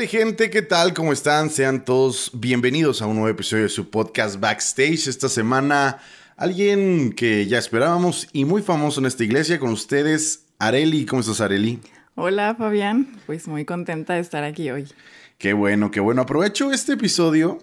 Hola 0.00 0.08
gente? 0.08 0.48
¿Qué 0.48 0.62
tal? 0.62 0.94
¿Cómo 0.94 1.12
están? 1.12 1.50
Sean 1.50 1.84
todos 1.84 2.30
bienvenidos 2.32 3.02
a 3.02 3.06
un 3.06 3.16
nuevo 3.16 3.28
episodio 3.28 3.64
de 3.64 3.68
su 3.68 3.90
podcast 3.90 4.40
Backstage. 4.40 5.08
Esta 5.08 5.28
semana 5.28 5.98
alguien 6.38 7.12
que 7.12 7.46
ya 7.46 7.58
esperábamos 7.58 8.26
y 8.32 8.46
muy 8.46 8.62
famoso 8.62 9.00
en 9.00 9.06
esta 9.06 9.24
iglesia 9.24 9.58
con 9.58 9.68
ustedes, 9.68 10.46
Areli. 10.58 11.04
¿Cómo 11.04 11.20
estás, 11.20 11.42
Areli? 11.42 11.80
Hola, 12.14 12.54
Fabián. 12.54 13.08
Pues 13.26 13.46
muy 13.46 13.66
contenta 13.66 14.14
de 14.14 14.20
estar 14.20 14.42
aquí 14.42 14.70
hoy. 14.70 14.88
Qué 15.36 15.52
bueno, 15.52 15.90
qué 15.90 16.00
bueno. 16.00 16.22
Aprovecho 16.22 16.72
este 16.72 16.94
episodio 16.94 17.58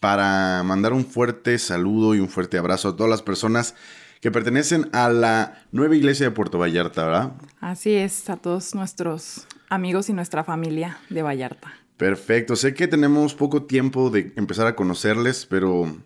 para 0.00 0.62
mandar 0.62 0.94
un 0.94 1.04
fuerte 1.04 1.58
saludo 1.58 2.14
y 2.14 2.20
un 2.20 2.30
fuerte 2.30 2.56
abrazo 2.56 2.88
a 2.88 2.96
todas 2.96 3.10
las 3.10 3.20
personas 3.20 3.74
que 4.22 4.30
pertenecen 4.30 4.88
a 4.94 5.10
la 5.10 5.62
nueva 5.72 5.94
iglesia 5.94 6.24
de 6.24 6.32
Puerto 6.32 6.58
Vallarta, 6.58 7.04
¿verdad? 7.04 7.32
Así 7.60 7.92
es, 7.92 8.30
a 8.30 8.38
todos 8.38 8.74
nuestros 8.74 9.46
amigos 9.68 10.08
y 10.08 10.12
nuestra 10.12 10.44
familia 10.44 10.98
de 11.10 11.22
Vallarta. 11.22 11.72
Perfecto, 11.96 12.56
sé 12.56 12.74
que 12.74 12.88
tenemos 12.88 13.34
poco 13.34 13.64
tiempo 13.64 14.10
de 14.10 14.32
empezar 14.36 14.66
a 14.66 14.76
conocerles, 14.76 15.46
pero 15.46 15.96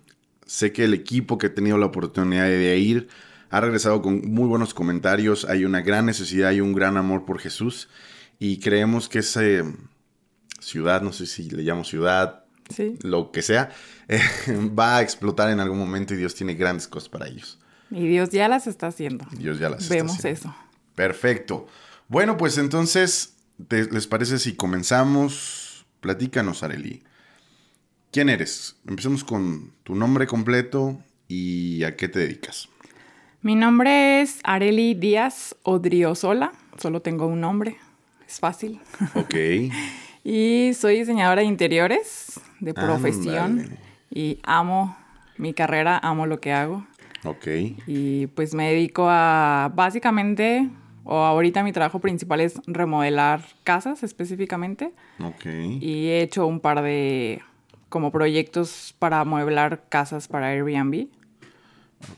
sé 0.46 0.72
que 0.72 0.84
el 0.84 0.94
equipo 0.94 1.38
que 1.38 1.48
ha 1.48 1.54
tenido 1.54 1.78
la 1.78 1.86
oportunidad 1.86 2.44
de 2.44 2.78
ir 2.78 3.08
ha 3.50 3.60
regresado 3.60 4.00
con 4.00 4.20
muy 4.30 4.46
buenos 4.46 4.74
comentarios, 4.74 5.44
hay 5.44 5.64
una 5.64 5.80
gran 5.80 6.06
necesidad 6.06 6.52
y 6.52 6.60
un 6.60 6.72
gran 6.72 6.96
amor 6.96 7.24
por 7.24 7.40
Jesús 7.40 7.88
y 8.38 8.60
creemos 8.60 9.08
que 9.08 9.18
esa 9.18 9.42
ciudad, 10.60 11.02
no 11.02 11.12
sé 11.12 11.26
si 11.26 11.50
le 11.50 11.62
llamo 11.62 11.84
ciudad, 11.84 12.44
lo 13.02 13.32
que 13.32 13.42
sea, 13.42 13.70
eh, 14.08 14.20
va 14.78 14.98
a 14.98 15.02
explotar 15.02 15.50
en 15.50 15.58
algún 15.58 15.78
momento 15.78 16.14
y 16.14 16.18
Dios 16.18 16.34
tiene 16.34 16.54
grandes 16.54 16.86
cosas 16.86 17.08
para 17.08 17.26
ellos. 17.26 17.58
Y 17.90 18.06
Dios 18.06 18.30
ya 18.30 18.46
las 18.48 18.68
está 18.68 18.86
haciendo. 18.86 19.26
Dios 19.32 19.58
ya 19.58 19.68
las 19.68 19.88
Vemos 19.88 20.16
está 20.16 20.28
haciendo. 20.28 20.50
eso. 20.50 20.56
Perfecto. 20.94 21.66
Bueno, 22.06 22.36
pues 22.36 22.56
entonces 22.58 23.34
¿Les 23.68 24.06
parece 24.06 24.38
si 24.38 24.54
comenzamos? 24.54 25.84
Platícanos, 26.00 26.62
Areli. 26.62 27.02
¿Quién 28.10 28.28
eres? 28.28 28.76
Empecemos 28.86 29.24
con 29.24 29.72
tu 29.82 29.94
nombre 29.94 30.26
completo 30.26 30.98
y 31.28 31.84
a 31.84 31.96
qué 31.96 32.08
te 32.08 32.20
dedicas. 32.20 32.68
Mi 33.42 33.54
nombre 33.54 34.20
es 34.20 34.40
Areli 34.44 34.94
Díaz 34.94 35.56
Odriozola. 35.62 36.52
Solo 36.78 37.02
tengo 37.02 37.26
un 37.26 37.40
nombre. 37.40 37.76
Es 38.26 38.40
fácil. 38.40 38.80
Ok. 39.14 39.34
y 40.24 40.72
soy 40.74 40.98
diseñadora 40.98 41.42
de 41.42 41.48
interiores 41.48 42.40
de 42.60 42.74
profesión. 42.74 43.78
Y 44.10 44.40
amo 44.42 44.96
mi 45.36 45.54
carrera, 45.54 45.98
amo 45.98 46.26
lo 46.26 46.40
que 46.40 46.52
hago. 46.52 46.86
Ok. 47.24 47.46
Y 47.86 48.26
pues 48.28 48.54
me 48.54 48.70
dedico 48.70 49.06
a 49.08 49.70
básicamente 49.74 50.68
o 51.10 51.24
ahorita 51.24 51.64
mi 51.64 51.72
trabajo 51.72 51.98
principal 51.98 52.40
es 52.40 52.60
remodelar 52.68 53.44
casas 53.64 54.04
específicamente. 54.04 54.92
Ok. 55.18 55.44
Y 55.80 56.06
he 56.06 56.22
hecho 56.22 56.46
un 56.46 56.60
par 56.60 56.82
de 56.82 57.42
como 57.88 58.12
proyectos 58.12 58.94
para 58.96 59.18
amueblar 59.18 59.82
casas 59.88 60.28
para 60.28 60.46
Airbnb. 60.50 61.08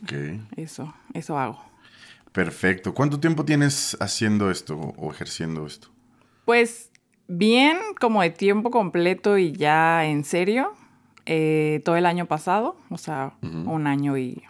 Ok. 0.03 0.13
Eso, 0.57 0.93
eso 1.15 1.39
hago. 1.39 1.59
Perfecto. 2.33 2.93
¿Cuánto 2.93 3.19
tiempo 3.19 3.47
tienes 3.47 3.97
haciendo 3.99 4.51
esto 4.51 4.77
o 4.77 5.11
ejerciendo 5.11 5.67
esto? 5.67 5.89
Pues 6.45 6.91
bien, 7.29 7.79
como 7.99 8.21
de 8.21 8.29
tiempo 8.29 8.71
completo 8.71 9.39
y 9.39 9.53
ya 9.53 10.05
en 10.05 10.23
serio, 10.25 10.75
eh, 11.25 11.81
todo 11.87 11.97
el 11.97 12.05
año 12.05 12.27
pasado, 12.27 12.77
o 12.91 12.99
sea, 12.99 13.33
un 13.41 13.87
año 13.87 14.19
y 14.19 14.43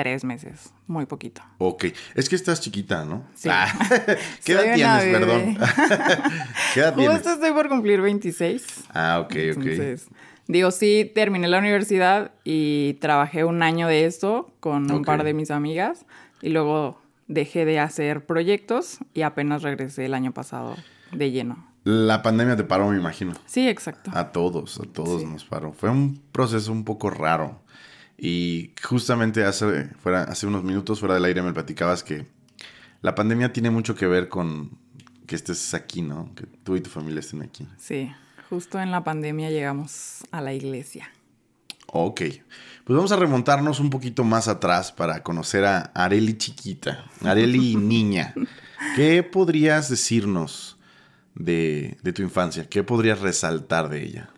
tres 0.00 0.24
meses, 0.24 0.72
muy 0.86 1.04
poquito. 1.04 1.42
Ok, 1.58 1.84
es 2.14 2.28
que 2.30 2.34
estás 2.36 2.58
chiquita, 2.62 3.04
¿no? 3.04 3.26
Sí. 3.34 3.50
Ah, 3.52 3.68
¿Qué 4.44 4.52
edad 4.52 4.74
tienes, 4.74 5.04
perdón? 5.04 5.58
¿Qué 6.74 6.80
edad 6.80 6.94
tienes? 6.94 7.16
Justo 7.16 7.32
estoy 7.34 7.52
por 7.52 7.68
cumplir 7.68 8.00
26. 8.00 8.84
Ah, 8.94 9.20
ok, 9.22 9.34
Entonces, 9.36 10.08
digo, 10.46 10.70
sí, 10.70 11.10
terminé 11.14 11.48
la 11.48 11.58
universidad 11.58 12.32
y 12.44 12.94
trabajé 12.94 13.44
un 13.44 13.62
año 13.62 13.88
de 13.88 14.06
esto 14.06 14.54
con 14.60 14.90
un 14.90 15.04
par 15.04 15.22
de 15.22 15.34
mis 15.34 15.50
amigas 15.50 16.06
y 16.40 16.48
luego 16.48 16.98
dejé 17.28 17.66
de 17.66 17.78
hacer 17.78 18.24
proyectos 18.24 19.00
y 19.12 19.20
apenas 19.20 19.62
regresé 19.62 20.06
el 20.06 20.14
año 20.14 20.32
pasado 20.32 20.76
de 21.12 21.30
lleno. 21.30 21.68
La 21.84 22.22
pandemia 22.22 22.56
te 22.56 22.64
paró, 22.64 22.88
me 22.88 22.96
imagino. 22.96 23.34
Sí, 23.44 23.68
exacto. 23.68 24.10
A 24.14 24.32
todos, 24.32 24.80
a 24.80 24.84
todos 24.84 25.24
nos 25.24 25.44
paró. 25.44 25.72
Fue 25.72 25.90
un 25.90 26.22
proceso 26.32 26.72
un 26.72 26.84
poco 26.84 27.10
raro. 27.10 27.60
Y 28.22 28.74
justamente 28.82 29.44
hace, 29.44 29.88
fuera, 30.02 30.24
hace 30.24 30.46
unos 30.46 30.62
minutos 30.62 31.00
fuera 31.00 31.14
del 31.14 31.24
aire 31.24 31.40
me 31.40 31.54
platicabas 31.54 32.04
que 32.04 32.26
la 33.00 33.14
pandemia 33.14 33.50
tiene 33.50 33.70
mucho 33.70 33.94
que 33.94 34.06
ver 34.06 34.28
con 34.28 34.78
que 35.26 35.36
estés 35.36 35.72
aquí, 35.72 36.02
¿no? 36.02 36.34
Que 36.34 36.44
tú 36.44 36.76
y 36.76 36.82
tu 36.82 36.90
familia 36.90 37.20
estén 37.20 37.40
aquí. 37.40 37.66
Sí, 37.78 38.12
justo 38.50 38.78
en 38.78 38.90
la 38.90 39.04
pandemia 39.04 39.48
llegamos 39.48 40.18
a 40.32 40.42
la 40.42 40.52
iglesia. 40.52 41.10
Ok, 41.86 42.20
pues 42.84 42.94
vamos 42.94 43.10
a 43.10 43.16
remontarnos 43.16 43.80
un 43.80 43.88
poquito 43.88 44.22
más 44.22 44.48
atrás 44.48 44.92
para 44.92 45.22
conocer 45.22 45.64
a 45.64 45.78
Areli 45.94 46.36
chiquita, 46.36 47.06
Areli 47.24 47.74
niña. 47.76 48.34
¿Qué 48.96 49.22
podrías 49.22 49.88
decirnos 49.88 50.76
de, 51.34 51.96
de 52.02 52.12
tu 52.12 52.20
infancia? 52.20 52.68
¿Qué 52.68 52.82
podrías 52.82 53.20
resaltar 53.20 53.88
de 53.88 54.02
ella? 54.02 54.30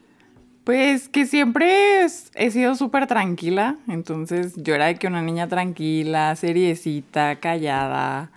Pues 0.65 1.09
que 1.09 1.27
siempre 1.27 2.05
he 2.05 2.50
sido 2.50 2.77
súper 2.77 3.09
tranquila, 3.09 3.78
entonces 3.89 4.53
yo 4.56 4.77
era 4.77 4.87
de 4.87 4.95
que 4.95 5.09
una 5.09 5.21
niña 5.21 5.49
tranquila, 5.49 6.37
seriecita, 6.37 7.41
callada, 7.41 8.31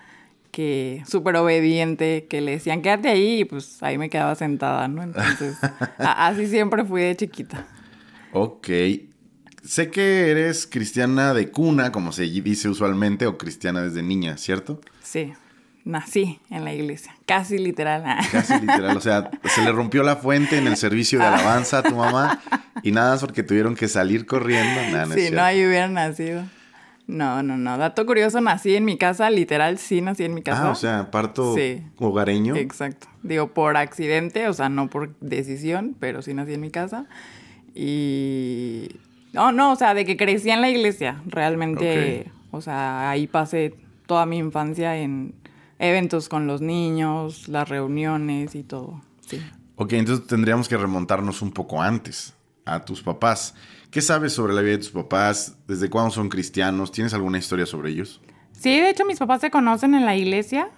que 0.49 1.03
súper 1.07 1.35
obediente, 1.35 2.25
que 2.27 2.41
le 2.41 2.51
decían 2.51 2.81
quédate 2.81 3.09
ahí 3.09 3.41
y 3.41 3.45
pues 3.45 3.83
ahí 3.83 3.99
me 3.99 4.09
quedaba 4.09 4.33
sentada, 4.33 4.87
¿no? 4.87 5.03
Entonces 5.03 5.55
así 5.99 6.47
siempre 6.47 6.83
fui 6.83 7.03
de 7.03 7.15
chiquita. 7.15 7.67
Ok, 8.33 8.69
sé 9.63 9.91
que 9.91 10.31
eres 10.31 10.65
cristiana 10.65 11.35
de 11.35 11.51
cuna, 11.51 11.91
como 11.91 12.11
se 12.11 12.23
dice 12.23 12.69
usualmente, 12.69 13.27
o 13.27 13.37
cristiana 13.37 13.83
desde 13.83 14.01
niña, 14.01 14.37
¿cierto? 14.37 14.81
Sí 15.03 15.31
nací 15.85 16.39
en 16.49 16.65
la 16.65 16.73
iglesia, 16.73 17.15
casi 17.25 17.59
literal. 17.59 18.03
Casi 18.31 18.59
literal, 18.59 18.97
o 18.97 19.01
sea, 19.01 19.29
se 19.43 19.61
le 19.61 19.71
rompió 19.71 20.03
la 20.03 20.17
fuente 20.17 20.57
en 20.57 20.67
el 20.67 20.75
servicio 20.75 21.19
de 21.19 21.25
alabanza 21.25 21.77
a 21.77 21.83
tu 21.83 21.95
mamá 21.95 22.41
y 22.81 22.91
nada 22.91 23.11
más 23.11 23.21
porque 23.21 23.43
tuvieron 23.43 23.75
que 23.75 23.87
salir 23.87 24.25
corriendo. 24.25 24.81
Nada, 24.91 25.05
no 25.05 25.13
sí, 25.13 25.29
no, 25.31 25.41
ahí 25.43 25.65
hubieran 25.65 25.93
nacido. 25.93 26.43
No, 27.07 27.43
no, 27.43 27.55
no. 27.55 27.77
Dato 27.77 28.03
curioso, 28.07 28.41
nací 28.41 28.75
en 28.75 28.83
mi 28.83 28.97
casa, 28.97 29.29
literal, 29.29 29.77
sí 29.77 30.01
nací 30.01 30.23
en 30.23 30.33
mi 30.33 30.41
casa. 30.41 30.67
Ah, 30.67 30.71
o 30.71 30.75
sea, 30.75 31.11
parto 31.11 31.55
hogareño. 31.99 32.55
Exacto. 32.55 33.07
Digo, 33.21 33.53
por 33.53 33.77
accidente, 33.77 34.47
o 34.47 34.53
sea, 34.53 34.69
no 34.69 34.89
por 34.89 35.15
decisión, 35.19 35.95
pero 35.99 36.23
sí 36.23 36.33
nací 36.33 36.55
en 36.55 36.61
mi 36.61 36.71
casa. 36.71 37.05
Y... 37.75 38.89
No, 39.33 39.51
no, 39.51 39.73
o 39.73 39.75
sea, 39.75 39.93
de 39.93 40.05
que 40.05 40.17
crecí 40.17 40.49
en 40.49 40.61
la 40.61 40.69
iglesia, 40.69 41.21
realmente, 41.27 42.31
o 42.51 42.61
sea, 42.61 43.09
ahí 43.09 43.27
pasé 43.27 43.75
toda 44.05 44.25
mi 44.25 44.37
infancia 44.37 44.95
en, 44.95 45.35
eventos 45.79 46.29
con 46.29 46.47
los 46.47 46.61
niños, 46.61 47.47
las 47.47 47.67
reuniones 47.69 48.55
y 48.55 48.63
todo. 48.63 49.01
Sí. 49.27 49.41
Ok, 49.75 49.93
entonces 49.93 50.27
tendríamos 50.27 50.69
que 50.69 50.77
remontarnos 50.77 51.41
un 51.41 51.51
poco 51.51 51.81
antes 51.81 52.33
a 52.65 52.83
tus 52.83 53.01
papás. 53.01 53.55
¿Qué 53.91 54.01
sabes 54.01 54.33
sobre 54.33 54.53
la 54.53 54.61
vida 54.61 54.73
de 54.73 54.79
tus 54.79 54.91
papás? 54.91 55.57
¿Desde 55.67 55.89
cuándo 55.89 56.11
son 56.11 56.29
cristianos? 56.29 56.91
¿Tienes 56.91 57.13
alguna 57.13 57.37
historia 57.37 57.65
sobre 57.65 57.91
ellos? 57.91 58.21
Sí, 58.53 58.71
de 58.71 58.89
hecho 58.89 59.05
mis 59.05 59.19
papás 59.19 59.41
se 59.41 59.51
conocen 59.51 59.93
en 59.95 60.05
la 60.05 60.15
iglesia. 60.15 60.69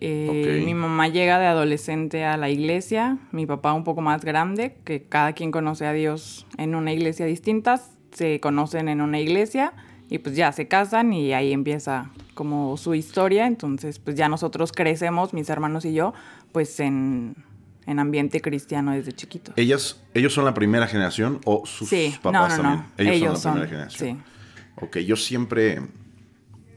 Eh, 0.00 0.62
mi 0.64 0.74
mamá 0.74 1.08
llega 1.08 1.38
de 1.38 1.46
adolescente 1.46 2.24
a 2.24 2.36
la 2.36 2.50
iglesia, 2.50 3.18
mi 3.30 3.46
papá 3.46 3.72
un 3.72 3.84
poco 3.84 4.00
más 4.00 4.24
grande, 4.24 4.76
que 4.84 5.04
cada 5.04 5.32
quien 5.32 5.50
conoce 5.50 5.86
a 5.86 5.92
Dios 5.92 6.46
en 6.58 6.74
una 6.74 6.92
iglesia 6.92 7.26
distinta, 7.26 7.80
se 8.12 8.40
conocen 8.40 8.88
en 8.88 9.00
una 9.00 9.20
iglesia 9.20 9.72
y 10.08 10.18
pues 10.18 10.36
ya 10.36 10.52
se 10.52 10.68
casan 10.68 11.12
y 11.12 11.32
ahí 11.32 11.52
empieza 11.52 12.10
como 12.34 12.76
su 12.76 12.94
historia, 12.94 13.46
entonces 13.46 13.98
pues 13.98 14.16
ya 14.16 14.28
nosotros 14.28 14.72
crecemos, 14.72 15.32
mis 15.32 15.48
hermanos 15.48 15.84
y 15.84 15.94
yo, 15.94 16.14
pues 16.52 16.80
en, 16.80 17.36
ambiente 17.86 18.40
cristiano 18.40 18.92
desde 18.92 19.12
chiquito. 19.12 19.52
¿Ellos, 19.56 20.02
¿Ellos 20.14 20.32
son 20.32 20.44
la 20.44 20.54
primera 20.54 20.86
generación 20.86 21.40
o 21.44 21.64
sus 21.66 21.90
papás 22.22 22.56
también? 22.56 22.84
Ellos, 22.96 23.40
son 23.40 23.60
la 23.60 23.66
primera 23.66 23.88
generación. 23.90 24.18
Sí. 24.18 24.22
Ok, 24.76 24.98
yo 24.98 25.16
siempre 25.16 25.80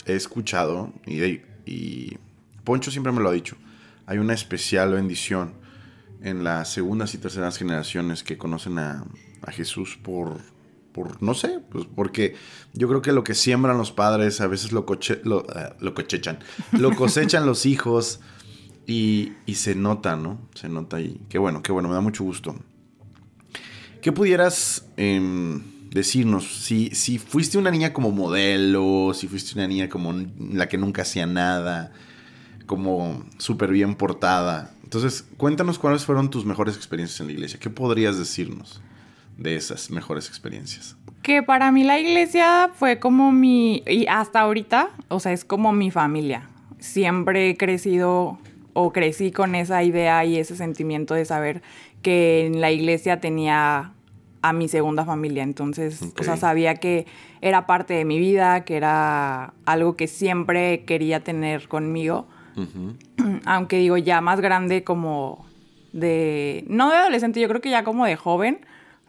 he 0.05 0.15
escuchado 0.15 0.93
y, 1.05 1.41
y 1.65 2.17
Poncho 2.63 2.91
siempre 2.91 3.11
me 3.11 3.21
lo 3.21 3.29
ha 3.29 3.33
dicho. 3.33 3.55
hay 4.05 4.17
una 4.17 4.33
especial 4.33 4.93
bendición 4.93 5.53
en 6.21 6.43
las 6.43 6.69
segundas 6.69 7.13
y 7.13 7.17
terceras 7.17 7.57
generaciones 7.57 8.23
que 8.23 8.37
conocen 8.37 8.79
a, 8.79 9.05
Jesús 9.49 9.97
por, 10.03 10.41
por, 10.97 11.21
no 11.21 11.35
sé, 11.35 11.59
pues 11.69 11.85
porque 11.85 12.33
yo 12.73 12.87
creo 12.87 13.03
que 13.03 13.11
lo 13.11 13.23
que 13.23 13.35
siembran 13.35 13.77
los 13.77 13.91
padres 13.91 14.41
a 14.41 14.47
veces 14.47 14.71
lo, 14.71 14.87
coche, 14.87 15.21
lo, 15.23 15.45
lo 15.79 15.93
cosechan, 15.93 16.39
lo 16.71 16.89
cosechan 16.95 17.45
los 17.45 17.67
hijos 17.67 18.19
y, 18.87 19.33
se 19.53 19.75
nota, 19.75 20.15
¿no? 20.15 20.41
Se 20.55 20.69
nota 20.69 20.97
ahí. 20.97 21.21
Qué 21.29 21.37
bueno, 21.37 21.61
qué 21.61 21.71
bueno, 21.71 21.87
me 21.87 21.93
da 21.93 22.01
mucho 22.01 22.23
gusto. 22.23 22.55
¿Qué 24.01 24.11
pudieras 24.11 24.87
em, 24.97 25.61
decirnos? 25.91 26.63
Si, 26.63 26.89
si 26.95 27.19
fuiste 27.19 27.59
una 27.59 27.69
niña 27.69 27.93
como 27.93 28.11
modelo, 28.11 29.11
si 29.13 29.27
fuiste 29.27 29.53
una 29.53 29.67
niña 29.67 29.89
como 29.89 30.15
la 30.51 30.67
que 30.67 30.79
nunca 30.79 31.03
hacía 31.03 31.27
nada, 31.27 31.93
como 32.65 33.23
súper 33.37 33.71
bien 33.71 33.93
portada. 33.93 34.73
Entonces, 34.81 35.25
cuéntanos 35.37 35.77
cuáles 35.77 36.05
fueron 36.05 36.31
tus 36.31 36.43
mejores 36.43 36.75
experiencias 36.75 37.19
en 37.19 37.27
la 37.27 37.33
iglesia. 37.33 37.59
¿Qué 37.59 37.69
podrías 37.69 38.17
decirnos 38.17 38.81
de 39.37 39.55
esas 39.55 39.89
mejores 39.89 40.27
experiencias? 40.27 40.97
Que 41.21 41.43
para 41.43 41.71
mí 41.71 41.83
la 41.83 41.99
iglesia 41.99 42.69
fue 42.73 42.99
como 42.99 43.31
mi, 43.31 43.83
y 43.85 44.07
hasta 44.07 44.41
ahorita, 44.41 44.89
o 45.09 45.19
sea, 45.19 45.33
es 45.33 45.45
como 45.45 45.73
mi 45.73 45.91
familia. 45.91 46.49
Siempre 46.79 47.49
he 47.49 47.57
crecido 47.57 48.37
o 48.73 48.93
crecí 48.93 49.31
con 49.31 49.55
esa 49.55 49.83
idea 49.83 50.23
y 50.25 50.37
ese 50.37 50.55
sentimiento 50.55 51.15
de 51.15 51.25
saber 51.25 51.61
que 52.01 52.45
en 52.45 52.61
la 52.61 52.71
iglesia 52.71 53.19
tenía 53.19 53.93
a 54.41 54.53
mi 54.53 54.67
segunda 54.67 55.03
familia. 55.03 55.43
Entonces, 55.43 56.13
o 56.19 56.23
sea, 56.23 56.37
sabía 56.37 56.75
que 56.75 57.05
era 57.41 57.65
parte 57.65 57.93
de 57.95 58.05
mi 58.05 58.19
vida, 58.19 58.63
que 58.65 58.77
era 58.77 59.53
algo 59.65 59.95
que 59.95 60.07
siempre 60.07 60.83
quería 60.85 61.23
tener 61.23 61.67
conmigo. 61.67 62.27
Aunque 63.45 63.77
digo, 63.77 63.97
ya 63.97 64.21
más 64.21 64.39
grande 64.41 64.83
como 64.83 65.45
de, 65.93 66.63
no 66.67 66.89
de 66.89 66.97
adolescente, 66.97 67.39
yo 67.39 67.47
creo 67.47 67.61
que 67.61 67.69
ya 67.69 67.83
como 67.83 68.05
de 68.05 68.15
joven, 68.15 68.59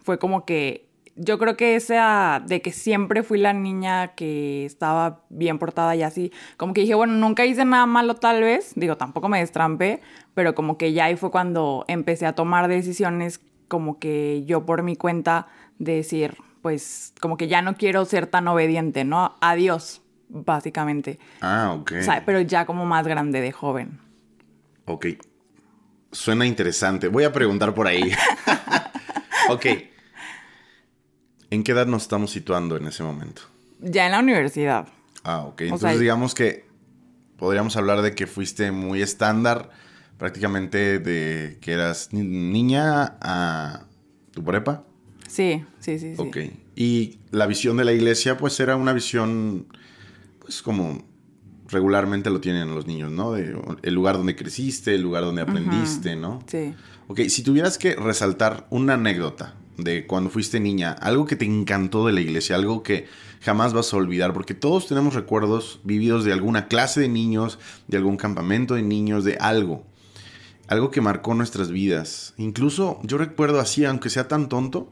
fue 0.08 0.18
como 0.18 0.46
que, 0.46 0.88
yo 1.16 1.38
creo 1.38 1.54
que 1.58 1.76
esa 1.76 2.42
de 2.46 2.62
que 2.62 2.72
siempre 2.72 3.22
fui 3.22 3.36
la 3.36 3.52
niña 3.52 4.14
que 4.14 4.64
estaba 4.64 5.20
bien 5.28 5.58
portada 5.58 5.94
y 5.96 6.02
así, 6.02 6.32
como 6.56 6.72
que 6.72 6.80
dije, 6.80 6.94
bueno, 6.94 7.12
nunca 7.12 7.44
hice 7.44 7.66
nada 7.66 7.84
malo 7.84 8.14
tal 8.14 8.40
vez, 8.40 8.72
digo, 8.74 8.96
tampoco 8.96 9.28
me 9.28 9.40
destrampé, 9.40 10.00
pero 10.32 10.54
como 10.54 10.78
que 10.78 10.94
ya 10.94 11.04
ahí 11.04 11.16
fue 11.16 11.30
cuando 11.30 11.84
empecé 11.88 12.24
a 12.24 12.32
tomar 12.32 12.68
decisiones 12.68 13.42
como 13.68 13.98
que 13.98 14.44
yo 14.46 14.64
por 14.64 14.82
mi 14.82 14.96
cuenta 14.96 15.48
de 15.78 15.96
decir, 15.96 16.38
pues 16.62 17.12
como 17.20 17.36
que 17.36 17.48
ya 17.48 17.60
no 17.60 17.76
quiero 17.76 18.06
ser 18.06 18.26
tan 18.26 18.48
obediente, 18.48 19.04
¿no? 19.04 19.36
Adiós, 19.42 20.00
básicamente. 20.30 21.18
Ah, 21.42 21.76
ok. 21.78 21.92
O 22.00 22.02
sea, 22.02 22.22
pero 22.24 22.40
ya 22.40 22.64
como 22.64 22.86
más 22.86 23.06
grande 23.06 23.42
de 23.42 23.52
joven. 23.52 24.00
Ok. 24.86 25.04
Suena 26.12 26.46
interesante. 26.46 27.08
Voy 27.08 27.24
a 27.24 27.32
preguntar 27.34 27.74
por 27.74 27.86
ahí. 27.86 28.10
ok. 29.50 29.66
¿En 31.50 31.62
qué 31.62 31.72
edad 31.72 31.86
nos 31.86 32.02
estamos 32.02 32.30
situando 32.30 32.76
en 32.76 32.86
ese 32.86 33.02
momento? 33.02 33.42
Ya 33.80 34.06
en 34.06 34.12
la 34.12 34.20
universidad. 34.20 34.88
Ah, 35.24 35.40
ok. 35.42 35.62
Entonces 35.62 36.00
digamos 36.00 36.34
que 36.34 36.66
podríamos 37.36 37.76
hablar 37.76 38.02
de 38.02 38.14
que 38.14 38.26
fuiste 38.26 38.70
muy 38.70 39.02
estándar, 39.02 39.70
prácticamente 40.18 40.98
de 40.98 41.58
que 41.60 41.72
eras 41.72 42.12
niña 42.12 43.16
a 43.20 43.86
tu 44.32 44.44
prepa. 44.44 44.84
Sí, 45.26 45.64
sí, 45.78 45.98
sí, 45.98 46.14
sí. 46.16 46.22
Ok. 46.22 46.36
Y 46.74 47.18
la 47.30 47.46
visión 47.46 47.76
de 47.76 47.84
la 47.84 47.92
iglesia, 47.92 48.36
pues 48.36 48.58
era 48.60 48.76
una 48.76 48.92
visión 48.92 49.66
es 50.48 50.62
como 50.62 51.04
regularmente 51.68 52.30
lo 52.30 52.40
tienen 52.40 52.74
los 52.74 52.86
niños, 52.86 53.12
¿no? 53.12 53.32
De, 53.32 53.54
el 53.82 53.94
lugar 53.94 54.16
donde 54.16 54.34
creciste, 54.34 54.94
el 54.94 55.02
lugar 55.02 55.22
donde 55.24 55.42
aprendiste, 55.42 56.16
¿no? 56.16 56.42
Sí. 56.46 56.74
Ok, 57.08 57.20
si 57.28 57.42
tuvieras 57.42 57.76
que 57.76 57.94
resaltar 57.94 58.66
una 58.70 58.94
anécdota 58.94 59.54
de 59.78 60.06
cuando 60.06 60.28
fuiste 60.28 60.60
niña, 60.60 60.92
algo 60.92 61.24
que 61.24 61.36
te 61.36 61.44
encantó 61.44 62.06
de 62.06 62.12
la 62.12 62.20
iglesia, 62.20 62.56
algo 62.56 62.82
que 62.82 63.06
jamás 63.40 63.72
vas 63.72 63.92
a 63.92 63.96
olvidar, 63.96 64.32
porque 64.32 64.54
todos 64.54 64.86
tenemos 64.86 65.14
recuerdos 65.14 65.80
vividos 65.84 66.24
de 66.24 66.32
alguna 66.32 66.66
clase 66.66 67.00
de 67.00 67.08
niños, 67.08 67.58
de 67.86 67.96
algún 67.96 68.16
campamento 68.16 68.74
de 68.74 68.82
niños, 68.82 69.24
de 69.24 69.36
algo. 69.36 69.86
Algo 70.66 70.90
que 70.90 71.00
marcó 71.00 71.32
nuestras 71.32 71.70
vidas. 71.70 72.34
Incluso 72.36 72.98
yo 73.02 73.16
recuerdo 73.16 73.60
así, 73.60 73.84
aunque 73.84 74.10
sea 74.10 74.28
tan 74.28 74.48
tonto, 74.48 74.90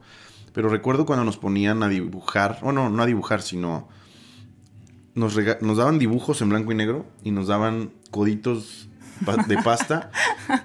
pero 0.53 0.69
recuerdo 0.69 1.05
cuando 1.05 1.23
nos 1.23 1.37
ponían 1.37 1.83
a 1.83 1.89
dibujar, 1.89 2.59
bueno, 2.63 2.89
no 2.89 3.03
a 3.03 3.05
dibujar, 3.05 3.41
sino 3.43 3.87
nos, 5.13 5.35
daban 5.35 5.99
dibujos 5.99 6.41
en 6.41 6.49
blanco 6.49 6.71
y 6.71 6.75
negro 6.75 7.05
y 7.23 7.31
nos 7.31 7.47
daban 7.47 7.91
coditos 8.09 8.87
de 9.47 9.57
pasta. 9.61 10.11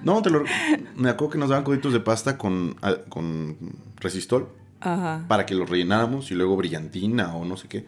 No, 0.03 0.21
te 0.21 0.29
lo, 0.29 0.43
me 0.95 1.09
acuerdo 1.09 1.31
que 1.31 1.37
nos 1.37 1.49
daban 1.49 1.63
coditos 1.63 1.91
de 1.91 1.99
pasta 1.99 2.37
con, 2.37 2.75
con 3.09 3.57
resistol 4.03 4.49
para 4.79 5.45
que 5.45 5.55
los 5.55 5.69
rellenáramos 5.69 6.29
y 6.31 6.35
luego 6.35 6.57
brillantina 6.57 7.35
o 7.35 7.45
no 7.45 7.57
sé 7.57 7.67
qué. 7.67 7.85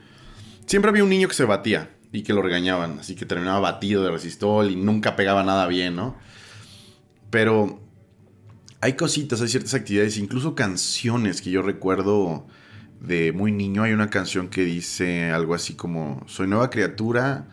Siempre 0.66 0.90
había 0.90 1.04
un 1.04 1.10
niño 1.10 1.28
que 1.28 1.34
se 1.34 1.44
batía 1.44 1.92
y 2.12 2.24
que 2.24 2.34
lo 2.34 2.42
regañaban, 2.42 3.00
así 3.00 3.16
que 3.16 3.26
terminaba 3.26 3.60
batido 3.60 4.04
de 4.04 4.12
resistol 4.12 4.72
y 4.72 4.76
nunca 4.76 5.16
pegaba 5.16 5.44
nada 5.44 5.68
bien, 5.68 5.96
¿no? 5.96 6.16
Pero 7.30 7.82
hay 8.82 8.94
cositas, 8.94 9.42
hay 9.42 9.50
ciertas 9.50 9.74
actividades, 9.74 10.18
incluso 10.18 10.56
canciones 10.56 11.42
que 11.42 11.52
yo 11.52 11.62
recuerdo 11.62 12.48
de 13.02 13.34
muy 13.34 13.52
niño 13.52 13.84
hay 13.84 13.94
una 13.94 14.10
canción 14.10 14.48
que 14.48 14.64
dice 14.64 15.32
algo 15.32 15.54
así 15.54 15.76
como, 15.76 16.24
soy 16.28 16.48
nueva 16.48 16.70
criatura, 16.70 17.48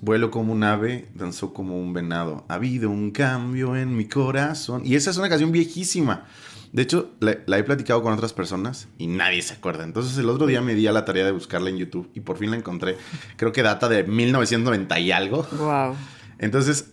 vuelo 0.00 0.30
como 0.30 0.52
un 0.52 0.62
ave, 0.62 1.08
danzó 1.14 1.52
como 1.52 1.80
un 1.80 1.92
venado, 1.92 2.44
ha 2.48 2.54
habido 2.54 2.90
un 2.90 3.10
cambio 3.10 3.76
en 3.76 3.96
mi 3.96 4.06
corazón. 4.06 4.82
Y 4.84 4.94
esa 4.94 5.10
es 5.10 5.16
una 5.16 5.28
canción 5.28 5.52
viejísima. 5.52 6.26
De 6.72 6.82
hecho, 6.82 7.14
la, 7.20 7.58
he 7.58 7.62
platicado 7.64 8.02
con 8.02 8.12
otras 8.12 8.32
personas 8.32 8.88
y 8.98 9.06
nadie 9.06 9.42
se 9.42 9.54
acuerda. 9.54 9.84
Entonces 9.84 10.16
el 10.18 10.28
otro 10.28 10.46
día 10.46 10.60
me 10.60 10.74
di 10.74 10.86
a 10.86 10.92
la 10.92 11.04
tarea 11.04 11.24
de 11.24 11.32
buscarla 11.32 11.70
en 11.70 11.78
YouTube 11.78 12.10
y 12.14 12.20
por 12.20 12.38
fin 12.38 12.50
la 12.50 12.56
encontré. 12.56 12.96
Creo 13.36 13.52
que 13.52 13.62
data 13.62 13.88
de 13.88 14.04
1990 14.04 14.98
y 15.00 15.12
algo. 15.12 15.46
Wow. 15.58 15.96
Entonces, 16.38 16.92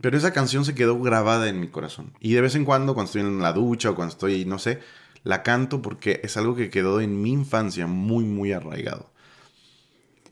pero 0.00 0.16
esa 0.16 0.32
canción 0.32 0.64
se 0.64 0.74
quedó 0.74 1.00
grabada 1.00 1.48
en 1.48 1.60
mi 1.60 1.68
corazón. 1.68 2.12
Y 2.20 2.34
de 2.34 2.42
vez 2.42 2.54
en 2.54 2.64
cuando, 2.64 2.94
cuando 2.94 3.08
estoy 3.08 3.22
en 3.22 3.40
la 3.40 3.52
ducha 3.52 3.90
o 3.90 3.94
cuando 3.94 4.12
estoy, 4.12 4.44
no 4.44 4.58
sé, 4.58 4.80
la 5.22 5.42
canto 5.42 5.82
porque 5.82 6.20
es 6.22 6.36
algo 6.36 6.54
que 6.54 6.70
quedó 6.70 7.00
en 7.00 7.20
mi 7.20 7.32
infancia 7.32 7.86
muy, 7.86 8.24
muy 8.24 8.52
arraigado. 8.52 9.10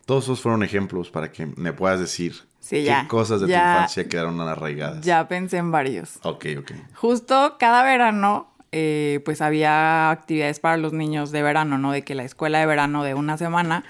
Todos 0.05 0.25
esos 0.25 0.41
fueron 0.41 0.63
ejemplos 0.63 1.11
para 1.11 1.33
que 1.33 1.47
me 1.47 1.73
puedas 1.73 2.01
decir 2.01 2.35
qué 2.69 3.05
cosas 3.09 3.41
de 3.41 3.47
tu 3.47 3.53
infancia 3.53 4.09
quedaron 4.09 4.41
arraigadas. 4.41 5.05
Ya 5.05 5.27
pensé 5.29 5.57
en 5.57 5.71
varios. 5.71 6.19
Ok, 6.23 6.47
ok. 6.59 6.73
Justo 6.95 7.57
cada 7.59 7.83
verano, 7.83 8.52
eh, 8.73 9.21
pues 9.25 9.41
había 9.41 10.11
actividades 10.11 10.61
para 10.61 10.77
los 10.77 10.93
niños 10.93 11.31
de 11.31 11.43
verano, 11.43 11.79
¿no? 11.79 11.93
De 11.93 12.03
que 12.03 12.15
la 12.15 12.25
escuela 12.25 12.59
de 12.59 12.67
verano 12.67 13.05
de 13.05 13.15
una 13.15 13.39
semana. 13.39 13.85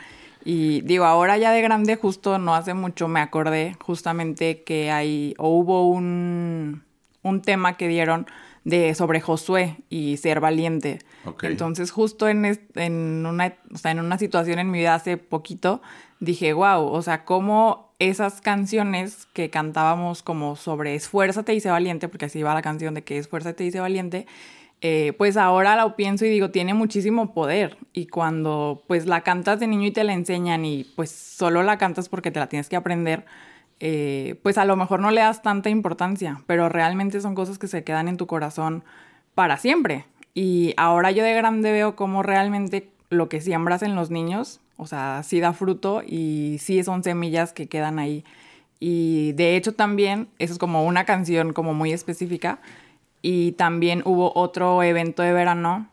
Y 0.44 0.80
digo, 0.82 1.04
ahora 1.04 1.38
ya 1.38 1.52
de 1.52 1.62
grande, 1.62 1.96
justo 1.96 2.38
no 2.38 2.54
hace 2.54 2.74
mucho 2.74 3.06
me 3.06 3.20
acordé 3.20 3.76
justamente 3.80 4.62
que 4.64 4.90
hay, 4.90 5.34
o 5.38 5.48
hubo 5.50 5.88
un, 5.88 6.82
un 7.22 7.42
tema 7.42 7.76
que 7.76 7.86
dieron 7.88 8.26
de 8.64 8.94
sobre 8.94 9.20
Josué 9.20 9.76
y 9.88 10.16
ser 10.16 10.40
valiente. 10.40 10.98
Entonces, 11.42 11.90
justo 11.90 12.28
en, 12.28 12.44
en, 12.74 13.26
una, 13.26 13.54
en 13.84 14.00
una 14.00 14.18
situación 14.18 14.58
en 14.58 14.70
mi 14.70 14.78
vida 14.78 14.94
hace 14.94 15.16
poquito, 15.16 15.80
dije, 16.20 16.52
wow, 16.52 16.84
o 16.86 17.02
sea, 17.02 17.24
cómo 17.24 17.92
esas 17.98 18.40
canciones 18.40 19.26
que 19.32 19.50
cantábamos 19.50 20.22
como 20.22 20.56
sobre 20.56 20.94
esfuérzate 20.94 21.54
y 21.54 21.60
sé 21.60 21.70
valiente, 21.70 22.08
porque 22.08 22.26
así 22.26 22.42
va 22.42 22.54
la 22.54 22.62
canción 22.62 22.94
de 22.94 23.04
que 23.04 23.18
esfuérzate 23.18 23.64
y 23.64 23.70
sé 23.70 23.80
valiente, 23.80 24.26
eh, 24.84 25.14
pues 25.16 25.36
ahora 25.36 25.76
lo 25.76 25.94
pienso 25.94 26.26
y 26.26 26.28
digo, 26.28 26.50
tiene 26.50 26.74
muchísimo 26.74 27.32
poder. 27.32 27.78
Y 27.92 28.08
cuando 28.08 28.82
pues 28.88 29.06
la 29.06 29.20
cantas 29.20 29.60
de 29.60 29.68
niño 29.68 29.86
y 29.86 29.92
te 29.92 30.02
la 30.02 30.12
enseñan 30.12 30.64
y 30.64 30.84
pues 30.96 31.10
solo 31.12 31.62
la 31.62 31.78
cantas 31.78 32.08
porque 32.08 32.32
te 32.32 32.40
la 32.40 32.48
tienes 32.48 32.68
que 32.68 32.74
aprender, 32.74 33.24
eh, 33.78 34.40
pues 34.42 34.58
a 34.58 34.64
lo 34.64 34.76
mejor 34.76 34.98
no 34.98 35.12
le 35.12 35.20
das 35.20 35.40
tanta 35.40 35.70
importancia, 35.70 36.42
pero 36.48 36.68
realmente 36.68 37.20
son 37.20 37.36
cosas 37.36 37.58
que 37.58 37.68
se 37.68 37.84
quedan 37.84 38.08
en 38.08 38.16
tu 38.16 38.26
corazón 38.26 38.82
para 39.36 39.56
siempre. 39.56 40.04
Y 40.34 40.74
ahora 40.76 41.12
yo 41.12 41.22
de 41.22 41.34
grande 41.34 41.70
veo 41.70 41.94
cómo 41.94 42.24
realmente 42.24 42.90
lo 43.08 43.28
que 43.28 43.40
siembras 43.40 43.82
en 43.82 43.94
los 43.94 44.10
niños, 44.10 44.60
o 44.78 44.88
sea, 44.88 45.22
sí 45.22 45.38
da 45.38 45.52
fruto 45.52 46.02
y 46.04 46.56
sí 46.58 46.82
son 46.82 47.04
semillas 47.04 47.52
que 47.52 47.68
quedan 47.68 48.00
ahí. 48.00 48.24
Y 48.80 49.30
de 49.34 49.54
hecho 49.54 49.74
también, 49.74 50.26
eso 50.40 50.54
es 50.54 50.58
como 50.58 50.84
una 50.84 51.04
canción 51.04 51.52
como 51.52 51.72
muy 51.72 51.92
específica. 51.92 52.58
Y 53.22 53.52
también 53.52 54.02
hubo 54.04 54.32
otro 54.34 54.82
evento 54.82 55.22
de 55.22 55.32
verano 55.32 55.88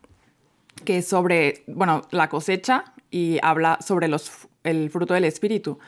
que 0.84 0.98
es 0.98 1.06
sobre, 1.08 1.62
bueno, 1.66 2.02
la 2.10 2.28
cosecha 2.28 2.84
y 3.10 3.38
habla 3.42 3.78
sobre 3.80 4.08
los, 4.08 4.48
el 4.64 4.90
fruto 4.90 5.14
del 5.14 5.24
espíritu. 5.24 5.78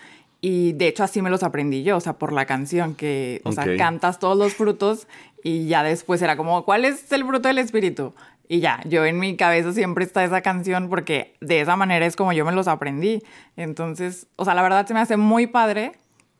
Y 0.41 0.73
de 0.73 0.89
hecho 0.89 1.05
así 1.05 1.23
me 1.23 1.31
los 1.31 1.43
aprendí 1.43 1.83
yo, 1.83 1.97
o 1.97 2.01
sea, 2.01 2.15
por 2.15 2.33
la 2.33 2.47
canción, 2.47 2.95
que, 2.95 3.41
o 3.45 3.53
sea, 3.53 3.65
cantas 3.77 4.19
todos 4.19 4.37
los 4.37 4.55
frutos 4.55 5.07
y 5.45 5.67
ya 5.67 5.83
después 5.83 6.21
era 6.21 6.37
como, 6.37 6.65
¿cuál 6.65 6.85
es 6.85 7.11
el 7.13 7.25
fruto 7.25 7.49
del 7.49 7.59
espíritu? 7.59 8.13
Y 8.49 8.61
ya, 8.61 8.81
yo 8.85 9.05
en 9.05 9.19
mi 9.19 9.37
cabeza 9.37 9.73
siempre 9.73 10.05
está 10.05 10.25
esa 10.25 10.43
canción 10.43 10.89
porque 10.89 11.35
de 11.41 11.61
esa 11.61 11.77
manera 11.77 12.05
es 12.07 12.17
como 12.17 12.33
yo 12.33 12.45
me 12.45 12.53
los 12.53 12.69
aprendí. 12.69 13.23
Entonces, 13.57 14.27
o 14.37 14.45
sea, 14.45 14.55
la 14.55 14.63
verdad 14.63 14.87
se 14.87 14.95
me 14.95 15.01
hace 15.01 15.17
muy 15.17 15.47
padre 15.47 15.93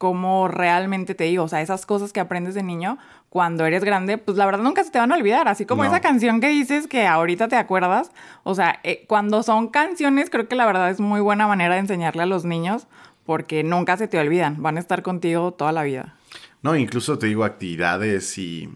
cómo 0.03 0.49
realmente 0.49 1.15
te 1.15 1.23
digo, 1.23 1.45
o 1.45 1.49
sea, 1.49 1.63
esas 1.63 1.87
cosas 1.87 2.13
que 2.13 2.19
aprendes 2.19 2.57
de 2.57 2.65
niño, 2.65 2.99
cuando 3.29 3.67
eres 3.67 3.85
grande, 3.85 4.19
pues 4.19 4.37
la 4.37 4.47
verdad 4.47 4.65
nunca 4.65 4.83
se 4.83 4.91
te 4.91 4.99
van 4.99 5.13
a 5.13 5.15
olvidar, 5.15 5.47
así 5.47 5.65
como 5.65 5.85
esa 5.85 6.01
canción 6.01 6.41
que 6.41 6.49
dices 6.49 6.89
que 6.89 7.07
ahorita 7.07 7.47
te 7.47 7.55
acuerdas, 7.55 8.11
o 8.43 8.57
sea, 8.57 8.81
eh, 8.83 9.05
cuando 9.07 9.45
son 9.45 9.69
canciones, 9.69 10.29
creo 10.29 10.49
que 10.49 10.57
la 10.57 10.67
verdad 10.67 10.91
es 10.91 10.99
muy 10.99 11.21
buena 11.21 11.47
manera 11.47 11.75
de 11.75 11.83
enseñarle 11.83 12.25
a 12.25 12.27
los 12.27 12.45
niños, 12.45 12.89
porque 13.25 13.63
nunca 13.63 13.97
se 13.97 14.09
te 14.09 14.19
olvidan, 14.19 14.61
van 14.61 14.77
a 14.77 14.81
estar 14.81 15.03
contigo 15.03 15.53
toda 15.53 15.71
la 15.71 15.85
vida. 15.85 16.17
No, 16.63 16.75
incluso 16.75 17.17
te 17.17 17.29
digo 17.29 17.45
actividades 17.45 18.37
y 18.39 18.71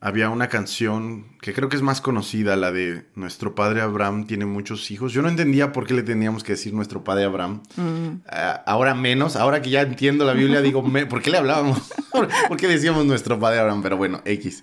había 0.00 0.30
una 0.30 0.48
canción 0.48 1.36
que 1.40 1.52
creo 1.52 1.68
que 1.68 1.76
es 1.76 1.82
más 1.82 2.00
conocida, 2.00 2.54
la 2.56 2.70
de 2.70 3.06
Nuestro 3.16 3.54
padre 3.56 3.80
Abraham 3.80 4.26
tiene 4.26 4.46
muchos 4.46 4.90
hijos. 4.92 5.12
Yo 5.12 5.22
no 5.22 5.28
entendía 5.28 5.72
por 5.72 5.86
qué 5.86 5.94
le 5.94 6.04
teníamos 6.04 6.44
que 6.44 6.52
decir 6.52 6.72
Nuestro 6.72 7.02
padre 7.02 7.24
Abraham. 7.24 7.62
Mm. 7.76 8.22
Ah, 8.28 8.62
ahora 8.66 8.94
menos, 8.94 9.34
ahora 9.34 9.60
que 9.60 9.70
ya 9.70 9.82
entiendo 9.82 10.24
la 10.24 10.34
Biblia, 10.34 10.62
digo, 10.62 10.84
¿por 11.08 11.20
qué 11.20 11.30
le 11.30 11.38
hablábamos? 11.38 11.90
¿Por 12.48 12.56
qué 12.56 12.68
decíamos 12.68 13.06
Nuestro 13.06 13.40
padre 13.40 13.58
Abraham? 13.58 13.82
Pero 13.82 13.96
bueno, 13.96 14.22
X. 14.24 14.62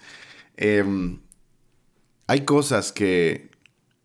Em, 0.55 1.19
hay 2.27 2.45
cosas 2.45 2.93
que, 2.93 3.51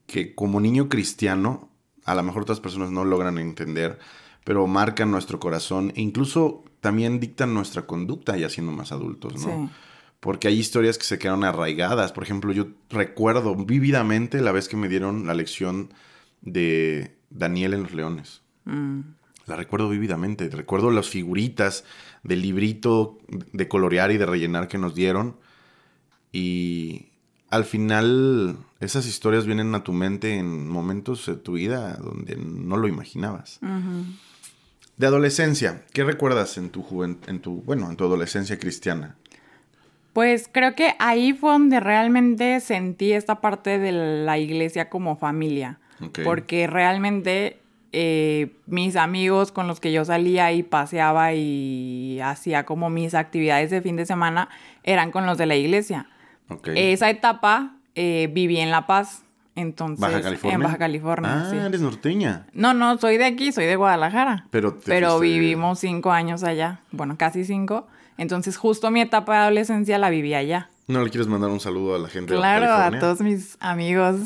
que 0.07 0.35
como 0.35 0.61
niño 0.61 0.89
cristiano, 0.89 1.71
a 2.05 2.17
lo 2.17 2.25
mejor 2.25 2.43
otras 2.43 2.59
personas 2.59 2.91
no 2.91 3.05
logran 3.05 3.39
entender, 3.39 4.01
pero 4.43 4.67
marcan 4.67 5.13
nuestro 5.13 5.39
corazón 5.39 5.93
e 5.95 6.01
incluso 6.01 6.65
también 6.81 7.21
dictan 7.21 7.55
nuestra 7.55 7.87
conducta 7.87 8.37
ya 8.37 8.49
siendo 8.49 8.73
más 8.73 8.91
adultos, 8.91 9.35
¿no? 9.47 9.69
Sí 9.69 9.75
porque 10.21 10.49
hay 10.49 10.59
historias 10.59 10.99
que 10.99 11.05
se 11.05 11.19
quedaron 11.19 11.45
arraigadas. 11.45 12.13
Por 12.13 12.23
ejemplo, 12.23 12.53
yo 12.53 12.69
recuerdo 12.91 13.57
vívidamente 13.57 14.41
la 14.43 14.53
vez 14.53 14.69
que 14.69 14.77
me 14.77 14.89
dieron 14.89 15.27
la 15.27 15.35
lección 15.35 15.93
de 16.43 17.17
Daniel 17.31 17.75
en 17.75 17.83
los 17.83 17.93
Leones. 17.93 18.43
Mm. 18.67 19.01
La 19.47 19.57
recuerdo 19.57 19.89
vívidamente. 19.89 20.49
Recuerdo 20.51 20.91
las 20.91 21.09
figuritas 21.09 21.85
del 22.23 22.43
librito 22.43 23.19
de 23.53 23.67
colorear 23.67 24.13
y 24.13 24.19
de 24.19 24.27
rellenar 24.27 24.69
que 24.69 24.79
nos 24.79 24.95
dieron. 24.95 25.37
Y 26.33 27.09
al 27.49 27.65
final 27.65 28.59
esas 28.79 29.07
historias 29.07 29.47
vienen 29.47 29.75
a 29.75 29.83
tu 29.83 29.93
mente 29.93 30.37
en 30.37 30.69
momentos 30.69 31.27
de 31.27 31.37
tu 31.37 31.55
vida 31.55 31.97
donde 31.97 32.37
no 32.37 32.77
lo 32.77 32.87
imaginabas. 32.89 33.59
De 34.97 35.07
adolescencia, 35.07 35.85
¿qué 35.93 36.05
recuerdas 36.05 36.59
en 36.59 36.71
tu 36.71 37.03
en 37.03 37.41
tu, 37.41 37.63
bueno, 37.63 37.91
en 37.91 37.97
tu 37.97 38.05
adolescencia 38.05 38.59
cristiana? 38.59 39.17
Pues 40.13 40.49
creo 40.51 40.75
que 40.75 40.95
ahí 40.99 41.33
fue 41.33 41.53
donde 41.53 41.81
realmente 41.81 42.59
sentí 42.61 43.13
esta 43.13 43.41
parte 43.41 43.79
de 43.79 43.93
la 43.93 44.39
iglesia 44.39 44.89
como 44.89 45.17
familia. 45.17 45.79
Porque 46.25 46.67
realmente 46.67 47.61
eh, 47.93 48.53
mis 48.67 48.97
amigos 48.97 49.53
con 49.53 49.67
los 49.67 49.81
que 49.81 49.93
yo 49.93 50.05
salía 50.05 50.53
y 50.53 50.63
paseaba 50.63 51.35
y 51.35 52.21
hacía 52.23 52.65
como 52.65 52.89
mis 52.89 53.15
actividades 53.15 53.71
de 53.71 53.83
fin 53.83 53.97
de 53.97 54.07
semana 54.07 54.49
eran 54.83 55.11
con 55.11 55.27
los 55.27 55.37
de 55.39 55.47
la 55.47 55.57
iglesia. 55.57 56.07
Esa 56.75 57.11
etapa 57.11 57.77
eh, 57.95 58.31
viví 58.33 58.59
en 58.59 58.71
La 58.71 58.87
Paz. 58.87 59.25
Entonces, 59.57 60.01
¿Baja 60.01 60.23
California? 60.23 60.55
En 60.55 60.63
Baja 60.63 60.79
California. 60.79 61.51
Ah, 61.51 61.67
eres 61.67 61.81
norteña. 61.81 62.47
No, 62.53 62.73
no, 62.73 62.97
soy 62.99 63.19
de 63.19 63.27
aquí, 63.27 63.53
soy 63.53 63.67
de 63.67 63.77
Guadalajara. 63.77 64.47
Pero, 64.51 64.79
Pero 64.85 65.19
vivimos 65.19 65.81
cinco 65.81 66.13
años 66.13 66.45
allá. 66.45 66.81
Bueno, 66.93 67.17
casi 67.19 67.45
cinco. 67.45 67.87
Entonces, 68.21 68.59
justo 68.59 68.91
mi 68.91 69.01
etapa 69.01 69.33
de 69.33 69.39
adolescencia 69.39 69.97
la 69.97 70.11
viví 70.11 70.35
allá. 70.35 70.69
¿No 70.89 71.03
le 71.03 71.09
quieres 71.09 71.27
mandar 71.27 71.49
un 71.49 71.59
saludo 71.59 71.95
a 71.95 71.99
la 71.99 72.09
gente 72.09 72.35
de 72.35 72.39
Baja 72.39 72.53
California? 72.53 72.89
Claro, 72.91 72.97
a 72.97 73.01
todos 73.01 73.21
mis 73.23 73.57
amigos. 73.61 74.17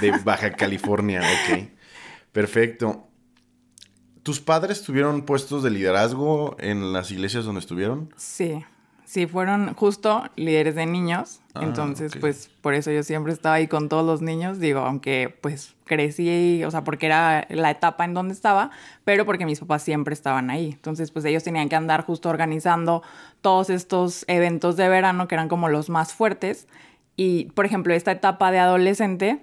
De 0.00 0.10
Baja 0.24 0.50
California, 0.54 1.20
ok. 1.20 1.68
Perfecto. 2.32 3.06
¿Tus 4.24 4.40
padres 4.40 4.82
tuvieron 4.82 5.22
puestos 5.22 5.62
de 5.62 5.70
liderazgo 5.70 6.56
en 6.58 6.92
las 6.92 7.12
iglesias 7.12 7.44
donde 7.44 7.60
estuvieron? 7.60 8.12
Sí. 8.16 8.64
Sí, 9.08 9.26
fueron 9.26 9.72
justo 9.72 10.24
líderes 10.36 10.74
de 10.74 10.84
niños. 10.84 11.40
Ah, 11.54 11.60
entonces, 11.62 12.12
pues 12.20 12.50
por 12.60 12.74
eso 12.74 12.90
yo 12.90 13.02
siempre 13.02 13.32
estaba 13.32 13.54
ahí 13.54 13.66
con 13.66 13.88
todos 13.88 14.04
los 14.04 14.20
niños. 14.20 14.60
Digo, 14.60 14.80
aunque 14.80 15.34
pues 15.40 15.74
crecí, 15.86 16.62
o 16.62 16.70
sea, 16.70 16.84
porque 16.84 17.06
era 17.06 17.46
la 17.48 17.70
etapa 17.70 18.04
en 18.04 18.12
donde 18.12 18.34
estaba, 18.34 18.70
pero 19.04 19.24
porque 19.24 19.46
mis 19.46 19.60
papás 19.60 19.82
siempre 19.82 20.12
estaban 20.12 20.50
ahí. 20.50 20.72
Entonces, 20.72 21.10
pues 21.10 21.24
ellos 21.24 21.42
tenían 21.42 21.70
que 21.70 21.76
andar 21.76 22.04
justo 22.04 22.28
organizando 22.28 23.02
todos 23.40 23.70
estos 23.70 24.26
eventos 24.28 24.76
de 24.76 24.90
verano 24.90 25.26
que 25.26 25.36
eran 25.36 25.48
como 25.48 25.70
los 25.70 25.88
más 25.88 26.12
fuertes. 26.12 26.68
Y, 27.16 27.46
por 27.52 27.64
ejemplo, 27.64 27.94
esta 27.94 28.12
etapa 28.12 28.50
de 28.50 28.58
adolescente, 28.58 29.40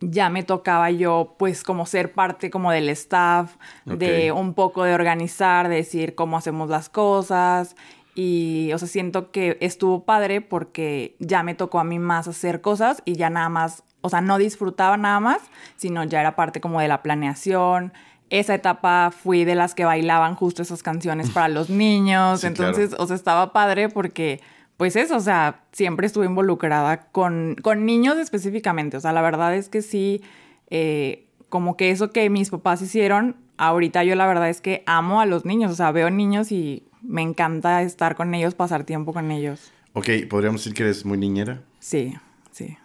ya 0.00 0.30
me 0.30 0.44
tocaba 0.44 0.90
yo 0.90 1.34
pues 1.38 1.62
como 1.62 1.84
ser 1.84 2.14
parte 2.14 2.50
como 2.50 2.72
del 2.72 2.88
staff, 2.88 3.54
de 3.84 4.32
un 4.32 4.54
poco 4.54 4.82
de 4.84 4.94
organizar, 4.94 5.68
de 5.68 5.76
decir 5.76 6.14
cómo 6.14 6.38
hacemos 6.38 6.70
las 6.70 6.88
cosas 6.88 7.76
y, 8.14 8.70
o 8.74 8.78
sea, 8.78 8.88
siento 8.88 9.30
que 9.30 9.56
estuvo 9.60 10.04
padre 10.04 10.42
porque 10.42 11.16
ya 11.18 11.42
me 11.42 11.54
tocó 11.54 11.80
a 11.80 11.84
mí 11.84 11.98
más 11.98 12.28
hacer 12.28 12.60
cosas 12.60 13.02
y 13.06 13.14
ya 13.14 13.30
nada 13.30 13.48
más, 13.48 13.84
o 14.02 14.10
sea, 14.10 14.20
no 14.20 14.36
disfrutaba 14.36 14.96
nada 14.98 15.18
más, 15.20 15.40
sino 15.76 16.04
ya 16.04 16.20
era 16.20 16.36
parte 16.36 16.60
como 16.60 16.80
de 16.80 16.88
la 16.88 17.02
planeación. 17.02 17.92
Esa 18.28 18.54
etapa 18.54 19.10
fui 19.10 19.44
de 19.44 19.54
las 19.54 19.74
que 19.74 19.84
bailaban 19.84 20.34
justo 20.34 20.60
esas 20.60 20.82
canciones 20.82 21.30
para 21.30 21.48
los 21.48 21.70
niños. 21.70 22.44
Entonces, 22.44 22.94
o 22.98 23.06
sea, 23.06 23.16
estaba 23.16 23.54
padre 23.54 23.88
porque, 23.88 24.42
pues 24.76 24.94
eso, 24.96 25.16
o 25.16 25.20
sea, 25.20 25.62
siempre 25.72 26.06
estuve 26.06 26.26
involucrada 26.26 27.06
con, 27.12 27.56
con 27.62 27.86
niños 27.86 28.18
específicamente. 28.18 28.98
O 28.98 29.00
sea, 29.00 29.12
la 29.12 29.22
verdad 29.22 29.54
es 29.54 29.70
que 29.70 29.80
sí, 29.80 30.22
eh, 30.68 31.28
como 31.48 31.78
que 31.78 31.90
eso 31.90 32.10
que 32.10 32.28
mis 32.28 32.50
papás 32.50 32.82
hicieron, 32.82 33.36
ahorita 33.56 34.04
yo 34.04 34.16
la 34.16 34.26
verdad 34.26 34.50
es 34.50 34.60
que 34.60 34.82
amo 34.84 35.22
a 35.22 35.26
los 35.26 35.46
niños. 35.46 35.72
O 35.72 35.74
sea, 35.74 35.92
veo 35.92 36.10
niños 36.10 36.52
y 36.52 36.84
me 37.02 37.22
encanta 37.22 37.82
estar 37.82 38.16
con 38.16 38.34
ellos, 38.34 38.54
pasar 38.54 38.84
tiempo 38.84 39.12
con 39.12 39.30
ellos. 39.30 39.72
Ok, 39.92 40.08
¿podríamos 40.28 40.62
decir 40.62 40.74
que 40.74 40.84
eres 40.84 41.04
muy 41.04 41.18
niñera? 41.18 41.62
Sí, 41.78 42.14
sí. 42.50 42.76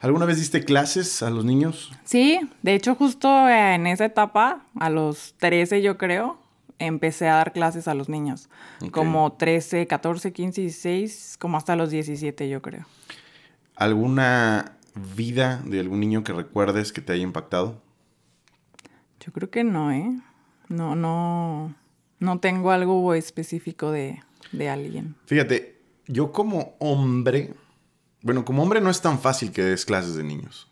¿Alguna 0.00 0.26
vez 0.26 0.38
diste 0.38 0.64
clases 0.64 1.22
a 1.22 1.30
los 1.30 1.44
niños? 1.44 1.92
Sí, 2.04 2.40
de 2.62 2.74
hecho 2.74 2.94
justo 2.94 3.48
en 3.48 3.86
esa 3.86 4.04
etapa, 4.04 4.66
a 4.78 4.90
los 4.90 5.34
13 5.38 5.80
yo 5.80 5.96
creo, 5.96 6.38
empecé 6.78 7.28
a 7.28 7.36
dar 7.36 7.52
clases 7.52 7.86
a 7.88 7.94
los 7.94 8.08
niños. 8.08 8.48
Como 8.90 9.32
13, 9.32 9.86
14, 9.86 10.32
15, 10.32 10.60
16, 10.62 11.36
como 11.38 11.56
hasta 11.56 11.76
los 11.76 11.90
17 11.90 12.48
yo 12.48 12.60
creo. 12.62 12.84
¿Alguna 13.76 14.76
vida 15.16 15.62
de 15.64 15.80
algún 15.80 16.00
niño 16.00 16.24
que 16.24 16.32
recuerdes 16.32 16.92
que 16.92 17.00
te 17.00 17.12
haya 17.12 17.22
impactado? 17.22 17.80
Yo 19.20 19.32
creo 19.32 19.50
que 19.50 19.62
no, 19.62 19.92
¿eh? 19.92 20.20
No, 20.68 20.96
no. 20.96 21.74
No 22.22 22.38
tengo 22.38 22.70
algo 22.70 23.14
específico 23.14 23.90
de, 23.90 24.22
alguien. 24.70 25.16
Fíjate, 25.26 25.80
yo 26.06 26.30
como 26.30 26.76
hombre, 26.78 27.52
bueno, 28.20 28.44
como 28.44 28.62
hombre 28.62 28.80
no 28.80 28.90
es 28.90 29.00
tan 29.00 29.18
fácil 29.18 29.50
que 29.50 29.64
des 29.64 29.84
clases 29.84 30.14
de 30.14 30.22
niños. 30.22 30.70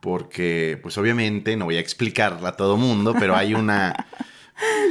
Porque, 0.00 0.78
pues 0.80 0.96
obviamente, 0.96 1.56
no 1.56 1.64
voy 1.64 1.76
a 1.76 1.80
explicarla 1.80 2.50
a 2.50 2.56
todo 2.56 2.76
mundo, 2.76 3.16
pero 3.18 3.34
hay 3.34 3.54
una... 3.54 4.06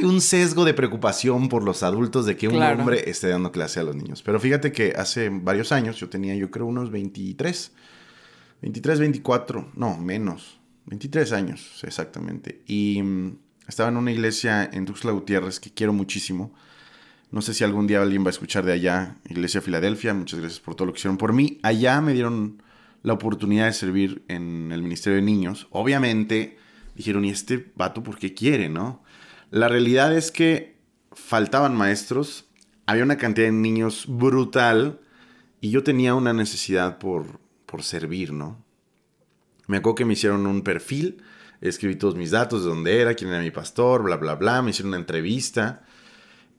un 0.04 0.20
sesgo 0.20 0.66
de 0.66 0.74
preocupación 0.74 1.48
por 1.48 1.64
los 1.64 1.82
adultos 1.82 2.26
de 2.26 2.36
que 2.36 2.50
un 2.50 2.62
hombre 2.62 3.10
esté 3.10 3.30
dando 3.30 3.54
clase 3.54 3.80
a 3.80 3.84
los 3.84 3.96
niños. 3.96 4.22
Pero 4.22 4.38
fíjate 4.38 4.74
que 4.74 4.94
hace 4.98 5.30
varios 5.30 5.72
años, 5.72 5.96
yo 5.96 6.10
tenía 6.10 6.36
yo 6.36 6.52
creo 6.52 6.66
unos 6.66 6.92
23, 6.92 7.72
23, 8.62 9.00
24, 9.00 9.72
no, 9.76 9.98
menos, 9.98 10.60
23 10.88 11.32
años 11.32 11.82
exactamente. 11.84 12.64
Y 12.68 13.02
mm, 13.02 13.38
estaba 13.68 13.90
en 13.90 13.98
una 13.98 14.12
iglesia 14.12 14.70
en 14.72 14.86
Tuxtla 14.86 15.12
Gutiérrez 15.12 15.60
que 15.60 15.72
quiero 15.72 15.94
muchísimo. 15.94 16.54
No 17.32 17.42
sé 17.42 17.54
si 17.54 17.64
algún 17.64 17.88
día 17.88 18.02
alguien 18.02 18.24
va 18.24 18.28
a 18.28 18.32
escuchar 18.32 18.66
de 18.66 18.74
allá, 18.74 19.18
Iglesia 19.28 19.62
Filadelfia. 19.62 20.14
Muchas 20.14 20.40
gracias 20.40 20.60
por 20.60 20.76
todo 20.76 20.86
lo 20.86 20.94
que 20.94 21.00
hicieron 21.00 21.18
por 21.18 21.34
mí. 21.34 21.60
Allá 21.64 22.00
me 22.02 22.14
dieron 22.14 22.62
la 23.04 23.14
oportunidad 23.14 23.66
de 23.66 23.74
servir 23.74 24.24
en 24.28 24.72
el 24.72 24.82
Ministerio 24.82 25.18
de 25.18 25.22
Niños. 25.22 25.68
Obviamente 25.72 26.58
dijeron, 26.96 27.26
¿y 27.26 27.30
este 27.30 27.72
vato 27.76 28.04
por 28.04 28.18
qué 28.18 28.34
quiere, 28.34 28.70
no? 28.70 29.04
La 29.52 29.68
realidad 29.68 30.16
es 30.16 30.32
que 30.32 30.78
faltaban 31.12 31.76
maestros, 31.76 32.46
había 32.86 33.04
una 33.04 33.18
cantidad 33.18 33.48
de 33.48 33.54
niños 33.54 34.06
brutal 34.08 35.00
y 35.62 35.72
yo 35.72 35.84
tenía 35.84 36.14
una 36.14 36.34
necesidad 36.34 37.00
por, 37.00 37.40
por 37.66 37.84
servir, 37.84 38.32
¿no? 38.32 38.64
Me 39.68 39.78
acuerdo 39.78 39.96
que 39.96 40.06
me 40.06 40.14
hicieron 40.14 40.46
un 40.46 40.62
perfil 40.62 41.22
escribí 41.70 41.96
todos 41.96 42.16
mis 42.16 42.32
datos, 42.32 42.64
de 42.64 42.70
dónde 42.70 43.02
era, 43.02 43.14
quién 43.14 43.32
era 43.32 43.42
mi 43.42 43.52
pastor, 43.52 44.04
bla, 44.04 44.18
bla, 44.18 44.36
bla. 44.36 44.62
Me 44.62 44.72
hicieron 44.72 44.90
una 44.90 44.98
entrevista 44.98 45.84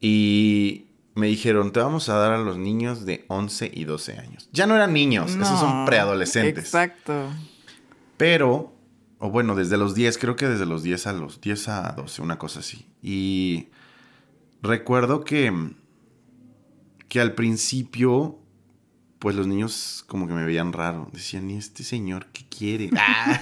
y 0.00 0.86
me 1.14 1.28
dijeron, 1.28 1.72
te 1.72 1.80
vamos 1.80 2.08
a 2.08 2.16
dar 2.16 2.32
a 2.32 2.38
los 2.38 2.58
niños 2.58 3.06
de 3.06 3.24
11 3.28 3.70
y 3.74 3.84
12 3.84 4.18
años. 4.18 4.48
Ya 4.52 4.66
no 4.66 4.76
eran 4.76 4.92
niños, 4.92 5.30
esos 5.32 5.58
son 5.58 5.86
preadolescentes. 5.86 6.64
Exacto. 6.64 7.30
Pero, 8.16 8.74
o 9.18 9.30
bueno, 9.30 9.54
desde 9.54 9.76
los 9.76 9.94
10, 9.94 10.18
creo 10.18 10.36
que 10.36 10.46
desde 10.46 10.66
los 10.66 10.82
10 10.82 11.06
a 11.06 11.12
los 11.14 11.40
10 11.40 11.68
a 11.68 11.92
12, 11.92 12.22
una 12.22 12.38
cosa 12.38 12.60
así. 12.60 12.86
Y 13.02 13.68
recuerdo 14.62 15.24
que, 15.24 15.52
que 17.08 17.20
al 17.20 17.34
principio 17.34 18.38
pues 19.18 19.34
los 19.34 19.46
niños 19.46 20.04
como 20.06 20.26
que 20.26 20.34
me 20.34 20.44
veían 20.44 20.72
raro. 20.72 21.08
Decían, 21.12 21.50
¿y 21.50 21.56
este 21.56 21.84
señor 21.84 22.26
qué 22.32 22.44
quiere? 22.48 22.90
Ah, 22.96 23.40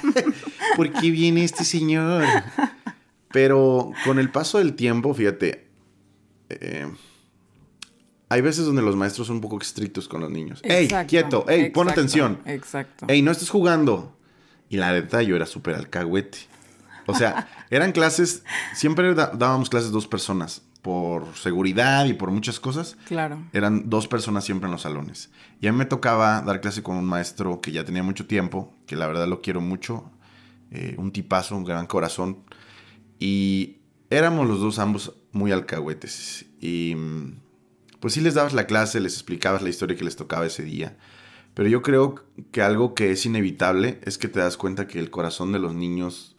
¿Por 0.76 0.93
qué 0.93 1.11
viene 1.11 1.45
este 1.45 1.64
señor? 1.64 2.25
Pero 3.33 3.93
con 4.04 4.19
el 4.19 4.31
paso 4.31 4.59
del 4.59 4.75
tiempo, 4.75 5.12
fíjate, 5.14 5.66
Eh, 6.50 6.87
hay 8.28 8.40
veces 8.40 8.64
donde 8.64 8.83
los 8.83 8.97
maestros 8.97 9.26
son 9.28 9.37
un 9.37 9.43
poco 9.43 9.61
estrictos 9.61 10.09
con 10.09 10.21
los 10.21 10.31
niños. 10.31 10.61
¡Ey, 10.62 10.88
quieto! 11.07 11.45
¡Ey, 11.49 11.71
pon 11.71 11.88
atención! 11.88 12.40
Exacto. 12.47 13.07
¡Ey, 13.09 13.23
no 13.23 13.31
estés 13.31 13.50
jugando! 13.50 14.16
Y 14.69 14.76
la 14.76 14.93
neta, 14.93 15.23
yo 15.23 15.37
era 15.37 15.47
súper 15.47 15.75
alcahuete. 15.75 16.38
O 17.07 17.14
sea, 17.14 17.49
eran 17.71 17.93
clases, 17.93 18.43
siempre 18.75 19.14
dábamos 19.14 19.69
clases 19.71 19.90
dos 19.90 20.07
personas, 20.07 20.62
por 20.85 21.35
seguridad 21.35 22.05
y 22.05 22.12
por 22.12 22.31
muchas 22.31 22.61
cosas. 22.61 22.99
Claro. 23.07 23.43
Eran 23.55 23.88
dos 23.88 24.07
personas 24.07 24.45
siempre 24.45 24.67
en 24.67 24.73
los 24.73 24.83
salones. 24.83 25.31
Y 25.62 25.67
a 25.67 25.73
mí 25.73 25.79
me 25.79 25.87
tocaba 25.87 26.43
dar 26.43 26.61
clase 26.61 26.83
con 26.83 26.97
un 26.97 27.07
maestro 27.07 27.62
que 27.62 27.73
ya 27.73 27.87
tenía 27.87 28.03
mucho 28.03 28.26
tiempo, 28.26 28.75
que 28.87 28.95
la 28.95 29.07
verdad 29.07 29.26
lo 29.26 29.41
quiero 29.41 29.62
mucho, 29.62 30.11
eh, 30.71 30.95
un 30.99 31.11
tipazo, 31.11 31.57
un 31.57 31.64
gran 31.64 31.87
corazón. 31.87 32.41
Y 33.19 33.79
éramos 34.11 34.47
los 34.47 34.61
dos 34.61 34.79
ambos 34.79 35.14
muy 35.33 35.53
alcahuetes. 35.53 36.45
Y 36.61 36.95
pues 37.99 38.12
sí 38.12 38.21
les 38.21 38.35
dabas 38.35 38.53
la 38.53 38.67
clase, 38.67 39.00
les 39.00 39.14
explicabas 39.14 39.62
la 39.62 39.71
historia 39.71 39.97
que 39.97 40.05
les 40.05 40.17
tocaba 40.17 40.45
ese 40.45 40.64
día. 40.64 40.99
Pero 41.55 41.67
yo 41.67 41.81
creo 41.81 42.26
que 42.53 42.61
algo 42.61 42.93
que 42.93 43.11
es 43.11 43.25
inevitable 43.25 44.00
es 44.05 44.19
que 44.19 44.29
te 44.29 44.41
das 44.41 44.59
cuenta 44.59 44.87
que 44.87 44.99
el 44.99 45.11
corazón 45.11 45.50
de 45.50 45.61
los 45.61 45.75
niños 45.75 46.37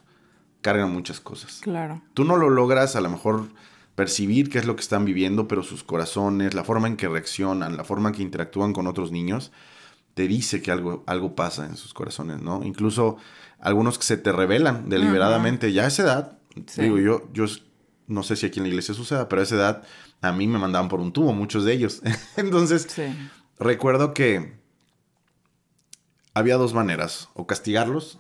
carga 0.62 0.86
muchas 0.86 1.20
cosas. 1.20 1.62
Claro. 1.64 2.04
Tú 2.14 2.26
no 2.26 2.38
lo 2.38 2.52
logras 2.52 2.96
a 2.96 3.02
lo 3.02 3.10
mejor 3.10 3.48
percibir 3.96 4.50
qué 4.50 4.60
es 4.60 4.66
lo 4.66 4.76
que 4.76 4.82
están 4.82 5.06
viviendo, 5.06 5.48
pero 5.48 5.64
sus 5.64 5.84
corazones, 5.84 6.54
la 6.54 6.64
forma 6.64 6.88
en 6.88 6.98
que 6.98 7.08
reaccionan, 7.08 7.78
la 7.78 7.84
forma 7.84 8.10
en 8.10 8.16
que 8.16 8.22
interactúan 8.22 8.74
con 8.74 8.88
otros 8.88 9.12
niños, 9.12 9.52
te 10.14 10.28
dice 10.28 10.62
que 10.62 10.72
algo, 10.72 11.04
algo 11.08 11.36
pasa 11.36 11.66
en 11.66 11.78
sus 11.78 11.94
corazones, 11.94 12.42
¿no? 12.42 12.64
Incluso 12.64 13.18
algunos 13.60 13.98
que 13.98 14.06
se 14.06 14.18
te 14.18 14.32
revelan 14.32 14.90
deliberadamente, 14.90 15.72
ya 15.72 15.84
a 15.84 15.88
esa 15.88 16.04
edad, 16.04 16.38
digo 16.78 17.00
yo, 17.00 17.30
yo 17.34 17.46
no 18.08 18.24
sé 18.24 18.36
si 18.36 18.46
aquí 18.46 18.60
en 18.60 18.64
la 18.64 18.70
iglesia 18.70 18.94
suceda, 18.94 19.28
pero 19.28 19.42
a 19.42 19.44
esa 19.44 19.56
edad 19.56 19.84
a 20.22 20.32
mí 20.32 20.48
me 20.48 20.60
mandaban 20.60 20.90
por 20.90 21.00
un 21.00 21.12
tubo, 21.12 21.34
muchos 21.34 21.66
de 21.66 21.74
ellos. 21.74 22.02
Entonces, 22.38 22.88
recuerdo 23.60 24.14
que 24.14 24.58
había 26.34 26.58
dos 26.58 26.74
maneras, 26.74 27.30
o 27.34 27.48
castigarlos 27.48 28.20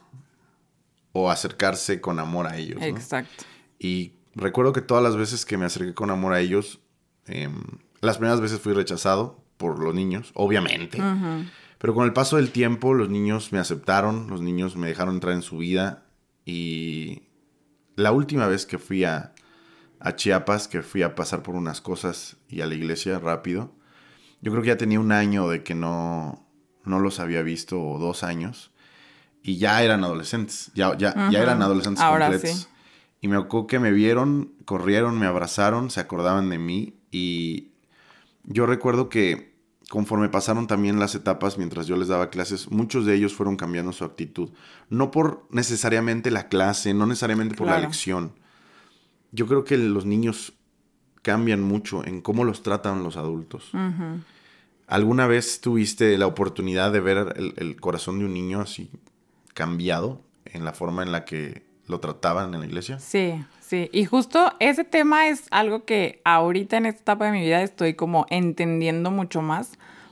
o 1.11 1.31
acercarse 1.31 2.01
con 2.01 2.19
amor 2.19 2.47
a 2.47 2.57
ellos. 2.57 2.81
Exacto. 2.81 3.45
Y 3.79 4.13
recuerdo 4.35 4.73
que 4.73 4.81
todas 4.81 5.03
las 5.03 5.15
veces 5.15 5.45
que 5.45 5.57
me 5.57 5.65
acerqué 5.65 5.93
con 5.93 6.11
amor 6.11 6.33
a 6.33 6.39
ellos, 6.39 6.79
em, 7.25 7.61
las 8.01 8.17
primeras 8.17 8.41
veces 8.41 8.59
fui 8.59 8.73
rechazado 8.73 9.43
por 9.57 9.79
los 9.79 9.95
niños, 9.95 10.31
obviamente. 10.35 11.01
Pero 11.77 11.93
con 11.93 12.05
el 12.05 12.13
paso 12.13 12.37
del 12.37 12.51
tiempo, 12.51 12.93
los 12.93 13.09
niños 13.09 13.51
me 13.51 13.59
aceptaron, 13.59 14.27
los 14.27 14.41
niños 14.41 14.75
me 14.75 14.87
dejaron 14.87 15.15
entrar 15.15 15.33
en 15.33 15.41
su 15.41 15.57
vida. 15.57 16.03
Y 16.45 17.23
la 17.95 18.11
última 18.11 18.47
vez 18.47 18.65
que 18.65 18.77
fui 18.77 19.03
a, 19.03 19.33
a 19.99 20.15
Chiapas, 20.15 20.67
que 20.67 20.81
fui 20.81 21.03
a 21.03 21.15
pasar 21.15 21.43
por 21.43 21.55
unas 21.55 21.81
cosas 21.81 22.37
y 22.49 22.61
a 22.61 22.67
la 22.67 22.75
iglesia 22.75 23.19
rápido, 23.19 23.71
yo 24.41 24.51
creo 24.51 24.61
que 24.61 24.69
ya 24.69 24.77
tenía 24.77 24.99
un 24.99 25.11
año 25.11 25.49
de 25.49 25.63
que 25.63 25.75
no, 25.75 26.45
no 26.83 26.99
los 26.99 27.19
había 27.19 27.41
visto, 27.41 27.81
o 27.81 27.99
dos 27.99 28.23
años. 28.23 28.71
Y 29.41 29.57
ya 29.57 29.83
eran 29.83 30.03
adolescentes, 30.03 30.71
ya, 30.73 30.97
ya, 30.97 31.29
ya 31.29 31.41
eran 31.41 31.61
adolescentes 31.61 32.03
Ahora 32.03 32.29
completos. 32.29 32.67
Y 33.21 33.27
me 33.27 33.37
acuerdo 33.37 33.67
que 33.67 33.79
me 33.79 33.91
vieron, 33.91 34.53
corrieron, 34.65 35.17
me 35.19 35.25
abrazaron, 35.25 35.89
se 35.89 35.99
acordaban 35.99 36.49
de 36.49 36.57
mí. 36.57 36.93
Y 37.11 37.71
yo 38.43 38.65
recuerdo 38.65 39.09
que 39.09 39.55
conforme 39.89 40.29
pasaron 40.29 40.67
también 40.67 40.99
las 40.99 41.15
etapas 41.15 41.57
mientras 41.57 41.87
yo 41.87 41.95
les 41.95 42.07
daba 42.07 42.29
clases, 42.29 42.71
muchos 42.71 43.05
de 43.05 43.15
ellos 43.15 43.33
fueron 43.33 43.55
cambiando 43.55 43.91
su 43.93 44.03
actitud. 44.03 44.49
No 44.89 45.11
por 45.11 45.47
necesariamente 45.49 46.31
la 46.31 46.47
clase, 46.47 46.93
no 46.93 47.05
necesariamente 47.05 47.55
por 47.55 47.67
la 47.67 47.79
lección. 47.79 48.33
Yo 49.31 49.47
creo 49.47 49.63
que 49.63 49.77
los 49.77 50.05
niños 50.05 50.53
cambian 51.21 51.61
mucho 51.61 52.05
en 52.05 52.21
cómo 52.21 52.43
los 52.43 52.61
tratan 52.61 53.03
los 53.03 53.17
adultos. 53.17 53.71
¿Alguna 54.87 55.25
vez 55.25 55.61
tuviste 55.61 56.17
la 56.17 56.27
oportunidad 56.27 56.91
de 56.91 56.99
ver 56.99 57.53
el 57.57 57.79
corazón 57.81 58.19
de 58.19 58.25
un 58.25 58.33
niño 58.33 58.61
así 58.61 58.91
cambiado 59.53 60.21
en 60.45 60.63
la 60.63 60.73
forma 60.73 61.01
en 61.01 61.11
la 61.11 61.25
que 61.25 61.65
lo 61.87 61.99
trataban 61.99 62.53
en 62.53 62.59
la 62.61 62.65
iglesia. 62.65 62.99
Sí, 62.99 63.43
sí. 63.61 63.89
Y 63.91 64.05
justo 64.05 64.53
ese 64.59 64.83
tema 64.83 65.27
es 65.27 65.47
algo 65.51 65.85
que 65.85 66.21
ahorita 66.23 66.77
en 66.77 66.87
esta 66.87 67.01
etapa 67.01 67.25
de 67.25 67.31
mi 67.31 67.41
vida 67.41 67.61
estoy 67.61 67.93
como 67.93 68.25
entendiendo 68.29 69.11
mucho 69.11 69.41
más, 69.41 69.71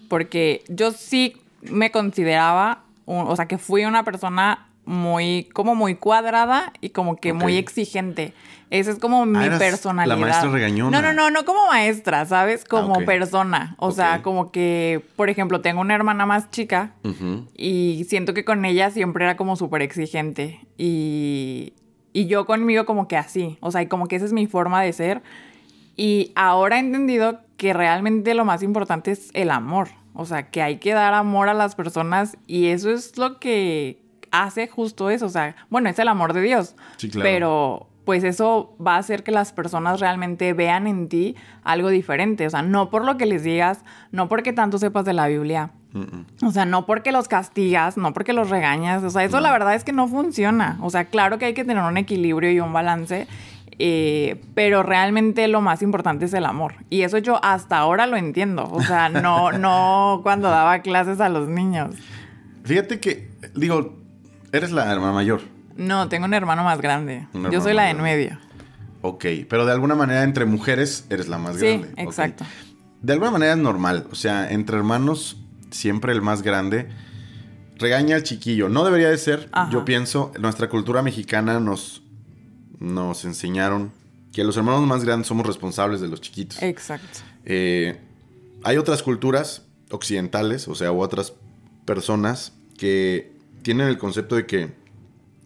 porque 0.10 0.64
yo 0.68 0.92
sí 0.92 1.38
me 1.62 1.92
consideraba, 1.92 2.84
o 3.06 3.36
sea, 3.36 3.48
que 3.48 3.58
fui 3.58 3.86
una 3.86 4.04
persona 4.04 4.68
muy, 4.86 5.50
como 5.54 5.76
muy 5.76 5.96
cuadrada 5.96 6.74
y 6.82 6.90
como 6.90 7.16
que 7.18 7.34
muy 7.34 7.58
exigente. 7.58 8.34
Esa 8.70 8.90
es 8.90 8.98
como 8.98 9.26
mi 9.26 9.46
ah, 9.46 9.58
personalidad. 9.60 10.18
La 10.18 10.20
maestra 10.20 10.50
regañona. 10.50 11.00
No, 11.00 11.08
no, 11.08 11.14
no, 11.14 11.30
no 11.30 11.46
como 11.46 11.68
maestra, 11.68 12.26
¿sabes? 12.26 12.66
Como 12.66 12.96
ah, 12.96 13.06
persona. 13.06 13.76
O 13.78 13.92
sea, 13.92 14.24
como 14.24 14.52
que, 14.52 15.06
por 15.16 15.30
ejemplo, 15.30 15.62
tengo 15.62 15.80
una 15.80 15.94
hermana 15.94 16.26
más 16.26 16.50
chica 16.50 16.94
y 17.56 18.06
siento 18.10 18.34
que 18.34 18.44
con 18.44 18.66
ella 18.66 18.90
siempre 18.90 19.26
era 19.26 19.38
como 19.38 19.56
súper 19.56 19.84
exigente. 19.84 20.60
Y, 20.78 21.74
y 22.14 22.26
yo 22.26 22.46
conmigo 22.46 22.86
como 22.86 23.08
que 23.08 23.16
así. 23.16 23.58
O 23.62 23.70
sea, 23.72 23.88
como 23.88 24.08
que 24.08 24.16
esa 24.16 24.26
es 24.26 24.34
mi 24.34 24.48
forma 24.48 24.82
de 24.82 24.92
ser. 24.92 25.22
Y 25.96 26.32
ahora 26.36 26.78
he 26.78 26.80
entendido 26.80 27.42
que 27.58 27.74
realmente 27.74 28.34
lo 28.34 28.44
más 28.44 28.64
importante 28.64 29.12
es 29.12 29.30
el 29.34 29.52
amor. 29.52 29.90
O 30.16 30.26
sea, 30.26 30.50
que 30.50 30.62
hay 30.62 30.78
que 30.78 30.94
dar 30.94 31.14
amor 31.14 31.48
a 31.50 31.54
las 31.54 31.76
personas 31.76 32.38
y 32.48 32.68
eso 32.68 32.92
es 32.92 33.18
lo 33.18 33.40
que 33.40 34.03
hace 34.34 34.68
justo 34.68 35.10
eso. 35.10 35.28
O 35.28 35.30
sea, 35.30 35.56
bueno, 35.70 35.90
es 35.90 35.98
el 36.00 36.10
amor 36.10 36.34
de 36.34 36.42
Dios. 36.42 36.76
Sí, 36.98 37.10
claro. 37.10 37.24
Pero 37.24 37.88
pues 38.04 38.26
eso 38.26 38.76
va 38.86 38.96
a 38.96 38.98
hacer 38.98 39.24
que 39.24 39.32
las 39.32 39.54
personas 39.54 40.02
realmente 40.02 40.52
vean 40.52 40.88
en 40.88 41.08
ti 41.08 41.36
algo 41.64 41.90
diferente. 41.90 42.46
O 42.46 42.50
sea, 42.50 42.62
no 42.62 42.90
por 42.90 43.06
lo 43.06 43.18
que 43.18 43.26
les 43.26 43.44
digas, 43.44 43.86
no 44.12 44.28
porque 44.28 44.52
tanto 44.52 44.78
sepas 44.78 45.06
de 45.06 45.14
la 45.14 45.28
Biblia. 45.28 45.72
O 46.44 46.52
sea, 46.52 46.66
no 46.66 46.88
porque 46.88 47.12
los 47.12 47.28
castigas, 47.28 47.98
no 47.98 48.14
porque 48.14 48.34
los 48.34 48.50
regañas. 48.50 49.04
O 49.04 49.12
sea, 49.12 49.24
eso 49.24 49.40
la 49.40 49.52
verdad 49.52 49.76
es 49.76 49.84
que 49.84 49.94
no 49.94 50.08
funciona. 50.08 50.80
O 50.82 50.90
sea, 50.90 51.06
claro 51.06 51.38
que 51.38 51.46
hay 51.46 51.54
que 51.54 51.64
tener 51.64 51.84
un 51.84 51.98
equilibrio 51.98 52.52
y 52.52 52.60
un 52.60 52.74
balance. 52.74 53.28
Eh, 53.80 54.42
pero 54.54 54.84
realmente 54.84 55.48
lo 55.48 55.62
más 55.62 55.84
importante 55.84 56.26
es 56.26 56.34
el 56.34 56.46
amor. 56.46 56.76
Y 56.90 57.04
eso 57.04 57.20
yo 57.20 57.40
hasta 57.44 57.78
ahora 57.78 58.08
lo 58.08 58.18
entiendo. 58.18 58.68
O 58.72 58.82
sea, 58.82 59.10
no, 59.10 59.52
no 59.52 60.20
cuando 60.24 60.50
daba 60.50 60.80
clases 60.80 61.22
a 61.22 61.30
los 61.30 61.48
niños. 61.48 61.96
Fíjate 62.64 63.00
que, 63.00 63.30
digo, 63.56 64.03
Eres 64.54 64.72
la 64.72 64.90
hermana 64.92 65.12
mayor. 65.12 65.42
No, 65.76 66.08
tengo 66.08 66.26
un 66.26 66.34
hermano 66.34 66.64
más 66.64 66.80
grande. 66.80 67.28
Yo 67.52 67.60
soy 67.60 67.74
la 67.74 67.84
de 67.86 67.90
en 67.90 68.02
medio. 68.02 68.38
Ok, 69.02 69.26
pero 69.50 69.66
de 69.66 69.72
alguna 69.72 69.96
manera 69.96 70.24
entre 70.24 70.46
mujeres 70.46 71.06
eres 71.10 71.28
la 71.28 71.40
más 71.40 71.58
grande. 71.58 71.88
Sí, 71.88 71.94
exacto. 71.98 72.46
De 73.02 73.14
alguna 73.14 73.32
manera 73.32 73.54
es 73.54 73.58
normal. 73.58 74.08
O 74.12 74.16
sea, 74.16 74.50
entre 74.52 74.78
hermanos, 74.78 75.38
siempre 75.72 76.14
el 76.14 76.22
más 76.22 76.44
grande 76.44 76.88
regaña 77.78 78.16
al 78.16 78.24
chiquillo. 78.24 78.70
No 78.70 78.86
debería 78.86 79.10
de 79.10 79.18
ser. 79.18 79.50
Yo 79.72 79.84
pienso, 79.86 80.32
nuestra 80.40 80.70
cultura 80.70 81.02
mexicana 81.02 81.60
nos, 81.60 82.04
nos 82.80 83.26
enseñaron 83.26 83.92
que 84.32 84.44
los 84.44 84.56
hermanos 84.56 84.86
más 84.86 85.04
grandes 85.04 85.28
somos 85.28 85.48
responsables 85.48 86.00
de 86.00 86.08
los 86.08 86.22
chiquitos. 86.22 86.62
Exacto. 86.62 87.20
Eh, 87.46 88.00
hay 88.64 88.78
otras 88.78 89.02
culturas 89.04 89.64
occidentales, 89.90 90.68
o 90.68 90.76
sea, 90.76 90.92
u 90.92 91.02
otras 91.02 91.34
personas 91.86 92.54
que 92.78 93.33
tienen 93.64 93.88
el 93.88 93.98
concepto 93.98 94.36
de 94.36 94.46
que 94.46 94.84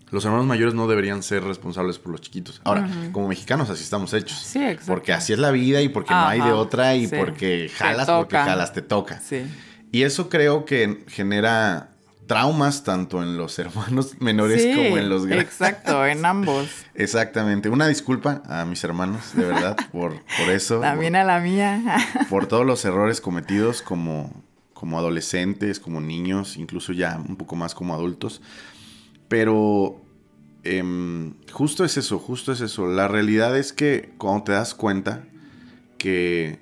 los 0.09 0.23
hermanos 0.25 0.45
mayores 0.45 0.73
no 0.73 0.87
deberían 0.87 1.21
ser 1.23 1.43
responsables 1.43 1.99
por 1.99 2.11
los 2.11 2.21
chiquitos. 2.21 2.61
Ahora, 2.63 2.89
como 3.11 3.27
mexicanos 3.27 3.69
así 3.69 3.83
estamos 3.83 4.13
hechos. 4.13 4.39
Sí, 4.39 4.59
exacto. 4.59 4.85
Porque 4.87 5.13
así 5.13 5.33
es 5.33 5.39
la 5.39 5.51
vida 5.51 5.81
y 5.81 5.89
porque 5.89 6.13
no 6.13 6.27
hay 6.27 6.41
de 6.41 6.51
otra 6.51 6.95
y 6.95 7.07
porque 7.07 7.69
jalas, 7.75 8.09
porque 8.09 8.37
jalas, 8.37 8.73
te 8.73 8.81
toca. 8.81 9.19
Sí. 9.19 9.43
Y 9.91 10.03
eso 10.03 10.29
creo 10.29 10.65
que 10.65 11.05
genera 11.07 11.91
traumas 12.27 12.83
tanto 12.83 13.23
en 13.23 13.37
los 13.37 13.57
hermanos 13.57 14.15
menores 14.19 14.65
como 14.75 14.97
en 14.97 15.09
los 15.09 15.25
grandes. 15.25 15.47
Exacto, 15.47 16.05
en 16.05 16.25
ambos. 16.25 16.69
Exactamente. 16.95 17.69
Una 17.69 17.87
disculpa 17.87 18.43
a 18.47 18.65
mis 18.65 18.83
hermanos, 18.83 19.33
de 19.33 19.45
verdad, 19.45 19.75
por, 19.91 20.11
por 20.11 20.49
eso. 20.49 20.79
También 20.81 21.15
a 21.15 21.23
la 21.23 21.39
mía. 21.39 21.81
por 22.29 22.47
todos 22.47 22.65
los 22.65 22.83
errores 22.85 23.21
cometidos 23.21 23.81
como, 23.81 24.31
como 24.79 24.99
adolescentes, 24.99 25.79
como 25.79 25.99
niños, 25.99 26.55
incluso 26.55 26.93
ya 26.93 27.19
un 27.27 27.35
poco 27.35 27.55
más 27.55 27.73
como 27.73 27.95
adultos. 27.95 28.41
Pero 29.27 29.99
em, 30.63 31.33
justo 31.51 31.83
es 31.83 31.97
eso, 31.97 32.19
justo 32.19 32.51
es 32.51 32.61
eso. 32.61 32.85
La 32.85 33.07
realidad 33.07 33.57
es 33.57 33.73
que 33.73 34.13
cuando 34.19 34.43
te 34.43 34.51
das 34.51 34.75
cuenta 34.75 35.23
que 35.97 36.59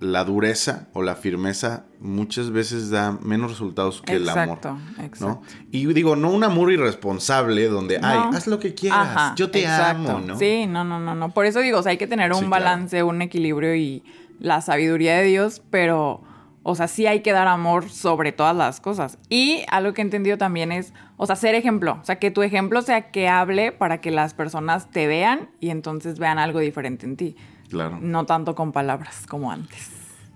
la 0.00 0.24
dureza 0.24 0.88
o 0.92 1.02
la 1.02 1.16
firmeza 1.16 1.86
muchas 1.98 2.50
veces 2.50 2.90
da 2.90 3.18
menos 3.22 3.50
resultados 3.52 4.02
que 4.02 4.16
el 4.16 4.28
amor. 4.28 4.58
Exacto. 4.98 5.40
Y 5.70 5.86
digo, 5.94 6.16
no 6.16 6.30
un 6.30 6.44
amor 6.44 6.70
irresponsable 6.70 7.68
donde, 7.68 7.98
ay, 8.02 8.20
haz 8.34 8.46
lo 8.46 8.58
que 8.58 8.74
quieras, 8.74 9.34
yo 9.36 9.50
te 9.50 9.66
amo, 9.66 10.20
¿no? 10.20 10.38
Sí, 10.38 10.66
no, 10.66 10.84
no, 10.84 11.00
no, 11.00 11.14
no. 11.14 11.30
Por 11.30 11.46
eso 11.46 11.60
digo, 11.60 11.80
hay 11.86 11.96
que 11.96 12.06
tener 12.06 12.34
un 12.34 12.50
balance, 12.50 13.02
un 13.02 13.22
equilibrio 13.22 13.74
y 13.74 14.04
la 14.38 14.60
sabiduría 14.60 15.16
de 15.16 15.24
Dios, 15.24 15.62
pero 15.70 16.22
o 16.70 16.74
sea, 16.74 16.88
sí 16.88 17.06
hay 17.06 17.20
que 17.20 17.32
dar 17.32 17.48
amor 17.48 17.90
sobre 17.90 18.32
todas 18.32 18.56
las 18.56 18.80
cosas. 18.80 19.18
Y 19.28 19.64
algo 19.70 19.92
que 19.92 20.00
he 20.02 20.04
entendido 20.04 20.38
también 20.38 20.72
es, 20.72 20.92
o 21.16 21.26
sea, 21.26 21.36
ser 21.36 21.54
ejemplo. 21.54 21.98
O 22.00 22.04
sea, 22.04 22.18
que 22.18 22.30
tu 22.30 22.42
ejemplo 22.42 22.80
sea 22.82 23.10
que 23.10 23.28
hable 23.28 23.72
para 23.72 24.00
que 24.00 24.10
las 24.10 24.34
personas 24.34 24.90
te 24.90 25.06
vean 25.06 25.50
y 25.60 25.70
entonces 25.70 26.18
vean 26.18 26.38
algo 26.38 26.60
diferente 26.60 27.06
en 27.06 27.16
ti. 27.16 27.36
Claro. 27.68 27.98
No 28.00 28.26
tanto 28.26 28.54
con 28.54 28.72
palabras 28.72 29.26
como 29.28 29.50
antes. 29.50 29.90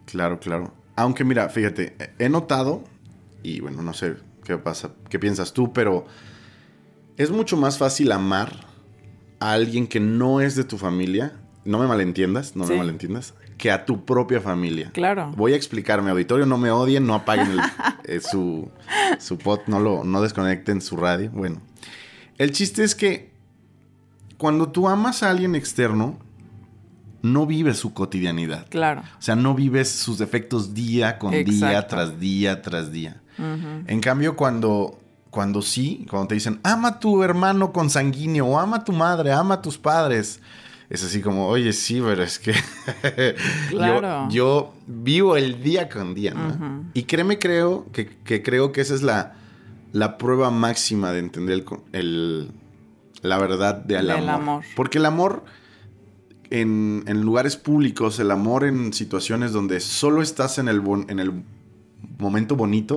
Claro, 0.07 0.39
claro. 0.39 0.73
Aunque 0.97 1.25
mira, 1.25 1.49
fíjate, 1.49 1.97
he 2.19 2.29
notado, 2.29 2.85
y 3.43 3.61
bueno, 3.61 3.83
no 3.83 3.93
sé 3.95 4.17
qué 4.45 4.59
pasa, 4.59 4.91
qué 5.09 5.19
piensas 5.19 5.53
tú, 5.53 5.73
pero 5.73 6.07
es 7.17 7.31
mucho 7.31 7.57
más 7.57 7.79
fácil 7.79 8.13
amar 8.13 8.67
a 9.41 9.53
alguien 9.53 9.87
que 9.87 10.01
no 10.01 10.41
es 10.41 10.55
de 10.55 10.65
tu 10.65 10.79
familia, 10.79 11.33
no 11.65 11.79
me 11.79 11.87
malentiendas, 11.87 12.55
no 12.55 12.67
me 12.67 12.77
malentiendas, 12.77 13.35
que 13.57 13.71
a 13.71 13.85
tu 13.85 14.05
propia 14.05 14.41
familia. 14.41 14.91
Claro. 14.93 15.33
Voy 15.37 15.53
a 15.53 15.57
explicarme, 15.57 16.11
auditorio, 16.11 16.47
no 16.47 16.59
me 16.59 16.71
odien, 16.71 17.07
no 17.07 17.15
apaguen 17.15 17.59
eh, 18.05 18.21
su, 18.21 18.69
su 19.19 19.39
pot, 19.39 19.67
no, 19.67 19.81
lo, 19.81 20.05
no 20.05 20.23
desconecten 20.23 20.81
su 20.81 20.97
radio. 20.97 21.31
Bueno, 21.31 21.61
el 22.39 22.53
chiste 22.53 22.85
es 22.85 22.95
que 22.95 23.31
cuando 24.39 24.71
tú 24.71 24.89
amas 24.89 25.23
a 25.23 25.31
alguien 25.31 25.55
externo, 25.55 26.19
no 27.23 27.47
vives 27.47 27.79
su 27.79 27.95
cotidianidad. 27.95 28.67
Claro. 28.69 29.01
O 29.01 29.23
sea, 29.23 29.35
no 29.35 29.55
vives 29.55 29.91
sus 29.91 30.19
defectos 30.19 30.75
día 30.75 31.19
con 31.19 31.31
día, 31.33 31.87
tras 31.87 32.21
día, 32.21 32.61
tras 32.61 32.93
día. 32.93 33.23
En 33.39 34.01
cambio, 34.01 34.37
cuando, 34.37 35.01
cuando 35.31 35.63
sí, 35.63 36.07
cuando 36.09 36.29
te 36.29 36.35
dicen, 36.35 36.61
ama 36.63 36.89
a 36.89 37.01
tu 37.01 37.23
hermano 37.23 37.73
consanguíneo, 37.73 38.47
o 38.47 38.59
ama 38.59 38.79
a 38.79 38.85
tu 38.85 38.93
madre, 38.93 39.33
ama 39.33 39.55
a 39.55 39.63
tus 39.63 39.79
padres, 39.79 40.41
es 40.91 41.03
así 41.05 41.21
como, 41.21 41.49
oye, 41.49 41.73
sí, 41.73 42.01
pero 42.05 42.23
es 42.23 42.39
que 42.39 42.55
claro. 43.71 44.29
yo, 44.31 44.75
vivo 44.87 45.37
el 45.37 45.63
día 45.63 45.89
con 45.89 46.15
día, 46.15 46.35
¿no? 46.35 46.85
Y 46.95 47.05
créeme, 47.05 47.39
creo 47.39 47.87
que, 47.93 48.43
creo 48.43 48.73
que 48.73 48.81
esa 48.81 48.95
es 48.95 49.03
la, 49.03 49.35
la 49.93 50.19
prueba 50.19 50.51
máxima 50.51 51.13
de 51.13 51.21
entender 51.21 51.65
el, 51.93 52.51
la 53.23 53.39
verdad 53.39 53.77
de 53.77 53.99
amor. 53.99 54.29
amor. 54.29 54.65
Porque 54.77 54.99
el 54.99 55.07
amor 55.07 55.45
en, 56.51 57.21
lugares 57.23 57.57
públicos, 57.57 58.19
el 58.21 58.31
amor 58.31 58.65
en 58.65 58.93
situaciones 58.93 59.53
donde 59.53 59.81
solo 59.81 60.23
estás 60.23 60.59
en 60.59 60.69
el, 60.69 60.83
en 61.09 61.19
el 61.19 61.33
momento 62.19 62.57
bonito, 62.57 62.97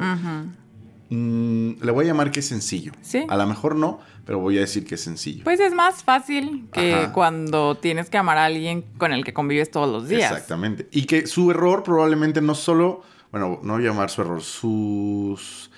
mm, 1.10 1.84
le 1.84 1.91
voy 1.91 2.06
a 2.06 2.08
llamar 2.10 2.32
que 2.32 2.39
es 2.39 2.48
sencillo. 2.48 2.91
¿Sí? 3.02 3.26
A 3.28 3.36
lo 3.36 3.46
mejor 3.46 3.76
no, 3.76 4.00
pero 4.26 4.39
voy 4.39 4.58
a 4.58 4.62
decir 4.62 4.86
que 4.86 4.96
es 4.96 5.02
sencillo. 5.02 5.43
Pues 5.43 5.60
es 5.60 5.74
más 5.74 6.04
fácil 6.04 6.67
que 6.72 7.10
cuando 7.13 7.76
tienes 7.76 8.10
que 8.10 8.17
amar 8.17 8.38
a 8.38 8.46
alguien 8.46 8.84
con 8.98 9.13
el 9.13 9.24
que 9.24 9.34
convives 9.34 9.72
todos 9.72 9.89
los 9.89 10.10
días. 10.10 10.32
Exactamente. 10.32 10.88
Y 10.91 11.06
que 11.06 11.28
su 11.28 11.52
error 11.52 11.84
probablemente 11.84 12.41
no 12.41 12.56
solo, 12.56 13.04
bueno, 13.32 13.60
no 13.63 13.74
voy 13.74 13.84
a 13.84 13.88
llamar 13.88 14.10
su 14.10 14.22
error, 14.22 14.41
sus... 14.41 15.72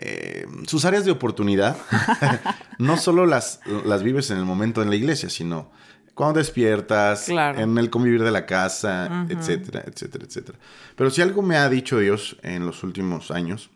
Eh, 0.00 0.46
sus 0.66 0.84
áreas 0.84 1.06
de 1.06 1.10
oportunidad 1.10 1.76
no 2.78 2.98
solo 2.98 3.26
las, 3.26 3.60
las 3.84 4.04
vives 4.04 4.30
en 4.30 4.36
el 4.36 4.44
momento 4.44 4.80
en 4.82 4.90
la 4.90 4.96
iglesia, 4.96 5.28
sino 5.28 5.72
cuando 6.18 6.40
despiertas, 6.40 7.28
en 7.28 7.78
el 7.78 7.90
convivir 7.90 8.24
de 8.24 8.32
la 8.32 8.44
casa, 8.44 9.24
etcétera, 9.28 9.84
etcétera, 9.86 10.24
etcétera. 10.24 10.58
Pero 10.96 11.10
si 11.10 11.22
algo 11.22 11.42
me 11.42 11.56
ha 11.56 11.68
dicho 11.68 12.00
Dios 12.00 12.36
en 12.42 12.66
los 12.66 12.82
últimos 12.82 13.30
años, 13.30 13.70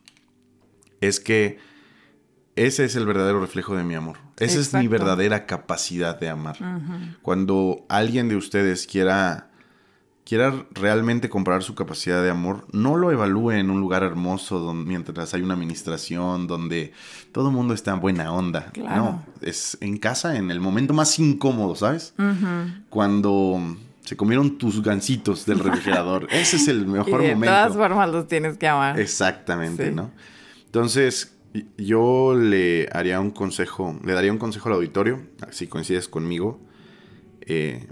es 1.03 1.21
que 1.21 1.59
ese 2.57 2.85
es 2.85 2.97
el 2.97 3.07
verdadero 3.07 3.41
reflejo 3.41 3.77
de 3.77 3.85
mi 3.85 3.95
amor. 3.95 4.19
Esa 4.39 4.61
es 4.61 4.73
mi 4.73 4.89
verdadera 4.89 5.47
capacidad 5.47 6.19
de 6.19 6.29
amar. 6.29 6.57
Cuando 7.21 7.85
alguien 7.89 8.29
de 8.29 8.37
ustedes 8.37 8.87
quiera 8.87 9.49
quiera 10.25 10.67
realmente 10.71 11.29
comprar 11.29 11.65
su 11.65 11.75
capacidad 11.75 12.23
de 12.23 12.31
amor, 12.31 12.65
no 12.73 12.97
lo 12.97 13.11
evalúe 13.11 13.53
en 13.53 13.71
un 13.71 13.81
lugar 13.81 14.05
hermoso 14.05 14.61
donde, 14.61 14.89
mientras 14.89 15.35
hay 15.35 15.43
una 15.43 15.55
administración 15.55 16.47
donde 16.47 16.93
todo 17.33 17.49
el 17.49 17.55
mundo 17.55 17.75
está 17.75 17.93
en 17.93 18.01
buena 18.01 18.33
onda. 18.33 18.73
No, 18.77 19.25
es 19.41 19.77
en 19.81 19.99
casa, 19.99 20.37
en 20.37 20.51
el 20.51 20.61
momento 20.61 20.95
más 20.95 21.19
incómodo, 21.19 21.75
¿sabes? 21.75 22.15
Cuando 22.89 23.77
se 24.05 24.17
comieron 24.17 24.59
tus 24.59 24.83
gancitos 24.83 25.47
del 25.47 25.59
refrigerador. 25.59 26.29
Ese 26.31 26.57
es 26.57 26.69
el 26.69 26.87
mejor 26.87 27.21
momento. 27.21 27.41
De 27.41 27.47
todas 27.47 27.75
formas 27.75 28.11
los 28.11 28.29
tienes 28.29 28.59
que 28.59 28.69
amar. 28.69 28.99
Exactamente, 29.01 29.91
¿no? 29.91 30.11
Entonces, 30.73 31.37
yo 31.77 32.35
le 32.35 32.89
haría 32.93 33.21
un 33.21 33.31
consejo, 33.31 33.95
le 34.03 34.15
daría 34.15 34.33
un 34.33 34.39
consejo 34.39 34.71
al 34.71 34.77
auditorio, 34.77 35.21
si 35.51 35.67
coincides 35.67 36.09
conmigo. 36.09 36.63
Eh, 37.43 37.89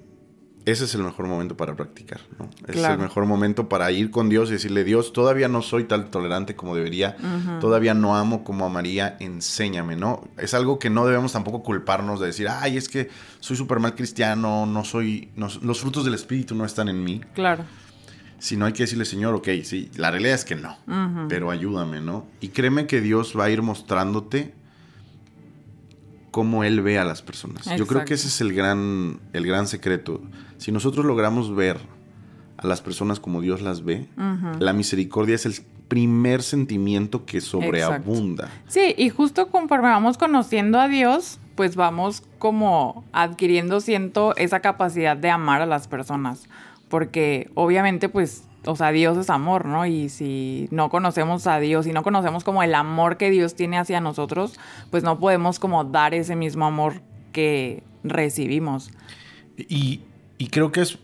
ese 0.64 0.85
es 0.85 0.95
el 0.95 1.03
mejor 1.03 1.27
momento 1.27 1.59
para 1.59 1.77
practicar, 1.77 2.23
¿no? 2.38 2.49
Es 2.66 2.83
el 2.83 2.97
mejor 2.97 3.27
momento 3.27 3.69
para 3.69 3.90
ir 3.90 4.11
con 4.11 4.31
Dios 4.31 4.49
y 4.49 4.53
decirle, 4.55 4.83
Dios, 4.85 5.12
todavía 5.12 5.47
no 5.49 5.61
soy 5.61 5.85
tan 5.85 6.11
tolerante 6.11 6.57
como 6.57 6.75
debería, 6.75 7.19
todavía 7.61 7.93
no 7.93 8.16
amo 8.16 8.45
como 8.45 8.64
amaría, 8.64 9.14
enséñame, 9.21 9.97
¿no? 9.97 10.27
Es 10.38 10.55
algo 10.55 10.79
que 10.79 10.88
no 10.88 11.05
debemos 11.05 11.33
tampoco 11.33 11.62
culparnos 11.62 12.19
de 12.19 12.29
decir, 12.29 12.49
ay, 12.49 12.79
es 12.79 12.88
que 12.88 13.11
soy 13.40 13.59
súper 13.59 13.79
mal 13.79 13.95
cristiano, 13.95 14.64
no 14.64 14.85
soy, 14.85 15.31
los 15.37 15.81
frutos 15.81 16.07
del 16.07 16.14
Espíritu 16.14 16.55
no 16.55 16.64
están 16.64 16.88
en 16.88 17.05
mí. 17.05 17.21
Claro. 17.35 17.64
Sino 18.40 18.64
hay 18.66 18.72
que 18.72 18.83
decirle, 18.83 19.05
Señor, 19.05 19.35
ok, 19.35 19.48
sí, 19.62 19.90
la 19.96 20.11
realidad 20.11 20.35
es 20.35 20.44
que 20.44 20.57
no, 20.57 20.76
pero 21.29 21.50
ayúdame, 21.50 22.00
¿no? 22.00 22.26
Y 22.40 22.48
créeme 22.48 22.87
que 22.87 23.00
Dios 23.00 23.35
va 23.38 23.44
a 23.44 23.50
ir 23.50 23.62
mostrándote 23.62 24.55
cómo 26.31 26.64
Él 26.64 26.81
ve 26.81 26.98
a 26.98 27.05
las 27.05 27.22
personas. 27.22 27.66
Yo 27.76 27.87
creo 27.87 28.05
que 28.05 28.14
ese 28.14 28.29
es 28.29 28.40
el 28.40 28.53
gran, 28.55 29.20
el 29.33 29.46
gran 29.46 29.66
secreto. 29.66 30.22
Si 30.59 30.72
nosotros 30.72 31.05
logramos 31.05 31.55
ver 31.55 31.79
a 32.57 32.66
las 32.66 32.81
personas 32.81 33.20
como 33.20 33.40
Dios 33.40 33.62
las 33.62 33.85
ve, 33.85 34.09
la 34.59 34.72
misericordia 34.72 35.35
es 35.35 35.46
el 35.46 35.55
primer 35.88 36.42
sentimiento 36.42 37.26
que 37.26 37.40
sobreabunda. 37.40 38.48
Sí, 38.68 38.94
y 38.96 39.09
justo 39.11 39.48
conforme 39.48 39.88
vamos 39.88 40.16
conociendo 40.16 40.79
a 40.81 40.88
Dios, 40.88 41.40
pues 41.57 41.76
vamos 41.76 42.22
como 42.38 43.05
adquiriendo, 43.12 43.81
siento, 43.81 44.35
esa 44.37 44.61
capacidad 44.61 45.16
de 45.16 45.31
amar 45.31 45.61
a 45.61 45.66
las 45.66 45.88
personas. 45.88 46.48
Porque 46.90 47.50
obviamente, 47.55 48.11
pues 48.11 48.44
o 48.66 48.76
sea, 48.76 48.92
Dios 48.92 49.16
es 49.16 49.31
amor, 49.31 49.64
¿no? 49.64 49.87
Y 49.87 50.09
si 50.11 50.68
no 50.70 50.90
conocemos 50.90 51.46
a 51.46 51.59
Dios, 51.61 51.87
y 51.87 51.92
no 51.92 52.03
conocemos 52.03 52.44
como 52.44 52.62
el 52.62 52.74
amor 52.74 53.16
que 53.16 53.31
Dios 53.31 53.55
tiene 53.55 53.79
hacia 53.79 54.00
nosotros, 54.00 54.59
pues 54.90 55.03
no 55.03 55.18
podemos 55.18 55.59
como 55.59 55.85
dar 55.85 56.12
ese 56.12 56.37
mismo 56.37 56.66
amor 56.66 57.00
que 57.33 57.83
recibimos. 58.05 58.90
Y, 59.57 60.00
creo 60.50 60.72
que 60.72 60.83
es, 60.83 60.98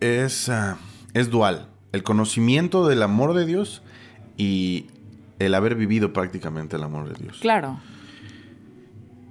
es, 0.00 0.48
ah, 0.48 0.78
es 1.12 1.30
dual. 1.30 1.68
El 1.92 2.04
conocimiento 2.04 2.86
del 2.86 3.02
amor 3.02 3.34
de 3.34 3.46
Dios 3.46 3.82
y 4.36 4.86
el 5.40 5.54
haber 5.54 5.74
vivido 5.74 6.12
prácticamente 6.12 6.76
el 6.76 6.84
amor 6.84 7.08
de 7.08 7.20
Dios. 7.20 7.38
Claro. 7.40 7.80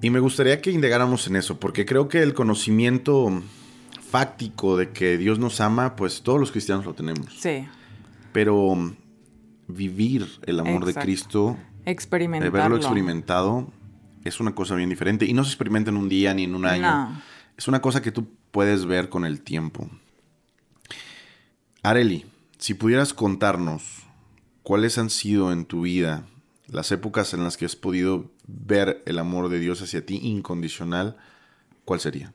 Y 0.02 0.10
me 0.10 0.20
gustaría 0.20 0.62
que 0.62 0.72
indagáramos 0.72 1.28
en 1.28 1.38
eso, 1.38 1.60
porque 1.60 1.86
creo 1.86 2.10
que 2.10 2.22
el 2.22 2.34
conocimiento 2.34 3.42
fáctico 4.10 4.76
de 4.78 4.90
que 4.90 5.18
Dios 5.18 5.40
nos 5.40 5.62
ama, 5.62 5.96
pues 5.96 6.22
todos 6.22 6.40
los 6.40 6.52
cristianos 6.52 6.86
lo 6.86 6.94
tenemos. 6.94 7.28
Sí. 7.40 7.68
Pero 8.34 8.76
mm, 8.76 8.96
vivir 9.68 10.28
el 10.46 10.60
amor 10.60 10.86
de 10.86 10.96
Cristo, 10.96 11.58
experimentarlo. 11.86 12.52
verlo 12.52 12.78
experimentado, 12.78 13.72
es 14.24 14.40
una 14.40 14.56
cosa 14.56 14.76
bien 14.76 14.90
diferente. 14.90 15.26
Y 15.26 15.34
no 15.34 15.44
se 15.44 15.52
experimenta 15.52 15.92
en 15.92 15.98
un 15.98 16.10
día 16.10 16.34
ni 16.34 16.44
en 16.44 16.56
un 16.56 16.66
año. 16.66 17.22
Es 17.58 17.68
una 17.68 17.82
cosa 17.82 18.02
que 18.02 18.12
tú 18.12 18.28
puedes 18.52 18.86
ver 18.86 19.10
con 19.10 19.26
el 19.26 19.42
tiempo. 19.42 19.90
Areli, 21.84 22.26
si 22.58 22.74
pudieras 22.74 23.14
contarnos 23.14 24.04
cuáles 24.64 24.98
han 24.98 25.10
sido 25.10 25.52
en 25.52 25.66
tu 25.66 25.82
vida 25.82 26.26
las 26.68 26.92
épocas 26.92 27.34
en 27.34 27.44
las 27.44 27.58
que 27.58 27.66
has 27.66 27.76
podido 27.76 28.32
ver 28.48 29.02
el 29.06 29.20
amor 29.20 29.50
de 29.50 29.60
Dios 29.60 29.82
hacia 29.82 30.06
ti 30.06 30.20
incondicional, 30.22 31.18
¿cuál 31.86 32.00
sería? 32.00 32.34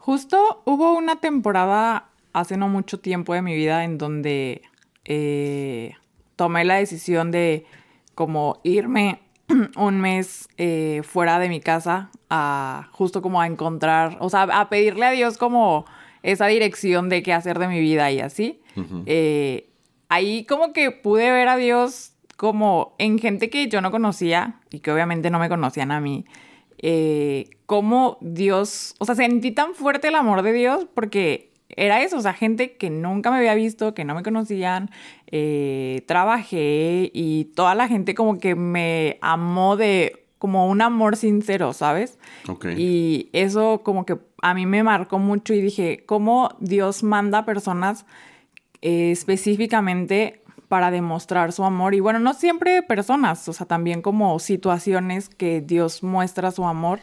Justo 0.00 0.62
hubo 0.64 0.96
una 0.96 1.16
temporada 1.16 2.08
hace 2.32 2.56
no 2.56 2.70
mucho 2.70 3.00
tiempo 3.00 3.34
de 3.34 3.42
mi 3.42 3.54
vida 3.54 3.84
en 3.84 3.98
donde 3.98 4.62
eh, 5.04 5.92
tomé 6.36 6.64
la 6.64 6.76
decisión 6.76 7.30
de 7.30 7.66
como 8.14 8.60
irme 8.64 9.20
un 9.76 10.00
mes 10.00 10.48
eh, 10.56 11.02
fuera 11.04 11.38
de 11.38 11.50
mi 11.50 11.60
casa 11.60 12.10
a 12.30 12.88
justo 12.92 13.20
como 13.20 13.42
a 13.42 13.46
encontrar, 13.46 14.16
o 14.20 14.30
sea, 14.30 14.44
a 14.44 14.70
pedirle 14.70 15.04
a 15.04 15.10
Dios 15.10 15.36
como 15.36 15.84
esa 16.22 16.46
dirección 16.46 17.10
de 17.10 17.22
qué 17.22 17.34
hacer 17.34 17.58
de 17.58 17.68
mi 17.68 17.78
vida 17.78 18.10
y 18.10 18.20
así. 18.20 18.62
Eh, 19.04 19.68
ahí 20.08 20.46
como 20.46 20.72
que 20.72 20.92
pude 20.92 21.30
ver 21.30 21.48
a 21.48 21.56
Dios 21.56 22.14
como 22.38 22.94
en 22.96 23.18
gente 23.18 23.50
que 23.50 23.68
yo 23.68 23.82
no 23.82 23.90
conocía 23.90 24.60
y 24.70 24.80
que 24.80 24.92
obviamente 24.92 25.28
no 25.28 25.38
me 25.38 25.50
conocían 25.50 25.92
a 25.92 26.00
mí 26.00 26.24
eh, 26.82 27.50
cómo 27.66 28.18
Dios, 28.20 28.94
o 28.98 29.04
sea, 29.04 29.14
sentí 29.14 29.52
tan 29.52 29.74
fuerte 29.74 30.08
el 30.08 30.14
amor 30.14 30.42
de 30.42 30.52
Dios 30.52 30.86
porque 30.94 31.50
era 31.76 32.02
eso, 32.02 32.16
o 32.16 32.20
sea, 32.20 32.32
gente 32.32 32.76
que 32.76 32.90
nunca 32.90 33.30
me 33.30 33.38
había 33.38 33.54
visto, 33.54 33.94
que 33.94 34.04
no 34.04 34.14
me 34.14 34.22
conocían, 34.22 34.90
eh, 35.26 36.02
trabajé 36.06 37.10
y 37.12 37.44
toda 37.54 37.74
la 37.74 37.86
gente 37.86 38.14
como 38.14 38.38
que 38.38 38.54
me 38.54 39.18
amó 39.20 39.76
de 39.76 40.24
como 40.38 40.68
un 40.68 40.80
amor 40.80 41.16
sincero, 41.16 41.74
¿sabes? 41.74 42.18
Y 42.78 43.28
eso 43.34 43.82
como 43.84 44.06
que 44.06 44.18
a 44.40 44.54
mí 44.54 44.64
me 44.64 44.82
marcó 44.82 45.18
mucho 45.18 45.52
y 45.52 45.60
dije, 45.60 46.02
¿cómo 46.06 46.56
Dios 46.60 47.02
manda 47.02 47.44
personas 47.44 48.06
eh, 48.80 49.10
específicamente 49.10 50.39
para 50.70 50.92
demostrar 50.92 51.50
su 51.50 51.64
amor. 51.64 51.96
Y 51.96 52.00
bueno, 52.00 52.20
no 52.20 52.32
siempre 52.32 52.80
personas, 52.84 53.48
o 53.48 53.52
sea, 53.52 53.66
también 53.66 54.02
como 54.02 54.38
situaciones 54.38 55.28
que 55.28 55.60
Dios 55.60 56.04
muestra 56.04 56.52
su 56.52 56.64
amor. 56.64 57.00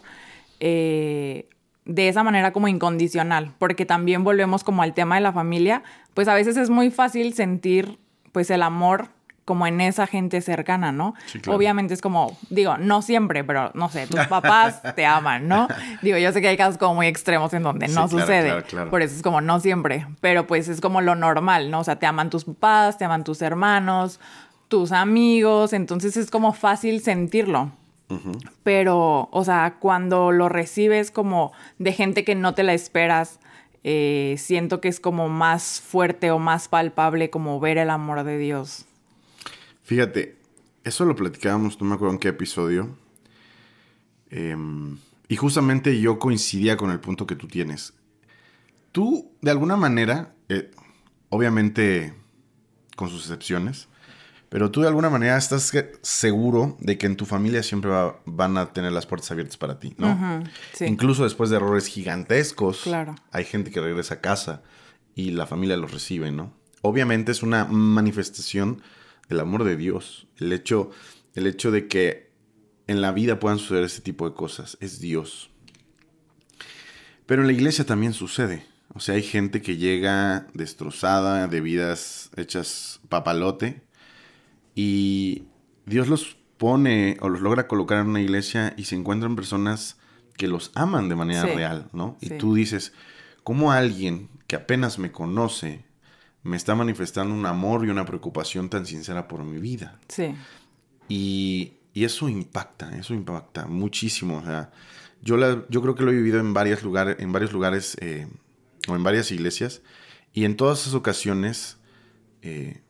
Eh, 0.62 1.50
de 1.84 2.08
esa 2.08 2.24
manera 2.24 2.54
como 2.54 2.70
incondicional, 2.70 3.54
porque 3.60 3.86
también 3.86 4.24
volvemos 4.24 4.64
como 4.64 4.84
al 4.84 4.94
tema 4.94 5.16
de 5.16 5.22
la 5.22 5.34
familia, 5.34 5.84
pues 6.14 6.30
a 6.30 6.34
veces 6.34 6.56
es 6.56 6.70
muy 6.70 6.92
fácil 6.92 7.34
sentir 7.34 8.00
pues 8.32 8.50
el 8.52 8.62
amor 8.62 9.10
como 9.48 9.66
en 9.66 9.80
esa 9.80 10.08
gente 10.08 10.42
cercana, 10.42 10.92
¿no? 10.92 11.14
Obviamente 11.48 11.94
es 11.94 12.02
como, 12.02 12.38
digo, 12.50 12.78
no 12.78 13.02
siempre, 13.02 13.46
pero 13.46 13.72
no 13.76 13.88
sé, 13.88 14.06
tus 14.06 14.20
papás 14.28 14.82
te 14.98 15.06
aman, 15.06 15.48
¿no? 15.48 15.70
Digo, 16.02 16.18
yo 16.18 16.34
sé 16.34 16.42
que 16.42 16.50
hay 16.50 16.58
casos 16.58 16.78
como 16.78 16.96
muy 16.96 17.08
extremos 17.08 17.54
en 17.54 17.64
donde 17.64 17.88
no 17.88 18.10
sucede, 18.10 18.62
por 18.90 19.02
eso 19.02 19.16
es 19.16 19.24
como 19.24 19.40
no 19.40 19.62
siempre, 19.62 20.06
pero 20.20 20.48
pues 20.48 20.68
es 20.68 20.82
como 20.82 21.00
lo 21.00 21.16
normal, 21.16 21.72
¿no? 21.72 21.80
O 21.80 21.84
sea, 21.86 21.96
te 21.96 22.06
aman 22.06 22.30
tus 22.30 22.44
papás, 22.44 22.98
te 22.98 23.06
aman 23.06 23.24
tus 23.24 23.42
hermanos, 23.42 24.20
tus 24.68 24.92
amigos, 24.92 25.72
entonces 25.72 26.18
es 26.18 26.30
como 26.30 26.52
fácil 26.52 27.00
sentirlo. 27.02 27.72
Pero, 28.64 29.30
o 29.32 29.44
sea, 29.46 29.76
cuando 29.80 30.34
lo 30.34 30.50
recibes 30.50 31.10
como 31.10 31.54
de 31.78 31.94
gente 31.94 32.26
que 32.26 32.36
no 32.36 32.54
te 32.54 32.64
la 32.64 32.74
esperas, 32.74 33.40
eh, 33.86 34.36
siento 34.38 34.82
que 34.82 34.90
es 34.90 35.00
como 35.00 35.30
más 35.30 35.80
fuerte 35.80 36.32
o 36.32 36.40
más 36.40 36.68
palpable 36.68 37.30
como 37.30 37.62
ver 37.62 37.78
el 37.78 37.90
amor 37.90 38.26
de 38.26 38.38
Dios. 38.38 38.87
Fíjate, 39.88 40.36
eso 40.84 41.06
lo 41.06 41.16
platicábamos, 41.16 41.80
no 41.80 41.88
me 41.88 41.96
acuerdo 41.96 42.12
en 42.16 42.20
qué 42.20 42.28
episodio. 42.28 42.98
Em, 44.30 44.98
y 45.30 45.38
justamente 45.38 46.02
yo 46.02 46.20
coincidía 46.20 46.76
con 46.76 46.92
el 46.92 47.00
punto 47.00 47.26
que 47.26 47.38
tú 47.38 47.48
tienes. 47.48 47.94
Tú, 48.92 49.32
de 49.42 49.50
alguna 49.50 49.78
manera, 49.78 50.36
eh, 50.50 50.72
obviamente 51.30 52.14
con 52.98 53.08
sus 53.08 53.22
excepciones, 53.22 53.88
pero 54.50 54.72
tú 54.72 54.82
de 54.82 54.90
alguna 54.90 55.10
manera 55.10 55.38
estás 55.38 55.72
seguro 56.02 56.76
de 56.82 56.98
que 56.98 57.06
en 57.06 57.16
tu 57.16 57.26
familia 57.26 57.64
siempre 57.64 57.90
van 58.26 58.58
a 58.58 58.74
tener 58.74 58.92
las 58.92 59.06
puertas 59.06 59.32
abiertas 59.32 59.56
para 59.56 59.80
ti, 59.80 59.96
¿no? 59.98 60.44
Incluso 60.82 61.24
después 61.24 61.50
de 61.50 61.56
errores 61.56 61.88
gigantescos, 61.88 62.84
hay 63.32 63.46
gente 63.46 63.72
que 63.72 63.80
regresa 63.80 64.16
a 64.16 64.20
casa 64.20 64.64
y 65.16 65.32
la 65.32 65.48
familia 65.48 65.78
los 65.78 65.94
recibe, 65.94 66.30
¿no? 66.30 66.52
Obviamente 66.82 67.32
es 67.32 67.42
una 67.42 67.64
manifestación 67.64 68.82
del 69.30 69.40
amor 69.40 69.64
de 69.64 69.76
Dios. 69.76 70.28
El 70.38 70.52
hecho, 70.54 70.92
el 71.36 71.48
hecho 71.48 71.72
de 71.72 71.88
que 71.88 72.32
en 72.88 73.02
la 73.02 73.12
vida 73.12 73.40
puedan 73.40 73.60
suceder 73.60 73.84
ese 73.84 74.02
tipo 74.02 74.28
de 74.28 74.36
cosas 74.36 74.78
es 74.80 75.00
Dios. 75.00 75.52
Pero 77.26 77.42
en 77.42 77.48
la 77.48 77.54
iglesia 77.54 77.86
también 77.86 78.14
sucede. 78.14 78.66
O 78.94 79.00
sea, 79.00 79.16
hay 79.16 79.24
gente 79.24 79.62
que 79.62 79.78
llega 79.78 80.48
destrozada, 80.54 81.48
de 81.48 81.62
vidas 81.62 82.32
hechas 82.36 83.02
papalote, 83.10 83.84
y 84.74 85.44
Dios 85.86 86.08
los 86.08 86.38
pone 86.58 87.18
o 87.22 87.30
los 87.30 87.42
logra 87.42 87.68
colocar 87.68 88.00
en 88.00 88.08
una 88.08 88.22
iglesia 88.22 88.74
y 88.78 88.86
se 88.86 88.96
encuentran 88.96 89.36
personas 89.36 89.98
que 90.38 90.48
los 90.48 90.72
aman 90.76 91.10
de 91.10 91.16
manera 91.16 91.44
real, 91.44 91.90
¿no? 91.94 92.18
Y 92.22 92.30
tú 92.30 92.54
dices, 92.54 92.94
¿cómo 93.44 93.72
alguien 93.72 94.30
que 94.48 94.56
apenas 94.56 95.00
me 95.00 95.12
conoce 95.12 95.84
me 96.44 96.58
está 96.58 96.76
manifestando 96.76 97.34
un 97.34 97.46
amor 97.46 97.86
y 97.86 97.90
una 97.90 98.06
preocupación 98.06 98.70
tan 98.70 98.86
sincera 98.86 99.28
por 99.28 99.44
mi 99.44 99.60
vida? 99.60 100.00
Sí. 100.08 100.36
Y, 101.10 101.74
eso 101.94 102.30
impacta, 102.30 102.96
eso 102.96 103.16
impacta 103.16 103.66
muchísimo. 103.66 104.38
O 104.38 104.44
sea, 104.44 104.72
yo, 105.24 105.36
la, 105.36 105.66
yo 105.68 105.82
creo 105.82 105.96
que 105.96 106.04
lo 106.04 106.12
he 106.12 106.16
vivido 106.16 106.40
en, 106.40 106.54
varios 106.54 106.84
lugares, 106.84 107.16
en 107.20 107.32
varios 107.32 107.52
lugares 107.52 107.98
eh, 108.02 108.28
o 108.88 108.96
en 108.96 109.04
varias 109.04 109.32
iglesias 109.32 109.82
y 110.32 110.46
en 110.46 110.56
todas 110.56 110.82
esas 110.82 110.94
ocasiones 110.94 111.78
eh, 112.44 112.82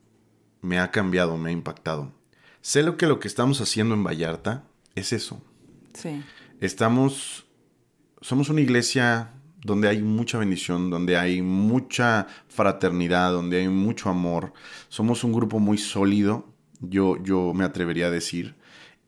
me 0.61 0.79
ha 0.79 0.91
cambiado, 0.91 1.37
me 1.37 1.51
ha 1.51 1.53
impactado. 1.53 2.11
Sé 2.59 2.83
lo 2.83 2.97
que 2.97 3.07
lo 3.07 3.21
que 3.21 3.29
estamos 3.29 3.61
haciendo 3.61 3.95
en 3.95 4.03
Vallarta 4.03 4.65
es 4.95 5.13
eso. 5.13 5.41
Sí. 5.93 6.21
Estamos, 6.59 7.45
somos 8.19 8.49
una 8.49 8.59
iglesia 8.59 9.31
donde 9.67 9.87
hay 9.89 10.01
mucha 10.01 10.39
bendición, 10.39 10.89
donde 10.89 11.17
hay 11.17 11.43
mucha 11.43 12.25
fraternidad, 12.47 13.31
donde 13.31 13.59
hay 13.59 13.67
mucho 13.67 14.09
amor. 14.09 14.53
Somos 14.89 15.23
un 15.23 15.33
grupo 15.33 15.59
muy 15.59 15.77
sólido, 15.77 16.47
yo, 16.79 17.21
yo 17.21 17.53
me 17.53 17.65
atrevería 17.65 18.07
a 18.07 18.11
decir. 18.11 18.55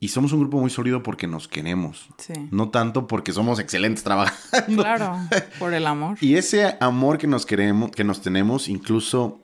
Y 0.01 0.09
somos 0.09 0.31
un 0.31 0.41
grupo 0.41 0.59
muy 0.59 0.69
sólido 0.69 1.01
porque 1.01 1.27
nos 1.27 1.47
queremos. 1.47 2.07
Sí. 2.17 2.33
No 2.51 2.69
tanto 2.69 3.07
porque 3.07 3.31
somos 3.33 3.59
excelentes 3.59 4.03
trabajando. 4.03 4.83
Claro, 4.83 5.17
por 5.59 5.73
el 5.73 5.87
amor. 5.87 6.17
y 6.21 6.35
ese 6.35 6.77
amor 6.79 7.17
que 7.17 7.27
nos 7.27 7.45
queremos, 7.45 7.91
que 7.91 8.03
nos 8.03 8.21
tenemos, 8.21 8.69
incluso 8.69 9.41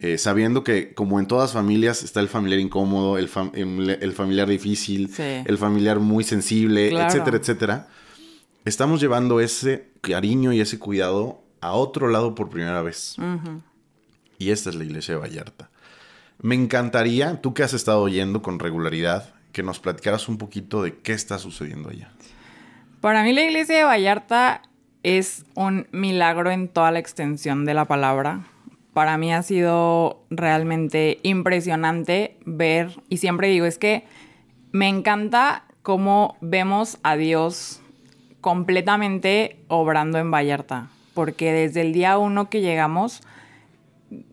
eh, 0.00 0.16
sabiendo 0.16 0.64
que 0.64 0.94
como 0.94 1.18
en 1.18 1.26
todas 1.26 1.52
familias 1.52 2.02
está 2.02 2.20
el 2.20 2.28
familiar 2.28 2.60
incómodo, 2.60 3.18
el, 3.18 3.28
el 4.00 4.12
familiar 4.12 4.48
difícil, 4.48 5.10
el 5.18 5.58
familiar 5.58 5.98
muy 5.98 6.24
sensible, 6.24 6.88
etcétera, 6.88 7.36
etcétera, 7.36 7.88
estamos 8.68 9.00
llevando 9.00 9.40
ese 9.40 9.90
cariño 10.00 10.52
y 10.52 10.60
ese 10.60 10.78
cuidado 10.78 11.42
a 11.60 11.72
otro 11.72 12.08
lado 12.08 12.34
por 12.34 12.50
primera 12.50 12.82
vez. 12.82 13.16
Y 14.38 14.50
esta 14.50 14.70
es 14.70 14.76
la 14.76 14.84
iglesia 14.84 15.14
de 15.14 15.20
Vallarta. 15.20 15.70
Me 16.40 16.54
encantaría, 16.54 17.40
tú 17.40 17.54
que 17.54 17.64
has 17.64 17.72
estado 17.72 18.00
oyendo 18.00 18.42
con 18.42 18.58
regularidad, 18.58 19.34
que 19.52 19.62
nos 19.62 19.80
platicaras 19.80 20.28
un 20.28 20.38
poquito 20.38 20.82
de 20.82 20.96
qué 20.98 21.12
está 21.12 21.38
sucediendo 21.38 21.88
allá. 21.88 22.12
Para 23.00 23.24
mí 23.24 23.32
la 23.32 23.42
iglesia 23.42 23.76
de 23.76 23.84
Vallarta 23.84 24.62
es 25.02 25.44
un 25.54 25.88
milagro 25.90 26.50
en 26.50 26.68
toda 26.68 26.92
la 26.92 26.98
extensión 26.98 27.64
de 27.64 27.74
la 27.74 27.86
palabra 27.86 28.46
para 28.98 29.16
mí 29.16 29.32
ha 29.32 29.44
sido 29.44 30.24
realmente 30.28 31.20
impresionante 31.22 32.36
ver, 32.44 33.00
y 33.08 33.18
siempre 33.18 33.46
digo, 33.46 33.64
es 33.64 33.78
que 33.78 34.02
me 34.72 34.88
encanta 34.88 35.66
cómo 35.82 36.36
vemos 36.40 36.98
a 37.04 37.14
Dios 37.14 37.80
completamente 38.48 39.58
obrando 39.68 40.16
en 40.16 40.30
Vallarta, 40.30 40.88
porque 41.12 41.52
desde 41.52 41.82
el 41.82 41.92
día 41.92 42.16
uno 42.16 42.48
que 42.48 42.62
llegamos 42.62 43.20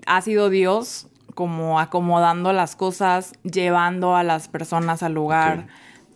ha 0.05 0.21
sido 0.21 0.49
Dios 0.49 1.07
como 1.33 1.81
acomodando 1.81 2.53
las 2.53 2.77
cosas, 2.77 3.33
llevando 3.43 4.15
a 4.15 4.23
las 4.23 4.47
personas 4.47 5.03
al 5.03 5.15
lugar, 5.15 5.67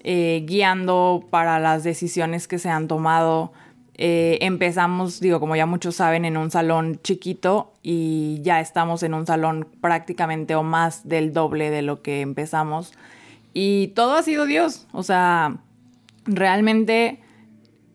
eh, 0.05 0.45
guiando 0.47 1.27
para 1.29 1.59
las 1.59 1.83
decisiones 1.83 2.47
que 2.47 2.57
se 2.57 2.69
han 2.69 2.87
tomado. 2.87 3.51
Eh, 3.95 4.37
empezamos, 4.39 5.19
digo, 5.19 5.41
como 5.41 5.57
ya 5.57 5.65
muchos 5.65 5.97
saben, 5.97 6.23
en 6.23 6.37
un 6.37 6.51
salón 6.51 7.01
chiquito 7.03 7.73
y 7.83 8.39
ya 8.43 8.61
estamos 8.61 9.03
en 9.03 9.13
un 9.13 9.25
salón 9.25 9.67
prácticamente 9.81 10.55
o 10.55 10.63
más 10.63 11.05
del 11.05 11.33
doble 11.33 11.69
de 11.69 11.81
lo 11.81 12.01
que 12.01 12.21
empezamos. 12.21 12.93
Y 13.53 13.89
todo 13.89 14.15
ha 14.15 14.23
sido 14.23 14.45
Dios. 14.45 14.87
O 14.93 15.03
sea, 15.03 15.57
realmente 16.23 17.19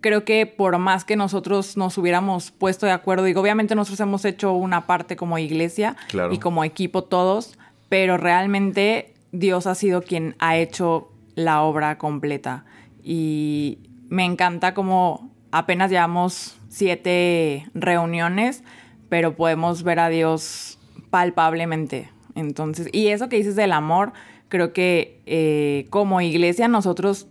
creo 0.04 0.26
que 0.26 0.44
por 0.44 0.76
más 0.76 1.06
que 1.06 1.16
nosotros 1.16 1.78
nos 1.78 1.96
hubiéramos 1.96 2.50
puesto 2.50 2.84
de 2.84 2.92
acuerdo, 2.92 3.24
digo, 3.24 3.40
obviamente 3.40 3.74
nosotros 3.74 4.00
hemos 4.00 4.26
hecho 4.26 4.52
una 4.52 4.86
parte 4.86 5.16
como 5.16 5.38
iglesia 5.38 5.96
y 6.30 6.36
como 6.40 6.62
equipo 6.62 7.04
todos, 7.04 7.56
pero 7.88 8.18
realmente 8.18 9.14
Dios 9.32 9.66
ha 9.66 9.74
sido 9.74 10.02
quien 10.02 10.36
ha 10.40 10.58
hecho 10.58 11.10
la 11.36 11.62
obra 11.62 11.96
completa. 11.96 12.66
Y 13.02 13.78
me 14.10 14.26
encanta 14.26 14.74
como 14.74 15.30
apenas 15.50 15.90
llevamos 15.90 16.54
siete 16.68 17.66
reuniones, 17.72 18.62
pero 19.08 19.36
podemos 19.36 19.84
ver 19.84 20.00
a 20.00 20.10
Dios 20.10 20.78
palpablemente. 21.08 22.10
Entonces, 22.34 22.90
y 22.92 23.06
eso 23.06 23.30
que 23.30 23.36
dices 23.36 23.56
del 23.56 23.72
amor, 23.72 24.12
creo 24.50 24.74
que 24.74 25.22
eh, 25.24 25.86
como 25.88 26.20
iglesia 26.20 26.68
nosotros 26.68 27.26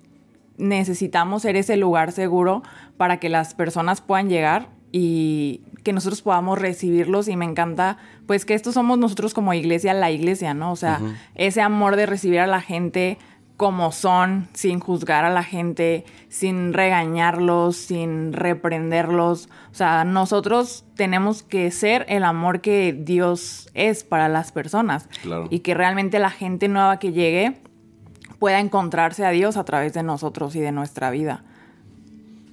necesitamos 0.57 1.41
ser 1.41 1.55
ese 1.55 1.77
lugar 1.77 2.11
seguro 2.11 2.63
para 2.97 3.19
que 3.19 3.29
las 3.29 3.53
personas 3.53 4.01
puedan 4.01 4.29
llegar 4.29 4.69
y 4.91 5.61
que 5.83 5.93
nosotros 5.93 6.21
podamos 6.21 6.59
recibirlos 6.59 7.27
y 7.27 7.35
me 7.35 7.45
encanta 7.45 7.97
pues 8.27 8.45
que 8.45 8.53
estos 8.53 8.75
somos 8.75 8.97
nosotros 8.97 9.33
como 9.33 9.53
iglesia 9.53 9.93
la 9.93 10.11
iglesia, 10.11 10.53
¿no? 10.53 10.71
O 10.71 10.75
sea, 10.75 11.01
ese 11.35 11.61
amor 11.61 11.95
de 11.95 12.05
recibir 12.05 12.39
a 12.39 12.47
la 12.47 12.61
gente 12.61 13.17
como 13.57 13.91
son, 13.91 14.47
sin 14.53 14.79
juzgar 14.79 15.25
a 15.25 15.29
la 15.29 15.43
gente, 15.43 16.05
sin 16.27 16.73
regañarlos, 16.73 17.75
sin 17.75 18.33
reprenderlos. 18.33 19.47
O 19.71 19.75
sea, 19.75 20.03
nosotros 20.05 20.85
tenemos 20.95 21.43
que 21.43 21.69
ser 21.71 22.05
el 22.09 22.23
amor 22.23 22.61
que 22.61 22.93
Dios 22.93 23.69
es 23.73 24.03
para 24.03 24.27
las 24.27 24.51
personas. 24.51 25.07
Y 25.49 25.59
que 25.59 25.73
realmente 25.75 26.19
la 26.19 26.31
gente 26.31 26.67
nueva 26.67 26.99
que 26.99 27.11
llegue 27.13 27.61
pueda 28.43 28.59
encontrarse 28.59 29.25
a 29.25 29.31
Dios 29.31 29.55
a 29.57 29.63
través 29.63 29.93
de 29.93 30.03
nosotros 30.03 30.55
y 30.55 30.59
de 30.59 30.71
nuestra 30.71 31.09
vida. 31.11 31.43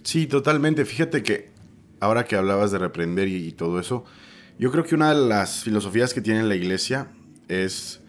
Sí, 0.04 0.26
totalmente. 0.26 0.84
Fíjate 0.84 1.22
que 1.22 1.50
ahora 1.98 2.24
que 2.24 2.36
hablabas 2.36 2.70
de 2.70 2.78
reprender 2.78 3.28
y, 3.28 3.48
y 3.48 3.52
todo 3.52 3.80
eso, 3.80 4.04
yo 4.58 4.70
creo 4.70 4.84
que 4.84 4.94
una 4.94 5.12
de 5.12 5.28
las 5.28 5.64
filosofías 5.64 6.14
que 6.14 6.20
tiene 6.20 6.42
la 6.42 6.54
iglesia 6.54 7.08
es 7.48 8.00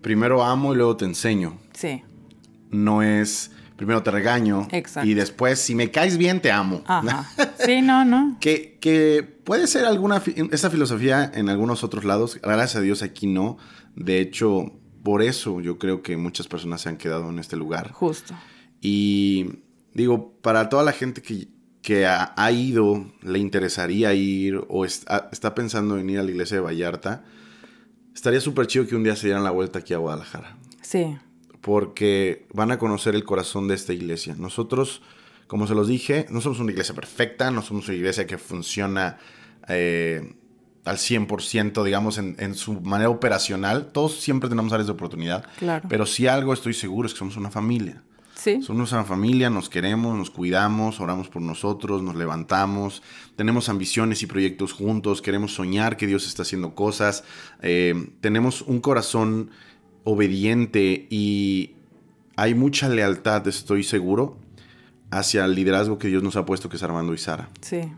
primero 0.00 0.42
amo 0.42 0.72
y 0.72 0.76
luego 0.76 0.96
te 0.96 1.04
enseño. 1.04 1.58
Sí 1.72 2.02
no 2.70 3.02
es 3.02 3.50
primero 3.76 4.02
te 4.02 4.10
regaño 4.10 4.66
y 5.04 5.14
después 5.14 5.60
si 5.60 5.74
me 5.74 5.90
caes 5.90 6.18
bien 6.18 6.40
te 6.40 6.50
amo. 6.50 6.82
Sí, 7.64 7.82
no, 7.82 8.04
no. 8.04 8.36
que, 8.40 8.78
que 8.80 9.22
puede 9.44 9.66
ser 9.66 9.84
alguna 9.84 10.22
esa 10.52 10.70
filosofía 10.70 11.30
en 11.34 11.48
algunos 11.48 11.84
otros 11.84 12.04
lados, 12.04 12.40
gracias 12.42 12.76
a 12.76 12.80
Dios 12.80 13.02
aquí 13.02 13.26
no. 13.26 13.58
De 13.94 14.20
hecho, 14.20 14.72
por 15.08 15.22
eso 15.22 15.62
yo 15.62 15.78
creo 15.78 16.02
que 16.02 16.18
muchas 16.18 16.48
personas 16.48 16.82
se 16.82 16.90
han 16.90 16.98
quedado 16.98 17.30
en 17.30 17.38
este 17.38 17.56
lugar. 17.56 17.92
Justo. 17.92 18.34
Y 18.78 19.46
digo, 19.94 20.34
para 20.42 20.68
toda 20.68 20.82
la 20.82 20.92
gente 20.92 21.22
que 21.22 21.48
que 21.80 22.04
ha, 22.04 22.52
ido, 22.52 23.10
le 23.22 23.38
interesaría 23.38 24.12
ir 24.12 24.60
o 24.68 24.84
está, 24.84 25.30
está, 25.32 25.54
pensando 25.54 25.96
en 25.96 26.10
ir 26.10 26.18
a 26.18 26.22
la 26.22 26.30
iglesia 26.30 26.58
de 26.58 26.60
Vallarta, 26.60 27.24
estaría 28.14 28.42
súper 28.42 28.66
chido 28.66 28.86
que 28.86 28.96
un 28.96 29.04
día 29.04 29.16
se 29.16 29.28
dieran 29.28 29.42
la 29.42 29.50
vuelta 29.50 29.78
aquí 29.78 29.94
a 29.94 29.96
Guadalajara. 29.96 30.58
Sí. 30.82 31.16
Porque 31.62 32.46
van 32.52 32.72
a 32.72 32.78
conocer 32.78 33.14
el 33.14 33.24
corazón 33.24 33.68
de 33.68 33.76
esta 33.76 33.94
iglesia. 33.94 34.34
Nosotros, 34.36 35.00
como 35.46 35.66
se 35.66 35.74
los 35.74 35.88
dije, 35.88 36.26
no 36.28 36.42
somos 36.42 36.60
una 36.60 36.72
iglesia 36.72 36.94
perfecta, 36.94 37.50
no 37.50 37.62
somos 37.62 37.88
una 37.88 37.96
iglesia 37.96 38.26
que 38.26 38.36
funciona 38.36 39.16
eh, 39.68 40.34
al 40.84 40.96
100%, 40.96 41.84
digamos, 41.84 42.18
en, 42.18 42.36
en, 42.38 42.54
su 42.54 42.80
manera 42.80 43.10
operacional. 43.10 43.90
Todos 43.92 44.20
siempre 44.20 44.48
tenemos 44.48 44.72
áreas 44.72 44.86
de 44.86 44.92
oportunidad. 44.92 45.44
Claro. 45.58 45.88
Pero 45.88 46.06
si 46.06 46.26
algo 46.26 46.52
estoy 46.52 46.74
seguro 46.74 47.06
es 47.06 47.12
que 47.12 47.18
somos 47.18 47.36
una 47.36 47.50
familia. 47.50 48.02
Sí. 48.38 48.62
Somos 48.62 48.92
una 48.92 49.02
familia, 49.02 49.50
nos 49.50 49.68
queremos, 49.68 50.16
nos 50.16 50.30
cuidamos, 50.30 51.00
oramos 51.00 51.28
por 51.28 51.42
nosotros, 51.42 52.02
nos 52.02 52.14
levantamos, 52.14 53.02
tenemos 53.34 53.68
ambiciones 53.68 54.22
y 54.22 54.26
proyectos 54.26 54.72
juntos, 54.72 55.20
queremos 55.20 55.54
soñar 55.54 55.96
que 55.96 56.06
Dios 56.06 56.24
está 56.24 56.42
haciendo 56.42 56.76
cosas, 56.76 57.24
eh, 57.62 58.10
tenemos 58.20 58.62
un 58.62 58.80
corazón 58.80 59.50
obediente 60.04 61.08
y 61.10 61.72
hay 62.36 62.54
mucha 62.54 62.88
lealtad, 62.88 63.46
estoy 63.48 63.82
seguro, 63.82 64.38
hacia 65.10 65.44
el 65.44 65.56
liderazgo 65.56 65.98
que 65.98 66.06
Dios 66.06 66.22
nos 66.22 66.36
ha 66.36 66.46
puesto, 66.46 66.68
que 66.68 66.76
es 66.76 66.82
Armando 66.84 67.14
y 67.14 67.18
Sara. 67.18 67.48
Sí. 67.60 67.90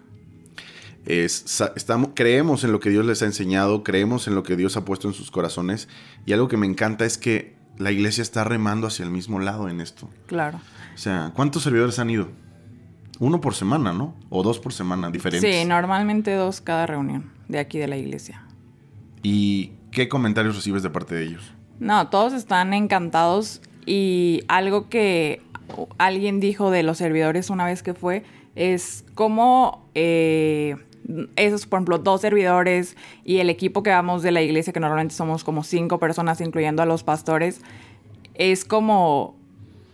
Es, 1.06 1.62
estamos, 1.76 2.10
creemos 2.14 2.62
en 2.64 2.72
lo 2.72 2.80
que 2.80 2.90
Dios 2.90 3.06
les 3.06 3.22
ha 3.22 3.26
enseñado, 3.26 3.82
creemos 3.82 4.28
en 4.28 4.34
lo 4.34 4.42
que 4.42 4.56
Dios 4.56 4.76
ha 4.76 4.84
puesto 4.84 5.08
en 5.08 5.14
sus 5.14 5.30
corazones 5.30 5.88
y 6.26 6.32
algo 6.32 6.48
que 6.48 6.56
me 6.56 6.66
encanta 6.66 7.04
es 7.04 7.16
que 7.16 7.56
la 7.78 7.90
iglesia 7.90 8.22
está 8.22 8.44
remando 8.44 8.86
hacia 8.86 9.04
el 9.04 9.10
mismo 9.10 9.40
lado 9.40 9.68
en 9.68 9.80
esto. 9.80 10.08
Claro. 10.26 10.60
O 10.94 10.98
sea, 10.98 11.32
¿cuántos 11.34 11.62
servidores 11.62 11.98
han 11.98 12.10
ido? 12.10 12.28
Uno 13.18 13.40
por 13.40 13.54
semana, 13.54 13.92
¿no? 13.92 14.14
O 14.28 14.42
dos 14.42 14.58
por 14.58 14.72
semana, 14.72 15.10
diferentes. 15.10 15.54
Sí, 15.54 15.64
normalmente 15.64 16.34
dos 16.34 16.60
cada 16.60 16.86
reunión 16.86 17.30
de 17.48 17.58
aquí 17.58 17.78
de 17.78 17.88
la 17.88 17.96
iglesia. 17.96 18.44
¿Y 19.22 19.72
qué 19.90 20.08
comentarios 20.08 20.56
recibes 20.56 20.82
de 20.82 20.90
parte 20.90 21.14
de 21.14 21.24
ellos? 21.24 21.52
No, 21.78 22.08
todos 22.08 22.32
están 22.32 22.74
encantados 22.74 23.62
y 23.86 24.42
algo 24.48 24.88
que 24.88 25.42
alguien 25.98 26.40
dijo 26.40 26.70
de 26.70 26.82
los 26.82 26.98
servidores 26.98 27.50
una 27.50 27.64
vez 27.64 27.82
que 27.82 27.94
fue 27.94 28.24
es 28.54 29.04
cómo 29.14 29.88
eh, 29.94 30.76
esos, 31.36 31.66
por 31.66 31.78
ejemplo, 31.78 31.98
dos 31.98 32.20
servidores 32.20 32.96
y 33.24 33.38
el 33.38 33.50
equipo 33.50 33.82
que 33.82 33.90
vamos 33.90 34.22
de 34.22 34.32
la 34.32 34.42
iglesia, 34.42 34.72
que 34.72 34.80
normalmente 34.80 35.14
somos 35.14 35.44
como 35.44 35.64
cinco 35.64 35.98
personas, 35.98 36.40
incluyendo 36.40 36.82
a 36.82 36.86
los 36.86 37.02
pastores, 37.02 37.60
es 38.34 38.64
como, 38.64 39.34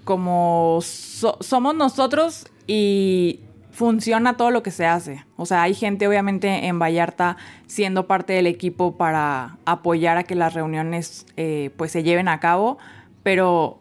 como 0.04 0.78
somos 0.80 1.74
nosotros 1.74 2.46
y 2.66 3.40
funciona 3.76 4.36
todo 4.36 4.50
lo 4.50 4.62
que 4.62 4.70
se 4.70 4.86
hace. 4.86 5.24
O 5.36 5.44
sea, 5.44 5.62
hay 5.62 5.74
gente 5.74 6.08
obviamente 6.08 6.66
en 6.66 6.78
Vallarta 6.78 7.36
siendo 7.66 8.06
parte 8.06 8.32
del 8.32 8.46
equipo 8.46 8.96
para 8.96 9.58
apoyar 9.66 10.16
a 10.16 10.22
que 10.22 10.34
las 10.34 10.54
reuniones 10.54 11.26
eh, 11.36 11.70
pues 11.76 11.92
se 11.92 12.02
lleven 12.02 12.28
a 12.28 12.40
cabo, 12.40 12.78
pero 13.22 13.80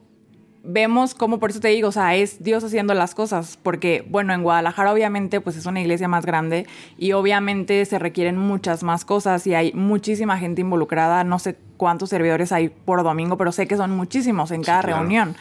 vemos 0.66 1.16
cómo, 1.16 1.40
por 1.40 1.52
eso 1.52 1.60
te 1.60 1.68
digo, 1.70 1.90
o 1.90 1.92
sea, 1.92 2.16
es 2.16 2.44
Dios 2.44 2.64
haciendo 2.64 2.94
las 2.94 3.16
cosas, 3.16 3.58
porque, 3.62 4.06
bueno, 4.10 4.34
en 4.34 4.44
Guadalajara 4.44 4.92
obviamente 4.92 5.42
pues 5.42 5.56
es 5.56 5.66
una 5.66 5.82
iglesia 5.82 6.08
más 6.08 6.26
grande 6.26 6.68
y 6.98 7.14
obviamente 7.14 7.86
se 7.86 8.00
requieren 8.00 8.38
muchas 8.38 8.84
más 8.84 9.06
cosas 9.06 9.46
y 9.48 9.54
hay 9.54 9.74
muchísima 9.74 10.38
gente 10.38 10.62
involucrada, 10.62 11.24
no 11.24 11.40
sé 11.40 11.58
cuántos 11.78 12.10
servidores 12.10 12.52
hay 12.52 12.70
por 12.70 13.04
domingo, 13.04 13.38
pero 13.38 13.52
sé 13.52 13.68
que 13.68 13.78
son 13.78 13.92
muchísimos 13.92 14.52
en 14.52 14.64
cada 14.64 14.82
reunión. 14.82 15.36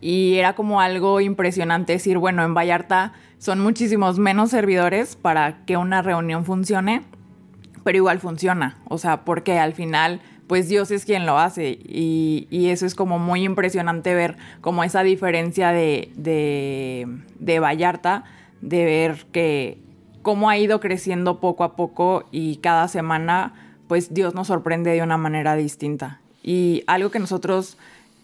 Y 0.00 0.36
era 0.36 0.54
como 0.54 0.80
algo 0.80 1.20
impresionante 1.20 1.94
decir, 1.94 2.18
bueno, 2.18 2.44
en 2.44 2.54
Vallarta 2.54 3.12
son 3.38 3.60
muchísimos 3.60 4.18
menos 4.18 4.50
servidores 4.50 5.16
para 5.16 5.64
que 5.64 5.76
una 5.76 6.02
reunión 6.02 6.44
funcione, 6.44 7.02
pero 7.82 7.96
igual 7.96 8.20
funciona, 8.20 8.78
o 8.88 8.98
sea, 8.98 9.24
porque 9.24 9.58
al 9.58 9.72
final 9.72 10.20
pues 10.48 10.68
Dios 10.68 10.90
es 10.90 11.04
quien 11.04 11.26
lo 11.26 11.38
hace. 11.38 11.78
Y, 11.84 12.48
eso 12.50 12.86
es 12.86 12.94
como 12.94 13.18
muy 13.18 13.44
impresionante 13.44 14.14
ver 14.14 14.36
como 14.60 14.82
esa 14.82 15.02
diferencia 15.02 15.70
de, 15.70 16.10
de, 16.16 17.60
Vallarta, 17.60 18.24
de 18.60 18.84
ver 18.84 19.26
que 19.30 19.78
cómo 20.22 20.50
ha 20.50 20.58
ido 20.58 20.80
creciendo 20.80 21.38
poco 21.38 21.64
a 21.64 21.76
poco 21.76 22.24
y 22.32 22.56
cada 22.56 22.88
semana 22.88 23.54
pues 23.86 24.12
Dios 24.12 24.34
nos 24.34 24.48
sorprende 24.48 24.90
de 24.90 25.02
una 25.02 25.16
manera 25.16 25.54
distinta. 25.54 26.20
Y 26.42 26.82
algo 26.86 27.10
que 27.10 27.18
nosotros 27.18 27.78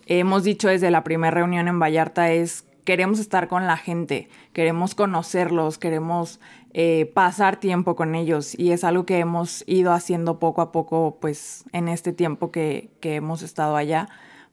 hemos 0.07 0.45
dicho 0.45 0.69
desde 0.69 0.91
la 0.91 1.05
primera 1.05 1.31
reunión 1.31 1.69
en 1.69 1.79
Vallarta 1.79 2.31
es 2.33 2.65
queremos 2.85 3.19
estar 3.19 3.49
con 3.49 3.67
la 3.67 3.77
gente, 3.77 4.29
queremos 4.53 4.95
conocerlos, 4.95 5.79
queremos 5.79 6.41
eh, 6.73 7.11
pasar 7.15 7.59
tiempo 7.59 7.97
con 7.97 8.15
ellos 8.15 8.59
y 8.59 8.73
es 8.73 8.85
algo 8.85 9.07
que 9.07 9.19
hemos 9.19 9.65
ido 9.67 9.93
haciendo 9.93 10.39
poco 10.39 10.61
a 10.61 10.73
poco 10.73 11.19
pues 11.21 11.65
en 11.73 11.89
este 11.89 12.13
tiempo 12.13 12.51
que, 12.51 12.91
que 13.01 13.17
hemos 13.17 13.43
estado 13.43 13.77
allá 13.77 14.09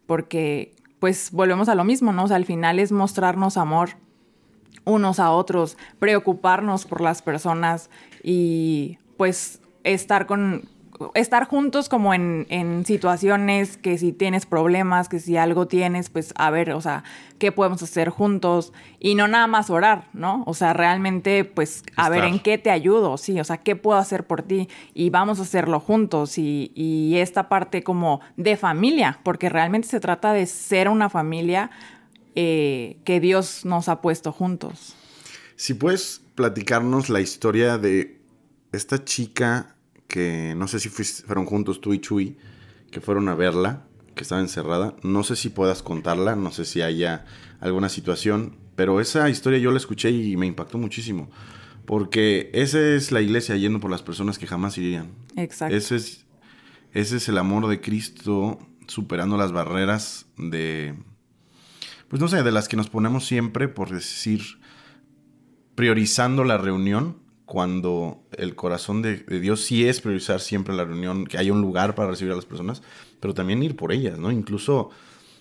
porque 0.05 0.75
pues 0.99 1.31
volvemos 1.31 1.67
a 1.67 1.75
lo 1.75 1.83
mismo, 1.83 2.13
¿no? 2.13 2.25
Al 2.25 2.45
final 2.45 2.79
es 2.79 2.91
mostrarnos 2.91 3.57
amor 3.57 3.91
unos 4.85 5.19
a 5.19 5.31
otros, 5.31 5.77
preocuparnos 5.99 6.85
por 6.85 7.01
las 7.01 7.21
personas 7.21 7.89
y 8.23 8.97
pues 9.17 9.61
estar 9.83 10.25
con, 10.25 10.69
estar 11.15 11.47
juntos 11.47 11.89
como 11.89 12.13
en, 12.13 12.45
en, 12.49 12.85
situaciones 12.85 13.77
que 13.77 13.97
si 13.97 14.11
tienes 14.11 14.45
problemas, 14.45 15.09
que 15.09 15.19
si 15.19 15.37
algo 15.37 15.67
tienes, 15.67 16.09
pues 16.09 16.33
a 16.35 16.49
ver, 16.51 16.71
o 16.71 16.81
sea, 16.81 17.03
¿qué 17.39 17.51
podemos 17.51 17.81
hacer 17.81 18.09
juntos? 18.09 18.73
Y 18.99 19.15
no 19.15 19.27
nada 19.27 19.47
más 19.47 19.69
orar, 19.69 20.07
¿no? 20.13 20.43
O 20.45 20.53
sea, 20.53 20.73
realmente, 20.73 21.45
pues, 21.45 21.83
a 21.95 22.09
ver, 22.09 22.23
¿en 22.23 22.39
qué 22.39 22.57
te 22.57 22.69
ayudo? 22.69 23.17
Sí, 23.17 23.39
o 23.39 23.43
sea, 23.43 23.57
¿qué 23.57 23.75
puedo 23.75 23.97
hacer 23.97 24.27
por 24.27 24.43
ti? 24.43 24.69
Y 24.93 25.09
vamos 25.09 25.39
a 25.39 25.43
hacerlo 25.43 25.79
juntos. 25.79 26.37
Y, 26.37 26.71
y 26.75 27.17
esta 27.17 27.49
parte 27.49 27.83
como 27.83 28.21
de 28.37 28.57
familia, 28.57 29.19
porque 29.23 29.49
realmente 29.49 29.87
se 29.87 29.99
trata 29.99 30.33
de 30.33 30.45
ser 30.45 30.89
una 30.89 31.09
familia 31.09 31.71
eh, 32.35 32.97
que 33.03 33.19
Dios 33.19 33.65
nos 33.65 33.89
ha 33.89 34.01
puesto 34.01 34.31
juntos. 34.31 34.95
Si 35.57 35.73
puedes 35.73 36.21
platicarnos 36.35 37.09
la 37.09 37.19
historia 37.19 37.77
de 37.77 38.21
esta 38.71 39.03
chica 39.03 39.75
que 40.11 40.55
no 40.57 40.67
sé 40.67 40.81
si 40.81 40.89
fueron 40.89 41.45
juntos 41.45 41.79
tú 41.79 41.93
y 41.93 41.99
Chuy, 41.99 42.37
que 42.91 42.99
fueron 42.99 43.29
a 43.29 43.33
verla, 43.33 43.85
que 44.13 44.23
estaba 44.23 44.41
encerrada. 44.41 44.93
No 45.03 45.23
sé 45.23 45.37
si 45.37 45.47
puedas 45.47 45.81
contarla, 45.81 46.35
no 46.35 46.51
sé 46.51 46.65
si 46.65 46.81
haya 46.81 47.23
alguna 47.61 47.87
situación, 47.87 48.57
pero 48.75 48.99
esa 48.99 49.29
historia 49.29 49.57
yo 49.59 49.71
la 49.71 49.77
escuché 49.77 50.11
y 50.11 50.35
me 50.35 50.47
impactó 50.47 50.77
muchísimo. 50.77 51.31
Porque 51.85 52.51
esa 52.53 52.79
es 52.79 53.13
la 53.13 53.21
iglesia 53.21 53.55
yendo 53.55 53.79
por 53.79 53.89
las 53.89 54.03
personas 54.03 54.37
que 54.37 54.47
jamás 54.47 54.77
irían. 54.77 55.11
Exacto. 55.37 55.73
Ese 55.73 55.95
es, 55.95 56.25
ese 56.91 57.15
es 57.15 57.29
el 57.29 57.37
amor 57.37 57.69
de 57.69 57.79
Cristo 57.79 58.59
superando 58.87 59.37
las 59.37 59.53
barreras 59.53 60.25
de, 60.37 60.93
pues 62.09 62.21
no 62.21 62.27
sé, 62.27 62.43
de 62.43 62.51
las 62.51 62.67
que 62.67 62.75
nos 62.75 62.89
ponemos 62.89 63.25
siempre, 63.25 63.69
por 63.69 63.91
decir, 63.91 64.41
priorizando 65.75 66.43
la 66.43 66.57
reunión 66.57 67.20
cuando 67.51 68.23
el 68.37 68.55
corazón 68.55 69.01
de, 69.01 69.17
Dios 69.41 69.59
sí 69.59 69.85
es 69.85 69.99
priorizar 69.99 70.39
siempre 70.39 70.73
la 70.73 70.85
reunión, 70.85 71.25
que 71.27 71.37
haya 71.37 71.51
un 71.51 71.59
lugar 71.59 71.95
para 71.95 72.09
recibir 72.09 72.31
a 72.31 72.35
las 72.37 72.45
personas, 72.45 72.81
pero 73.19 73.33
también 73.33 73.61
ir 73.61 73.75
por 73.75 73.91
ellas, 73.91 74.17
¿no? 74.17 74.31
Incluso 74.31 74.89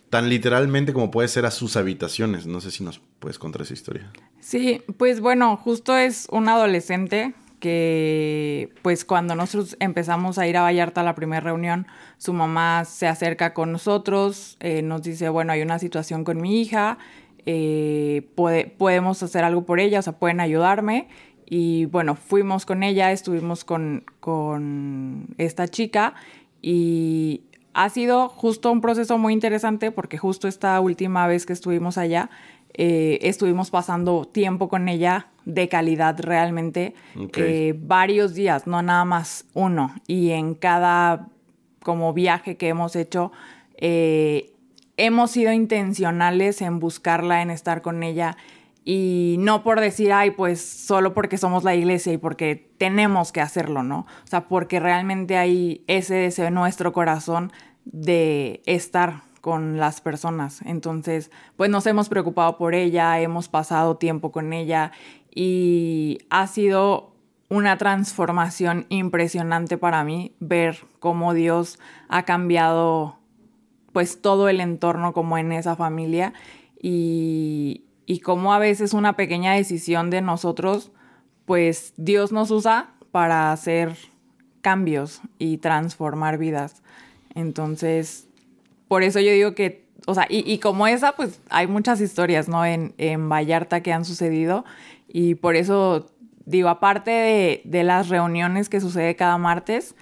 tan 0.08 0.28
literalmente 0.28 0.92
como 0.92 1.12
puede 1.12 1.28
ser 1.28 1.46
a 1.46 1.52
sus 1.52 1.76
habitaciones. 1.76 2.46
No 2.46 2.60
sé 2.60 2.72
si 2.72 2.82
nos 2.82 3.00
puedes 3.20 3.38
contar 3.38 3.62
esa 3.62 3.74
historia. 3.74 4.10
Sí, 4.40 4.82
pues 4.96 5.20
bueno, 5.20 5.56
justo 5.56 5.96
es 5.96 6.26
un 6.32 6.48
adolescente 6.48 7.32
que 7.60 8.70
pues 8.82 9.04
cuando 9.04 9.36
nosotros 9.36 9.76
empezamos 9.78 10.36
a 10.38 10.48
ir 10.48 10.56
a 10.56 10.62
Vallarta 10.62 11.02
a 11.02 11.04
la 11.04 11.14
primera 11.14 11.42
reunión, 11.42 11.86
su 12.18 12.32
mamá 12.32 12.86
se 12.86 13.06
acerca 13.06 13.54
con 13.54 13.70
nosotros, 13.70 14.56
eh, 14.58 14.82
nos 14.82 15.02
dice, 15.02 15.28
bueno, 15.28 15.52
hay 15.52 15.62
una 15.62 15.78
situación 15.78 16.24
con 16.24 16.40
mi 16.40 16.60
hija, 16.60 16.98
eh, 17.46 18.22
podemos 18.76 19.22
hacer 19.22 19.44
algo 19.44 19.64
por 19.64 19.80
ella, 19.80 20.00
o 20.00 20.02
sea, 20.02 20.14
pueden 20.14 20.40
ayudarme. 20.40 21.08
Y 21.52 21.86
bueno, 21.86 22.14
fuimos 22.14 22.64
con 22.64 22.84
ella, 22.84 23.10
estuvimos 23.10 23.64
con, 23.64 24.04
esta 25.36 25.66
chica 25.66 26.14
y 26.62 27.42
ha 27.74 27.90
sido 27.90 28.28
justo 28.28 28.70
un 28.70 28.80
proceso 28.80 29.18
muy 29.18 29.32
interesante 29.32 29.90
porque 29.90 30.16
justo 30.16 30.46
esta 30.46 30.80
última 30.80 31.26
vez 31.26 31.46
que 31.46 31.52
estuvimos 31.52 31.98
allá, 31.98 32.30
eh, 32.74 33.18
estuvimos 33.22 33.70
pasando 33.70 34.26
tiempo 34.26 34.68
con 34.68 34.88
ella 34.88 35.26
de 35.44 35.68
calidad 35.68 36.20
realmente, 36.20 36.94
eh, 37.36 37.74
varios 37.76 38.34
días, 38.34 38.68
no 38.68 38.80
nada 38.80 39.04
más 39.04 39.44
uno. 39.52 39.96
Y 40.06 40.30
en 40.30 40.54
cada 40.54 41.26
como 41.82 42.12
viaje 42.12 42.56
que 42.56 42.68
hemos 42.68 42.94
hecho, 42.94 43.32
eh, 43.76 44.52
hemos 44.96 45.32
sido 45.32 45.52
intencionales 45.52 46.62
en 46.62 46.78
buscarla, 46.78 47.42
en 47.42 47.50
estar 47.50 47.82
con 47.82 48.04
ella 48.04 48.36
y 48.92 49.36
no 49.38 49.62
por 49.62 49.78
decir, 49.78 50.12
ay, 50.12 50.32
pues 50.32 50.60
solo 50.60 51.14
porque 51.14 51.38
somos 51.38 51.62
la 51.62 51.76
iglesia 51.76 52.12
y 52.12 52.18
porque 52.18 52.72
tenemos 52.76 53.30
que 53.30 53.40
hacerlo, 53.40 53.84
¿no? 53.84 54.00
O 54.00 54.26
sea, 54.26 54.48
porque 54.48 54.80
realmente 54.80 55.36
hay 55.36 55.84
ese 55.86 56.16
deseo 56.16 56.48
en 56.48 56.54
nuestro 56.54 56.92
corazón 56.92 57.52
de 57.84 58.62
estar 58.66 59.22
con 59.40 59.76
las 59.76 60.00
personas. 60.00 60.60
Entonces, 60.62 61.30
pues 61.56 61.70
nos 61.70 61.86
hemos 61.86 62.08
preocupado 62.08 62.58
por 62.58 62.74
ella, 62.74 63.20
hemos 63.20 63.48
pasado 63.48 63.96
tiempo 63.96 64.32
con 64.32 64.52
ella 64.52 64.90
y 65.32 66.18
ha 66.28 66.48
sido 66.48 67.14
una 67.48 67.78
transformación 67.78 68.86
impresionante 68.88 69.78
para 69.78 70.02
mí 70.02 70.34
ver 70.40 70.78
cómo 70.98 71.32
Dios 71.32 71.78
ha 72.08 72.24
cambiado 72.24 73.18
pues 73.92 74.20
todo 74.20 74.48
el 74.48 74.60
entorno 74.60 75.12
como 75.12 75.38
en 75.38 75.52
esa 75.52 75.76
familia 75.76 76.32
y, 76.82 77.84
y 78.10 78.18
cómo 78.18 78.52
a 78.52 78.58
veces 78.58 78.92
una 78.92 79.12
pequeña 79.12 79.52
decisión 79.52 80.10
de 80.10 80.20
nosotros 80.20 80.90
pues 81.44 81.94
Dios 81.96 82.32
nos 82.32 82.50
usa 82.50 82.90
para 83.12 83.52
hacer 83.52 83.94
cambios 84.62 85.20
y 85.38 85.58
transformar 85.58 86.36
vidas. 86.36 86.82
Entonces, 87.36 88.26
por 88.88 89.04
eso 89.04 89.20
yo 89.20 89.30
digo 89.30 89.54
que, 89.54 89.84
o 90.06 90.14
sea, 90.14 90.26
y, 90.28 90.58
como 90.58 90.88
esa, 90.88 91.12
pues 91.12 91.40
hay 91.50 91.68
muchas 91.68 92.00
historias, 92.00 92.48
¿no? 92.48 92.66
En, 92.66 92.94
en, 92.98 93.28
Vallarta 93.28 93.80
que 93.80 93.92
han 93.92 94.04
sucedido 94.04 94.64
y 95.06 95.36
por 95.36 95.54
eso 95.54 96.10
digo, 96.46 96.68
aparte 96.68 97.12
de, 97.12 97.62
de, 97.62 97.84
las 97.84 98.08
reuniones 98.08 98.68
que 98.68 98.80
sucede 98.80 99.14
cada 99.14 99.38
martes, 99.38 99.94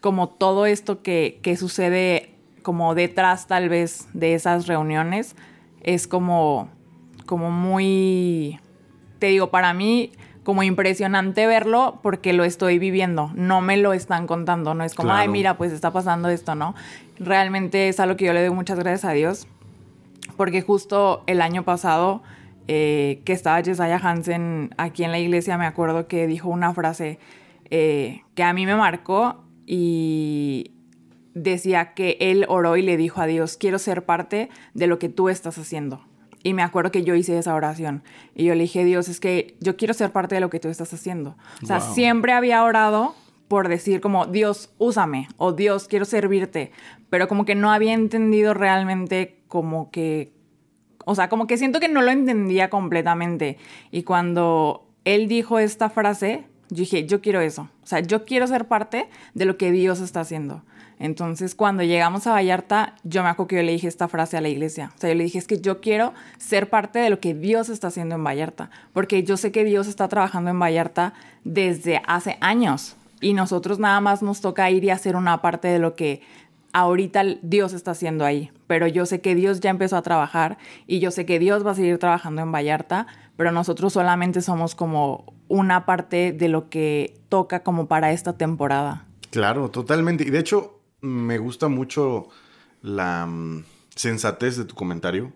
como 0.00 0.30
todo 0.30 0.64
esto 0.64 1.02
que, 1.02 1.38
que 1.42 1.58
sucede 1.58 2.30
como 2.62 2.94
detrás 2.94 3.46
tal 3.46 3.68
vez 3.68 4.08
de 4.14 4.32
esas 4.32 4.66
reuniones, 4.66 5.36
es 5.82 6.06
como, 6.06 6.70
como 7.24 7.50
muy, 7.50 8.58
te 9.18 9.26
digo, 9.26 9.50
para 9.50 9.74
mí 9.74 10.12
como 10.42 10.62
impresionante 10.62 11.46
verlo 11.46 12.00
porque 12.02 12.32
lo 12.32 12.44
estoy 12.44 12.78
viviendo, 12.78 13.30
no 13.34 13.60
me 13.60 13.76
lo 13.76 13.92
están 13.92 14.26
contando, 14.26 14.74
no 14.74 14.84
es 14.84 14.94
como, 14.94 15.12
ay, 15.12 15.28
mira, 15.28 15.56
pues 15.56 15.72
está 15.72 15.92
pasando 15.92 16.28
esto, 16.28 16.54
¿no? 16.54 16.74
Realmente 17.18 17.88
es 17.88 18.00
algo 18.00 18.16
que 18.16 18.24
yo 18.24 18.32
le 18.32 18.44
doy 18.44 18.54
muchas 18.54 18.78
gracias 18.78 19.04
a 19.04 19.12
Dios, 19.12 19.46
porque 20.36 20.62
justo 20.62 21.22
el 21.26 21.40
año 21.40 21.62
pasado 21.62 22.22
eh, 22.66 23.22
que 23.24 23.32
estaba 23.32 23.62
Jesiah 23.62 24.00
Hansen 24.02 24.70
aquí 24.78 25.04
en 25.04 25.12
la 25.12 25.18
iglesia, 25.18 25.58
me 25.58 25.66
acuerdo 25.66 26.08
que 26.08 26.26
dijo 26.26 26.48
una 26.48 26.74
frase 26.74 27.18
eh, 27.70 28.22
que 28.34 28.42
a 28.42 28.52
mí 28.52 28.66
me 28.66 28.76
marcó 28.76 29.44
y 29.66 30.72
decía 31.34 31.94
que 31.94 32.16
él 32.20 32.44
oró 32.48 32.76
y 32.76 32.82
le 32.82 32.96
dijo 32.96 33.20
a 33.20 33.26
Dios, 33.26 33.56
quiero 33.56 33.78
ser 33.78 34.04
parte 34.04 34.50
de 34.74 34.86
lo 34.86 34.98
que 34.98 35.08
tú 35.08 35.28
estás 35.28 35.56
haciendo. 35.58 36.04
Y 36.42 36.54
me 36.54 36.62
acuerdo 36.62 36.90
que 36.90 37.04
yo 37.04 37.14
hice 37.14 37.38
esa 37.38 37.54
oración. 37.54 38.02
Y 38.34 38.44
yo 38.44 38.54
le 38.54 38.62
dije, 38.62 38.84
Dios, 38.84 39.08
es 39.08 39.20
que 39.20 39.56
yo 39.60 39.76
quiero 39.76 39.94
ser 39.94 40.10
parte 40.10 40.34
de 40.34 40.40
lo 40.40 40.50
que 40.50 40.60
tú 40.60 40.68
estás 40.68 40.92
haciendo. 40.92 41.36
O 41.62 41.66
sea, 41.66 41.80
siempre 41.80 42.32
había 42.32 42.62
orado 42.64 43.14
por 43.48 43.68
decir 43.68 44.00
como, 44.00 44.26
Dios, 44.26 44.70
úsame, 44.78 45.28
o 45.36 45.52
Dios, 45.52 45.86
quiero 45.86 46.04
servirte. 46.04 46.72
Pero 47.10 47.28
como 47.28 47.44
que 47.44 47.54
no 47.54 47.70
había 47.70 47.92
entendido 47.92 48.54
realmente 48.54 49.42
como 49.46 49.90
que, 49.90 50.32
o 51.04 51.14
sea, 51.14 51.28
como 51.28 51.46
que 51.46 51.58
siento 51.58 51.78
que 51.78 51.88
no 51.88 52.00
lo 52.00 52.10
entendía 52.10 52.70
completamente. 52.70 53.58
Y 53.90 54.04
cuando 54.04 54.88
él 55.04 55.28
dijo 55.28 55.58
esta 55.58 55.90
frase, 55.90 56.44
yo 56.70 56.78
dije, 56.78 57.06
yo 57.06 57.20
quiero 57.20 57.42
eso. 57.42 57.68
O 57.82 57.86
sea, 57.86 58.00
yo 58.00 58.24
quiero 58.24 58.46
ser 58.46 58.66
parte 58.66 59.08
de 59.34 59.44
lo 59.44 59.58
que 59.58 59.70
Dios 59.70 60.00
está 60.00 60.20
haciendo. 60.20 60.62
Entonces, 61.02 61.56
cuando 61.56 61.82
llegamos 61.82 62.28
a 62.28 62.30
Vallarta, 62.30 62.94
yo 63.02 63.24
me 63.24 63.28
acuerdo 63.28 63.48
que 63.48 63.56
yo 63.56 63.62
le 63.64 63.72
dije 63.72 63.88
esta 63.88 64.06
frase 64.06 64.36
a 64.36 64.40
la 64.40 64.48
iglesia. 64.48 64.92
O 64.94 65.00
sea, 65.00 65.10
yo 65.10 65.16
le 65.16 65.24
dije, 65.24 65.36
es 65.36 65.48
que 65.48 65.60
yo 65.60 65.80
quiero 65.80 66.14
ser 66.38 66.70
parte 66.70 67.00
de 67.00 67.10
lo 67.10 67.18
que 67.18 67.34
Dios 67.34 67.70
está 67.70 67.88
haciendo 67.88 68.14
en 68.14 68.22
Vallarta, 68.22 68.70
porque 68.92 69.24
yo 69.24 69.36
sé 69.36 69.50
que 69.50 69.64
Dios 69.64 69.88
está 69.88 70.06
trabajando 70.06 70.50
en 70.50 70.60
Vallarta 70.60 71.12
desde 71.42 72.00
hace 72.06 72.38
años 72.40 72.94
y 73.20 73.34
nosotros 73.34 73.80
nada 73.80 74.00
más 74.00 74.22
nos 74.22 74.40
toca 74.40 74.70
ir 74.70 74.84
y 74.84 74.90
hacer 74.90 75.16
una 75.16 75.42
parte 75.42 75.66
de 75.66 75.80
lo 75.80 75.96
que 75.96 76.22
ahorita 76.72 77.24
Dios 77.42 77.72
está 77.72 77.90
haciendo 77.90 78.24
ahí. 78.24 78.52
Pero 78.68 78.86
yo 78.86 79.04
sé 79.04 79.20
que 79.20 79.34
Dios 79.34 79.58
ya 79.58 79.70
empezó 79.70 79.96
a 79.96 80.02
trabajar 80.02 80.56
y 80.86 81.00
yo 81.00 81.10
sé 81.10 81.26
que 81.26 81.40
Dios 81.40 81.66
va 81.66 81.72
a 81.72 81.74
seguir 81.74 81.98
trabajando 81.98 82.42
en 82.42 82.52
Vallarta, 82.52 83.08
pero 83.36 83.50
nosotros 83.50 83.92
solamente 83.92 84.40
somos 84.40 84.76
como 84.76 85.34
una 85.48 85.84
parte 85.84 86.30
de 86.30 86.46
lo 86.46 86.70
que 86.70 87.14
toca 87.28 87.64
como 87.64 87.88
para 87.88 88.12
esta 88.12 88.34
temporada. 88.34 89.06
Claro, 89.32 89.68
totalmente. 89.68 90.22
Y 90.22 90.30
de 90.30 90.38
hecho, 90.38 90.81
me 91.02 91.38
gusta 91.38 91.68
mucho 91.68 92.28
la 92.80 93.26
mm, 93.26 93.64
sensatez 93.94 94.56
de 94.56 94.64
tu 94.64 94.74
comentario, 94.74 95.32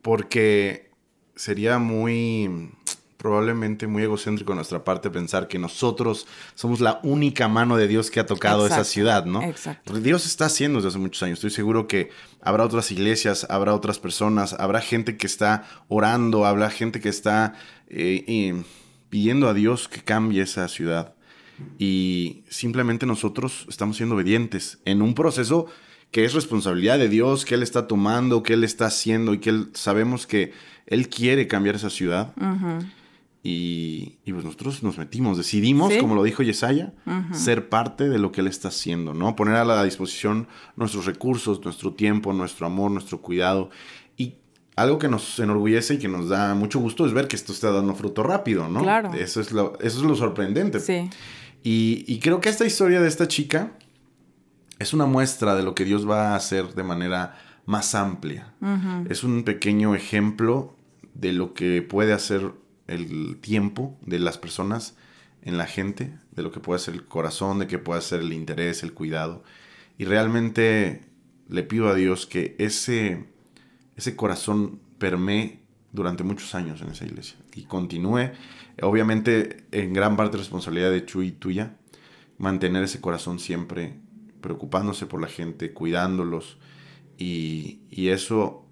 porque 0.00 0.90
sería 1.36 1.78
muy, 1.78 2.70
probablemente 3.16 3.86
muy 3.86 4.04
egocéntrico 4.04 4.52
de 4.52 4.56
nuestra 4.56 4.84
parte 4.84 5.10
pensar 5.10 5.48
que 5.48 5.58
nosotros 5.58 6.26
somos 6.54 6.80
la 6.80 7.00
única 7.02 7.48
mano 7.48 7.76
de 7.76 7.88
Dios 7.88 8.10
que 8.10 8.20
ha 8.20 8.26
tocado 8.26 8.66
esa 8.66 8.84
ciudad, 8.84 9.24
¿no? 9.26 9.42
Exacto. 9.42 9.98
Dios 10.00 10.24
está 10.24 10.46
haciendo 10.46 10.78
desde 10.78 10.90
hace 10.90 10.98
muchos 10.98 11.22
años. 11.22 11.38
Estoy 11.38 11.50
seguro 11.50 11.86
que 11.86 12.10
habrá 12.40 12.64
otras 12.64 12.90
iglesias, 12.90 13.46
habrá 13.50 13.74
otras 13.74 13.98
personas, 13.98 14.54
habrá 14.54 14.80
gente 14.80 15.16
que 15.16 15.26
está 15.26 15.66
orando, 15.88 16.46
habrá 16.46 16.70
gente 16.70 17.00
que 17.00 17.08
está 17.08 17.54
eh, 17.88 18.62
pidiendo 19.10 19.48
a 19.48 19.54
Dios 19.54 19.88
que 19.88 20.02
cambie 20.02 20.42
esa 20.42 20.68
ciudad 20.68 21.14
y 21.78 22.44
simplemente 22.48 23.06
nosotros 23.06 23.66
estamos 23.68 23.96
siendo 23.96 24.14
obedientes 24.14 24.78
en 24.84 25.02
un 25.02 25.14
proceso 25.14 25.66
que 26.12 26.24
es 26.24 26.34
responsabilidad 26.34 26.98
de 26.98 27.08
Dios, 27.08 27.44
que 27.44 27.54
Él 27.54 27.62
está 27.62 27.88
tomando, 27.88 28.42
que 28.42 28.52
Él 28.52 28.64
está 28.64 28.86
haciendo 28.86 29.32
y 29.32 29.38
que 29.38 29.50
Él 29.50 29.70
sabemos 29.72 30.26
que 30.26 30.52
Él 30.86 31.08
quiere 31.08 31.48
cambiar 31.48 31.74
esa 31.74 31.90
ciudad. 31.90 32.34
y, 33.42 34.18
pues 34.30 34.44
nosotros 34.44 34.82
nos 34.82 34.98
metimos, 34.98 35.38
decidimos, 35.38 35.92
como 35.94 36.14
lo 36.14 36.22
dijo 36.22 36.42
Yesaya, 36.42 36.92
ser 37.32 37.70
parte 37.70 38.08
de 38.08 38.18
lo 38.18 38.30
que 38.30 38.42
Él 38.42 38.46
está 38.46 38.68
haciendo, 38.68 39.14
¿no? 39.14 39.34
Poner 39.34 39.56
a 39.56 39.64
la 39.64 39.82
disposición 39.82 40.48
nuestros 40.76 41.06
recursos, 41.06 41.64
nuestro 41.64 41.94
tiempo, 41.94 42.32
nuestro 42.34 42.66
amor, 42.66 42.90
nuestro 42.90 43.22
cuidado. 43.22 43.70
Y 44.18 44.34
algo 44.76 44.98
que 44.98 45.08
nos 45.08 45.38
enorgullece 45.38 45.94
y 45.94 45.98
que 45.98 46.08
nos 46.08 46.28
da 46.28 46.54
mucho 46.54 46.78
gusto 46.78 47.06
es 47.06 47.14
ver 47.14 47.26
que 47.26 47.36
esto 47.36 47.52
está 47.52 47.72
dando 47.72 47.94
fruto 47.94 48.22
rápido, 48.22 48.68
¿no? 48.68 48.82
Claro. 48.82 49.14
Eso 49.14 49.40
es 49.40 49.50
lo, 49.50 49.78
eso 49.80 49.98
es 49.98 50.04
lo 50.04 50.14
sorprendente. 50.14 50.78
Sí. 50.78 51.08
Y, 51.64 52.18
creo 52.20 52.40
que 52.40 52.48
esta 52.48 52.66
historia 52.66 53.00
de 53.00 53.08
esta 53.08 53.28
chica 53.28 53.72
es 54.78 54.92
una 54.92 55.06
muestra 55.06 55.54
de 55.54 55.62
lo 55.62 55.74
que 55.74 55.84
Dios 55.84 56.08
va 56.08 56.32
a 56.32 56.36
hacer 56.36 56.74
de 56.74 56.82
manera 56.82 57.38
más 57.66 57.94
amplia. 57.94 58.52
Es 59.08 59.22
un 59.22 59.44
pequeño 59.44 59.94
ejemplo 59.94 60.76
de 61.14 61.32
lo 61.32 61.54
que 61.54 61.82
puede 61.82 62.12
hacer 62.12 62.52
el 62.88 63.38
tiempo 63.40 63.96
de 64.04 64.18
las 64.18 64.38
personas 64.38 64.96
en 65.42 65.56
la 65.56 65.66
gente, 65.66 66.18
de 66.32 66.42
lo 66.42 66.50
que 66.50 66.60
puede 66.60 66.76
hacer 66.76 66.94
el 66.94 67.04
corazón, 67.06 67.60
de 67.60 67.66
que 67.66 67.78
puede 67.78 68.00
hacer 68.00 68.20
el 68.20 68.32
interés, 68.32 68.82
el 68.82 68.92
cuidado. 68.92 69.44
Y 69.98 70.04
realmente 70.04 71.02
le 71.48 71.62
pido 71.62 71.88
a 71.88 71.94
Dios 71.94 72.26
que 72.26 72.56
ese, 72.58 73.26
ese 73.96 74.16
corazón 74.16 74.80
permee 74.98 75.61
durante 75.92 76.24
muchos 76.24 76.54
años 76.54 76.80
en 76.82 76.88
esa 76.88 77.04
iglesia 77.04 77.36
y 77.54 77.64
continúe 77.64 78.30
Obviamente, 78.80 79.64
en 79.70 79.92
gran 79.92 80.16
parte 80.16 80.38
responsabilidad 80.38 80.90
de 80.90 81.04
Chuy 81.04 81.28
y 81.28 81.32
tuya, 81.32 81.76
mantener 82.38 82.84
ese 82.84 83.00
corazón 83.00 83.38
siempre 83.38 83.94
preocupándose 84.40 85.06
por 85.06 85.20
la 85.20 85.28
gente, 85.28 85.72
cuidándolos. 85.72 86.58
Y, 87.18 87.80
eso 87.90 88.64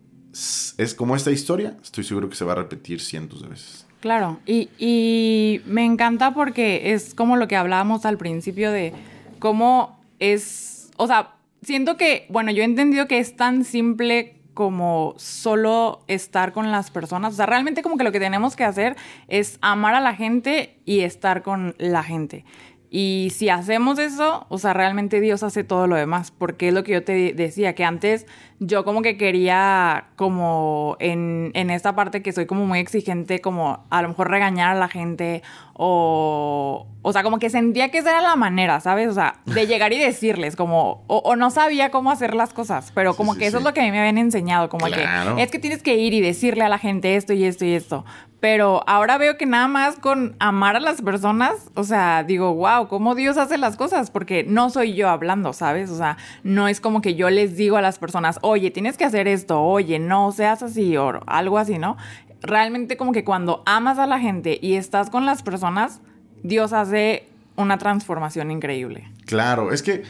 es, 0.78 0.94
como 0.94 1.14
esta 1.14 1.30
historia, 1.30 1.76
estoy 1.82 2.04
seguro 2.04 2.28
que 2.28 2.36
se 2.36 2.44
va 2.44 2.52
a 2.52 2.56
repetir 2.56 3.00
cientos 3.00 3.42
de 3.42 3.48
veces. 3.48 3.86
Claro, 4.00 4.40
y, 4.46 4.70
y 4.78 5.60
me 5.66 5.84
encanta 5.84 6.32
porque 6.32 6.94
es 6.94 7.14
como 7.14 7.36
lo 7.36 7.46
que 7.46 7.56
hablábamos 7.56 8.06
al 8.06 8.16
principio 8.16 8.72
de 8.72 8.94
cómo 9.38 10.00
es, 10.18 10.90
o 10.96 11.06
sea, 11.06 11.34
siento 11.62 11.98
que, 11.98 12.26
bueno, 12.30 12.50
yo 12.50 12.62
he 12.62 12.64
entendido 12.64 13.06
que 13.06 13.18
es 13.18 13.36
tan 13.36 13.64
simple 13.64 14.39
como 14.60 15.14
solo 15.16 16.00
estar 16.06 16.52
con 16.52 16.70
las 16.70 16.90
personas. 16.90 17.32
O 17.32 17.36
sea, 17.36 17.46
realmente 17.46 17.82
como 17.82 17.96
que 17.96 18.04
lo 18.04 18.12
que 18.12 18.20
tenemos 18.20 18.56
que 18.56 18.64
hacer 18.64 18.94
es 19.26 19.58
amar 19.62 19.94
a 19.94 20.02
la 20.02 20.14
gente 20.14 20.76
y 20.84 21.00
estar 21.00 21.40
con 21.40 21.74
la 21.78 22.02
gente. 22.02 22.44
Y 22.92 23.28
si 23.32 23.48
hacemos 23.48 24.00
eso, 24.00 24.46
o 24.48 24.58
sea, 24.58 24.72
realmente 24.72 25.20
Dios 25.20 25.44
hace 25.44 25.62
todo 25.62 25.86
lo 25.86 25.94
demás, 25.94 26.32
porque 26.32 26.68
es 26.68 26.74
lo 26.74 26.82
que 26.82 26.92
yo 26.92 27.04
te 27.04 27.32
decía, 27.34 27.76
que 27.76 27.84
antes 27.84 28.26
yo 28.58 28.84
como 28.84 29.00
que 29.00 29.16
quería, 29.16 30.08
como 30.16 30.96
en, 30.98 31.52
en 31.54 31.70
esta 31.70 31.94
parte 31.94 32.20
que 32.20 32.32
soy 32.32 32.46
como 32.46 32.66
muy 32.66 32.80
exigente, 32.80 33.40
como 33.40 33.86
a 33.90 34.02
lo 34.02 34.08
mejor 34.08 34.28
regañar 34.28 34.76
a 34.76 34.78
la 34.78 34.88
gente 34.88 35.42
o, 35.82 36.88
o 37.00 37.12
sea, 37.14 37.22
como 37.22 37.38
que 37.38 37.48
sentía 37.48 37.88
que 37.90 37.98
esa 37.98 38.10
era 38.10 38.20
la 38.20 38.36
manera, 38.36 38.80
¿sabes? 38.80 39.08
O 39.08 39.14
sea, 39.14 39.36
de 39.46 39.66
llegar 39.66 39.94
y 39.94 39.98
decirles, 39.98 40.54
como, 40.54 41.04
o, 41.06 41.36
no 41.36 41.50
sabía 41.50 41.90
cómo 41.90 42.10
hacer 42.10 42.34
las 42.34 42.52
cosas, 42.52 42.92
pero 42.94 43.14
como 43.14 43.34
que 43.34 43.46
eso 43.46 43.56
es 43.56 43.64
lo 43.64 43.72
que 43.72 43.80
a 43.80 43.84
mí 43.84 43.90
me 43.90 44.00
habían 44.00 44.18
enseñado, 44.18 44.68
como 44.68 44.84
que 44.86 45.06
es 45.38 45.50
que 45.50 45.58
tienes 45.58 45.82
que 45.82 45.94
ir 45.94 46.12
y 46.12 46.20
decirle 46.20 46.64
a 46.64 46.68
la 46.68 46.76
gente 46.76 47.16
esto 47.16 47.32
y 47.32 47.44
esto 47.44 47.64
y 47.64 47.72
esto. 47.72 48.04
Pero 48.40 48.82
ahora 48.86 49.18
veo 49.18 49.36
que 49.36 49.44
nada 49.44 49.68
más 49.68 49.96
con 49.96 50.34
amar 50.38 50.74
a 50.74 50.80
las 50.80 51.02
personas, 51.02 51.70
o 51.74 51.84
sea, 51.84 52.24
digo, 52.24 52.54
wow, 52.54 52.88
cómo 52.88 53.14
Dios 53.14 53.36
hace 53.36 53.58
las 53.58 53.76
cosas, 53.76 54.10
porque 54.10 54.44
no 54.44 54.70
soy 54.70 54.94
yo 54.94 55.10
hablando, 55.10 55.52
¿sabes? 55.52 55.90
O 55.90 55.96
sea, 55.96 56.16
no 56.42 56.66
es 56.66 56.80
como 56.80 57.02
que 57.02 57.14
yo 57.14 57.28
les 57.28 57.56
digo 57.56 57.76
a 57.76 57.82
las 57.82 57.98
personas, 57.98 58.38
oye, 58.40 58.70
tienes 58.70 58.96
que 58.96 59.04
hacer 59.04 59.28
esto, 59.28 59.60
oye, 59.60 59.98
no 59.98 60.32
seas 60.32 60.62
así 60.62 60.96
o 60.96 61.20
algo 61.26 61.58
así, 61.58 61.76
¿no? 61.76 61.98
Realmente 62.40 62.96
como 62.96 63.12
que 63.12 63.24
cuando 63.24 63.62
amas 63.66 63.98
a 63.98 64.06
la 64.06 64.18
gente 64.18 64.58
y 64.62 64.74
estás 64.76 65.10
con 65.10 65.26
las 65.26 65.42
personas, 65.42 66.00
Dios 66.42 66.72
hace 66.72 67.28
una 67.56 67.76
transformación 67.76 68.50
increíble. 68.50 69.10
Claro, 69.26 69.70
es 69.70 69.82
que 69.82 70.02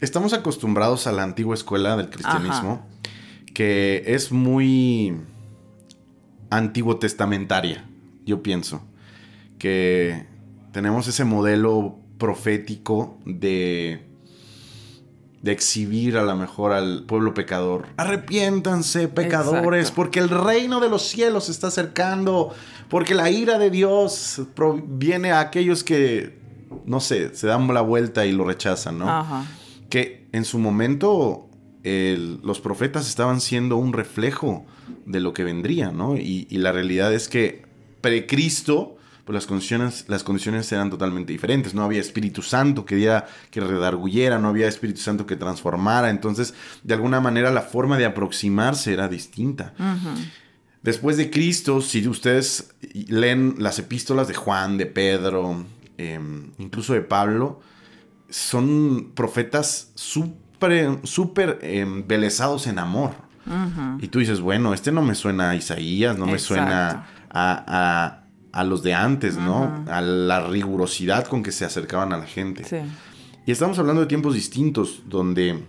estamos 0.00 0.32
acostumbrados 0.32 1.06
a 1.06 1.12
la 1.12 1.22
antigua 1.22 1.54
escuela 1.54 1.96
del 1.96 2.10
cristianismo, 2.10 2.84
que 3.54 4.02
es 4.06 4.32
muy 4.32 5.16
antiguo 6.50 6.98
testamentaria, 6.98 7.84
yo 8.24 8.42
pienso. 8.42 8.82
que 9.58 10.26
tenemos 10.72 11.08
ese 11.08 11.24
modelo 11.24 11.98
profético 12.18 13.18
de 13.24 14.08
de 15.42 15.52
exhibir 15.52 16.16
a 16.16 16.22
lo 16.22 16.36
mejor 16.36 16.72
al 16.72 17.04
pueblo 17.04 17.32
pecador. 17.34 17.86
Arrepiéntanse, 17.96 19.08
pecadores, 19.08 19.90
porque 19.90 20.18
el 20.18 20.28
reino 20.28 20.80
de 20.80 20.88
los 20.88 21.02
cielos 21.02 21.44
se 21.44 21.52
está 21.52 21.68
acercando, 21.68 22.52
porque 22.88 23.14
la 23.14 23.30
ira 23.30 23.58
de 23.58 23.70
Dios 23.70 24.42
proviene 24.54 25.30
a 25.30 25.40
aquellos 25.40 25.84
que, 25.84 26.38
no 26.84 27.00
sé, 27.00 27.34
se 27.34 27.46
dan 27.46 27.72
la 27.72 27.82
vuelta 27.82 28.26
y 28.26 28.32
lo 28.32 28.44
rechazan, 28.44 28.98
¿no? 28.98 29.08
Ajá. 29.08 29.44
Que 29.90 30.28
en 30.32 30.44
su 30.44 30.58
momento 30.58 31.47
los 31.84 32.60
profetas 32.60 33.08
estaban 33.08 33.40
siendo 33.40 33.76
un 33.76 33.92
reflejo 33.92 34.66
de 35.06 35.20
lo 35.20 35.32
que 35.32 35.44
vendría, 35.44 35.90
¿no? 35.90 36.16
Y, 36.16 36.46
la 36.50 36.72
realidad 36.72 37.12
es 37.14 37.28
que 37.28 37.62
precristo, 38.00 38.96
pues 39.24 39.34
las 39.34 39.46
condiciones, 39.46 40.04
las 40.08 40.24
condiciones 40.24 40.70
eran 40.72 40.90
totalmente 40.90 41.32
diferentes. 41.32 41.74
No 41.74 41.82
había 41.84 42.00
Espíritu 42.00 42.42
Santo 42.42 42.84
que 42.84 42.96
diera, 42.96 43.26
que 43.50 43.60
redarguyera, 43.60 44.38
no 44.38 44.48
había 44.48 44.68
Espíritu 44.68 45.00
Santo 45.00 45.26
que 45.26 45.36
transformara. 45.36 46.10
Entonces, 46.10 46.54
de 46.82 46.94
alguna 46.94 47.20
manera, 47.20 47.50
la 47.50 47.62
forma 47.62 47.98
de 47.98 48.06
aproximarse 48.06 48.92
era 48.92 49.08
distinta. 49.08 49.74
Después 50.82 51.16
de 51.16 51.30
Cristo, 51.30 51.80
si 51.80 52.06
ustedes 52.06 52.74
leen 53.08 53.56
las 53.58 53.78
epístolas 53.78 54.28
de 54.28 54.34
Juan, 54.34 54.78
de 54.78 54.86
Pedro, 54.86 55.64
em, 55.98 56.52
incluso 56.58 56.94
de 56.94 57.02
Pablo, 57.02 57.60
son 58.30 59.12
profetas 59.14 59.90
súper 59.94 60.47
súper 61.04 61.58
embelesados 61.62 62.66
en 62.66 62.78
amor. 62.78 63.12
Y 64.00 64.08
tú 64.08 64.18
dices, 64.18 64.40
bueno, 64.40 64.74
este 64.74 64.92
no 64.92 65.02
me 65.02 65.14
suena 65.14 65.50
a 65.50 65.56
Isaías, 65.56 66.18
no 66.18 66.26
me 66.26 66.38
suena 66.38 67.06
a, 67.30 68.64
los 68.64 68.82
de 68.82 68.94
antes, 68.94 69.36
¿no? 69.36 69.84
A 69.88 70.00
la 70.00 70.46
rigurosidad 70.46 71.26
con 71.26 71.42
que 71.42 71.52
se 71.52 71.64
acercaban 71.64 72.12
a 72.12 72.18
la 72.18 72.26
gente. 72.26 72.64
Y 73.46 73.52
estamos 73.52 73.78
hablando 73.78 74.02
de 74.02 74.06
tiempos 74.06 74.34
distintos, 74.34 75.02
donde 75.06 75.64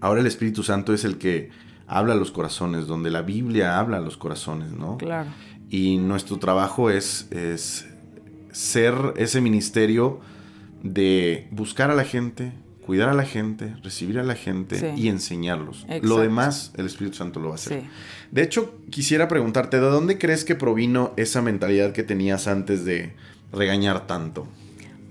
ahora 0.00 0.20
el 0.20 0.26
Espíritu 0.26 0.64
Santo 0.64 0.92
es 0.92 1.04
el 1.04 1.18
que 1.18 1.50
habla 1.86 2.14
a 2.14 2.16
los 2.16 2.32
corazones, 2.32 2.86
donde 2.86 3.10
la 3.10 3.22
Biblia 3.22 3.78
habla 3.78 3.98
a 3.98 4.00
los 4.00 4.16
corazones, 4.16 4.72
¿no? 4.72 4.98
Claro. 4.98 5.30
Y 5.70 5.98
nuestro 5.98 6.38
trabajo 6.38 6.90
es, 6.90 7.28
es 7.30 7.86
ser 8.52 9.14
ese 9.16 9.40
ministerio 9.40 10.20
de 10.82 11.48
buscar 11.50 11.90
a 11.90 11.94
la 11.94 12.04
gente, 12.04 12.52
cuidar 12.88 13.10
a 13.10 13.12
la 13.12 13.26
gente, 13.26 13.76
recibir 13.82 14.18
a 14.18 14.22
la 14.22 14.34
gente 14.34 14.94
y 14.96 15.08
enseñarlos. 15.08 15.86
Lo 16.00 16.20
demás, 16.20 16.72
el 16.78 16.86
Espíritu 16.86 17.18
Santo 17.18 17.38
lo 17.38 17.48
va 17.48 17.52
a 17.52 17.54
hacer. 17.56 17.82
De 18.30 18.42
hecho, 18.42 18.76
quisiera 18.88 19.28
preguntarte, 19.28 19.78
¿de 19.78 19.90
dónde 19.90 20.16
crees 20.16 20.42
que 20.42 20.54
provino 20.54 21.12
esa 21.18 21.42
mentalidad 21.42 21.92
que 21.92 22.02
tenías 22.02 22.48
antes 22.48 22.86
de 22.86 23.12
regañar 23.52 24.06
tanto? 24.06 24.48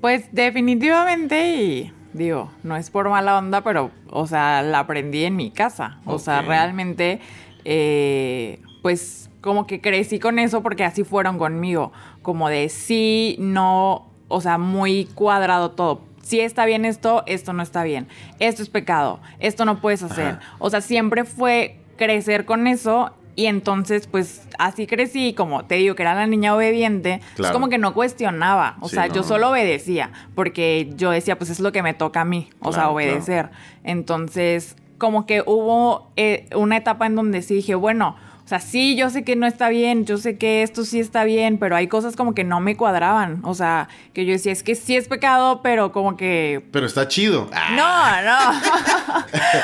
Pues 0.01 0.23
definitivamente, 0.31 1.55
y 1.55 1.93
digo, 2.13 2.51
no 2.63 2.75
es 2.77 2.89
por 2.89 3.09
mala 3.09 3.37
onda, 3.37 3.63
pero, 3.63 3.91
o 4.09 4.25
sea, 4.25 4.63
la 4.63 4.79
aprendí 4.79 5.25
en 5.25 5.35
mi 5.35 5.51
casa. 5.51 5.99
O 6.05 6.17
sea, 6.17 6.41
realmente, 6.41 7.19
eh, 7.63 8.59
pues 8.81 9.29
como 9.41 9.67
que 9.67 9.81
crecí 9.81 10.17
con 10.17 10.39
eso 10.39 10.63
porque 10.63 10.83
así 10.83 11.03
fueron 11.03 11.37
conmigo. 11.37 11.91
Como 12.23 12.49
de 12.49 12.69
sí, 12.69 13.35
no, 13.37 14.07
o 14.29 14.41
sea, 14.41 14.57
muy 14.57 15.05
cuadrado 15.13 15.69
todo 15.69 16.07
si 16.27 16.41
está 16.41 16.65
bien 16.65 16.83
esto, 16.83 17.23
esto 17.25 17.53
no 17.53 17.63
está 17.63 17.83
bien. 17.83 18.07
Esto 18.39 18.61
es 18.61 18.69
pecado, 18.69 19.21
esto 19.39 19.63
no 19.63 19.79
puedes 19.79 20.03
hacer. 20.03 20.39
O 20.59 20.69
sea, 20.69 20.81
siempre 20.81 21.23
fue 21.23 21.79
crecer 21.95 22.43
con 22.43 22.67
eso 22.67 23.13
y 23.37 23.45
entonces, 23.45 24.07
pues 24.07 24.45
así 24.59 24.87
crecí, 24.87 25.33
como 25.33 25.63
te 25.63 25.75
digo 25.75 25.95
que 25.95 26.03
era 26.03 26.15
la 26.15 26.27
niña 26.27 26.53
obediente, 26.53 27.21
es 27.39 27.51
como 27.51 27.69
que 27.69 27.77
no 27.77 27.93
cuestionaba, 27.93 28.75
o 28.81 28.89
sea, 28.89 29.07
yo 29.07 29.23
solo 29.23 29.51
obedecía, 29.51 30.11
porque 30.35 30.91
yo 30.95 31.11
decía, 31.11 31.37
pues 31.37 31.49
es 31.49 31.61
lo 31.61 31.71
que 31.71 31.81
me 31.81 31.93
toca 31.93 32.21
a 32.21 32.25
mí, 32.25 32.49
o 32.59 32.73
sea, 32.73 32.89
obedecer. 32.89 33.51
Entonces, 33.85 34.75
como 34.97 35.25
que 35.25 35.43
hubo 35.45 36.11
eh, 36.17 36.49
una 36.55 36.75
etapa 36.75 37.05
en 37.05 37.15
donde 37.15 37.41
sí 37.41 37.53
dije, 37.53 37.75
bueno, 37.75 38.17
o 38.47 38.49
sea, 38.49 38.61
sí, 38.61 38.95
yo 38.95 39.09
sé 39.09 39.25
que 39.25 39.35
no 39.35 39.45
está 39.45 39.67
bien, 39.67 40.05
yo 40.05 40.17
sé 40.17 40.37
que 40.37 40.63
esto 40.63 40.85
sí 40.85 41.01
está 41.01 41.25
bien, 41.25 41.57
pero 41.57 41.75
hay 41.75 41.89
cosas 41.89 42.15
como 42.15 42.33
que 42.33 42.45
no 42.45 42.61
me 42.61 42.77
cuadraban. 42.77 43.41
O 43.43 43.53
sea, 43.53 43.89
que 44.13 44.25
yo 44.25 44.31
decía, 44.31 44.53
es 44.53 44.63
que 44.63 44.73
sí 44.73 44.95
es 44.95 45.09
pecado, 45.09 45.59
pero 45.61 45.91
como 45.91 46.15
que... 46.15 46.65
Pero 46.71 46.85
está 46.85 47.09
chido. 47.09 47.49
No, 47.75 48.21
no. 48.21 48.37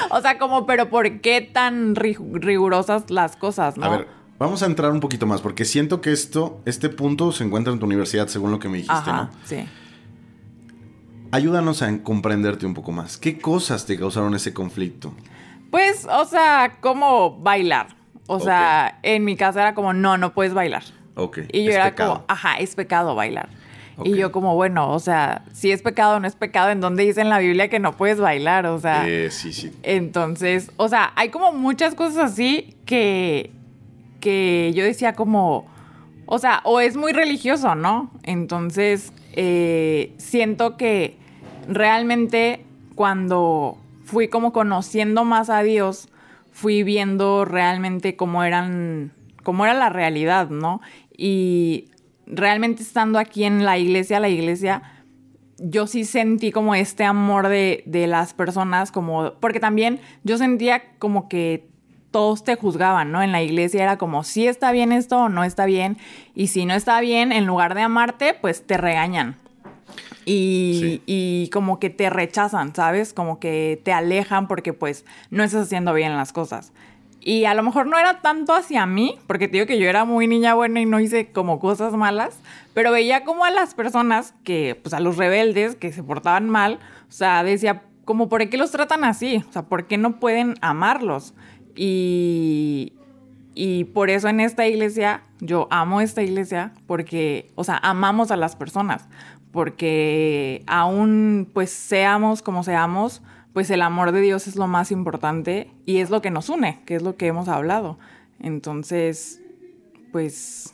o 0.17 0.19
sea, 0.19 0.37
como, 0.37 0.65
pero 0.65 0.89
¿por 0.89 1.21
qué 1.21 1.39
tan 1.39 1.95
rigurosas 1.95 3.09
las 3.09 3.37
cosas, 3.37 3.77
no? 3.77 3.85
A 3.85 3.89
ver, 3.89 4.07
vamos 4.37 4.61
a 4.63 4.65
entrar 4.65 4.91
un 4.91 4.99
poquito 4.99 5.25
más, 5.25 5.39
porque 5.39 5.63
siento 5.63 6.01
que 6.01 6.11
esto, 6.11 6.59
este 6.65 6.89
punto 6.89 7.31
se 7.31 7.45
encuentra 7.45 7.71
en 7.71 7.79
tu 7.79 7.85
universidad, 7.85 8.27
según 8.27 8.51
lo 8.51 8.59
que 8.59 8.67
me 8.67 8.79
dijiste, 8.79 9.09
Ajá, 9.11 9.13
¿no? 9.13 9.29
Sí. 9.45 9.63
Ayúdanos 11.31 11.81
a 11.83 12.03
comprenderte 12.03 12.65
un 12.65 12.73
poco 12.73 12.91
más. 12.91 13.15
¿Qué 13.15 13.39
cosas 13.39 13.85
te 13.85 13.97
causaron 13.97 14.35
ese 14.35 14.53
conflicto? 14.53 15.13
Pues, 15.71 16.05
o 16.05 16.25
sea, 16.25 16.79
como 16.81 17.39
bailar. 17.39 18.02
O 18.27 18.39
sea, 18.39 18.99
en 19.03 19.25
mi 19.25 19.35
casa 19.35 19.61
era 19.61 19.73
como, 19.73 19.93
no, 19.93 20.17
no 20.17 20.33
puedes 20.33 20.53
bailar. 20.53 20.83
Ok. 21.15 21.39
Y 21.51 21.65
yo 21.65 21.71
era 21.71 21.95
como, 21.95 22.23
ajá, 22.27 22.57
es 22.57 22.75
pecado 22.75 23.15
bailar. 23.15 23.49
Y 24.03 24.15
yo 24.15 24.31
como, 24.31 24.55
bueno, 24.55 24.91
o 24.91 24.99
sea, 24.99 25.43
si 25.53 25.71
es 25.71 25.83
pecado 25.83 26.15
o 26.15 26.19
no 26.19 26.27
es 26.27 26.35
pecado, 26.35 26.71
¿en 26.71 26.81
dónde 26.81 27.03
dice 27.03 27.21
en 27.21 27.29
la 27.29 27.39
Biblia 27.39 27.69
que 27.69 27.79
no 27.79 27.95
puedes 27.95 28.19
bailar? 28.19 28.65
O 28.65 28.79
sea... 28.79 29.07
Eh, 29.07 29.29
sí, 29.29 29.53
sí. 29.53 29.71
Entonces, 29.83 30.71
o 30.77 30.87
sea, 30.87 31.13
hay 31.15 31.29
como 31.29 31.51
muchas 31.51 31.93
cosas 31.93 32.31
así 32.31 32.75
que, 32.85 33.51
que 34.19 34.71
yo 34.73 34.83
decía 34.83 35.13
como, 35.13 35.67
o 36.25 36.39
sea, 36.39 36.61
o 36.63 36.79
es 36.79 36.97
muy 36.97 37.13
religioso, 37.13 37.75
¿no? 37.75 38.09
Entonces, 38.23 39.13
eh, 39.33 40.13
siento 40.17 40.75
que 40.75 41.17
realmente 41.67 42.65
cuando 42.95 43.77
fui 44.03 44.27
como 44.27 44.53
conociendo 44.53 45.23
más 45.23 45.49
a 45.49 45.61
Dios, 45.61 46.09
fui 46.53 46.83
viendo 46.83 47.43
realmente 47.43 48.15
cómo 48.15 48.43
eran, 48.43 49.11
cómo 49.43 49.65
era 49.65 49.73
la 49.73 49.89
realidad, 49.89 50.49
¿no? 50.49 50.79
Y 51.17 51.89
realmente 52.25 52.83
estando 52.83 53.19
aquí 53.19 53.43
en 53.43 53.65
la 53.65 53.77
iglesia, 53.77 54.19
la 54.19 54.29
iglesia, 54.29 54.83
yo 55.57 55.87
sí 55.87 56.05
sentí 56.05 56.51
como 56.51 56.75
este 56.75 57.03
amor 57.03 57.47
de, 57.47 57.83
de 57.85 58.07
las 58.07 58.33
personas, 58.33 58.91
como, 58.91 59.33
porque 59.39 59.59
también 59.59 59.99
yo 60.23 60.37
sentía 60.37 60.83
como 60.99 61.27
que 61.27 61.67
todos 62.11 62.43
te 62.43 62.55
juzgaban, 62.55 63.11
¿no? 63.11 63.23
En 63.23 63.31
la 63.31 63.41
iglesia 63.41 63.83
era 63.83 63.97
como, 63.97 64.23
si 64.23 64.47
está 64.47 64.71
bien 64.71 64.91
esto 64.91 65.17
o 65.17 65.29
no 65.29 65.43
está 65.43 65.65
bien, 65.65 65.97
y 66.35 66.47
si 66.47 66.65
no 66.65 66.75
está 66.75 67.01
bien, 67.01 67.31
en 67.31 67.47
lugar 67.47 67.73
de 67.73 67.81
amarte, 67.81 68.35
pues 68.39 68.65
te 68.65 68.77
regañan. 68.77 69.37
Y, 70.25 71.49
como 71.51 71.79
que 71.79 71.89
te 71.89 72.09
rechazan, 72.09 72.73
¿sabes? 72.75 73.13
Como 73.13 73.39
que 73.39 73.81
te 73.83 73.93
alejan 73.93 74.47
porque 74.47 74.73
pues 74.73 75.05
no 75.29 75.43
estás 75.43 75.63
haciendo 75.63 75.93
bien 75.93 76.15
las 76.15 76.33
cosas. 76.33 76.73
Y 77.21 77.45
a 77.45 77.53
lo 77.53 77.63
mejor 77.63 77.87
no 77.87 77.97
era 77.97 78.21
tanto 78.21 78.53
hacia 78.53 78.85
mí, 78.85 79.17
porque 79.27 79.47
te 79.47 79.53
digo 79.53 79.65
que 79.65 79.79
yo 79.79 79.87
era 79.87 80.03
muy 80.03 80.27
niña 80.27 80.55
buena 80.55 80.81
y 80.81 80.85
no 80.85 80.99
hice 80.99 81.31
como 81.31 81.59
cosas 81.59 81.93
malas, 81.93 82.37
pero 82.73 82.91
veía 82.91 83.23
como 83.23 83.45
a 83.45 83.51
las 83.51 83.75
personas 83.75 84.33
que, 84.43 84.77
pues 84.81 84.93
a 84.93 84.99
los 84.99 85.15
rebeldes 85.15 85.75
que 85.75 85.93
se 85.93 86.03
portaban 86.03 86.49
mal, 86.49 86.79
o 87.07 87.11
sea, 87.11 87.43
decía, 87.43 87.83
como, 88.03 88.27
¿por 88.27 88.49
qué 88.49 88.57
los 88.57 88.71
tratan 88.71 89.05
así? 89.05 89.41
O 89.47 89.51
sea, 89.53 89.61
¿por 89.63 89.87
qué 89.87 89.97
no 89.97 90.19
pueden 90.19 90.55
amarlos? 90.59 91.33
Y, 91.77 92.91
y 93.55 93.85
por 93.85 94.09
eso 94.09 94.27
en 94.27 94.41
esta 94.41 94.67
iglesia, 94.67 95.23
yo 95.39 95.69
amo 95.71 96.01
esta 96.01 96.23
iglesia, 96.23 96.73
porque, 96.87 97.51
o 97.55 97.63
sea, 97.63 97.77
amamos 97.77 98.31
a 98.31 98.35
las 98.35 98.57
personas 98.57 99.07
porque 99.53 100.63
aún 100.65 101.47
pues 101.53 101.69
seamos 101.69 102.41
como 102.41 102.63
seamos, 102.63 103.21
pues 103.53 103.69
el 103.69 103.83
amor 103.83 104.11
de 104.11 104.19
Dios 104.19 104.47
es 104.47 104.55
lo 104.55 104.67
más 104.67 104.91
importante 104.91 105.69
y 105.85 105.97
es 105.97 106.09
lo 106.09 106.23
que 106.23 106.31
nos 106.31 106.49
une, 106.49 106.81
que 106.85 106.95
es 106.95 107.03
lo 107.03 107.15
que 107.17 107.27
hemos 107.27 107.47
hablado. 107.47 107.99
Entonces, 108.39 109.39
pues 110.11 110.73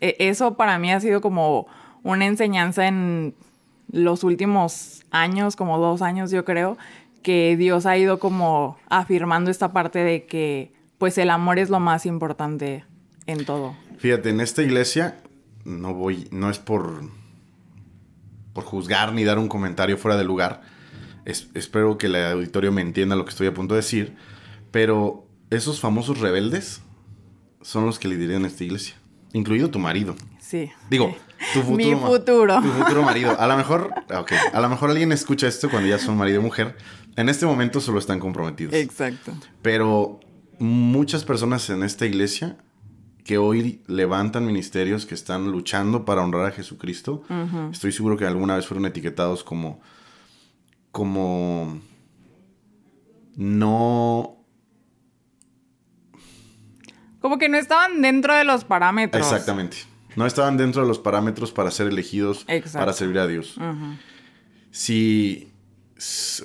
e, 0.00 0.16
eso 0.18 0.54
para 0.54 0.78
mí 0.78 0.90
ha 0.90 1.00
sido 1.00 1.20
como 1.20 1.66
una 2.02 2.24
enseñanza 2.24 2.88
en 2.88 3.34
los 3.92 4.24
últimos 4.24 5.04
años, 5.10 5.54
como 5.54 5.78
dos 5.78 6.00
años 6.00 6.30
yo 6.30 6.46
creo, 6.46 6.78
que 7.22 7.56
Dios 7.58 7.84
ha 7.84 7.98
ido 7.98 8.18
como 8.18 8.78
afirmando 8.88 9.50
esta 9.50 9.74
parte 9.74 9.98
de 9.98 10.24
que 10.24 10.72
pues 10.96 11.18
el 11.18 11.28
amor 11.28 11.58
es 11.58 11.68
lo 11.68 11.78
más 11.78 12.06
importante 12.06 12.86
en 13.26 13.44
todo. 13.44 13.76
Fíjate, 13.98 14.30
en 14.30 14.40
esta 14.40 14.62
iglesia 14.62 15.18
no 15.66 15.92
voy, 15.92 16.26
no 16.30 16.48
es 16.48 16.58
por 16.58 17.02
por 18.54 18.64
juzgar 18.64 19.12
ni 19.12 19.24
dar 19.24 19.38
un 19.38 19.48
comentario 19.48 19.98
fuera 19.98 20.16
de 20.16 20.24
lugar. 20.24 20.62
espero 21.26 21.98
que 21.98 22.06
el 22.06 22.16
auditorio 22.16 22.72
me 22.72 22.80
entienda 22.80 23.16
lo 23.16 23.24
que 23.24 23.30
estoy 23.30 23.48
a 23.48 23.52
punto 23.54 23.74
de 23.74 23.80
decir. 23.80 24.16
Pero 24.70 25.26
esos 25.50 25.80
famosos 25.80 26.20
rebeldes 26.20 26.80
son 27.60 27.84
los 27.84 27.98
que 27.98 28.08
lideran 28.08 28.44
esta 28.46 28.64
iglesia. 28.64 28.94
Incluido 29.32 29.68
tu 29.68 29.78
marido. 29.78 30.14
Sí. 30.40 30.70
Digo, 30.88 31.16
tu 31.52 31.62
futuro. 31.62 31.76
Mi 31.76 31.94
futuro. 31.96 32.60
Tu 32.62 32.68
futuro 32.68 33.02
marido. 33.02 33.38
A 33.38 33.46
lo 33.46 33.56
mejor, 33.56 33.92
okay, 34.14 34.38
a 34.52 34.60
lo 34.60 34.68
mejor 34.68 34.90
alguien 34.90 35.12
escucha 35.12 35.48
esto 35.48 35.68
cuando 35.68 35.88
ya 35.88 35.98
son 35.98 36.16
marido 36.16 36.40
y 36.40 36.42
mujer. 36.42 36.76
En 37.16 37.28
este 37.28 37.46
momento 37.46 37.80
solo 37.80 37.98
están 37.98 38.20
comprometidos. 38.20 38.74
Exacto. 38.74 39.32
Pero 39.62 40.20
muchas 40.58 41.24
personas 41.24 41.68
en 41.70 41.82
esta 41.82 42.06
iglesia 42.06 42.56
que 43.24 43.38
hoy 43.38 43.82
levantan 43.86 44.44
ministerios 44.44 45.06
que 45.06 45.14
están 45.14 45.50
luchando 45.50 46.04
para 46.04 46.22
honrar 46.22 46.46
a 46.46 46.50
Jesucristo. 46.50 47.24
Estoy 47.72 47.90
seguro 47.90 48.18
que 48.18 48.26
alguna 48.26 48.54
vez 48.54 48.66
fueron 48.66 48.84
etiquetados 48.84 49.42
como, 49.42 49.80
como 50.92 51.80
no... 53.36 54.36
Como 57.18 57.38
que 57.38 57.48
no 57.48 57.56
estaban 57.56 58.02
dentro 58.02 58.34
de 58.34 58.44
los 58.44 58.64
parámetros. 58.64 59.26
Exactamente. 59.26 59.78
No 60.16 60.26
estaban 60.26 60.58
dentro 60.58 60.82
de 60.82 60.88
los 60.88 60.98
parámetros 60.98 61.50
para 61.50 61.70
ser 61.70 61.86
elegidos 61.86 62.44
para 62.74 62.92
servir 62.92 63.18
a 63.18 63.26
Dios. 63.26 63.56
Si... 64.70 65.50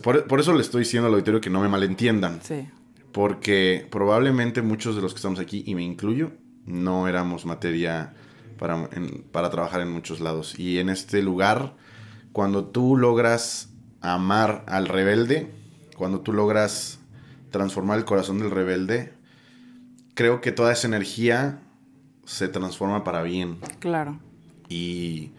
Por, 0.01 0.27
por, 0.27 0.39
eso 0.39 0.53
le 0.53 0.61
estoy 0.61 0.83
diciendo 0.83 1.07
al 1.07 1.13
auditorio 1.15 1.41
que 1.41 1.49
no 1.49 1.59
me 1.59 1.67
malentiendan. 1.67 2.39
Sí. 2.41 2.69
Porque 3.11 3.85
probablemente 3.91 4.61
muchos 4.61 4.95
de 4.95 5.01
los 5.01 5.13
que 5.13 5.17
estamos 5.17 5.39
aquí, 5.39 5.63
y 5.65 5.75
me 5.75 5.83
incluyo, 5.83 6.31
no 6.69 7.07
éramos 7.07 7.45
materia 7.45 8.13
para, 8.57 8.89
para 9.31 9.49
trabajar 9.49 9.81
en 9.81 9.91
muchos 9.91 10.21
lados. 10.21 10.57
Y 10.57 10.79
en 10.79 10.89
este 10.89 11.21
lugar, 11.21 11.75
cuando 12.31 12.65
tú 12.65 12.95
logras 12.95 13.69
amar 14.01 14.63
al 14.67 14.87
rebelde, 14.87 15.51
cuando 15.97 16.21
tú 16.21 16.31
logras 16.31 16.99
transformar 17.49 17.97
el 17.97 18.05
corazón 18.05 18.39
del 18.39 18.51
rebelde, 18.51 19.13
creo 20.13 20.41
que 20.41 20.51
toda 20.51 20.71
esa 20.71 20.87
energía 20.87 21.59
se 22.25 22.47
transforma 22.47 23.03
para 23.03 23.23
bien. 23.23 23.57
Claro. 23.79 24.19
Y, 24.69 25.31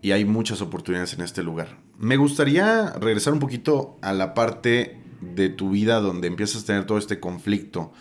y 0.00 0.12
hay 0.12 0.24
muchas 0.24 0.62
oportunidades 0.62 1.12
en 1.12 1.20
este 1.20 1.42
lugar. 1.42 1.78
Me 1.98 2.16
gustaría 2.16 2.90
regresar 2.92 3.32
un 3.32 3.38
poquito 3.38 3.98
a 4.00 4.12
la 4.12 4.34
parte 4.34 5.00
de 5.20 5.48
tu 5.48 5.70
vida 5.70 6.00
donde 6.00 6.28
empiezas 6.28 6.62
a 6.62 6.66
tener 6.66 6.86
todo 6.86 6.98
este 6.98 7.20
conflicto. 7.20 7.92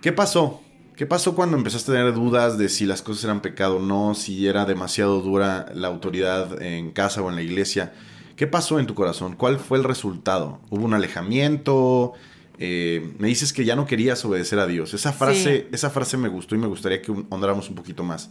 ¿Qué 0.00 0.12
pasó? 0.12 0.62
¿Qué 0.96 1.06
pasó 1.06 1.34
cuando 1.34 1.56
empezaste 1.56 1.90
a 1.90 1.94
tener 1.94 2.14
dudas 2.14 2.58
de 2.58 2.68
si 2.68 2.84
las 2.84 3.02
cosas 3.02 3.24
eran 3.24 3.40
pecado 3.40 3.76
o 3.76 3.80
no, 3.80 4.14
si 4.14 4.46
era 4.46 4.66
demasiado 4.66 5.20
dura 5.20 5.66
la 5.74 5.88
autoridad 5.88 6.60
en 6.60 6.90
casa 6.90 7.22
o 7.22 7.30
en 7.30 7.36
la 7.36 7.42
iglesia? 7.42 7.92
¿Qué 8.36 8.46
pasó 8.46 8.78
en 8.78 8.86
tu 8.86 8.94
corazón? 8.94 9.34
¿Cuál 9.36 9.58
fue 9.58 9.78
el 9.78 9.84
resultado? 9.84 10.60
¿Hubo 10.70 10.84
un 10.84 10.94
alejamiento? 10.94 12.12
Eh, 12.58 13.14
me 13.18 13.28
dices 13.28 13.52
que 13.52 13.64
ya 13.64 13.74
no 13.74 13.86
querías 13.86 14.24
obedecer 14.24 14.58
a 14.58 14.66
Dios. 14.66 14.94
Esa 14.94 15.12
frase, 15.12 15.68
esa 15.72 15.90
frase 15.90 16.16
me 16.16 16.28
gustó 16.28 16.54
y 16.54 16.58
me 16.58 16.66
gustaría 16.66 17.00
que 17.00 17.10
honráramos 17.30 17.68
un 17.68 17.74
poquito 17.74 18.04
más. 18.04 18.30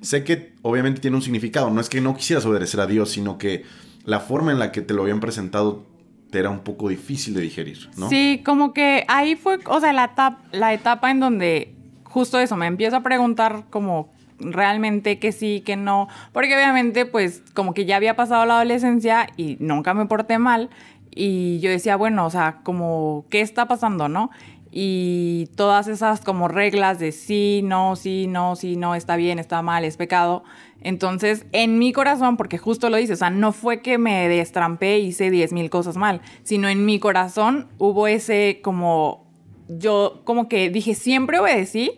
Sé 0.00 0.24
que 0.24 0.52
obviamente 0.62 1.00
tiene 1.00 1.16
un 1.16 1.22
significado. 1.22 1.70
No 1.70 1.80
es 1.80 1.88
que 1.88 2.00
no 2.00 2.14
quisieras 2.16 2.44
obedecer 2.44 2.80
a 2.80 2.86
Dios, 2.86 3.10
sino 3.10 3.38
que 3.38 3.64
la 4.04 4.20
forma 4.20 4.52
en 4.52 4.58
la 4.58 4.72
que 4.72 4.82
te 4.82 4.92
lo 4.92 5.02
habían 5.02 5.20
presentado 5.20 5.86
te 6.30 6.38
era 6.38 6.50
un 6.50 6.60
poco 6.60 6.88
difícil 6.88 7.32
de 7.34 7.40
digerir, 7.40 7.88
¿no? 7.96 8.08
Sí, 8.08 8.42
como 8.44 8.72
que 8.72 9.04
ahí 9.08 9.36
fue, 9.36 9.60
o 9.66 9.80
sea, 9.80 9.92
la, 9.92 10.38
la 10.52 10.74
etapa 10.74 11.10
en 11.10 11.20
donde 11.20 11.73
justo 12.14 12.38
eso, 12.38 12.56
me 12.56 12.68
empiezo 12.68 12.94
a 12.94 13.02
preguntar 13.02 13.64
como 13.70 14.08
realmente 14.38 15.18
que 15.18 15.32
sí, 15.32 15.62
que 15.62 15.74
no, 15.74 16.06
porque 16.32 16.54
obviamente 16.54 17.06
pues 17.06 17.42
como 17.54 17.74
que 17.74 17.86
ya 17.86 17.96
había 17.96 18.14
pasado 18.14 18.46
la 18.46 18.54
adolescencia 18.54 19.26
y 19.36 19.56
nunca 19.58 19.94
me 19.94 20.06
porté 20.06 20.38
mal 20.38 20.70
y 21.10 21.58
yo 21.58 21.70
decía, 21.70 21.96
bueno, 21.96 22.24
o 22.24 22.30
sea, 22.30 22.60
como, 22.62 23.24
¿qué 23.30 23.40
está 23.40 23.66
pasando, 23.66 24.08
no? 24.08 24.30
Y 24.70 25.48
todas 25.56 25.88
esas 25.88 26.20
como 26.20 26.46
reglas 26.46 27.00
de 27.00 27.10
sí, 27.10 27.62
no, 27.64 27.96
sí, 27.96 28.28
no, 28.28 28.54
sí, 28.54 28.76
no, 28.76 28.94
está 28.94 29.16
bien, 29.16 29.40
está 29.40 29.60
mal, 29.62 29.84
es 29.84 29.96
pecado. 29.96 30.44
Entonces, 30.82 31.46
en 31.50 31.80
mi 31.80 31.92
corazón, 31.92 32.36
porque 32.36 32.58
justo 32.58 32.90
lo 32.90 32.96
dice, 32.96 33.14
o 33.14 33.16
sea, 33.16 33.30
no 33.30 33.50
fue 33.50 33.82
que 33.82 33.98
me 33.98 34.28
destrampé 34.28 34.98
y 35.00 35.06
hice 35.06 35.30
diez 35.30 35.52
mil 35.52 35.68
cosas 35.68 35.96
mal, 35.96 36.20
sino 36.44 36.68
en 36.68 36.84
mi 36.84 37.00
corazón 37.00 37.66
hubo 37.78 38.06
ese 38.06 38.60
como 38.62 39.23
yo 39.68 40.22
como 40.24 40.48
que 40.48 40.70
dije, 40.70 40.94
siempre 40.94 41.38
obedecí 41.38 41.92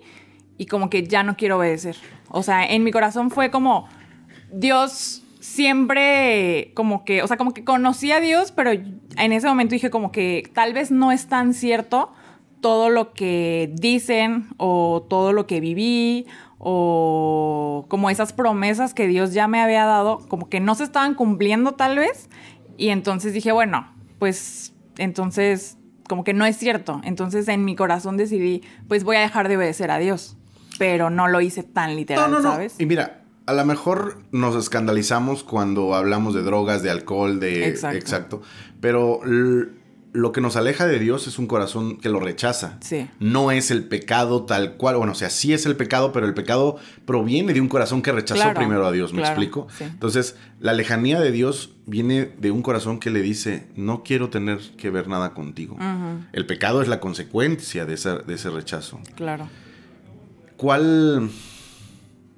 y 0.59 0.67
como 0.67 0.91
que 0.91 1.07
ya 1.07 1.23
no 1.23 1.37
quiero 1.37 1.59
obedecer. 1.59 1.97
O 2.29 2.43
sea, 2.43 2.65
en 2.67 2.85
mi 2.85 2.91
corazón 2.93 3.31
fue 3.31 3.51
como, 3.51 3.89
Dios 4.53 5.23
siempre 5.41 6.73
como 6.75 7.05
que, 7.05 7.23
o 7.23 7.27
sea, 7.27 7.37
como 7.37 7.55
que 7.55 7.65
conocí 7.65 8.11
a 8.11 8.21
Dios, 8.21 8.53
pero 8.53 8.73
en 8.73 9.33
ese 9.33 9.47
momento 9.47 9.73
dije 9.75 9.91
como 9.91 10.11
que 10.11 10.51
tal 10.53 10.73
vez 10.73 10.91
no 10.91 11.13
es 11.13 11.29
tan 11.29 11.55
cierto 11.55 12.13
todo 12.61 12.91
lo 12.91 13.13
que 13.13 13.71
dicen 13.75 14.49
o 14.57 15.07
todo 15.09 15.33
lo 15.33 15.47
que 15.47 15.61
viví 15.61 16.27
o 16.59 17.87
como 17.89 18.11
esas 18.11 18.33
promesas 18.33 18.93
que 18.93 19.07
Dios 19.07 19.35
ya 19.35 19.47
me 19.47 19.61
había 19.61 19.85
dado, 19.85 20.19
como 20.29 20.49
que 20.49 20.59
no 20.59 20.75
se 20.75 20.85
estaban 20.85 21.15
cumpliendo 21.15 21.73
tal 21.73 21.97
vez. 21.97 22.29
Y 22.77 22.89
entonces 22.89 23.33
dije, 23.33 23.53
bueno, 23.53 23.89
pues 24.19 24.75
entonces 24.99 25.79
como 26.09 26.25
que 26.25 26.35
no 26.35 26.47
es 26.47 26.57
cierto. 26.57 27.01
Entonces 27.05 27.49
en 27.49 27.65
mi 27.65 27.77
corazón 27.77 28.17
decidí, 28.17 28.63
pues 28.89 29.05
voy 29.05 29.17
a 29.17 29.21
dejar 29.21 29.49
de 29.49 29.57
obedecer 29.57 29.91
a 29.91 29.99
Dios. 29.99 30.37
Pero 30.79 31.09
no 31.11 31.29
lo 31.29 31.41
hice 31.41 31.63
tan 31.63 31.97
literal, 31.97 32.31
no, 32.31 32.41
no, 32.41 32.51
¿sabes? 32.51 32.75
Y 32.79 32.87
mira, 32.87 33.23
a 33.47 33.55
lo 33.55 33.65
mejor 33.65 34.19
nos 34.33 34.57
escandalizamos 34.57 35.43
cuando 35.43 35.95
hablamos 35.95 36.35
de 36.35 36.43
drogas, 36.43 36.83
de 36.83 36.91
alcohol, 36.91 37.41
de... 37.41 37.67
Exacto. 37.69 37.97
Exacto. 37.97 38.43
Pero 38.81 39.21
lo 40.17 40.33
que 40.33 40.41
nos 40.41 40.57
aleja 40.57 40.87
de 40.87 40.99
Dios 40.99 41.27
es 41.27 41.39
un 41.39 41.47
corazón 41.47 41.99
que 41.99 42.09
lo 42.09 42.21
rechaza. 42.21 42.79
Sí. 42.81 43.09
No 43.21 43.51
es 43.51 43.71
el 43.71 43.85
pecado 43.85 44.45
tal 44.45 44.77
cual. 44.77 44.97
Bueno, 44.97 45.13
o 45.13 45.15
sea, 45.15 45.31
sí 45.31 45.53
es 45.53 45.67
el 45.67 45.77
pecado, 45.77 46.13
pero 46.13 46.27
el 46.27 46.35
pecado 46.35 46.77
proviene 47.05 47.53
de 47.53 47.61
un 47.61 47.69
corazón 47.69 48.03
que 48.03 48.13
rechazó 48.13 48.55
primero 48.55 48.87
a 48.87 48.93
Dios. 48.93 49.13
¿Me 49.13 49.21
explico? 49.23 49.69
Entonces, 49.81 50.37
la 50.59 50.73
lejanía 50.73 51.21
de 51.21 51.31
Dios 51.31 51.75
viene 51.85 52.33
de 52.39 52.51
un 52.51 52.63
corazón 52.63 52.99
que 52.99 53.11
le 53.11 53.21
dice, 53.21 53.69
no 53.77 54.03
quiero 54.03 54.31
tener 54.31 54.59
que 54.77 54.91
ver 54.91 55.09
nada 55.09 55.35
contigo. 55.35 55.77
El 56.33 56.47
pecado 56.47 56.83
es 56.83 56.89
la 56.89 56.99
consecuencia 57.01 57.85
de 57.85 57.95
ese, 57.95 58.19
de 58.19 58.35
ese 58.35 58.51
rechazo. 58.51 59.01
Claro. 59.15 59.49
¿Cuál... 60.57 61.31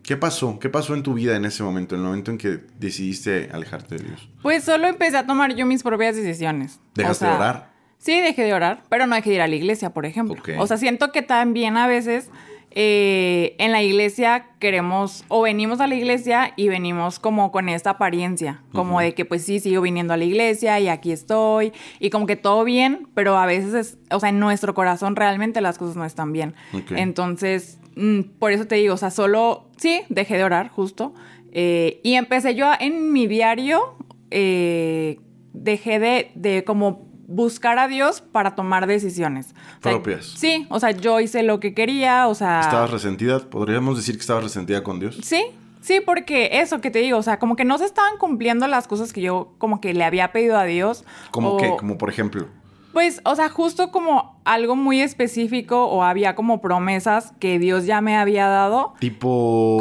¿Qué 0.09 0.16
pasó? 0.16 0.59
¿Qué 0.59 0.70
pasó 0.70 0.94
en 0.94 1.02
tu 1.02 1.12
vida 1.12 1.36
en 1.36 1.44
ese 1.44 1.62
momento, 1.62 1.94
en 1.94 2.00
el 2.00 2.06
momento 2.06 2.30
en 2.30 2.38
que 2.38 2.61
decidiste 2.78 3.50
alejarte 3.52 3.98
de 3.98 4.04
Dios? 4.04 4.26
Pues 4.40 4.64
solo 4.64 4.88
empecé 4.88 5.18
a 5.18 5.26
tomar 5.26 5.54
yo 5.54 5.66
mis 5.66 5.82
propias 5.82 6.16
decisiones. 6.16 6.80
¿Dejaste 6.94 7.26
de 7.26 7.32
orar? 7.32 7.72
Sí, 7.98 8.18
dejé 8.18 8.44
de 8.44 8.54
orar, 8.54 8.84
pero 8.88 9.06
no 9.06 9.16
dejé 9.16 9.28
de 9.28 9.36
ir 9.36 9.42
a 9.42 9.46
la 9.46 9.54
iglesia, 9.54 9.90
por 9.90 10.06
ejemplo. 10.06 10.42
O 10.56 10.66
sea, 10.66 10.78
siento 10.78 11.12
que 11.12 11.20
también 11.20 11.76
a 11.76 11.86
veces 11.86 12.30
eh, 12.70 13.54
en 13.59 13.70
la 13.70 13.82
iglesia 13.82 14.46
queremos, 14.61 15.26
o 15.28 15.42
venimos 15.42 15.78
a 15.80 15.86
la 15.86 15.94
iglesia 15.94 16.54
y 16.56 16.68
venimos 16.68 17.18
como 17.18 17.52
con 17.52 17.68
esta 17.68 17.90
apariencia, 17.90 18.62
como 18.72 19.00
de 19.00 19.12
que 19.12 19.26
pues 19.26 19.44
sí, 19.44 19.61
sigo 19.61 19.82
viniendo 19.82 20.14
a 20.14 20.16
la 20.16 20.24
iglesia 20.24 20.80
y 20.80 20.88
aquí 20.88 21.12
estoy, 21.12 21.74
y 21.98 22.09
como 22.09 22.26
que 22.26 22.36
todo 22.36 22.64
bien, 22.64 23.09
pero 23.12 23.36
a 23.36 23.44
veces, 23.44 23.74
es, 23.74 23.98
o 24.11 24.20
sea, 24.20 24.30
en 24.30 24.40
nuestro 24.40 24.72
corazón 24.72 25.16
realmente 25.16 25.61
las 25.61 25.76
cosas 25.76 25.96
no 25.96 26.06
están 26.06 26.32
bien. 26.32 26.54
Entonces, 26.90 27.78
Mm, 27.99 28.38
por 28.38 28.53
eso 28.53 28.66
te 28.66 28.76
digo, 28.76 28.94
o 28.94 28.96
sea, 28.96 29.11
solo, 29.11 29.68
sí, 29.76 30.03
dejé 30.09 30.36
de 30.36 30.44
orar 30.44 30.68
justo. 30.68 31.14
Eh, 31.53 32.01
y 32.05 32.14
empecé 32.14 32.55
yo 32.55 32.70
en 32.78 33.12
mi 33.12 33.26
diario, 33.26 33.96
eh, 34.30 35.18
dejé 35.53 35.99
de, 35.99 36.30
de 36.34 36.62
como 36.64 37.09
buscar 37.26 37.78
a 37.78 37.88
Dios 37.88 38.20
para 38.20 38.55
tomar 38.55 38.86
decisiones. 38.86 39.55
Propias. 39.82 40.26
Sí, 40.26 40.66
o 40.70 40.78
sea, 40.80 40.92
yo 40.92 41.20
hice 41.20 41.42
lo 41.42 41.61
que 41.61 41.74
quería, 41.74 42.28
o 42.28 42.34
sea... 42.34 42.61
¿Estabas 42.61 42.90
resentida? 42.90 43.38
¿Podríamos 43.40 43.96
decir 43.96 44.14
que 44.14 44.20
estabas 44.20 44.44
resentida 44.44 44.82
con 44.82 45.01
Dios? 45.01 45.18
Sí, 45.22 45.44
sí, 45.80 46.01
porque 46.01 46.49
eso 46.53 46.80
que 46.80 46.90
te 46.90 47.01
digo, 47.01 47.18
o 47.18 47.22
sea, 47.22 47.38
como 47.38 47.57
que 47.57 47.64
no 47.64 47.76
se 47.78 47.84
estaban 47.84 48.16
cumpliendo 48.18 48.66
las 48.68 48.86
cosas 48.88 49.12
que 49.12 49.20
yo 49.20 49.53
como 49.59 49.80
que 49.80 49.92
le 49.92 50.05
había 50.05 50.32
pedido 50.32 50.57
a 50.57 50.64
Dios. 50.64 51.05
¿Como 51.30 51.57
que 51.57 51.76
Como 51.76 51.99
por 51.99 52.09
ejemplo. 52.09 52.46
Pues, 52.93 53.20
o 53.24 53.36
sea, 53.36 53.49
justo 53.49 53.91
como 53.91 54.41
algo 54.45 54.74
muy 54.74 55.01
específico 55.01 55.84
o 55.86 56.03
había 56.03 56.34
como 56.34 56.61
promesas 56.61 57.32
que 57.39 57.59
Dios 57.59 57.84
ya 57.84 58.01
me 58.01 58.16
había 58.16 58.47
dado. 58.47 58.95
Tipo... 58.99 59.78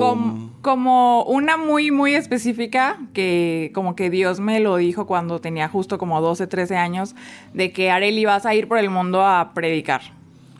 como 0.61 1.23
una 1.23 1.55
muy, 1.57 1.91
muy 1.91 2.15
específica 2.15 2.99
que 3.13 3.71
como 3.73 3.95
que 3.95 4.09
Dios 4.09 4.39
me 4.39 4.59
lo 4.59 4.75
dijo 4.75 5.07
cuando 5.07 5.39
tenía 5.39 5.69
justo 5.69 5.97
como 5.97 6.19
12, 6.19 6.47
13 6.47 6.75
años, 6.75 7.15
de 7.53 7.71
que 7.71 7.89
Areli 7.89 8.21
ibas 8.21 8.45
a 8.45 8.53
ir 8.53 8.67
por 8.67 8.77
el 8.77 8.89
mundo 8.89 9.25
a 9.25 9.53
predicar. 9.53 10.01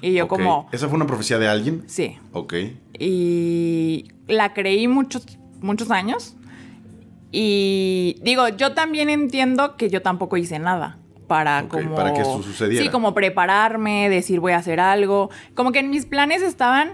Y 0.02 0.14
yo 0.14 0.28
como... 0.28 0.70
¿Esa 0.72 0.88
fue 0.88 0.96
una 0.96 1.08
profecía 1.08 1.38
de 1.40 1.48
alguien? 1.50 1.84
Sí. 1.88 2.18
Ok. 2.32 2.54
Y 2.98 4.06
la 4.28 4.54
creí 4.54 4.88
muchos, 4.88 5.26
muchos 5.62 5.92
años. 5.92 6.38
Y 7.32 8.20
digo, 8.24 8.48
yo 8.48 8.74
también 8.74 9.10
entiendo 9.10 9.76
que 9.76 9.90
yo 9.90 10.02
tampoco 10.02 10.38
hice 10.38 10.60
nada 10.60 10.98
para 11.28 11.68
como... 11.68 11.96
Para 11.96 12.14
que 12.14 12.22
eso 12.22 12.42
sucediera. 12.42 12.84
Sí, 12.84 12.90
como 12.90 13.14
prepararme, 13.14 14.10
decir 14.10 14.40
voy 14.40 14.54
a 14.54 14.58
hacer 14.58 14.80
algo. 14.80 15.30
Como 15.54 15.72
que 15.72 15.80
en 15.80 15.90
mis 15.90 16.06
planes 16.06 16.42
estaban, 16.42 16.94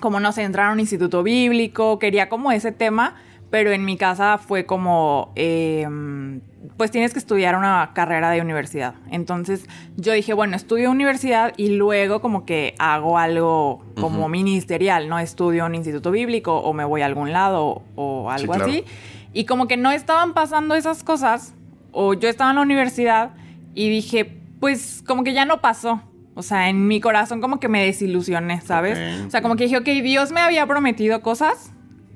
como 0.00 0.20
no 0.20 0.32
sé, 0.32 0.42
entrar 0.42 0.70
a 0.70 0.72
un 0.72 0.80
instituto 0.80 1.22
bíblico, 1.22 1.98
quería 1.98 2.28
como 2.28 2.52
ese 2.52 2.72
tema, 2.72 3.14
pero 3.50 3.70
en 3.70 3.84
mi 3.84 3.96
casa 3.96 4.38
fue 4.38 4.66
como, 4.66 5.32
em, 5.36 6.40
pues 6.76 6.90
tienes 6.90 7.12
que 7.12 7.18
estudiar 7.18 7.56
una 7.56 7.92
carrera 7.94 8.30
de 8.30 8.40
universidad. 8.40 8.94
Entonces 9.10 9.66
yo 9.96 10.12
dije, 10.12 10.34
bueno, 10.34 10.56
estudio 10.56 10.90
universidad 10.90 11.52
y 11.56 11.70
luego 11.70 12.20
como 12.20 12.44
que 12.44 12.74
hago 12.78 13.18
algo 13.18 13.84
como 14.00 14.28
ministerial, 14.28 15.08
¿no? 15.08 15.18
Estudio 15.18 15.64
un 15.64 15.74
instituto 15.74 16.10
bíblico 16.10 16.56
o 16.56 16.72
me 16.72 16.84
voy 16.84 17.02
a 17.02 17.06
algún 17.06 17.32
lado 17.32 17.82
o, 17.94 18.30
algo 18.30 18.54
así. 18.54 18.84
Y 19.32 19.44
como 19.44 19.68
que 19.68 19.76
no 19.76 19.90
estaban 19.90 20.34
pasando 20.34 20.74
esas 20.74 21.04
cosas 21.04 21.55
o 21.98 22.12
yo 22.12 22.28
estaba 22.28 22.50
en 22.50 22.56
la 22.56 22.62
universidad 22.62 23.30
y 23.74 23.88
dije, 23.88 24.38
pues 24.60 25.02
como 25.06 25.24
que 25.24 25.32
ya 25.32 25.46
no 25.46 25.62
pasó. 25.62 26.02
O 26.34 26.42
sea, 26.42 26.68
en 26.68 26.86
mi 26.86 27.00
corazón 27.00 27.40
como 27.40 27.58
que 27.58 27.68
me 27.70 27.82
desilusioné, 27.82 28.60
¿sabes? 28.60 28.98
o 29.26 29.30
sea, 29.30 29.40
como 29.40 29.56
que 29.56 29.64
dije, 29.64 29.78
ok, 29.78 29.86
Dios 30.02 30.30
me 30.30 30.40
había 30.40 30.66
prometido 30.66 31.22
cosas 31.22 31.72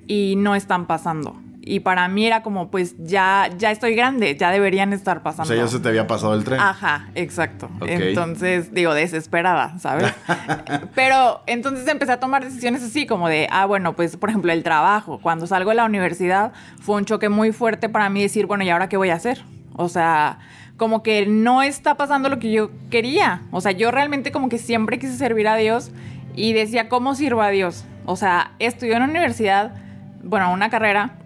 y 0.07 0.35
no 0.37 0.55
están 0.55 0.87
pasando. 0.87 1.41
Y 1.63 1.81
para 1.81 2.09
mí 2.09 2.27
era 2.27 2.43
como, 2.43 2.71
pues 2.71 2.95
ya, 2.99 3.49
ya 3.57 3.71
estoy 3.71 3.95
grande, 3.95 4.37
ya 4.37 4.51
deberían 4.51 4.93
estar 4.93 5.23
pasando. 5.23 5.45
O 5.45 5.47
sea, 5.47 5.57
ya 5.57 5.67
se 5.67 5.81
te 5.81 5.89
había 5.89 6.07
pasado 6.07 6.35
el 6.35 6.45
tren. 6.45 6.61
Ajá, 6.61 7.09
exacto. 7.15 7.71
Entonces, 7.87 8.75
digo, 8.75 8.93
desesperada, 8.93 9.79
¿sabes? 9.79 10.13
Pero 10.95 11.41
entonces 11.47 11.89
empecé 11.89 12.13
a 12.13 12.21
tomar 12.21 12.45
decisiones 12.45 12.83
así, 12.83 13.07
como 13.07 13.29
de, 13.29 13.49
ah, 13.51 13.65
bueno, 13.65 13.97
pues 13.97 14.19
por 14.19 14.29
ejemplo, 14.29 14.53
el 14.53 14.63
trabajo. 14.63 15.21
Cuando 15.23 15.47
salgo 15.47 15.71
de 15.71 15.77
la 15.77 15.87
universidad 15.87 16.53
fue 16.83 16.97
un 16.97 17.07
choque 17.07 17.31
muy 17.31 17.53
fuerte 17.53 17.89
para 17.89 18.11
mí 18.11 18.21
decir, 18.21 18.45
bueno, 18.45 18.63
¿y 18.65 18.69
ahora 18.69 18.91
qué 18.91 18.99
voy 18.99 19.09
a 19.09 19.15
hacer? 19.15 19.43
O 19.77 19.89
sea, 19.89 20.39
como 20.77 21.03
que 21.03 21.27
no 21.27 21.63
está 21.63 21.97
pasando 21.97 22.29
lo 22.29 22.39
que 22.39 22.51
yo 22.51 22.71
quería. 22.91 23.43
O 23.51 23.61
sea, 23.61 23.73
yo 23.73 23.91
realmente 23.91 24.33
como 24.33 24.49
que 24.49 24.59
siempre 24.59 24.99
quise 24.99 25.17
servir 25.17 25.49
a 25.49 25.57
Dios 25.57 25.91
y 26.35 26.53
decía, 26.53 26.89
¿cómo 26.89 27.15
sirvo 27.15 27.43
a 27.43 27.51
Dios? 27.51 27.85
O 28.07 28.17
sea, 28.17 28.53
estudié 28.59 28.95
en 28.95 29.01
la 29.01 29.09
universidad, 29.09 29.75
bueno, 30.23 30.53
una 30.53 30.71
carrera 30.71 31.19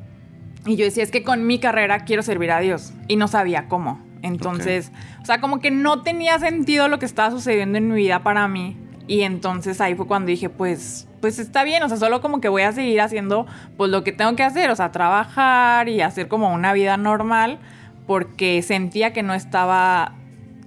y 0.66 0.76
yo 0.76 0.84
decía, 0.84 1.02
es 1.02 1.10
que 1.10 1.22
con 1.22 1.46
mi 1.46 1.58
carrera 1.58 2.00
quiero 2.00 2.22
servir 2.22 2.50
a 2.50 2.60
Dios. 2.60 2.92
Y 3.06 3.16
no 3.16 3.28
sabía 3.28 3.68
cómo. 3.68 4.00
Entonces, 4.22 4.90
o 5.20 5.26
sea, 5.26 5.40
como 5.40 5.60
que 5.60 5.70
no 5.70 6.02
tenía 6.02 6.38
sentido 6.38 6.88
lo 6.88 6.98
que 6.98 7.04
estaba 7.04 7.30
sucediendo 7.30 7.76
en 7.76 7.88
mi 7.88 7.94
vida 7.96 8.22
para 8.22 8.48
mí. 8.48 8.76
Y 9.06 9.20
entonces 9.20 9.82
ahí 9.82 9.94
fue 9.94 10.06
cuando 10.06 10.28
dije, 10.28 10.48
pues, 10.48 11.06
pues 11.20 11.38
está 11.38 11.62
bien, 11.62 11.82
o 11.82 11.88
sea, 11.88 11.98
solo 11.98 12.22
como 12.22 12.40
que 12.40 12.48
voy 12.48 12.62
a 12.62 12.72
seguir 12.72 13.02
haciendo 13.02 13.46
pues 13.76 13.90
lo 13.90 14.02
que 14.02 14.12
tengo 14.12 14.34
que 14.34 14.42
hacer, 14.42 14.70
o 14.70 14.76
sea, 14.76 14.92
trabajar 14.92 15.90
y 15.90 16.00
hacer 16.00 16.28
como 16.28 16.54
una 16.54 16.72
vida 16.72 16.96
normal, 16.96 17.58
porque 18.06 18.62
sentía 18.62 19.12
que 19.12 19.22
no 19.22 19.34
estaba, 19.34 20.14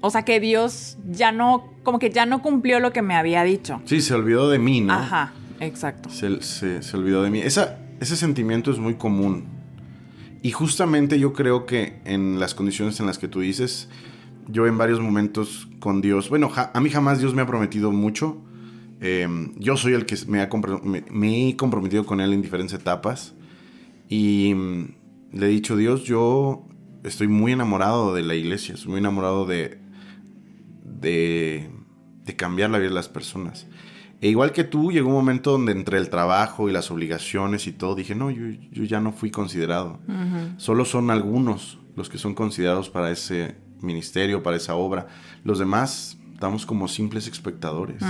o 0.01 0.09
sea, 0.09 0.23
que 0.23 0.39
Dios 0.39 0.97
ya 1.09 1.31
no, 1.31 1.71
como 1.83 1.99
que 1.99 2.09
ya 2.09 2.25
no 2.25 2.41
cumplió 2.41 2.79
lo 2.79 2.91
que 2.91 3.01
me 3.01 3.15
había 3.15 3.43
dicho. 3.43 3.81
Sí, 3.85 4.01
se 4.01 4.13
olvidó 4.13 4.49
de 4.49 4.59
mí, 4.59 4.81
¿no? 4.81 4.93
Ajá, 4.93 5.33
exacto. 5.59 6.09
Se, 6.09 6.41
se 6.41 6.97
olvidó 6.97 7.23
de 7.23 7.29
mí. 7.29 7.39
Esa, 7.39 7.79
ese 7.99 8.15
sentimiento 8.15 8.71
es 8.71 8.79
muy 8.79 8.95
común 8.95 9.57
y 10.41 10.51
justamente 10.51 11.19
yo 11.19 11.33
creo 11.33 11.65
que 11.65 11.99
en 12.05 12.39
las 12.39 12.53
condiciones 12.53 12.99
en 12.99 13.05
las 13.05 13.17
que 13.17 13.27
tú 13.27 13.41
dices, 13.41 13.89
yo 14.47 14.67
en 14.67 14.77
varios 14.77 14.99
momentos 14.99 15.67
con 15.79 16.01
Dios, 16.01 16.29
bueno, 16.29 16.51
a 16.55 16.79
mí 16.79 16.89
jamás 16.89 17.19
Dios 17.19 17.33
me 17.33 17.41
ha 17.41 17.47
prometido 17.47 17.91
mucho. 17.91 18.37
Em, 19.01 19.53
yo 19.57 19.77
soy 19.77 19.93
el 19.93 20.05
que 20.05 20.15
me, 20.27 20.41
ha 20.41 20.49
me, 21.11 21.49
he 21.49 21.57
comprometido 21.57 22.05
con 22.05 22.21
Él 22.21 22.33
en 22.33 22.41
diferentes 22.41 22.73
etapas. 22.79 23.33
Y 24.09 24.53
mm, 24.55 24.85
le 25.33 25.45
he 25.47 25.49
dicho, 25.49 25.75
Dios, 25.75 26.03
yo 26.03 26.65
estoy 27.03 27.27
muy 27.27 27.51
enamorado 27.51 28.13
de 28.13 28.23
la 28.23 28.35
iglesia, 28.35 28.75
estoy 28.75 28.91
muy 28.91 28.99
enamorado 28.99 29.45
de, 29.45 29.79
de, 30.83 31.69
de 32.25 32.35
cambiar 32.35 32.69
la 32.69 32.77
vida 32.77 32.89
de 32.89 32.95
las 32.95 33.09
personas. 33.09 33.67
E 34.19 34.29
igual 34.29 34.51
que 34.51 34.63
tú, 34.63 34.91
llegó 34.91 35.09
un 35.09 35.15
momento 35.15 35.51
donde 35.51 35.71
entre 35.71 35.99
el 35.99 36.09
trabajo 36.09 36.69
y 36.69 36.71
las 36.71 36.89
obligaciones 36.89 37.67
y 37.67 37.71
todo, 37.71 37.93
dije, 37.93 38.15
no, 38.15 38.31
yo, 38.31 38.47
ya 38.71 38.99
no 38.99 39.11
fui 39.11 39.29
considerado. 39.29 39.99
Solo 40.57 40.85
son 40.85 41.11
algunos 41.11 41.77
los 41.95 42.09
que 42.09 42.17
son 42.17 42.33
considerados 42.33 42.89
para 42.89 43.11
ese 43.11 43.57
ministerio, 43.81 44.41
para 44.41 44.57
esa 44.57 44.75
obra. 44.75 45.07
Los 45.43 45.59
demás 45.59 46.17
estamos 46.33 46.65
como 46.65 46.87
simples 46.87 47.27
espectadores. 47.27 48.01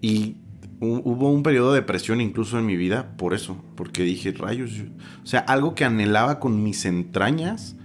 Y 0.00 0.38
hubo 0.80 1.30
un 1.30 1.42
periodo 1.42 1.72
de 1.72 1.80
depresión 1.80 2.20
incluso 2.20 2.58
en 2.58 2.66
mi 2.66 2.76
vida 2.76 3.12
por 3.16 3.34
eso, 3.34 3.62
porque 3.76 4.02
dije, 4.02 4.32
rayos, 4.32 4.70
o 5.22 5.26
sea, 5.26 5.40
algo 5.40 5.74
que 5.74 5.84
anhelaba 5.84 6.40
con 6.40 6.62
mis 6.62 6.84
entrañas 6.86 7.76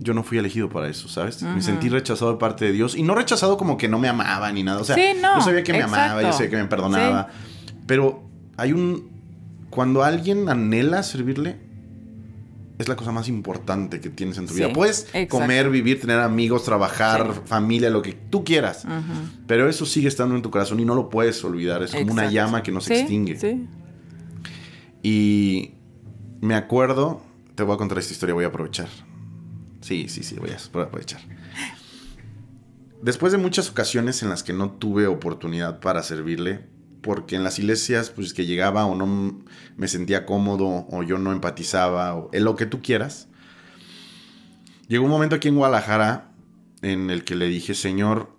yo 0.00 0.14
no 0.14 0.22
fui 0.22 0.38
elegido 0.38 0.70
para 0.70 0.88
eso, 0.88 1.08
¿sabes? 1.08 1.42
Me 1.42 1.60
sentí 1.60 1.90
rechazado 1.90 2.32
de 2.32 2.38
parte 2.38 2.64
de 2.64 2.72
Dios. 2.72 2.96
Y 2.96 3.02
no 3.02 3.14
rechazado 3.14 3.58
como 3.58 3.76
que 3.76 3.86
no 3.86 3.98
me 3.98 4.08
amaba 4.08 4.50
ni 4.50 4.62
nada. 4.62 4.80
O 4.80 4.84
sea, 4.84 4.96
yo 4.96 5.42
sabía 5.42 5.62
que 5.62 5.74
me 5.74 5.82
amaba, 5.82 6.22
yo 6.22 6.32
sabía 6.32 6.48
que 6.48 6.56
me 6.56 6.64
perdonaba. 6.64 7.28
Pero 7.86 8.22
hay 8.56 8.72
un... 8.72 9.10
Cuando 9.68 10.02
alguien 10.02 10.48
anhela 10.48 11.02
servirle, 11.02 11.58
es 12.80 12.88
la 12.88 12.96
cosa 12.96 13.12
más 13.12 13.28
importante 13.28 14.00
que 14.00 14.08
tienes 14.08 14.38
en 14.38 14.46
tu 14.46 14.54
vida. 14.54 14.72
Puedes 14.72 15.06
comer, 15.28 15.68
vivir, 15.68 16.00
tener 16.00 16.18
amigos, 16.18 16.64
trabajar, 16.64 17.42
familia, 17.44 17.90
lo 17.90 18.00
que 18.00 18.12
tú 18.12 18.42
quieras. 18.42 18.86
Pero 19.46 19.68
eso 19.68 19.84
sigue 19.84 20.08
estando 20.08 20.34
en 20.34 20.42
tu 20.42 20.50
corazón 20.50 20.80
y 20.80 20.84
no 20.86 20.94
lo 20.94 21.10
puedes 21.10 21.44
olvidar. 21.44 21.82
Es 21.82 21.92
como 21.92 22.12
una 22.12 22.30
llama 22.30 22.62
que 22.62 22.72
no 22.72 22.80
se 22.80 23.00
extingue. 23.00 23.66
Y 25.02 25.72
me 26.40 26.54
acuerdo, 26.54 27.22
te 27.54 27.62
voy 27.62 27.74
a 27.74 27.78
contar 27.78 27.98
esta 27.98 28.12
historia, 28.12 28.34
voy 28.34 28.44
a 28.44 28.48
aprovechar. 28.48 28.88
Sí, 29.82 30.08
sí, 30.08 30.22
sí, 30.22 30.36
voy 30.36 30.50
a 30.50 30.56
aprovechar. 30.82 31.20
Después 33.02 33.32
de 33.32 33.38
muchas 33.38 33.70
ocasiones 33.70 34.22
en 34.22 34.28
las 34.28 34.42
que 34.42 34.52
no 34.52 34.72
tuve 34.72 35.06
oportunidad 35.06 35.80
para 35.80 36.02
servirle, 36.02 36.66
porque 37.00 37.36
en 37.36 37.44
las 37.44 37.58
iglesias, 37.58 38.10
pues 38.10 38.34
que 38.34 38.46
llegaba 38.46 38.86
o 38.86 38.94
no 38.94 39.42
me 39.76 39.88
sentía 39.88 40.26
cómodo, 40.26 40.86
o 40.90 41.02
yo 41.02 41.18
no 41.18 41.32
empatizaba, 41.32 42.14
o 42.14 42.30
en 42.32 42.44
lo 42.44 42.56
que 42.56 42.66
tú 42.66 42.82
quieras, 42.82 43.28
llegó 44.88 45.04
un 45.04 45.10
momento 45.10 45.36
aquí 45.36 45.48
en 45.48 45.56
Guadalajara 45.56 46.32
en 46.82 47.10
el 47.10 47.24
que 47.24 47.34
le 47.34 47.46
dije, 47.46 47.74
Señor, 47.74 48.34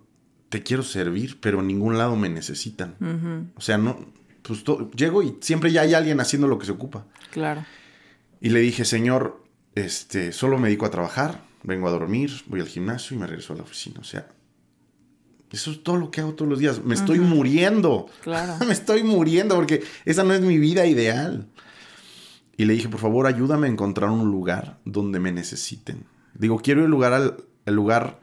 te 0.48 0.62
quiero 0.62 0.82
servir, 0.82 1.40
pero 1.40 1.60
en 1.60 1.68
ningún 1.68 1.96
lado 1.96 2.16
me 2.16 2.28
necesitan. 2.28 3.50
O 3.56 3.60
sea, 3.60 3.78
no, 3.78 4.12
pues 4.42 4.64
llego 4.94 5.22
y 5.22 5.36
siempre 5.40 5.72
ya 5.72 5.82
hay 5.82 5.94
alguien 5.94 6.20
haciendo 6.20 6.48
lo 6.48 6.58
que 6.58 6.66
se 6.66 6.72
ocupa. 6.72 7.06
Claro. 7.30 7.64
Y 8.40 8.50
le 8.50 8.60
dije, 8.60 8.84
Señor, 8.84 9.42
este, 9.74 10.32
solo 10.32 10.58
me 10.58 10.68
dedico 10.68 10.84
a 10.84 10.90
trabajar, 10.90 11.44
vengo 11.62 11.88
a 11.88 11.90
dormir, 11.90 12.30
voy 12.46 12.60
al 12.60 12.68
gimnasio 12.68 13.16
y 13.16 13.20
me 13.20 13.26
regreso 13.26 13.52
a 13.52 13.56
la 13.56 13.62
oficina. 13.62 14.00
O 14.00 14.04
sea, 14.04 14.28
eso 15.52 15.70
es 15.70 15.82
todo 15.82 15.96
lo 15.96 16.10
que 16.10 16.20
hago 16.20 16.34
todos 16.34 16.48
los 16.48 16.58
días. 16.58 16.82
Me 16.84 16.94
estoy 16.94 17.20
muriendo. 17.20 18.06
Claro. 18.22 18.54
me 18.66 18.72
estoy 18.72 19.02
muriendo 19.02 19.54
porque 19.54 19.82
esa 20.04 20.24
no 20.24 20.32
es 20.32 20.40
mi 20.40 20.58
vida 20.58 20.86
ideal. 20.86 21.46
Y 22.56 22.64
le 22.64 22.74
dije, 22.74 22.88
por 22.88 23.00
favor, 23.00 23.26
ayúdame 23.26 23.66
a 23.66 23.70
encontrar 23.70 24.10
un 24.10 24.30
lugar 24.30 24.78
donde 24.84 25.20
me 25.20 25.32
necesiten. 25.32 26.04
Digo, 26.34 26.58
quiero 26.58 26.84
el 26.84 26.90
lugar 26.90 27.12
al 27.12 27.36
el 27.66 27.74
lugar 27.74 28.20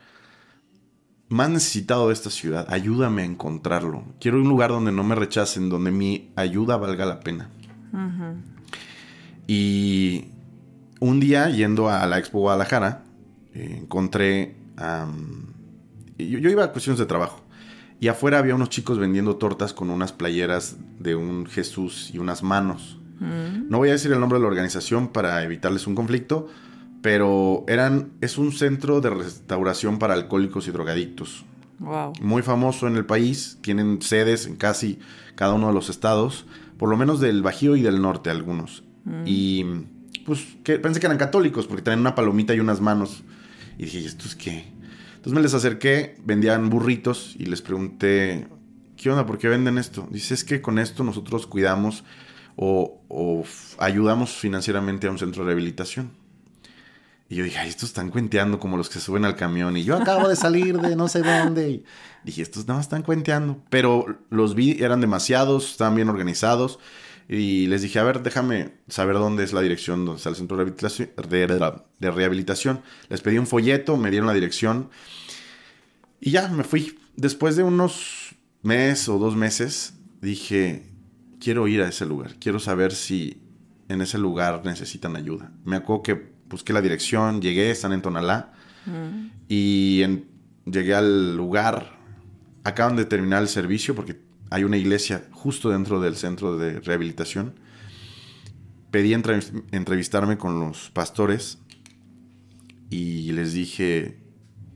más 1.29 1.49
necesitado 1.49 2.07
de 2.07 2.13
esta 2.13 2.29
ciudad. 2.29 2.65
Ayúdame 2.69 3.21
a 3.21 3.25
encontrarlo. 3.25 4.03
Quiero 4.19 4.41
un 4.41 4.49
lugar 4.49 4.71
donde 4.71 4.91
no 4.91 5.03
me 5.03 5.15
rechacen, 5.15 5.69
donde 5.69 5.91
mi 5.91 6.31
ayuda 6.35 6.77
valga 6.77 7.05
la 7.05 7.19
pena. 7.19 7.49
Y 9.47 10.25
un 10.99 11.19
día 11.19 11.49
yendo 11.49 11.89
a 11.89 12.05
la 12.07 12.17
Expo 12.19 12.39
Guadalajara, 12.39 13.03
eh, 13.53 13.79
encontré... 13.81 14.55
yo, 16.27 16.49
iba 16.49 16.63
a 16.63 16.71
cuestiones 16.71 16.99
de 16.99 17.05
trabajo. 17.05 17.41
Y 17.99 18.07
afuera 18.07 18.39
había 18.39 18.55
unos 18.55 18.69
chicos 18.69 18.97
vendiendo 18.97 19.35
tortas 19.35 19.73
con 19.73 19.89
unas 19.89 20.13
playeras 20.13 20.77
de 20.99 21.15
un 21.15 21.45
Jesús 21.45 22.11
y 22.13 22.17
unas 22.17 22.43
manos. 22.43 22.97
Mm. 23.19 23.69
No 23.69 23.77
voy 23.77 23.89
a 23.89 23.93
decir 23.93 24.11
el 24.11 24.19
nombre 24.19 24.37
de 24.39 24.43
la 24.43 24.47
organización 24.47 25.09
para 25.09 25.43
evitarles 25.43 25.85
un 25.85 25.95
conflicto, 25.95 26.47
pero 27.01 27.65
eran, 27.67 28.11
es 28.21 28.37
un 28.37 28.51
centro 28.51 29.01
de 29.01 29.09
restauración 29.09 29.99
para 29.99 30.13
alcohólicos 30.13 30.67
y 30.67 30.71
drogadictos. 30.71 31.45
Muy 32.21 32.41
famoso 32.41 32.87
en 32.87 32.97
el 32.97 33.05
país, 33.05 33.57
tienen 33.61 34.01
sedes 34.01 34.45
en 34.47 34.57
casi 34.57 34.99
cada 35.35 35.53
uno 35.53 35.67
de 35.67 35.73
los 35.73 35.89
estados, 35.89 36.45
por 36.77 36.89
lo 36.89 36.97
menos 36.97 37.21
del 37.21 37.41
Bajío 37.41 37.77
y 37.77 37.81
del 37.81 38.01
Norte 38.01 38.29
algunos. 38.29 38.83
Mm. 39.05 39.23
Y 39.25 39.65
pues 40.25 40.45
que 40.63 40.77
pensé 40.79 40.99
que 40.99 41.05
eran 41.05 41.17
católicos 41.17 41.67
porque 41.67 41.81
tenían 41.81 42.01
una 42.01 42.15
palomita 42.15 42.53
y 42.53 42.59
unas 42.59 42.81
manos. 42.81 43.23
Y 43.77 43.85
dije, 43.85 43.99
¿y 43.99 44.05
esto 44.05 44.25
es 44.25 44.35
qué? 44.35 44.78
Entonces 45.19 45.33
me 45.33 45.41
les 45.41 45.53
acerqué, 45.53 46.15
vendían 46.23 46.69
burritos 46.69 47.35
y 47.37 47.47
les 47.47 47.61
pregunté, 47.61 48.47
¿qué 48.95 49.09
onda? 49.09 49.25
¿Por 49.25 49.37
qué 49.37 49.49
venden 49.49 49.77
esto? 49.77 50.07
Dice, 50.09 50.33
es 50.33 50.45
que 50.45 50.61
con 50.61 50.79
esto 50.79 51.03
nosotros 51.03 51.45
cuidamos 51.45 52.05
o, 52.55 53.43
ayudamos 53.79 54.29
financieramente 54.31 55.07
a 55.07 55.11
un 55.11 55.19
centro 55.19 55.43
de 55.43 55.47
rehabilitación. 55.47 56.11
Y 57.27 57.35
yo 57.35 57.43
dije, 57.43 57.57
ay, 57.59 57.67
estos 57.67 57.89
están 57.89 58.11
cuenteando 58.11 58.61
como 58.61 58.77
los 58.77 58.87
que 58.87 59.01
suben 59.01 59.25
al 59.25 59.35
camión. 59.35 59.75
Y 59.75 59.83
yo 59.83 59.97
acabo 59.97 60.29
de 60.29 60.37
salir 60.37 60.79
de 60.79 60.95
no 60.95 61.09
sé 61.09 61.21
dónde. 61.21 61.69
Y 61.69 61.85
dije, 62.23 62.41
estos 62.41 62.65
nada 62.65 62.77
más 62.77 62.85
están 62.85 63.03
cuenteando. 63.03 63.61
Pero 63.69 64.05
los 64.29 64.55
vi, 64.55 64.81
eran 64.81 65.01
demasiados, 65.01 65.71
estaban 65.71 65.95
bien 65.95 66.07
organizados. 66.07 66.79
Y 67.31 67.67
les 67.67 67.83
dije, 67.83 67.99
a 67.99 68.03
ver, 68.03 68.23
déjame 68.23 68.73
saber 68.87 69.15
dónde 69.15 69.43
es 69.43 69.53
la 69.53 69.61
dirección 69.61 70.03
donde 70.03 70.17
está 70.17 70.29
el 70.29 70.35
centro 70.35 70.57
de 70.57 72.11
rehabilitación. 72.11 72.81
Les 73.07 73.21
pedí 73.21 73.37
un 73.37 73.45
folleto, 73.45 73.97
me 73.97 74.09
dieron 74.09 74.25
la 74.25 74.33
dirección. 74.33 74.89
Y 76.19 76.31
ya, 76.31 76.47
me 76.47 76.63
fui. 76.63 76.97
Después 77.15 77.55
de 77.55 77.61
unos 77.61 78.35
meses 78.63 79.07
o 79.09 79.19
dos 79.19 79.35
meses, 79.35 79.93
dije, 80.21 80.87
quiero 81.39 81.67
ir 81.67 81.83
a 81.83 81.89
ese 81.89 82.07
lugar. 82.07 82.33
Quiero 82.39 82.57
saber 82.59 82.93
si 82.93 83.39
en 83.89 84.01
ese 84.01 84.17
lugar 84.17 84.63
necesitan 84.65 85.15
ayuda. 85.15 85.51
Me 85.65 85.75
acuerdo 85.75 86.01
que 86.01 86.31
busqué 86.49 86.73
la 86.73 86.81
dirección, 86.81 87.43
llegué, 87.43 87.69
están 87.69 87.93
en 87.93 88.01
Tonalá. 88.01 88.53
Mm. 88.87 89.27
Y 89.47 90.03
llegué 90.65 90.95
al 90.95 91.37
lugar. 91.37 91.99
Acaban 92.63 92.95
de 92.95 93.05
terminar 93.05 93.43
el 93.43 93.49
servicio 93.49 93.93
porque 93.93 94.19
hay 94.49 94.63
una 94.63 94.77
iglesia 94.77 95.27
justo 95.31 95.69
dentro 95.69 96.01
del 96.01 96.15
centro 96.15 96.57
de 96.57 96.79
rehabilitación. 96.79 97.53
Pedí 98.91 99.13
entrevistarme 99.13 100.37
con 100.37 100.59
los 100.59 100.89
pastores 100.89 101.59
y 102.89 103.31
les 103.33 103.53
dije, 103.53 104.17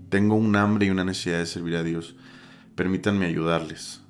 tengo 0.10 0.36
un 0.36 0.56
hambre 0.56 0.86
y 0.86 0.90
una 0.92 1.04
necesidad 1.04 1.40
de 1.40 1.48
servir 1.48 1.76
a 1.76 1.84
Dios, 1.84 2.16
permítanme 2.76 3.26
ayudarles. 3.26 4.02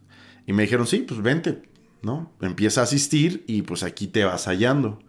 Y 0.46 0.52
me 0.52 0.64
dijeron, 0.64 0.88
sí, 0.88 1.06
pues 1.08 1.22
vente, 1.22 1.64
¿no? 2.02 2.34
Empieza 2.42 2.82
a 2.82 2.84
asistir 2.84 3.46
y 3.48 3.62
pues 3.62 3.84
aquí 3.84 4.08
te 4.08 4.26
vas 4.26 4.46
hallando. 4.48 5.00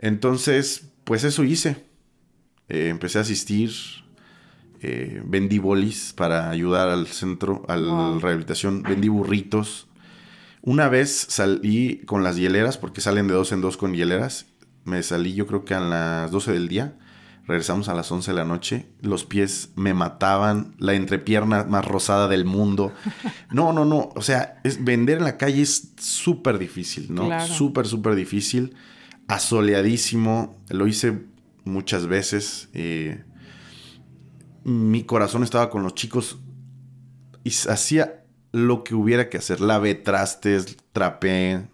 Entonces, 0.00 0.90
pues 1.04 1.22
eso 1.22 1.44
hice. 1.44 1.86
Eh, 2.68 2.88
empecé 2.88 3.18
a 3.18 3.22
asistir, 3.22 3.70
eh, 4.80 5.22
vendí 5.24 5.58
bolis 5.58 6.12
para 6.16 6.50
ayudar 6.50 6.88
al 6.88 7.06
centro, 7.06 7.64
a 7.68 7.76
la 7.76 8.18
rehabilitación, 8.20 8.82
vendí 8.82 9.08
burritos. 9.08 9.88
Una 10.62 10.88
vez 10.88 11.26
salí 11.28 12.02
con 12.06 12.22
las 12.22 12.36
hieleras, 12.36 12.78
porque 12.78 13.00
salen 13.00 13.26
de 13.26 13.34
dos 13.34 13.52
en 13.52 13.60
dos 13.60 13.76
con 13.76 13.94
hieleras. 13.94 14.46
Me 14.84 15.02
salí 15.02 15.34
yo 15.34 15.46
creo 15.46 15.64
que 15.64 15.74
a 15.74 15.80
las 15.80 16.30
12 16.30 16.52
del 16.52 16.68
día. 16.68 16.94
Regresamos 17.46 17.88
a 17.88 17.94
las 17.94 18.12
11 18.12 18.30
de 18.30 18.36
la 18.36 18.44
noche. 18.44 18.86
Los 19.00 19.24
pies 19.24 19.70
me 19.74 19.94
mataban. 19.94 20.74
La 20.78 20.94
entrepierna 20.94 21.64
más 21.64 21.84
rosada 21.84 22.28
del 22.28 22.44
mundo. 22.44 22.92
No, 23.50 23.72
no, 23.72 23.86
no. 23.86 24.10
O 24.14 24.20
sea, 24.20 24.60
es, 24.64 24.84
vender 24.84 25.18
en 25.18 25.24
la 25.24 25.38
calle 25.38 25.62
es 25.62 25.94
súper 25.98 26.58
difícil, 26.58 27.14
¿no? 27.14 27.28
Súper, 27.46 27.86
súper 27.86 28.14
difícil. 28.14 28.74
Asoleadísimo. 29.26 30.58
Lo 30.68 30.86
hice 30.86 31.22
muchas 31.64 32.06
veces. 32.06 32.68
Eh, 32.74 33.24
mi 34.68 35.04
corazón 35.04 35.42
estaba 35.42 35.70
con 35.70 35.82
los 35.82 35.94
chicos 35.94 36.38
y 37.42 37.50
hacía 37.50 38.24
lo 38.52 38.84
que 38.84 38.94
hubiera 38.94 39.28
que 39.28 39.38
hacer. 39.38 39.60
Lavé 39.60 39.94
trastes, 39.94 40.76
trapé. 40.92 41.66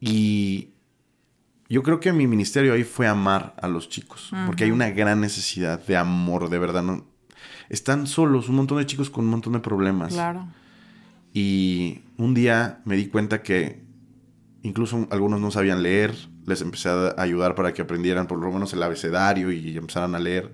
Y 0.00 0.70
yo 1.68 1.82
creo 1.82 2.00
que 2.00 2.12
mi 2.12 2.26
ministerio 2.26 2.74
ahí 2.74 2.84
fue 2.84 3.06
amar 3.06 3.54
a 3.60 3.68
los 3.68 3.88
chicos, 3.88 4.30
porque 4.46 4.64
hay 4.64 4.70
una 4.70 4.90
gran 4.90 5.20
necesidad 5.20 5.84
de 5.84 5.96
amor, 5.96 6.48
de 6.48 6.58
verdad. 6.58 6.82
¿no? 6.82 7.06
Están 7.68 8.06
solos, 8.06 8.48
un 8.48 8.56
montón 8.56 8.78
de 8.78 8.86
chicos 8.86 9.10
con 9.10 9.24
un 9.24 9.30
montón 9.30 9.54
de 9.54 9.60
problemas. 9.60 10.12
Claro. 10.12 10.46
Y 11.34 12.02
un 12.18 12.34
día 12.34 12.80
me 12.84 12.96
di 12.96 13.06
cuenta 13.06 13.42
que 13.42 13.82
incluso 14.62 15.08
algunos 15.10 15.40
no 15.40 15.50
sabían 15.50 15.82
leer, 15.82 16.14
les 16.46 16.60
empecé 16.60 16.88
a 16.88 17.14
ayudar 17.16 17.54
para 17.54 17.72
que 17.72 17.82
aprendieran 17.82 18.26
por 18.26 18.38
lo 18.38 18.52
menos 18.52 18.72
el 18.72 18.82
abecedario 18.82 19.50
y 19.50 19.76
empezaran 19.76 20.14
a 20.14 20.18
leer. 20.18 20.52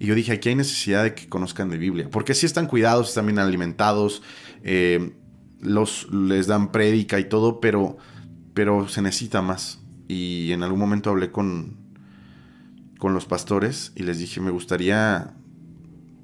Y 0.00 0.06
yo 0.06 0.14
dije, 0.14 0.32
aquí 0.32 0.48
hay 0.48 0.54
necesidad 0.54 1.04
de 1.04 1.14
que 1.14 1.28
conozcan 1.28 1.68
de 1.68 1.76
Biblia. 1.76 2.08
Porque 2.10 2.32
sí 2.32 2.46
están 2.46 2.66
cuidados, 2.66 3.10
están 3.10 3.26
bien 3.26 3.38
alimentados, 3.38 4.22
eh, 4.64 5.12
los, 5.60 6.10
les 6.10 6.46
dan 6.46 6.72
prédica 6.72 7.20
y 7.20 7.28
todo, 7.28 7.60
pero, 7.60 7.98
pero 8.54 8.88
se 8.88 9.02
necesita 9.02 9.42
más. 9.42 9.82
Y 10.08 10.52
en 10.52 10.62
algún 10.62 10.78
momento 10.80 11.10
hablé 11.10 11.30
con, 11.30 11.76
con 12.98 13.12
los 13.12 13.26
pastores 13.26 13.92
y 13.94 14.02
les 14.04 14.18
dije, 14.18 14.40
me 14.40 14.50
gustaría 14.50 15.34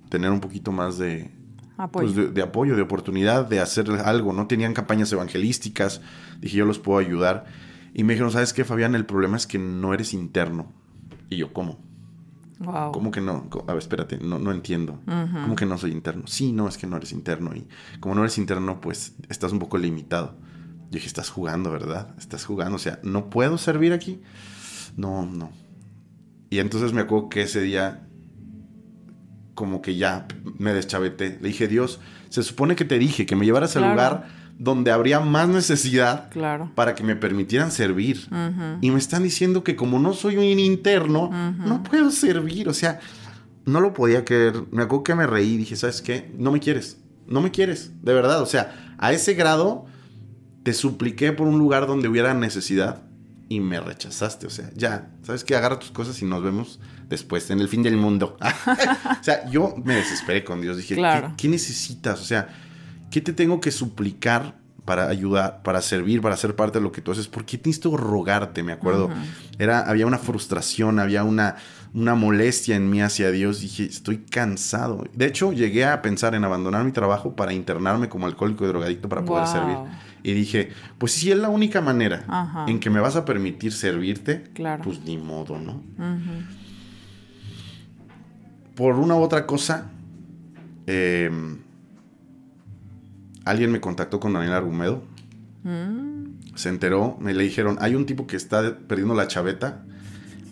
tener 0.09 0.31
un 0.31 0.41
poquito 0.41 0.72
más 0.72 0.97
de 0.97 1.31
apoyo. 1.77 2.14
Pues, 2.14 2.35
de, 2.35 2.43
apoyo, 2.43 2.77
de 2.77 2.83
oportunidad, 2.83 3.47
de 3.47 3.61
hacer 3.61 3.91
algo. 3.91 4.33
No 4.33 4.47
tenían 4.47 4.72
campañas 4.72 5.12
evangelísticas. 5.12 6.01
Dije, 6.41 6.57
yo 6.57 6.64
los 6.64 6.79
puedo 6.79 6.99
ayudar. 6.99 7.45
Y 7.93 8.05
me 8.05 8.14
dijeron, 8.14 8.33
¿sabes 8.33 8.55
qué, 8.55 8.64
Fabián? 8.64 8.95
El 8.95 9.05
problema 9.05 9.37
es 9.37 9.47
que 9.47 9.59
no 9.59 9.93
eres 9.93 10.14
interno. 10.14 10.72
Y 11.29 11.37
yo, 11.37 11.53
¿cómo? 11.53 11.86
¿Cómo 12.59 13.11
que 13.11 13.20
no? 13.20 13.48
A 13.66 13.72
ver, 13.72 13.78
espérate, 13.78 14.18
no, 14.18 14.38
no 14.38 14.50
entiendo. 14.50 14.98
¿Cómo 15.04 15.57
que 15.57 15.66
no 15.66 15.76
soy 15.76 15.92
interno? 15.92 16.26
Sí, 16.26 16.52
no, 16.52 16.68
es 16.68 16.78
que 16.78 16.86
no 16.86 16.96
eres 16.96 17.12
interno. 17.12 17.54
Y 17.54 17.68
como 18.00 18.14
no 18.14 18.22
eres 18.22 18.38
interno, 18.38 18.80
pues 18.80 19.14
estás 19.28 19.52
un 19.52 19.59
poco 19.59 19.76
limitado. 19.76 20.34
Yo 20.90 20.92
dije, 20.92 21.07
estás 21.07 21.28
jugando, 21.28 21.70
¿verdad? 21.70 22.14
Estás 22.18 22.44
jugando. 22.44 22.76
O 22.76 22.78
sea, 22.78 22.98
¿no 23.02 23.28
puedo 23.28 23.59
servir 23.59 23.92
aquí? 23.92 24.22
No, 24.96 25.26
no. 25.26 25.50
Y 26.48 26.61
entonces 26.61 26.92
me 26.92 27.02
acuerdo 27.02 27.28
que 27.28 27.42
ese 27.42 27.61
día, 27.61 28.09
como 29.54 29.82
que 29.82 29.96
ya 29.96 30.26
me 30.59 30.72
deschaveté. 30.72 31.38
Le 31.42 31.48
dije, 31.48 31.68
Dios, 31.68 32.00
se 32.30 32.42
supone 32.42 32.76
que 32.76 32.84
te 32.84 32.98
dije 32.98 33.26
que 33.26 33.36
me 33.36 33.44
llevaras 33.44 33.76
al 33.76 33.90
lugar 33.90 34.28
donde 34.59 34.90
habría 34.90 35.20
más 35.20 35.48
necesidad 35.48 36.30
para 36.74 36.94
que 36.94 37.04
me 37.04 37.16
permitieran 37.16 37.70
servir. 37.70 38.28
Y 38.80 38.90
me 38.90 38.98
están 38.98 39.22
diciendo 39.22 39.62
que 39.64 39.76
como 39.76 39.98
no 39.98 40.14
soy 40.14 40.36
un 40.36 40.59
interno, 40.59 41.30
no 41.59 41.82
puedo 41.82 42.11
servir. 42.11 42.68
O 42.68 42.74
sea, 42.74 43.00
no 43.64 43.80
lo 43.80 43.92
podía 43.92 44.24
creer. 44.24 44.64
Me 44.70 44.82
acuerdo 44.82 45.04
que 45.04 45.14
me 45.14 45.26
reí 45.26 45.54
y 45.54 45.57
dije, 45.59 45.76
¿sabes 45.76 46.00
qué? 46.02 46.32
No 46.38 46.52
me 46.52 46.61
quieres. 46.61 46.98
No 47.26 47.40
me 47.40 47.50
quieres. 47.50 47.90
De 48.02 48.14
verdad. 48.14 48.40
O 48.40 48.46
sea, 48.46 48.94
a 48.98 49.12
ese 49.12 49.34
grado 49.34 49.86
te 50.62 50.72
supliqué 50.72 51.32
por 51.32 51.46
un 51.46 51.59
lugar 51.59 51.86
donde 51.86 52.09
hubiera 52.09 52.32
necesidad 52.34 53.02
y 53.48 53.61
me 53.61 53.80
rechazaste. 53.80 54.46
O 54.46 54.50
sea, 54.50 54.70
ya, 54.74 55.11
¿sabes 55.22 55.44
qué? 55.44 55.54
Agarra 55.54 55.78
tus 55.78 55.90
cosas 55.90 56.20
y 56.22 56.24
nos 56.24 56.42
vemos 56.42 56.80
después, 57.09 57.50
en 57.50 57.61
el 57.61 57.68
fin 57.68 57.82
del 57.82 57.96
mundo. 57.96 58.36
o 59.20 59.24
sea, 59.24 59.48
yo 59.50 59.74
me 59.84 59.96
desesperé 59.96 60.44
con 60.44 60.61
Dios. 60.61 60.76
Dije, 60.76 60.96
¿qué 61.36 61.48
necesitas? 61.48 62.20
O 62.20 62.24
sea, 62.24 62.48
¿Qué 63.17 63.23
te 63.23 63.33
tengo 63.33 63.62
que 63.62 63.71
suplicar 63.71 64.57
para 64.85 65.09
ayudar, 65.09 65.62
para 65.62 65.81
servir, 65.81 66.21
para 66.21 66.37
ser 66.37 66.55
parte 66.55 66.81
de 66.81 66.83
lo 66.83 66.93
que 66.93 67.01
tú 67.01 67.12
haces? 67.12 67.29
¿Por 67.29 67.47
qué 67.47 67.57
necesito 67.57 67.97
rogarte? 67.97 68.62
Me 68.62 68.73
acuerdo. 68.73 69.09
Era, 69.59 69.81
había 69.89 70.07
una 70.07 70.19
frustración, 70.19 70.99
había 70.99 71.25
una, 71.25 71.57
una 71.95 72.14
molestia 72.14 72.77
en 72.77 72.91
mí 72.91 73.01
hacia 73.01 73.31
Dios. 73.31 73.61
Dije, 73.61 73.85
estoy 73.85 74.19
cansado. 74.19 75.03
De 75.14 75.25
hecho, 75.25 75.55
llegué 75.55 75.87
a 75.87 76.03
pensar 76.03 76.35
en 76.35 76.45
abandonar 76.45 76.85
mi 76.85 76.93
trabajo 76.93 77.35
para 77.35 77.55
internarme 77.55 78.11
como 78.11 78.27
alcohólico 78.27 78.67
y 78.67 78.69
drogadicto 78.69 79.09
para 79.09 79.25
poder 79.25 79.47
servir. 79.47 79.79
Y 80.23 80.35
dije, 80.35 80.69
pues 80.99 81.12
si 81.12 81.31
es 81.33 81.39
la 81.39 81.49
única 81.49 81.81
manera 81.81 82.67
en 82.69 82.81
que 82.81 82.91
me 82.91 83.01
vas 83.01 83.17
a 83.17 83.25
permitir 83.25 83.73
servirte, 83.73 84.45
pues 84.85 85.01
ni 85.07 85.17
modo, 85.17 85.59
¿no? 85.59 85.83
Por 88.75 88.97
una 88.97 89.14
u 89.14 89.23
otra 89.23 89.47
cosa, 89.47 89.91
eh, 90.87 91.31
alguien 93.47 93.70
me 93.72 93.80
contactó 93.80 94.20
con 94.20 94.34
Daniel 94.34 94.53
Argumedo. 94.53 95.05
Mm. 95.62 96.57
Se 96.57 96.68
enteró, 96.68 97.16
me 97.20 97.32
le 97.32 97.44
dijeron, 97.44 97.78
hay 97.80 97.94
un 97.94 98.05
tipo 98.05 98.26
que 98.26 98.36
está 98.36 98.78
perdiendo 98.86 99.14
la 99.14 99.28
chaveta 99.28 99.84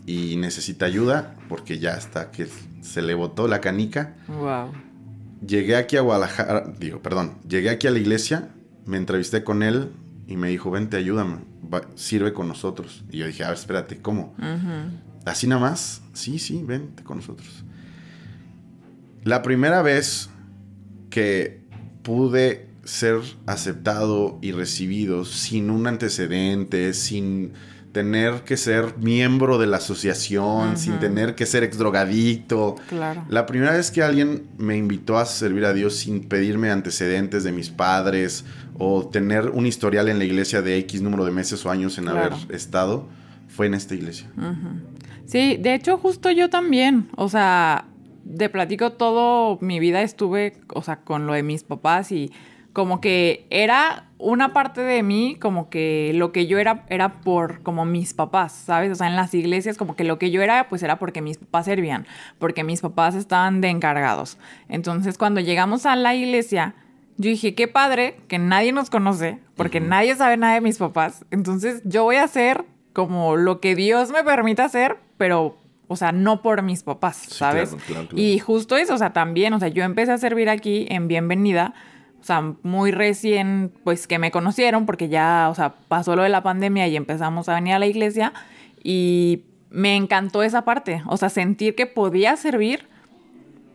y 0.07 0.36
necesita 0.36 0.86
ayuda 0.86 1.34
porque 1.49 1.78
ya 1.78 1.95
está, 1.95 2.30
que 2.30 2.47
se 2.82 3.03
le 3.03 3.14
botó 3.14 3.49
la 3.49 3.61
canica. 3.61 4.16
Wow. 4.28 4.72
Llegué 5.47 5.76
aquí 5.76 5.97
a 5.97 6.03
Guadalajara, 6.03 6.72
digo, 6.78 7.03
perdón, 7.03 7.38
llegué 7.49 7.70
aquí 7.70 7.86
a 7.86 7.90
la 7.90 7.99
iglesia, 7.99 8.51
me 8.86 8.97
entrevisté 8.97 9.45
con 9.45 9.62
él 9.62 9.90
y 10.26 10.36
me 10.36 10.49
dijo, 10.49 10.70
vente, 10.70 10.97
ayúdame, 10.97 11.38
sirve 11.97 12.32
con 12.32 12.49
nosotros. 12.49 13.05
Y 13.11 13.18
yo 13.18 13.26
dije, 13.26 13.45
a 13.45 13.49
ver, 13.49 13.59
espérate, 13.59 14.01
¿cómo? 14.01 14.34
¿Así 15.24 15.47
nada 15.47 15.61
más? 15.61 16.03
Sí, 16.12 16.38
sí, 16.38 16.62
vente 16.62 17.03
con 17.03 17.16
nosotros. 17.18 17.64
La 19.24 19.42
primera 19.42 19.82
vez 19.82 20.30
que 21.11 21.64
pude 22.03 22.74
ser 22.85 23.20
aceptado 23.47 24.39
y 24.43 24.53
recibido 24.53 25.24
sin 25.24 25.70
un 25.70 25.87
antecedente, 25.87 26.93
sin 26.93 27.53
tener 27.95 28.43
que 28.43 28.57
ser 28.57 28.99
miembro 28.99 29.57
de 29.57 29.68
la 29.68 29.76
asociación, 29.76 30.76
sin 30.76 30.99
tener 30.99 31.37
que 31.37 31.47
ser 31.47 31.62
ex 31.62 31.78
drogadicto. 31.78 32.74
Claro. 32.89 33.24
La 33.28 33.47
primera 33.47 33.72
vez 33.72 33.93
que 33.93 34.03
alguien 34.03 34.49
me 34.59 34.76
invitó 34.76 35.16
a 35.16 35.24
servir 35.24 35.64
a 35.64 35.72
Dios 35.72 35.95
sin 35.95 36.24
pedirme 36.24 36.70
antecedentes 36.70 37.45
de 37.45 37.53
mis 37.53 37.70
padres 37.70 38.45
o 38.78 39.07
tener 39.07 39.51
un 39.51 39.66
historial 39.66 40.09
en 40.09 40.18
la 40.18 40.24
iglesia 40.24 40.61
de 40.61 40.76
X 40.78 41.03
número 41.03 41.24
de 41.24 41.30
meses 41.30 41.64
o 41.64 41.70
años 41.70 41.97
en 41.99 42.09
haber 42.09 42.32
estado, 42.51 43.07
fue 43.47 43.66
en 43.66 43.74
esta 43.74 43.95
iglesia. 43.95 44.28
Sí, 45.24 45.57
de 45.57 45.74
hecho 45.74 45.97
justo 45.97 46.32
yo 46.32 46.51
también, 46.51 47.09
o 47.16 47.28
sea, 47.28 47.87
de 48.24 48.49
platico 48.49 48.93
todo 48.93 49.59
mi 49.61 49.78
vida 49.78 50.03
estuve, 50.03 50.55
o 50.74 50.82
sea, 50.82 50.97
con 50.97 51.28
lo 51.28 51.35
de 51.35 51.45
mis 51.45 51.62
papás 51.62 52.11
y 52.11 52.32
como 52.75 53.01
que 53.01 53.47
era 53.51 54.09
una 54.18 54.53
parte 54.53 54.81
de 54.83 55.03
mí, 55.05 55.37
como 55.41 55.70
que 55.70 56.11
lo 56.14 56.33
que 56.33 56.49
yo 56.49 56.59
era 56.59 56.85
era 56.89 57.20
por 57.20 57.62
como 57.62 57.85
mis 57.85 58.14
papás, 58.14 58.53
¿sabes? 58.53 58.91
O 58.91 58.95
sea, 58.97 59.07
en 59.07 59.16
las 59.16 59.33
iglesias 59.33 59.79
como 59.79 59.95
que 59.95 60.03
lo 60.03 60.18
que 60.18 60.33
yo 60.33 60.43
era 60.43 60.68
pues 60.68 60.83
era 60.83 60.99
porque 60.99 61.22
mis 61.22 61.39
papás 61.39 61.66
servían, 61.66 62.05
porque 62.39 62.64
mis 62.64 62.81
papás 62.81 63.14
estaban 63.14 63.61
de 63.61 63.68
encargados. 63.68 64.39
Entonces 64.68 65.16
cuando 65.18 65.41
llegamos 65.41 65.87
a 65.87 65.95
la 65.95 66.16
iglesia, 66.16 66.75
yo 67.16 67.31
dije, 67.31 67.55
qué 67.55 67.68
padre 67.68 68.16
que 68.27 68.41
nadie 68.41 68.72
nos 68.72 68.91
conoce, 68.91 69.39
porque 69.55 69.79
nadie 69.79 70.16
sabe 70.16 70.37
nada 70.37 70.55
de 70.55 70.61
mis 70.61 70.79
papás. 70.79 71.25
Entonces 71.31 71.81
yo 71.85 72.03
voy 72.03 72.16
a 72.16 72.25
hacer 72.25 72.64
como 72.93 73.37
lo 73.37 73.61
que 73.61 73.77
Dios 73.77 74.11
me 74.11 74.25
permita 74.25 74.64
hacer, 74.64 74.97
pero 75.16 75.57
o 75.87 75.95
sea, 75.95 76.11
no 76.11 76.43
por 76.43 76.62
mis 76.62 76.83
papás, 76.83 77.18
¿sabes? 77.29 77.77
Y 78.16 78.41
justo 78.41 78.77
eso, 78.77 78.95
o 78.95 78.99
sea, 78.99 79.12
también, 79.12 79.53
o 79.53 79.61
sea, 79.61 79.68
yo 79.68 79.85
empecé 79.85 80.11
a 80.11 80.18
servir 80.18 80.49
aquí 80.49 80.87
en 80.91 81.07
Bienvenida 81.07 81.75
o 82.25 82.27
sea, 82.27 82.55
muy 82.62 82.91
recién, 82.91 83.70
pues 83.85 84.07
que 84.07 84.18
me 84.18 84.31
conocieron, 84.31 84.87
porque 84.87 85.11
ya, 85.11 85.49
o 85.51 85.55
sea, 85.55 85.75
pasó 85.89 86.16
lo 86.16 86.22
de 86.22 86.31
la 86.31 86.43
pandemia 86.43 86.89
y 86.89 86.97
empezamos 86.97 87.51
a 87.51 87.55
venir 87.55 87.75
a 87.75 87.79
la 87.79 87.85
iglesia 87.85 88.33
y 88.83 89.43
me 89.68 89.95
encantó 89.95 90.43
esa 90.43 90.64
parte, 90.64 91.03
o 91.07 91.18
sea, 91.18 91.29
sentir 91.29 91.75
que 91.75 91.85
podía 91.85 92.35
servir 92.37 92.89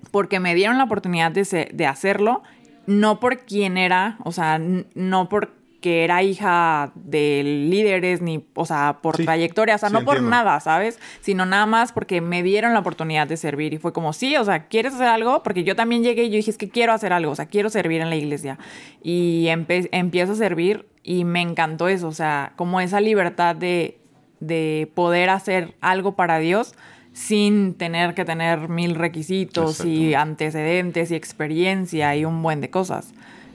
porque 0.09 0.39
me 0.39 0.55
dieron 0.55 0.79
la 0.79 0.85
oportunidad 0.85 1.31
de, 1.31 1.69
de 1.71 1.85
hacerlo, 1.85 2.41
no 2.87 3.19
por 3.19 3.45
quién 3.45 3.77
era, 3.77 4.17
o 4.23 4.31
sea, 4.31 4.59
no 4.59 5.29
por 5.29 5.53
que 5.81 6.03
era 6.03 6.21
hija 6.23 6.91
de 6.95 7.41
líderes, 7.69 8.21
ni, 8.21 8.45
o 8.53 8.65
sea, 8.65 8.99
por 9.01 9.17
trayectoria, 9.17 9.75
o 9.75 9.77
sea, 9.77 9.89
no 9.89 10.03
por 10.03 10.21
nada, 10.21 10.59
¿sabes? 10.59 10.99
Sino 11.21 11.45
nada 11.45 11.65
más 11.65 11.91
porque 11.91 12.21
me 12.21 12.43
dieron 12.43 12.73
la 12.73 12.79
oportunidad 12.79 13.27
de 13.27 13.37
servir 13.37 13.73
y 13.73 13.77
fue 13.77 13.93
como, 13.93 14.11
sí, 14.11 14.35
o 14.35 14.43
sea, 14.43 14.67
¿quieres 14.67 14.93
hacer 14.95 15.07
algo? 15.07 15.41
Porque 15.41 15.63
yo 15.63 15.75
también 15.75 16.03
llegué 16.03 16.23
y 16.23 16.29
yo 16.29 16.35
dije, 16.35 16.51
es 16.51 16.57
que 16.57 16.69
quiero 16.69 16.91
hacer 16.91 17.13
algo, 17.13 17.31
o 17.31 17.35
sea, 17.35 17.45
quiero 17.45 17.69
servir 17.69 18.01
en 18.01 18.09
la 18.09 18.15
iglesia. 18.15 18.57
Y 19.01 19.47
empiezo 19.47 20.33
a 20.33 20.35
servir 20.35 20.87
y 21.03 21.23
me 21.23 21.41
encantó 21.41 21.87
eso, 21.87 22.07
o 22.07 22.13
sea, 22.13 22.53
como 22.55 22.81
esa 22.81 22.99
libertad 22.99 23.55
de, 23.55 23.99
de 24.39 24.91
poder 24.95 25.29
hacer 25.29 25.75
algo 25.79 26.15
para 26.15 26.39
Dios 26.39 26.75
sin 27.13 27.73
tener 27.73 28.13
que 28.13 28.25
tener 28.25 28.69
mil 28.69 28.95
requisitos 28.95 29.83
y 29.83 30.13
antecedentes 30.13 31.11
y 31.11 31.15
experiencia 31.15 32.15
y 32.15 32.25
un 32.25 32.41
buen 32.41 32.61
de 32.61 32.69
cosas. 32.69 33.13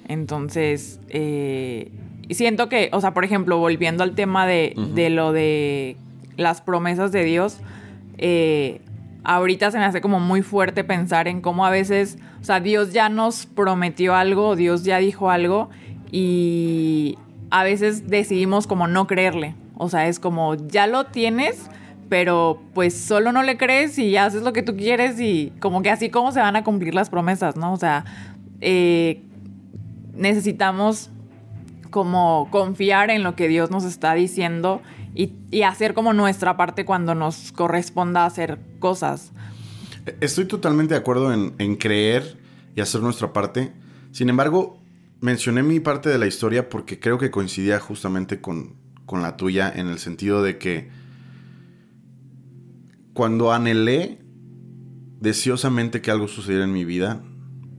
Entonces, 0.09 1.01
eh, 1.09 1.91
siento 2.31 2.69
que, 2.69 2.91
o 2.93 3.01
sea, 3.01 3.13
por 3.15 3.25
ejemplo, 3.25 3.59
volviendo 3.59 4.03
al 4.03 4.15
tema 4.15 4.47
de, 4.47 4.75
lo 5.11 5.33
de 5.33 5.97
las 6.37 6.61
promesas 6.61 7.13
de 7.13 7.25
Dios, 7.25 7.59
eh, 8.19 8.81
ahorita 9.25 9.71
se 9.71 9.79
me 9.79 9.85
hace 9.85 10.01
como 10.01 10.21
muy 10.21 10.43
fuerte 10.43 10.85
pensar 10.85 11.29
en 11.29 11.41
cómo 11.41 11.67
a 11.67 11.71
veces, 11.71 12.19
o 12.41 12.45
sea, 12.45 12.61
Dios 12.61 12.93
ya 12.93 13.09
nos 13.09 13.47
prometió 13.47 14.15
algo, 14.15 14.57
Dios 14.57 14.85
ya 14.85 14.99
dijo 14.99 15.31
algo 15.31 15.69
y 16.11 17.19
a 17.51 17.65
veces 17.65 18.09
decidimos 18.09 18.67
como 18.67 18.87
no 18.87 19.07
creerle. 19.07 19.55
O 19.77 19.89
sea, 19.89 20.07
es 20.07 20.21
como, 20.21 20.55
ya 20.55 20.87
lo 20.87 21.07
tienes, 21.07 21.69
pero 22.09 22.61
pues 22.75 22.95
solo 22.95 23.33
no 23.33 23.43
le 23.43 23.57
crees 23.57 23.99
y 23.99 24.17
haces 24.17 24.43
lo 24.43 24.53
que 24.53 24.63
tú 24.63 24.77
quieres 24.77 25.21
y 25.21 25.53
como 25.61 25.83
que 25.83 25.91
así 25.91 26.11
como 26.11 26.33
se 26.33 26.41
van 26.41 26.57
a 26.57 26.65
cumplir 26.65 26.95
las 26.95 27.11
promesas, 27.11 27.57
¿no? 27.57 27.73
O 27.73 27.77
sea, 27.77 28.05
eh, 28.61 29.23
necesitamos 30.15 31.11
como 31.95 32.49
confiar 32.51 33.09
en 33.11 33.23
lo 33.23 33.37
que 33.37 33.47
Dios 33.47 33.71
nos 33.71 33.85
está 33.85 34.15
diciendo 34.15 34.83
y, 35.15 35.63
hacer 35.63 35.95
como 35.95 36.13
nuestra 36.13 36.57
parte 36.57 36.85
cuando 36.85 37.15
nos 37.15 37.53
corresponda 37.53 38.27
hacer 38.27 38.59
cosas. 38.81 39.31
Estoy 40.21 40.47
totalmente 40.47 40.95
de 40.95 40.99
acuerdo 40.99 41.33
en, 41.33 41.77
creer 41.77 42.37
y 42.75 42.81
hacer 42.81 43.01
nuestra 43.01 43.33
parte. 43.33 43.71
Sin 44.11 44.29
embargo, 44.29 44.83
mencioné 45.21 45.63
mi 45.63 45.79
parte 45.79 46.09
de 46.09 46.19
la 46.19 46.27
historia 46.27 46.69
porque 46.69 46.99
creo 46.99 47.17
que 47.17 47.31
coincidía 47.31 47.79
justamente 47.79 48.41
con, 48.41 48.75
con 49.07 49.23
la 49.23 49.37
tuya 49.37 49.73
en 49.73 49.87
el 49.87 50.01
sentido 50.01 50.43
de 50.43 50.59
que 50.59 50.91
cuando 53.13 53.53
anhelé 53.53 54.19
deseosamente 55.21 56.03
que 56.03 56.11
algo 56.11 56.27
sucediera 56.27 56.65
en 56.65 56.73
mi 56.73 56.85
vida, 56.85 57.23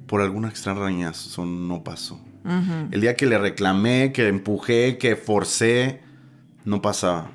por 0.08 0.22
alguna 0.22 0.48
extraña 0.48 1.08
razón 1.08 1.68
no 1.68 1.84
pasó. 1.84 2.18
El 2.92 3.02
día 3.02 3.16
que 3.16 3.26
le 3.26 3.38
reclamé, 3.38 4.12
que 4.12 4.28
empujé, 4.28 4.98
que 4.98 5.16
forcé, 5.16 6.02
no 6.64 6.82
pasaba. 6.82 7.32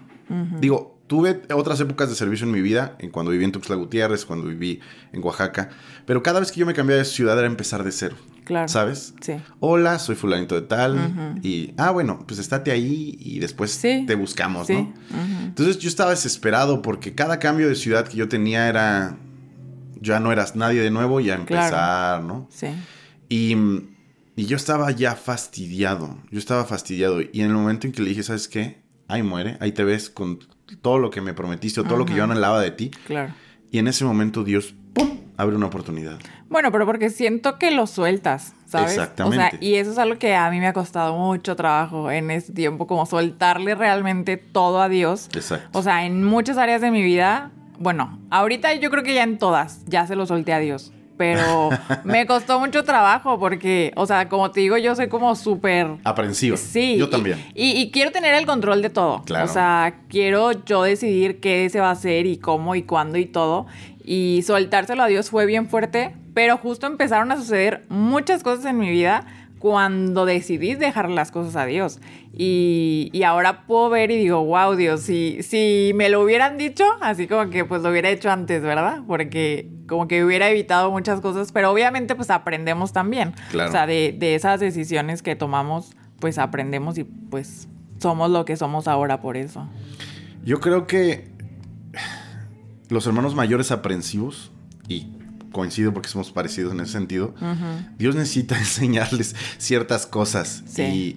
Digo, 0.60 1.00
tuve 1.06 1.42
otras 1.52 1.80
épocas 1.80 2.08
de 2.08 2.14
servicio 2.14 2.46
en 2.46 2.52
mi 2.52 2.60
vida, 2.60 2.94
en 3.00 3.10
cuando 3.10 3.32
viví 3.32 3.44
en 3.44 3.50
Tuxtla 3.50 3.74
Gutiérrez, 3.74 4.24
cuando 4.24 4.46
viví 4.46 4.78
en 5.12 5.24
Oaxaca, 5.24 5.70
pero 6.06 6.22
cada 6.22 6.38
vez 6.38 6.52
que 6.52 6.60
yo 6.60 6.66
me 6.66 6.74
cambiaba 6.74 7.00
de 7.00 7.04
ciudad 7.04 7.36
era 7.36 7.48
empezar 7.48 7.82
de 7.82 7.90
cero. 7.90 8.16
Claro. 8.44 8.68
¿Sabes? 8.68 9.14
Sí. 9.20 9.34
Hola, 9.58 9.98
soy 9.98 10.14
fulanito 10.14 10.54
de 10.54 10.62
tal. 10.62 11.38
Y, 11.42 11.74
ah, 11.76 11.90
bueno, 11.90 12.24
pues 12.26 12.38
estate 12.38 12.70
ahí 12.70 13.16
y 13.20 13.38
después 13.38 13.80
te 13.80 14.14
buscamos, 14.14 14.68
¿no? 14.70 14.92
Entonces 15.44 15.78
yo 15.78 15.88
estaba 15.88 16.10
desesperado 16.10 16.80
porque 16.80 17.14
cada 17.14 17.38
cambio 17.38 17.68
de 17.68 17.74
ciudad 17.74 18.06
que 18.06 18.16
yo 18.16 18.28
tenía 18.28 18.68
era, 18.68 19.18
ya 20.00 20.20
no 20.20 20.30
eras 20.32 20.56
nadie 20.56 20.80
de 20.80 20.90
nuevo 20.90 21.20
y 21.20 21.30
a 21.30 21.34
empezar, 21.34 22.22
¿no? 22.22 22.48
Sí. 22.50 22.68
Y 23.28 23.56
y 24.36 24.46
yo 24.46 24.56
estaba 24.56 24.90
ya 24.90 25.14
fastidiado, 25.16 26.16
yo 26.30 26.38
estaba 26.38 26.64
fastidiado. 26.64 27.20
Y 27.20 27.40
en 27.40 27.46
el 27.46 27.52
momento 27.52 27.86
en 27.86 27.92
que 27.92 28.02
le 28.02 28.10
dije, 28.10 28.22
¿sabes 28.22 28.48
qué? 28.48 28.80
Ahí 29.08 29.22
muere, 29.22 29.56
ahí 29.60 29.72
te 29.72 29.84
ves 29.84 30.08
con 30.08 30.38
todo 30.82 30.98
lo 30.98 31.10
que 31.10 31.20
me 31.20 31.34
prometiste 31.34 31.80
o 31.80 31.84
todo 31.84 31.98
lo 31.98 32.06
que 32.06 32.14
yo 32.14 32.24
anhelaba 32.24 32.60
de 32.60 32.70
ti. 32.70 32.90
Claro. 33.06 33.34
Y 33.70 33.78
en 33.78 33.88
ese 33.88 34.04
momento 34.04 34.44
Dios, 34.44 34.74
¡pum!, 34.92 35.18
abre 35.36 35.56
una 35.56 35.66
oportunidad. 35.66 36.18
Bueno, 36.48 36.70
pero 36.70 36.86
porque 36.86 37.10
siento 37.10 37.58
que 37.58 37.70
lo 37.70 37.86
sueltas, 37.86 38.54
¿sabes? 38.66 38.92
Exactamente. 38.92 39.46
O 39.46 39.50
sea, 39.50 39.58
y 39.60 39.74
eso 39.74 39.90
es 39.90 39.98
algo 39.98 40.18
que 40.18 40.34
a 40.34 40.50
mí 40.50 40.58
me 40.58 40.68
ha 40.68 40.72
costado 40.72 41.16
mucho 41.16 41.56
trabajo 41.56 42.10
en 42.10 42.30
ese 42.30 42.52
tiempo, 42.52 42.86
como 42.86 43.06
soltarle 43.06 43.74
realmente 43.74 44.36
todo 44.36 44.80
a 44.80 44.88
Dios. 44.88 45.28
Exacto. 45.34 45.78
O 45.78 45.82
sea, 45.82 46.06
en 46.06 46.24
muchas 46.24 46.56
áreas 46.56 46.80
de 46.80 46.90
mi 46.90 47.02
vida, 47.02 47.50
bueno, 47.78 48.20
ahorita 48.30 48.74
yo 48.74 48.90
creo 48.90 49.02
que 49.02 49.14
ya 49.14 49.22
en 49.22 49.38
todas, 49.38 49.84
ya 49.86 50.06
se 50.06 50.14
lo 50.14 50.26
solté 50.26 50.52
a 50.52 50.60
Dios 50.60 50.92
pero 51.20 51.68
me 52.02 52.26
costó 52.26 52.58
mucho 52.60 52.82
trabajo 52.82 53.38
porque, 53.38 53.92
o 53.94 54.06
sea, 54.06 54.30
como 54.30 54.50
te 54.52 54.60
digo, 54.60 54.78
yo 54.78 54.96
soy 54.96 55.08
como 55.10 55.36
súper... 55.36 55.86
Aprensiva. 56.02 56.56
Sí. 56.56 56.96
Yo 56.96 57.10
también. 57.10 57.44
Y, 57.54 57.90
quiero 57.90 58.10
tener 58.10 58.32
el 58.32 58.46
control 58.46 58.80
de 58.80 58.88
todo. 58.88 59.22
Claro. 59.24 59.44
O 59.44 59.48
sea, 59.52 59.96
quiero 60.08 60.52
yo 60.64 60.82
decidir 60.82 61.38
qué 61.38 61.68
se 61.68 61.78
va 61.78 61.88
a 61.88 61.92
hacer 61.92 62.24
y 62.24 62.38
cómo 62.38 62.74
y 62.74 62.84
cuándo 62.84 63.18
y 63.18 63.26
todo. 63.26 63.66
Y 64.02 64.42
soltárselo 64.46 65.02
a 65.02 65.08
Dios 65.08 65.28
fue 65.28 65.44
bien 65.44 65.68
fuerte, 65.68 66.16
pero 66.32 66.56
justo 66.56 66.86
empezaron 66.86 67.30
a 67.32 67.36
suceder 67.36 67.84
muchas 67.90 68.42
cosas 68.42 68.64
en 68.64 68.78
mi 68.78 68.88
vida 68.88 69.26
cuando 69.60 70.24
decidí 70.24 70.74
dejar 70.74 71.10
las 71.10 71.30
cosas 71.30 71.54
a 71.54 71.66
Dios. 71.66 72.00
Y, 72.32 73.12
ahora 73.26 73.66
puedo 73.66 73.90
ver 73.90 74.10
y 74.10 74.16
digo, 74.16 74.42
wow, 74.42 74.74
Dios, 74.74 75.02
si, 75.02 75.42
si 75.42 75.92
me 75.94 76.08
lo 76.08 76.22
hubieran 76.22 76.56
dicho, 76.56 76.84
así 77.02 77.28
como 77.28 77.50
que 77.50 77.66
pues 77.66 77.82
lo 77.82 77.90
hubiera 77.90 78.08
hecho 78.08 78.30
antes, 78.30 78.62
¿verdad? 78.62 79.02
Porque 79.06 79.68
como 79.86 80.08
que 80.08 80.24
hubiera 80.24 80.48
evitado 80.48 80.90
muchas 80.90 81.20
cosas, 81.20 81.52
pero 81.52 81.70
obviamente 81.70 82.14
pues 82.14 82.30
aprendemos 82.30 82.94
también. 82.94 83.34
O 83.54 83.70
sea, 83.70 83.86
de, 83.86 84.16
de 84.18 84.34
esas 84.34 84.60
decisiones 84.60 85.22
que 85.22 85.36
tomamos, 85.36 85.90
pues 86.20 86.38
aprendemos 86.38 86.96
y 86.96 87.04
pues 87.04 87.68
somos 87.98 88.30
lo 88.30 88.46
que 88.46 88.56
somos 88.56 88.88
ahora 88.88 89.20
por 89.20 89.36
eso. 89.36 89.68
Yo 90.42 90.60
creo 90.60 90.86
que 90.86 91.30
los 92.88 93.06
hermanos 93.06 93.34
mayores 93.34 93.70
aprensivos 93.72 94.52
y 94.88 95.19
coincido 95.52 95.92
porque 95.92 96.08
somos 96.08 96.30
parecidos 96.32 96.72
en 96.72 96.80
ese 96.80 96.92
sentido, 96.92 97.34
Dios 97.98 98.14
necesita 98.14 98.58
enseñarles 98.58 99.34
ciertas 99.58 100.06
cosas. 100.06 100.64
Y, 100.78 101.16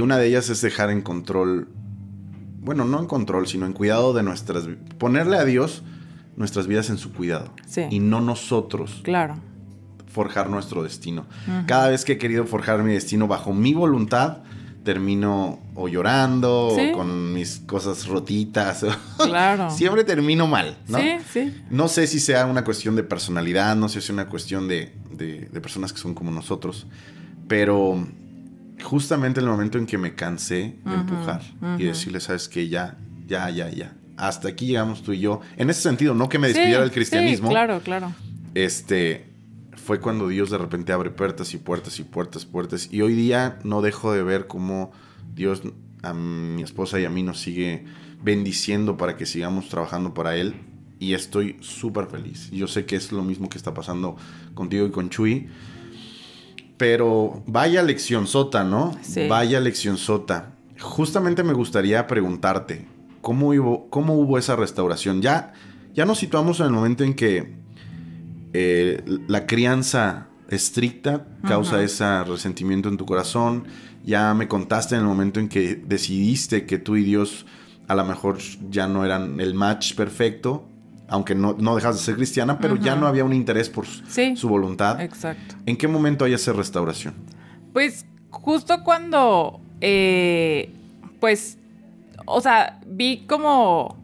una 0.00 0.18
de 0.18 0.26
ellas 0.26 0.48
es 0.48 0.60
dejar 0.60 0.90
en 0.90 1.02
control, 1.02 1.68
bueno, 2.60 2.84
no 2.84 2.98
en 2.98 3.06
control, 3.06 3.46
sino 3.46 3.66
en 3.66 3.72
cuidado 3.72 4.12
de 4.12 4.22
nuestras... 4.22 4.64
Ponerle 4.98 5.36
a 5.36 5.44
Dios 5.44 5.82
nuestras 6.36 6.66
vidas 6.66 6.90
en 6.90 6.98
su 6.98 7.12
cuidado. 7.12 7.52
Y 7.90 8.00
no 8.00 8.20
nosotros. 8.20 9.00
Claro. 9.04 9.36
Forjar 10.06 10.50
nuestro 10.50 10.82
destino. 10.82 11.26
Cada 11.66 11.88
vez 11.88 12.04
que 12.04 12.12
he 12.12 12.18
querido 12.18 12.46
forjar 12.46 12.82
mi 12.82 12.92
destino 12.92 13.28
bajo 13.28 13.52
mi 13.52 13.74
voluntad, 13.74 14.38
termino 14.84 15.58
o 15.74 15.88
llorando 15.88 16.68
o 16.68 16.92
con 16.92 17.32
mis 17.32 17.60
cosas 17.66 18.06
rotitas. 18.06 18.84
Claro. 19.16 19.70
Siempre 19.70 20.04
termino 20.04 20.46
mal, 20.46 20.76
¿no? 20.86 20.98
Sí, 20.98 21.16
sí. 21.32 21.62
No 21.70 21.88
sé 21.88 22.06
si 22.06 22.20
sea 22.20 22.46
una 22.46 22.62
cuestión 22.62 22.94
de 22.94 23.02
personalidad, 23.02 23.74
no 23.74 23.88
sé 23.88 23.94
si 23.94 23.98
es 24.06 24.10
una 24.10 24.26
cuestión 24.26 24.68
de, 24.68 24.92
personas 25.62 25.92
que 25.92 25.98
son 25.98 26.14
como 26.14 26.30
nosotros, 26.30 26.86
pero 27.48 28.06
justamente 28.82 29.40
en 29.40 29.46
el 29.46 29.52
momento 29.52 29.78
en 29.78 29.86
que 29.86 29.96
me 29.96 30.14
cansé 30.14 30.76
de 30.84 30.94
empujar 30.94 31.42
y 31.78 31.84
decirle, 31.84 32.20
sabes 32.20 32.48
que 32.48 32.68
ya, 32.68 32.96
ya, 33.26 33.48
ya, 33.50 33.70
ya. 33.70 33.94
Hasta 34.16 34.48
aquí 34.48 34.66
llegamos 34.66 35.02
tú 35.02 35.12
y 35.12 35.20
yo. 35.20 35.40
En 35.56 35.70
ese 35.70 35.80
sentido, 35.80 36.14
no 36.14 36.28
que 36.28 36.38
me 36.38 36.48
despidiera 36.48 36.80
del 36.80 36.92
cristianismo. 36.92 37.48
claro, 37.48 37.80
claro. 37.80 38.12
Este, 38.54 39.33
fue 39.84 40.00
cuando 40.00 40.28
Dios 40.28 40.48
de 40.50 40.56
repente 40.56 40.92
abre 40.94 41.10
puertas 41.10 41.52
y 41.52 41.58
puertas 41.58 42.00
y 42.00 42.04
puertas, 42.04 42.46
puertas. 42.46 42.88
Y 42.90 43.02
hoy 43.02 43.14
día 43.14 43.58
no 43.64 43.82
dejo 43.82 44.12
de 44.12 44.22
ver 44.22 44.46
cómo 44.46 44.92
Dios 45.34 45.62
a 46.02 46.14
mi 46.14 46.62
esposa 46.62 46.98
y 46.98 47.04
a 47.04 47.10
mí 47.10 47.22
nos 47.22 47.38
sigue 47.38 47.84
bendiciendo 48.22 48.96
para 48.96 49.18
que 49.18 49.26
sigamos 49.26 49.68
trabajando 49.68 50.14
para 50.14 50.36
Él. 50.36 50.54
Y 50.98 51.12
estoy 51.12 51.58
súper 51.60 52.06
feliz. 52.06 52.50
Yo 52.50 52.66
sé 52.66 52.86
que 52.86 52.96
es 52.96 53.12
lo 53.12 53.22
mismo 53.22 53.50
que 53.50 53.58
está 53.58 53.74
pasando 53.74 54.16
contigo 54.54 54.86
y 54.86 54.90
con 54.90 55.10
Chuy. 55.10 55.48
Pero 56.78 57.42
vaya 57.46 57.82
lección 57.82 58.26
sota, 58.26 58.64
¿no? 58.64 58.96
Sí. 59.02 59.28
Vaya 59.28 59.60
lección 59.60 59.98
sota. 59.98 60.54
Justamente 60.80 61.44
me 61.44 61.52
gustaría 61.52 62.06
preguntarte, 62.06 62.88
¿cómo 63.20 63.48
hubo, 63.48 63.90
cómo 63.90 64.14
hubo 64.14 64.38
esa 64.38 64.56
restauración? 64.56 65.20
Ya, 65.20 65.52
ya 65.92 66.06
nos 66.06 66.18
situamos 66.18 66.60
en 66.60 66.66
el 66.66 66.72
momento 66.72 67.04
en 67.04 67.12
que 67.12 67.63
eh, 68.54 69.02
la 69.26 69.46
crianza 69.46 70.28
estricta 70.48 71.26
causa 71.46 71.82
ese 71.82 72.22
resentimiento 72.24 72.88
en 72.88 72.96
tu 72.96 73.04
corazón. 73.04 73.64
Ya 74.04 74.32
me 74.34 74.46
contaste 74.46 74.94
en 74.94 75.00
el 75.00 75.06
momento 75.06 75.40
en 75.40 75.48
que 75.48 75.74
decidiste 75.74 76.64
que 76.64 76.78
tú 76.78 76.96
y 76.96 77.02
Dios 77.02 77.46
a 77.88 77.94
lo 77.94 78.04
mejor 78.04 78.38
ya 78.70 78.86
no 78.86 79.04
eran 79.04 79.40
el 79.40 79.54
match 79.54 79.94
perfecto, 79.94 80.68
aunque 81.08 81.34
no, 81.34 81.56
no 81.58 81.74
dejas 81.74 81.96
de 81.96 82.02
ser 82.02 82.14
cristiana, 82.14 82.58
pero 82.58 82.76
ya 82.76 82.94
no 82.96 83.06
había 83.06 83.24
un 83.24 83.32
interés 83.32 83.68
por 83.68 83.86
su 83.86 84.48
voluntad. 84.48 85.00
Exacto. 85.00 85.56
¿En 85.66 85.76
qué 85.76 85.88
momento 85.88 86.24
hay 86.24 86.34
esa 86.34 86.52
restauración? 86.52 87.14
Pues 87.72 88.06
justo 88.30 88.84
cuando, 88.84 89.60
eh, 89.80 90.72
pues, 91.20 91.58
o 92.24 92.40
sea, 92.40 92.80
vi 92.86 93.26
como 93.26 94.03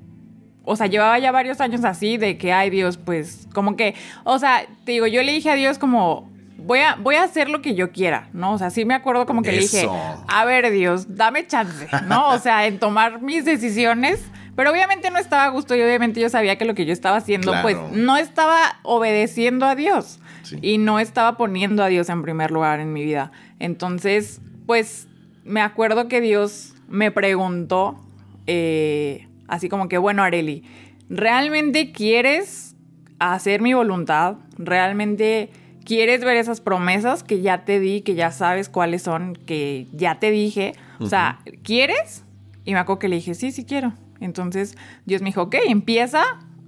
o 0.64 0.76
sea, 0.76 0.86
llevaba 0.86 1.18
ya 1.18 1.32
varios 1.32 1.61
años 1.61 1.84
así 1.84 2.16
de 2.16 2.38
que, 2.38 2.52
ay 2.52 2.70
Dios, 2.70 2.96
pues 2.96 3.48
como 3.52 3.76
que, 3.76 3.94
o 4.24 4.38
sea, 4.38 4.66
te 4.84 4.92
digo, 4.92 5.06
yo 5.06 5.22
le 5.22 5.32
dije 5.32 5.50
a 5.50 5.54
Dios 5.54 5.78
como, 5.78 6.30
voy 6.58 6.80
a, 6.80 6.96
voy 6.96 7.16
a 7.16 7.24
hacer 7.24 7.48
lo 7.48 7.62
que 7.62 7.74
yo 7.74 7.90
quiera, 7.92 8.28
¿no? 8.32 8.52
O 8.52 8.58
sea, 8.58 8.70
sí 8.70 8.84
me 8.84 8.94
acuerdo 8.94 9.26
como 9.26 9.42
que 9.42 9.52
le 9.52 9.61
dije, 9.61 9.88
a 10.28 10.44
ver 10.44 10.70
Dios, 10.70 11.16
dame 11.16 11.46
chance, 11.46 11.88
¿no? 12.06 12.30
O 12.30 12.38
sea, 12.38 12.66
en 12.66 12.78
tomar 12.78 13.22
mis 13.22 13.44
decisiones. 13.44 14.22
Pero 14.56 14.72
obviamente 14.72 15.11
no 15.11 15.18
estaba 15.18 15.44
a 15.44 15.48
gusto 15.48 15.74
y 15.74 15.80
obviamente 15.80 16.20
yo 16.20 16.28
sabía 16.28 16.58
que 16.58 16.66
lo 16.66 16.74
que 16.74 16.84
yo 16.84 16.92
estaba 16.92 17.16
haciendo, 17.16 17.54
pues 17.62 17.78
no 17.92 18.18
estaba 18.18 18.78
obedeciendo 18.82 19.64
a 19.64 19.74
Dios. 19.74 20.18
Y 20.61 20.78
no 20.78 20.98
estaba 20.98 21.36
poniendo 21.36 21.82
a 21.82 21.86
Dios 21.86 22.08
en 22.11 22.22
primer 22.22 22.50
lugar 22.50 22.80
en 22.80 22.92
mi 22.92 23.04
vida. 23.04 23.30
Entonces, 23.58 24.40
pues 24.66 25.08
me 25.44 25.62
acuerdo 25.62 26.08
que 26.08 26.20
Dios 26.20 26.74
me 26.88 27.11
preguntó, 27.11 28.04
eh, 28.46 29.28
así 29.51 29.68
como 29.68 29.88
que, 29.88 29.98
bueno, 29.98 30.22
Areli, 30.22 30.64
¿realmente 31.09 31.92
quieres 31.92 32.76
hacer 33.18 33.61
mi 33.61 33.74
voluntad? 33.74 34.36
¿Realmente 34.57 35.51
quieres 35.84 36.24
ver 36.24 36.36
esas 36.36 36.61
promesas 36.61 37.22
que 37.22 37.40
ya 37.42 37.64
te 37.64 37.80
di, 37.80 38.01
que 38.01 38.14
ya 38.14 38.30
sabes 38.30 38.68
cuáles 38.68 39.03
son, 39.03 39.34
que 39.34 39.86
ya 39.92 40.18
te 40.18 40.30
dije? 40.30 40.74
O 41.01 41.07
sea, 41.07 41.40
¿quieres? 41.62 42.24
Y 42.64 42.72
me 42.72 42.78
acuerdo 42.78 43.01
que 43.01 43.09
le 43.09 43.16
dije, 43.16 43.34
sí, 43.34 43.53
sí 43.53 43.64
quiero. 43.64 43.92
Entonces 44.20 44.76
Dios 45.07 45.22
me 45.22 45.26
dijo, 45.30 45.42
ok, 45.42 45.57
empieza 45.66 46.22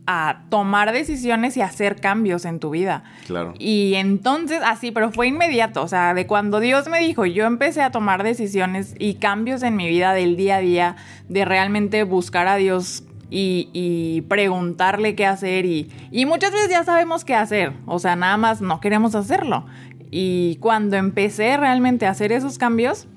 a 0.07 0.43
tomar 0.49 0.93
decisiones 0.93 1.57
y 1.57 1.61
hacer 1.61 2.01
cambios 2.01 2.45
en 2.45 2.59
tu 2.59 2.71
vida. 2.71 3.05
Claro. 3.27 3.55
Y 3.59 3.95
entonces, 3.95 4.61
así, 4.65 4.91
pero 4.91 5.13
fue 5.13 5.29
inmediato, 5.29 5.83
o 5.83 5.89
sea, 5.89 6.15
de 6.15 6.27
cuando 6.27 6.61
Dios 6.61 6.89
me 6.89 6.99
dijo, 7.01 7.25
yo 7.25 7.47
empecé 7.47 7.83
a 7.83 7.91
tomar 7.91 8.23
decisiones 8.25 8.95
y 8.99 9.15
cambios 9.15 9.63
en 9.63 9.77
mi 9.77 9.89
vida 9.89 10.13
del 10.13 10.37
día 10.37 10.57
a 10.57 10.61
día, 10.61 10.97
de 11.29 11.45
realmente 11.45 12.03
buscar 12.03 12.49
a 12.49 12.57
Dios 12.57 13.05
y, 13.31 14.23
preguntarle 14.29 15.15
qué 15.15 15.27
hacer 15.27 15.65
y, 15.65 15.91
y 16.11 16.27
muchas 16.27 16.53
veces 16.53 16.71
ya 16.71 16.85
sabemos 16.85 17.25
qué 17.25 17.35
hacer, 17.35 17.73
o 17.87 17.99
sea, 17.99 18.17
nada 18.17 18.37
más 18.37 18.61
no 18.61 18.81
queremos 18.81 19.15
hacerlo. 19.15 19.67
Y 20.11 20.57
cuando 20.57 20.97
empecé 20.97 21.57
realmente 21.57 22.07
a 22.07 22.11
hacer 22.11 22.33
esos 22.33 22.59
cambios, 22.59 23.09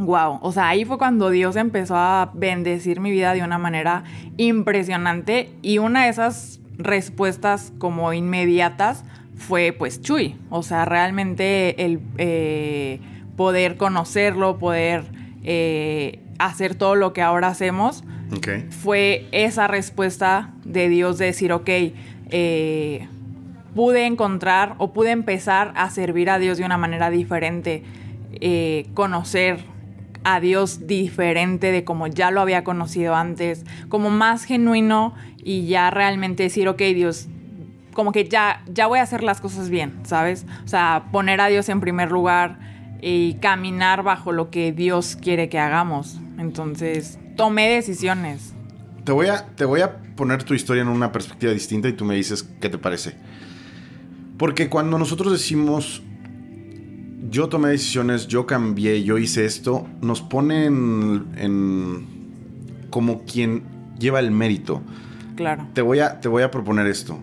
Wow, 0.00 0.38
o 0.40 0.50
sea, 0.50 0.68
ahí 0.68 0.86
fue 0.86 0.96
cuando 0.96 1.28
Dios 1.28 1.56
empezó 1.56 1.94
a 1.94 2.30
bendecir 2.32 3.00
mi 3.00 3.10
vida 3.10 3.34
de 3.34 3.42
una 3.42 3.58
manera 3.58 4.04
impresionante 4.38 5.52
y 5.60 5.76
una 5.76 6.04
de 6.04 6.10
esas 6.10 6.60
respuestas 6.78 7.72
como 7.78 8.14
inmediatas 8.14 9.04
fue 9.36 9.74
pues 9.76 10.00
Chuy, 10.00 10.36
o 10.48 10.62
sea, 10.62 10.86
realmente 10.86 11.84
el 11.84 12.00
eh, 12.16 13.00
poder 13.36 13.76
conocerlo, 13.76 14.58
poder 14.58 15.04
eh, 15.44 16.20
hacer 16.38 16.74
todo 16.74 16.94
lo 16.94 17.12
que 17.12 17.20
ahora 17.20 17.48
hacemos, 17.48 18.02
fue 18.70 19.26
esa 19.32 19.66
respuesta 19.66 20.54
de 20.64 20.88
Dios 20.88 21.18
de 21.18 21.26
decir, 21.26 21.52
ok, 21.52 21.68
eh, 22.30 23.08
pude 23.74 24.06
encontrar 24.06 24.76
o 24.78 24.92
pude 24.92 25.10
empezar 25.10 25.72
a 25.74 25.90
servir 25.90 26.30
a 26.30 26.38
Dios 26.38 26.56
de 26.56 26.64
una 26.64 26.78
manera 26.78 27.10
diferente, 27.10 27.82
conocer 28.94 29.64
a 30.24 30.40
Dios 30.40 30.86
diferente 30.86 31.72
de 31.72 31.84
como 31.84 32.06
ya 32.06 32.30
lo 32.30 32.40
había 32.40 32.64
conocido 32.64 33.14
antes, 33.14 33.64
como 33.88 34.10
más 34.10 34.44
genuino 34.44 35.14
y 35.42 35.66
ya 35.66 35.90
realmente 35.90 36.42
decir, 36.42 36.68
ok, 36.68 36.78
Dios, 36.94 37.28
como 37.92 38.12
que 38.12 38.28
ya, 38.28 38.62
ya 38.66 38.86
voy 38.86 38.98
a 38.98 39.02
hacer 39.02 39.22
las 39.22 39.40
cosas 39.40 39.70
bien, 39.70 39.94
¿sabes? 40.04 40.46
O 40.64 40.68
sea, 40.68 41.06
poner 41.12 41.40
a 41.40 41.48
Dios 41.48 41.68
en 41.68 41.80
primer 41.80 42.10
lugar 42.10 42.58
y 43.02 43.34
caminar 43.34 44.02
bajo 44.02 44.32
lo 44.32 44.50
que 44.50 44.72
Dios 44.72 45.16
quiere 45.20 45.48
que 45.48 45.58
hagamos. 45.58 46.20
Entonces, 46.38 47.18
tomé 47.36 47.68
decisiones. 47.70 48.54
Te 49.04 49.12
voy 49.12 49.28
a, 49.28 49.46
te 49.46 49.64
voy 49.64 49.80
a 49.80 49.96
poner 50.16 50.44
tu 50.44 50.54
historia 50.54 50.82
en 50.82 50.88
una 50.88 51.10
perspectiva 51.12 51.52
distinta 51.52 51.88
y 51.88 51.94
tú 51.94 52.04
me 52.04 52.14
dices 52.14 52.48
qué 52.60 52.68
te 52.68 52.78
parece. 52.78 53.14
Porque 54.36 54.68
cuando 54.68 54.98
nosotros 54.98 55.32
decimos 55.32 56.02
yo 57.28 57.48
tomé 57.48 57.68
decisiones, 57.70 58.28
yo 58.28 58.46
cambié, 58.46 59.02
yo 59.02 59.18
hice 59.18 59.44
esto, 59.44 59.86
nos 60.00 60.22
ponen 60.22 61.26
en, 61.36 62.06
como 62.90 63.24
quien 63.24 63.64
lleva 63.98 64.20
el 64.20 64.30
mérito. 64.30 64.82
Claro. 65.36 65.66
Te 65.74 65.82
voy, 65.82 66.00
a, 66.00 66.20
te 66.20 66.28
voy 66.28 66.42
a 66.42 66.50
proponer 66.50 66.86
esto. 66.86 67.18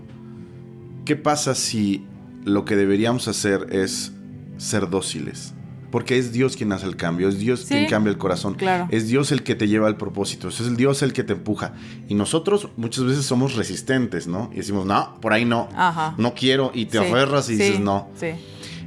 ¿Qué 1.05 1.15
pasa 1.15 1.55
si 1.55 2.05
lo 2.43 2.65
que 2.65 2.75
deberíamos 2.75 3.27
hacer 3.27 3.67
es 3.71 4.13
ser 4.57 4.89
dóciles? 4.89 5.53
Porque 5.91 6.17
es 6.17 6.33
Dios 6.33 6.57
quien 6.57 6.73
hace 6.73 6.85
el 6.85 6.97
cambio, 6.97 7.29
es 7.29 7.39
Dios 7.39 7.65
quien 7.65 7.87
cambia 7.87 8.11
el 8.11 8.17
corazón, 8.17 8.55
claro. 8.55 8.89
es 8.91 9.07
Dios 9.07 9.31
el 9.31 9.41
que 9.43 9.55
te 9.55 9.69
lleva 9.69 9.87
al 9.87 9.95
propósito, 9.95 10.49
es 10.49 10.59
el 10.59 10.75
Dios 10.75 11.01
el 11.01 11.13
que 11.13 11.23
te 11.23 11.31
empuja. 11.33 11.75
Y 12.09 12.15
nosotros 12.15 12.69
muchas 12.75 13.05
veces 13.05 13.25
somos 13.25 13.55
resistentes, 13.55 14.27
¿no? 14.27 14.49
Y 14.51 14.57
decimos, 14.57 14.85
no, 14.85 15.17
por 15.21 15.31
ahí 15.31 15.45
no, 15.45 15.69
no 16.17 16.33
quiero, 16.33 16.71
y 16.73 16.87
te 16.87 16.99
aferras 16.99 17.49
y 17.49 17.55
dices 17.55 17.79
no. 17.79 18.09
Sí. 18.19 18.31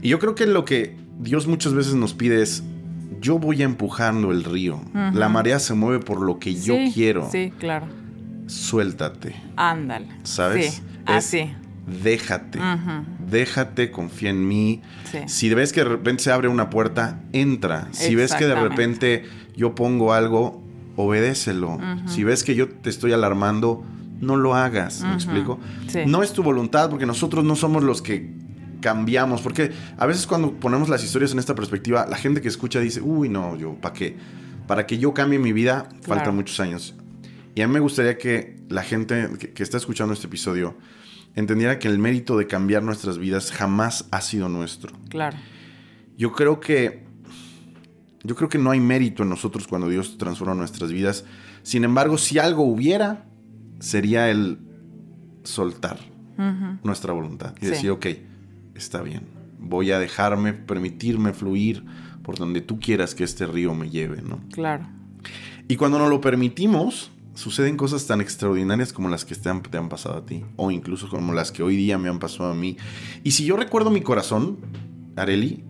Y 0.02 0.08
yo 0.08 0.18
creo 0.18 0.34
que 0.34 0.46
lo 0.46 0.64
que 0.64 0.96
Dios 1.18 1.46
muchas 1.46 1.74
veces 1.74 1.94
nos 1.94 2.14
pide 2.14 2.42
es, 2.42 2.62
yo 3.20 3.38
voy 3.38 3.62
empujando 3.62 4.30
el 4.30 4.44
río. 4.44 4.80
La 5.12 5.28
marea 5.28 5.58
se 5.58 5.74
mueve 5.74 6.02
por 6.02 6.20
lo 6.20 6.38
que 6.38 6.54
yo 6.54 6.74
quiero. 6.94 7.28
Sí, 7.30 7.52
claro. 7.58 7.86
Suéltate. 8.46 9.36
Ándale. 9.56 10.08
¿Sabes? 10.24 10.74
Sí, 10.74 10.82
así. 11.06 11.50
déjate. 12.02 12.58
Déjate, 13.28 13.90
confía 13.90 14.30
en 14.30 14.46
mí. 14.46 14.80
Si 15.26 15.52
ves 15.54 15.72
que 15.72 15.80
de 15.80 15.88
repente 15.88 16.24
se 16.24 16.32
abre 16.32 16.48
una 16.48 16.70
puerta, 16.70 17.20
entra. 17.32 17.88
Si 17.92 18.14
ves 18.14 18.34
que 18.34 18.46
de 18.46 18.54
repente 18.54 19.24
yo 19.56 19.74
pongo 19.74 20.12
algo, 20.12 20.62
obedécelo. 20.96 21.78
Si 22.06 22.24
ves 22.24 22.44
que 22.44 22.54
yo 22.54 22.68
te 22.68 22.90
estoy 22.90 23.12
alarmando, 23.12 23.84
no 24.20 24.36
lo 24.36 24.54
hagas. 24.54 25.02
¿Me 25.02 25.14
explico? 25.14 25.58
No 26.06 26.22
es 26.22 26.32
tu 26.32 26.42
voluntad 26.42 26.90
porque 26.90 27.06
nosotros 27.06 27.44
no 27.44 27.56
somos 27.56 27.82
los 27.82 28.02
que 28.02 28.32
cambiamos. 28.80 29.42
Porque 29.42 29.72
a 29.96 30.06
veces 30.06 30.26
cuando 30.26 30.52
ponemos 30.52 30.88
las 30.88 31.04
historias 31.04 31.32
en 31.32 31.38
esta 31.38 31.54
perspectiva, 31.54 32.06
la 32.08 32.16
gente 32.16 32.40
que 32.40 32.48
escucha 32.48 32.80
dice, 32.80 33.00
uy, 33.00 33.28
no, 33.28 33.56
yo, 33.56 33.74
¿para 33.74 33.94
qué? 33.94 34.16
Para 34.66 34.86
que 34.86 34.98
yo 34.98 35.14
cambie 35.14 35.38
mi 35.38 35.52
vida, 35.52 35.88
faltan 36.02 36.36
muchos 36.36 36.58
años. 36.60 36.94
Y 37.54 37.62
a 37.62 37.66
mí 37.66 37.74
me 37.74 37.80
gustaría 37.80 38.16
que 38.16 38.56
la 38.68 38.82
gente 38.82 39.28
que, 39.54 39.62
está 39.62 39.76
escuchando 39.76 40.14
este 40.14 40.26
episodio 40.26 40.76
entendiera 41.34 41.78
que 41.78 41.88
el 41.88 41.98
mérito 41.98 42.36
de 42.36 42.46
cambiar 42.46 42.82
nuestras 42.82 43.18
vidas 43.18 43.50
jamás 43.52 44.06
ha 44.10 44.20
sido 44.20 44.48
nuestro. 44.48 44.92
Claro. 45.08 45.36
Yo 46.16 46.32
creo 46.32 46.60
que 46.60 47.04
yo 48.22 48.36
creo 48.36 48.48
que 48.48 48.58
no 48.58 48.70
hay 48.70 48.80
mérito 48.80 49.22
en 49.22 49.30
nosotros 49.30 49.66
cuando 49.66 49.88
Dios 49.88 50.18
transforma 50.18 50.54
nuestras 50.54 50.92
vidas. 50.92 51.24
Sin 51.62 51.84
embargo, 51.84 52.18
si 52.18 52.38
algo 52.38 52.64
hubiera, 52.64 53.24
sería 53.78 54.30
el 54.30 54.58
soltar 55.42 55.98
nuestra 56.82 57.12
voluntad 57.12 57.54
y 57.60 57.66
decir, 57.66 57.90
ok, 57.90 58.06
está 58.80 59.02
bien. 59.02 59.22
Voy 59.58 59.92
a 59.92 59.98
dejarme, 59.98 60.52
permitirme 60.52 61.32
fluir 61.32 61.84
por 62.22 62.36
donde 62.36 62.60
tú 62.60 62.80
quieras 62.80 63.14
que 63.14 63.24
este 63.24 63.46
río 63.46 63.74
me 63.74 63.90
lleve, 63.90 64.22
¿no? 64.22 64.40
Claro. 64.52 64.86
Y 65.68 65.76
cuando 65.76 65.98
no 65.98 66.08
lo 66.08 66.20
permitimos, 66.20 67.10
suceden 67.34 67.76
cosas 67.76 68.06
tan 68.06 68.20
extraordinarias 68.20 68.92
como 68.92 69.08
las 69.08 69.24
que 69.24 69.34
te 69.34 69.48
han, 69.48 69.62
te 69.62 69.78
han, 69.78 69.88
pasado 69.88 70.18
a 70.18 70.26
ti, 70.26 70.44
o 70.56 70.70
incluso 70.70 71.08
como 71.08 71.32
las 71.32 71.52
que 71.52 71.62
hoy 71.62 71.76
día 71.76 71.98
me 71.98 72.08
han 72.08 72.18
pasado 72.18 72.50
a 72.50 72.54
mí. 72.54 72.76
Y 73.22 73.32
si 73.32 73.44
yo 73.44 73.56
recuerdo 73.56 73.90
mi 73.90 74.00
corazón, 74.00 74.58
Areli, 75.16 75.62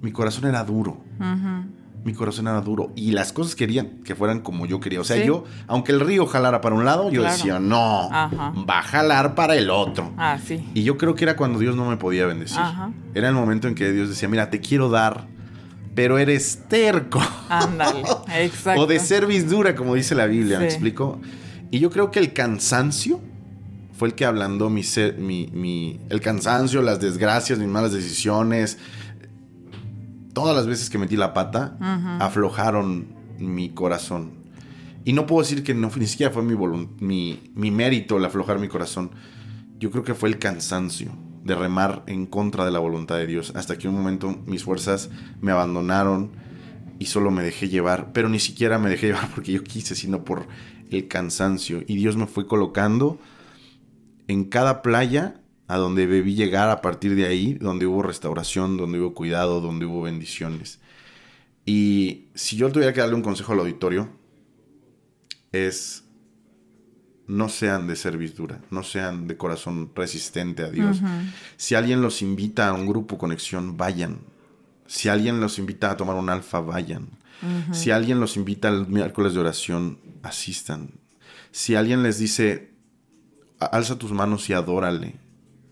mi 0.00 0.12
corazón 0.12 0.44
era 0.46 0.62
duro. 0.64 1.02
Ajá 1.18 1.66
mi 2.08 2.14
corazón 2.14 2.48
era 2.48 2.62
duro 2.62 2.90
y 2.96 3.10
las 3.12 3.34
cosas 3.34 3.54
querían 3.54 4.02
que 4.02 4.14
fueran 4.14 4.40
como 4.40 4.64
yo 4.64 4.80
quería. 4.80 4.98
O 4.98 5.04
sea, 5.04 5.22
yo, 5.22 5.44
aunque 5.66 5.92
el 5.92 6.00
río 6.00 6.26
jalara 6.26 6.62
para 6.62 6.74
un 6.74 6.86
lado, 6.86 7.10
yo 7.10 7.22
decía, 7.22 7.60
no, 7.60 8.08
va 8.10 8.78
a 8.78 8.82
jalar 8.82 9.34
para 9.34 9.56
el 9.56 9.68
otro. 9.68 10.10
Ah, 10.16 10.38
sí. 10.42 10.64
Y 10.72 10.84
yo 10.84 10.96
creo 10.96 11.14
que 11.14 11.24
era 11.24 11.36
cuando 11.36 11.58
Dios 11.58 11.76
no 11.76 11.84
me 11.84 11.98
podía 11.98 12.24
bendecir. 12.24 12.62
Era 13.14 13.28
el 13.28 13.34
momento 13.34 13.68
en 13.68 13.74
que 13.74 13.92
Dios 13.92 14.08
decía, 14.08 14.26
mira, 14.26 14.48
te 14.48 14.60
quiero 14.60 14.88
dar, 14.88 15.26
pero 15.94 16.16
eres 16.16 16.64
terco. 16.66 17.20
Ándale, 17.50 18.02
exacto. 18.38 18.80
o 18.84 18.86
de 18.86 19.00
serviz 19.00 19.50
dura, 19.50 19.74
como 19.74 19.94
dice 19.94 20.14
la 20.14 20.24
Biblia, 20.24 20.58
¿me 20.58 20.64
explico? 20.64 21.20
Y 21.70 21.78
yo 21.78 21.90
creo 21.90 22.10
que 22.10 22.20
el 22.20 22.32
cansancio 22.32 23.20
fue 23.98 24.08
el 24.08 24.14
que 24.14 24.24
ablandó 24.24 24.70
mi, 24.70 24.82
mi, 25.18 25.50
mi, 25.52 26.00
el 26.08 26.22
cansancio, 26.22 26.80
las 26.80 27.00
desgracias, 27.00 27.58
mis 27.58 27.68
malas 27.68 27.92
decisiones, 27.92 28.78
todas 30.38 30.54
las 30.54 30.68
veces 30.68 30.88
que 30.88 30.98
metí 30.98 31.16
la 31.16 31.34
pata, 31.34 31.76
aflojaron 32.20 33.08
mi 33.40 33.70
corazón. 33.70 34.30
Y 35.04 35.12
no 35.12 35.26
puedo 35.26 35.42
decir 35.42 35.64
que 35.64 35.74
no, 35.74 35.90
ni 35.96 36.06
siquiera 36.06 36.32
fue 36.32 36.44
mi, 36.44 36.54
mi, 37.00 37.50
mi 37.56 37.72
mérito 37.72 38.18
el 38.18 38.24
aflojar 38.24 38.60
mi 38.60 38.68
corazón. 38.68 39.10
Yo 39.80 39.90
creo 39.90 40.04
que 40.04 40.14
fue 40.14 40.28
el 40.28 40.38
cansancio 40.38 41.10
de 41.42 41.56
remar 41.56 42.04
en 42.06 42.26
contra 42.26 42.64
de 42.64 42.70
la 42.70 42.78
voluntad 42.78 43.16
de 43.16 43.26
Dios. 43.26 43.52
Hasta 43.56 43.78
que 43.78 43.88
un 43.88 43.96
momento 43.96 44.38
mis 44.46 44.62
fuerzas 44.62 45.10
me 45.40 45.50
abandonaron 45.50 46.30
y 47.00 47.06
solo 47.06 47.32
me 47.32 47.42
dejé 47.42 47.68
llevar. 47.68 48.12
Pero 48.12 48.28
ni 48.28 48.38
siquiera 48.38 48.78
me 48.78 48.90
dejé 48.90 49.06
llevar 49.08 49.30
porque 49.34 49.50
yo 49.50 49.64
quise, 49.64 49.96
sino 49.96 50.22
por 50.22 50.46
el 50.92 51.08
cansancio. 51.08 51.82
Y 51.88 51.96
Dios 51.96 52.16
me 52.16 52.28
fue 52.28 52.46
colocando 52.46 53.18
en 54.28 54.44
cada 54.44 54.82
playa 54.82 55.40
a 55.68 55.76
donde 55.76 56.06
debí 56.06 56.34
llegar 56.34 56.70
a 56.70 56.80
partir 56.80 57.14
de 57.14 57.26
ahí, 57.26 57.54
donde 57.54 57.86
hubo 57.86 58.02
restauración, 58.02 58.76
donde 58.76 58.98
hubo 58.98 59.14
cuidado, 59.14 59.60
donde 59.60 59.86
hubo 59.86 60.02
bendiciones. 60.02 60.80
Y 61.64 62.28
si 62.34 62.56
yo 62.56 62.72
tuviera 62.72 62.94
que 62.94 63.00
darle 63.00 63.14
un 63.14 63.22
consejo 63.22 63.52
al 63.52 63.60
auditorio, 63.60 64.08
es 65.52 66.04
no 67.26 67.50
sean 67.50 67.86
de 67.86 67.94
servidura, 67.94 68.62
no 68.70 68.82
sean 68.82 69.28
de 69.28 69.36
corazón 69.36 69.92
resistente 69.94 70.62
a 70.62 70.70
Dios. 70.70 71.00
Si 71.58 71.74
alguien 71.74 72.00
los 72.00 72.22
invita 72.22 72.68
a 72.68 72.72
un 72.72 72.86
grupo 72.86 73.18
conexión, 73.18 73.76
vayan. 73.76 74.20
Si 74.86 75.10
alguien 75.10 75.38
los 75.38 75.58
invita 75.58 75.90
a 75.90 75.96
tomar 75.98 76.16
un 76.16 76.30
alfa, 76.30 76.60
vayan. 76.60 77.10
Si 77.72 77.90
alguien 77.90 78.18
los 78.18 78.38
invita 78.38 78.68
al 78.68 78.88
miércoles 78.88 79.34
de 79.34 79.40
oración, 79.40 79.98
asistan. 80.22 80.92
Si 81.50 81.74
alguien 81.74 82.02
les 82.02 82.18
dice, 82.18 82.72
alza 83.60 83.98
tus 83.98 84.12
manos 84.12 84.48
y 84.48 84.54
adórale. 84.54 85.27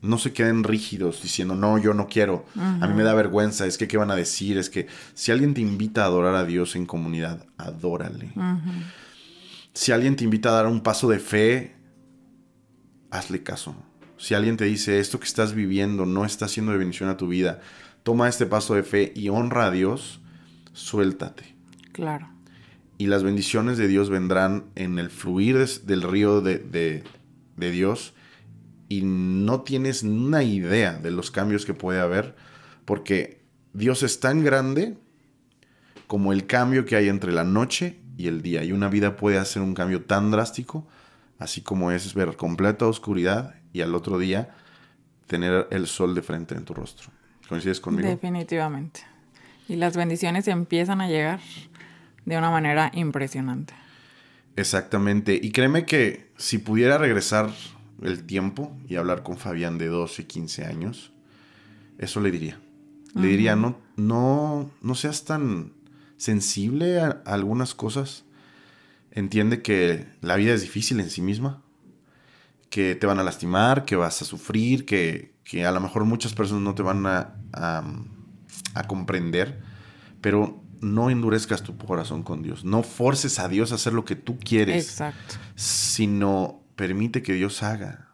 No 0.07 0.19
se 0.19 0.33
queden 0.33 0.65
rígidos 0.65 1.23
diciendo, 1.23 1.55
no, 1.55 1.79
yo 1.79 1.95
no 1.95 2.07
quiero. 2.07 2.47
A 2.57 2.87
mí 2.87 2.95
me 2.95 3.03
da 3.03 3.15
vergüenza. 3.15 3.67
Es 3.67 3.77
que, 3.77 3.89
¿qué 3.89 3.97
van 3.97 4.11
a 4.11 4.17
decir? 4.17 4.59
Es 4.59 4.71
que 4.71 4.87
si 5.15 5.33
alguien 5.33 5.55
te 5.55 5.61
invita 5.61 6.03
a 6.03 6.07
adorar 6.07 6.35
a 6.35 6.45
Dios 6.45 6.77
en 6.77 6.87
comunidad, 6.87 7.45
adórale. 7.59 8.33
Si 9.73 9.93
alguien 9.93 10.17
te 10.17 10.25
invita 10.25 10.51
a 10.51 10.53
dar 10.53 10.67
un 10.67 10.81
paso 10.81 11.09
de 11.09 11.19
fe, 11.19 11.75
hazle 13.11 13.43
caso. 13.43 13.75
Si 14.17 14.35
alguien 14.35 14.57
te 14.57 14.65
dice, 14.65 15.01
esto 15.01 15.19
que 15.19 15.27
estás 15.27 15.55
viviendo 15.55 16.07
no 16.07 16.25
está 16.25 16.47
haciendo 16.47 16.73
de 16.73 16.79
bendición 16.79 17.09
a 17.09 17.17
tu 17.17 17.29
vida, 17.29 17.61
toma 18.03 18.29
este 18.29 18.47
paso 18.47 18.75
de 18.75 18.83
fe 18.83 19.13
y 19.15 19.29
honra 19.29 19.67
a 19.67 19.71
Dios, 19.71 20.21
suéltate. 20.73 21.55
Claro. 21.93 22.31
Y 22.99 23.09
las 23.09 23.23
bendiciones 23.23 23.77
de 23.77 23.89
Dios 23.89 24.09
vendrán 24.09 24.65
en 24.75 24.99
el 24.99 25.11
fluir 25.11 25.59
del 25.85 26.03
río 26.03 26.41
de, 26.41 26.59
de 26.59 27.71
Dios 27.71 28.15
y 28.89 29.03
no 29.03 29.63
tienes 29.63 30.03
una 30.03 30.43
idea 30.43 30.95
de 30.95 31.11
los 31.11 31.31
cambios 31.31 31.67
que 31.67 31.75
puede 31.75 32.01
haber, 32.01 32.37
porque 32.85 33.43
Dios 33.73 34.03
es 34.03 34.21
tan 34.21 34.45
grande 34.45 34.97
como 36.07 36.33
el 36.33 36.47
cambio 36.47 36.85
que 36.85 36.97
hay 36.97 37.09
entre 37.09 37.33
la 37.33 37.45
noche 37.45 37.99
y 38.17 38.29
el 38.29 38.43
día. 38.43 38.63
Y 38.65 38.73
una 38.73 38.89
vida 38.89 39.17
puede 39.17 39.39
hacer 39.39 39.63
un 39.63 39.75
cambio 39.75 40.05
tan 40.05 40.31
drástico, 40.31 40.87
así 41.39 41.61
como 41.63 41.91
es 41.91 42.15
ver 42.15 42.37
completa 42.37 42.87
oscuridad 42.87 43.57
y 43.73 43.83
al 43.83 43.95
otro 43.95 44.19
día 44.19 44.55
tener 45.27 45.67
el 45.71 45.87
sol 45.87 46.15
de 46.15 46.23
frente 46.23 46.55
en 46.55 46.65
tu 46.65 46.75
rostro. 46.75 47.11
¿Coincides 47.49 47.81
conmigo? 47.81 48.09
Definitivamente. 48.09 49.01
Y 49.69 49.77
las 49.77 49.97
bendiciones 49.97 50.47
empiezan 50.49 51.01
a 51.01 51.09
llegar 51.09 51.41
de 52.25 52.39
una 52.39 52.51
manera 52.51 52.91
impresionante. 52.95 53.75
Exactamente. 54.55 55.39
Y 55.41 55.51
créeme 55.51 55.85
que 55.85 56.31
si 56.37 56.59
pudiera 56.59 56.99
regresar 56.99 57.51
el 58.03 58.25
tiempo 58.25 58.77
y 58.89 58.97
hablar 58.97 59.23
con 59.23 59.37
Fabián 59.37 59.79
de 59.79 59.87
12, 59.87 60.27
15 60.27 60.65
años, 60.65 61.13
eso 61.99 62.21
le 62.21 62.31
diría. 62.31 62.61
Le 63.15 63.29
diría, 63.29 63.57
no, 63.57 63.79
no, 63.97 64.71
no 64.83 64.95
seas 64.95 65.25
tan 65.25 65.73
sensible 66.19 67.01
a, 67.01 67.23
algunas 67.25 67.75
cosas. 67.75 68.25
Entiende 69.11 69.63
que 69.63 70.07
la 70.21 70.37
vida 70.37 70.53
es 70.53 70.61
difícil 70.61 71.01
en 71.01 71.09
sí 71.09 71.23
misma, 71.23 71.63
que 72.69 72.95
te 72.95 73.07
van 73.07 73.19
a 73.19 73.25
lastimar, 73.25 73.87
que 73.87 73.97
vas 73.97 74.21
a 74.21 74.27
sufrir, 74.27 74.85
que, 74.85 75.33
a 75.67 75.71
lo 75.71 75.81
mejor 75.81 76.05
muchas 76.05 76.35
personas 76.35 76.63
no 76.63 76.75
te 76.75 76.83
van 76.83 77.07
a, 77.07 77.37
a 78.75 78.87
comprender, 78.87 79.63
pero 80.21 80.63
no 80.83 81.09
endurezcas 81.09 81.63
tu 81.63 81.77
corazón 81.79 82.23
con 82.23 82.43
Dios. 82.43 82.65
No 82.65 82.83
forces 82.83 83.39
a 83.39 83.49
Dios 83.49 83.73
a 83.73 83.77
hacer 83.77 83.95
lo 83.95 84.05
que 84.05 84.17
tú 84.17 84.39
quieres. 84.39 84.85
Exacto. 84.85 85.37
Sino 85.55 86.66
permite 86.77 87.23
que 87.23 87.33
Dios 87.33 87.63
haga. 87.63 88.13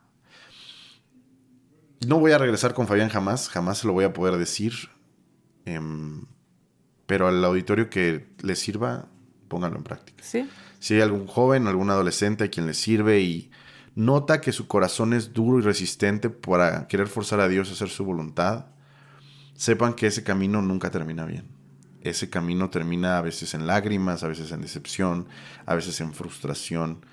No 2.07 2.19
voy 2.19 2.33
a 2.33 2.39
regresar 2.39 2.75
con 2.75 2.87
Fabián 2.87 3.09
jamás, 3.09 3.49
jamás 3.49 3.79
se 3.79 3.87
lo 3.87 3.93
voy 3.93 4.05
a 4.05 4.13
poder 4.13 4.37
decir. 4.39 4.73
Em, 5.65 6.25
pero 7.07 7.29
al 7.29 7.45
auditorio 7.45 7.91
que 7.91 8.29
le 8.43 8.57
sirva, 8.57 9.09
pónganlo 9.49 9.77
en 9.77 9.85
práctica. 9.85 10.25
Sí. 10.25 10.49
Si 10.81 10.95
hay 10.95 11.01
algún 11.01 11.27
joven, 11.27 11.69
algún 11.69 11.91
adolescente 11.91 12.45
a 12.45 12.49
quien 12.49 12.67
le 12.67 12.75
sirve 12.75 13.21
y 13.21 13.51
nota 13.95 14.41
que 14.41 14.53
su 14.53 14.67
corazón 14.67 15.13
es 15.13 15.33
duro 15.33 15.59
y 15.59 15.63
resistente 15.63 16.31
para 16.31 16.89
querer 16.89 17.07
forzar 17.07 17.41
a 17.41 17.49
Dios 17.49 17.69
a 17.69 17.73
hacer 17.73 17.89
su 17.89 18.05
voluntad, 18.05 18.67
sepan 19.55 19.95
que 19.95 20.09
ese 20.09 20.25
camino 20.25 20.63
nunca 20.63 20.91
termina 20.91 21.25
bien 21.25 21.63
ese 22.03 22.29
camino 22.29 22.71
termina 22.71 23.19
a 23.19 23.23
veces 23.23 23.55
en 23.55 23.67
lágrimas, 23.67 24.23
a 24.23 24.29
veces 24.29 24.51
en 24.53 24.61
decepción, 24.61 25.29
a 25.67 25.75
veces 25.75 26.01
en 26.01 26.13
frustración. 26.13 27.05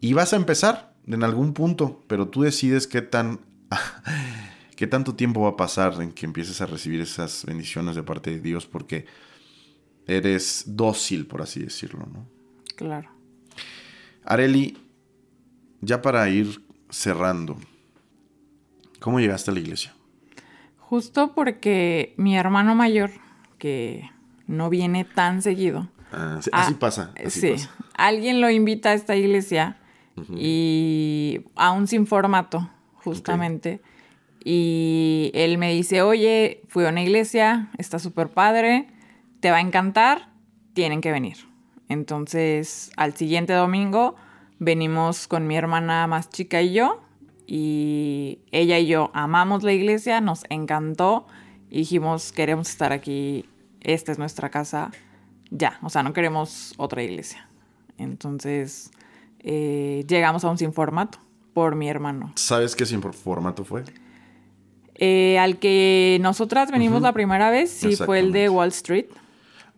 Y 0.00 0.12
vas 0.12 0.32
a 0.32 0.36
empezar 0.36 0.94
en 1.06 1.22
algún 1.22 1.52
punto, 1.52 2.02
pero 2.06 2.28
tú 2.28 2.42
decides 2.42 2.86
qué 2.86 3.02
tan 3.02 3.40
qué 4.76 4.86
tanto 4.86 5.14
tiempo 5.14 5.40
va 5.40 5.50
a 5.50 5.56
pasar 5.56 6.00
en 6.00 6.12
que 6.12 6.26
empieces 6.26 6.60
a 6.60 6.66
recibir 6.66 7.00
esas 7.00 7.44
bendiciones 7.46 7.96
de 7.96 8.02
parte 8.02 8.30
de 8.30 8.40
Dios 8.40 8.66
porque 8.66 9.06
eres 10.06 10.64
dócil, 10.66 11.26
por 11.26 11.42
así 11.42 11.60
decirlo, 11.60 12.06
¿no? 12.12 12.26
Claro. 12.76 13.10
Areli, 14.24 14.76
ya 15.80 16.02
para 16.02 16.28
ir 16.28 16.62
cerrando, 16.90 17.56
¿cómo 19.00 19.18
llegaste 19.18 19.50
a 19.50 19.54
la 19.54 19.60
iglesia? 19.60 19.94
Justo 20.78 21.34
porque 21.34 22.14
mi 22.16 22.36
hermano 22.36 22.74
mayor, 22.74 23.10
que 23.58 24.10
no 24.46 24.68
viene 24.68 25.04
tan 25.04 25.42
seguido. 25.42 25.88
Ah, 26.12 26.38
así 26.52 26.74
pasa. 26.74 27.12
sí. 27.28 27.54
Alguien 27.94 28.40
lo 28.40 28.50
invita 28.50 28.90
a 28.90 28.94
esta 28.94 29.16
iglesia 29.16 29.78
y 30.34 31.40
aún 31.54 31.86
sin 31.86 32.06
formato, 32.06 32.68
justamente. 32.94 33.80
Y 34.44 35.30
él 35.34 35.58
me 35.58 35.72
dice, 35.72 36.02
oye, 36.02 36.62
fui 36.68 36.84
a 36.84 36.90
una 36.90 37.02
iglesia, 37.02 37.70
está 37.78 37.98
súper 37.98 38.30
padre, 38.30 38.88
te 39.40 39.50
va 39.50 39.56
a 39.56 39.60
encantar, 39.60 40.30
tienen 40.72 41.00
que 41.00 41.10
venir. 41.10 41.36
Entonces, 41.88 42.90
al 42.96 43.14
siguiente 43.14 43.52
domingo 43.52 44.16
venimos 44.58 45.28
con 45.28 45.46
mi 45.46 45.56
hermana 45.56 46.06
más 46.06 46.30
chica 46.30 46.62
y 46.62 46.72
yo, 46.72 47.02
y 47.46 48.40
ella 48.50 48.78
y 48.78 48.86
yo 48.86 49.10
amamos 49.14 49.62
la 49.62 49.72
iglesia, 49.72 50.20
nos 50.20 50.44
encantó, 50.48 51.26
y 51.70 51.78
dijimos, 51.78 52.32
queremos 52.32 52.70
estar 52.70 52.92
aquí 52.92 53.48
esta 53.80 54.10
es 54.12 54.18
nuestra 54.18 54.50
casa, 54.50 54.90
ya, 55.50 55.78
o 55.82 55.90
sea, 55.90 56.02
no 56.02 56.12
queremos 56.12 56.74
otra 56.76 57.02
iglesia. 57.02 57.48
Entonces, 57.98 58.90
eh, 59.48 60.04
llegamos 60.08 60.44
a 60.44 60.50
un 60.50 60.58
sin 60.58 60.72
formato 60.72 61.18
por 61.54 61.76
mi 61.76 61.88
hermano. 61.88 62.32
¿Sabes 62.34 62.74
qué 62.74 62.84
sin 62.84 63.00
formato 63.00 63.64
fue? 63.64 63.84
Eh, 64.96 65.38
al 65.38 65.58
que 65.58 66.18
nosotras 66.20 66.72
venimos 66.72 67.00
la 67.00 67.12
primera 67.12 67.48
vez, 67.50 67.70
sí, 67.70 67.94
fue 67.94 68.18
el 68.18 68.32
de 68.32 68.48
Wall 68.48 68.68
Street. 68.68 69.06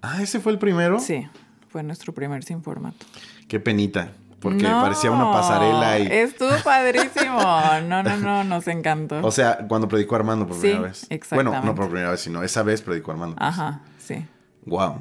Ah, 0.00 0.22
ese 0.22 0.40
fue 0.40 0.52
el 0.52 0.58
primero. 0.58 0.98
Sí, 1.00 1.28
fue 1.68 1.82
nuestro 1.82 2.14
primer 2.14 2.44
sin 2.44 2.62
formato. 2.62 3.04
Qué 3.46 3.60
penita. 3.60 4.12
Porque 4.40 4.64
parecía 4.64 5.10
una 5.10 5.32
pasarela 5.32 5.98
y. 5.98 6.06
Estuvo 6.06 6.50
padrísimo. 6.64 7.42
No, 7.88 8.02
no, 8.02 8.16
no, 8.16 8.44
nos 8.44 8.68
encantó. 8.68 9.20
O 9.26 9.30
sea, 9.30 9.66
cuando 9.68 9.86
predicó 9.88 10.16
Armando 10.16 10.46
por 10.46 10.58
primera 10.58 10.80
vez. 10.80 11.06
Exactamente. 11.10 11.50
Bueno, 11.50 11.66
no 11.66 11.74
por 11.74 11.88
primera 11.90 12.12
vez, 12.12 12.20
sino 12.20 12.42
esa 12.42 12.62
vez 12.62 12.80
predicó 12.80 13.10
Armando. 13.10 13.36
Pues. 13.36 13.48
Ajá. 13.48 13.80
Sí. 13.98 14.24
Wow. 14.64 14.98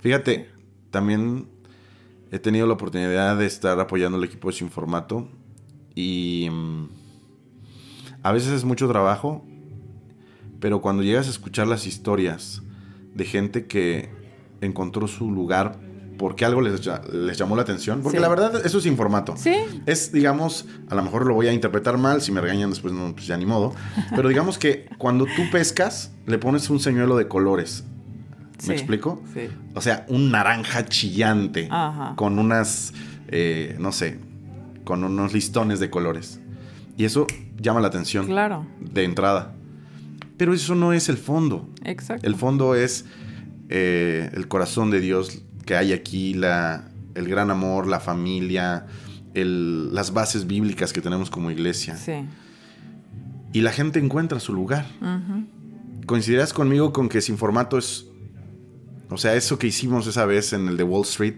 Fíjate, 0.00 0.50
también 0.90 1.48
he 2.30 2.38
tenido 2.38 2.66
la 2.66 2.74
oportunidad 2.74 3.36
de 3.36 3.46
estar 3.46 3.78
apoyando 3.80 4.18
al 4.18 4.24
equipo 4.24 4.48
de 4.48 4.56
Sin 4.56 4.70
Formato 4.70 5.28
y 5.94 6.48
mm, 6.50 6.88
a 8.22 8.32
veces 8.32 8.52
es 8.52 8.64
mucho 8.64 8.88
trabajo, 8.88 9.44
pero 10.60 10.80
cuando 10.80 11.02
llegas 11.02 11.26
a 11.26 11.30
escuchar 11.30 11.66
las 11.66 11.86
historias 11.86 12.62
de 13.14 13.24
gente 13.24 13.66
que 13.66 14.10
encontró 14.60 15.08
su 15.08 15.30
lugar 15.30 15.78
porque 16.18 16.44
algo 16.44 16.60
les, 16.60 16.86
les 17.12 17.38
llamó 17.38 17.56
la 17.56 17.62
atención. 17.62 18.02
Porque 18.02 18.20
la 18.20 18.28
verdad, 18.28 18.60
eso 18.66 18.76
es 18.76 18.84
informato. 18.84 19.38
Sí. 19.38 19.54
Es, 19.86 20.12
digamos, 20.12 20.66
a 20.90 20.94
lo 20.94 21.02
mejor 21.02 21.24
lo 21.24 21.32
voy 21.32 21.48
a 21.48 21.52
interpretar 21.54 21.96
mal, 21.96 22.20
si 22.20 22.30
me 22.30 22.42
regañan 22.42 22.68
después, 22.68 22.92
no, 22.92 23.14
pues 23.14 23.26
ya 23.26 23.38
ni 23.38 23.46
modo. 23.46 23.74
Pero 24.14 24.28
digamos 24.28 24.58
que 24.58 24.86
cuando 24.98 25.24
tú 25.24 25.50
pescas, 25.50 26.12
le 26.26 26.36
pones 26.36 26.68
un 26.68 26.78
señuelo 26.78 27.16
de 27.16 27.26
colores 27.26 27.84
¿Me 28.66 28.74
explico? 28.74 29.22
Sí. 29.34 29.48
O 29.74 29.80
sea, 29.80 30.04
un 30.08 30.30
naranja 30.30 30.84
chillante 30.86 31.68
con 32.16 32.38
unas, 32.38 32.92
eh, 33.28 33.76
no 33.78 33.92
sé, 33.92 34.18
con 34.84 35.04
unos 35.04 35.32
listones 35.32 35.80
de 35.80 35.90
colores. 35.90 36.40
Y 36.96 37.04
eso 37.04 37.26
llama 37.58 37.80
la 37.80 37.88
atención. 37.88 38.26
Claro. 38.26 38.66
De 38.80 39.04
entrada. 39.04 39.54
Pero 40.36 40.54
eso 40.54 40.74
no 40.74 40.92
es 40.92 41.08
el 41.08 41.16
fondo. 41.16 41.68
Exacto. 41.84 42.26
El 42.26 42.34
fondo 42.34 42.74
es 42.74 43.04
eh, 43.68 44.30
el 44.34 44.48
corazón 44.48 44.90
de 44.90 45.00
Dios 45.00 45.42
que 45.64 45.76
hay 45.76 45.92
aquí, 45.92 46.34
la, 46.34 46.90
el 47.14 47.28
gran 47.28 47.50
amor, 47.50 47.86
la 47.86 48.00
familia, 48.00 48.86
las 49.34 50.12
bases 50.12 50.46
bíblicas 50.46 50.92
que 50.92 51.00
tenemos 51.00 51.30
como 51.30 51.50
iglesia. 51.50 51.96
Sí. 51.96 52.24
Y 53.52 53.60
la 53.62 53.72
gente 53.72 53.98
encuentra 53.98 54.40
su 54.40 54.52
lugar. 54.52 54.86
¿Coincidirás 56.06 56.52
conmigo 56.52 56.92
con 56.92 57.08
que 57.08 57.20
sin 57.20 57.38
formato 57.38 57.78
es 57.78 58.09
o 59.10 59.18
sea, 59.18 59.34
eso 59.34 59.58
que 59.58 59.66
hicimos 59.66 60.06
esa 60.06 60.24
vez 60.24 60.52
en 60.52 60.68
el 60.68 60.76
de 60.76 60.84
Wall 60.84 61.02
Street, 61.02 61.36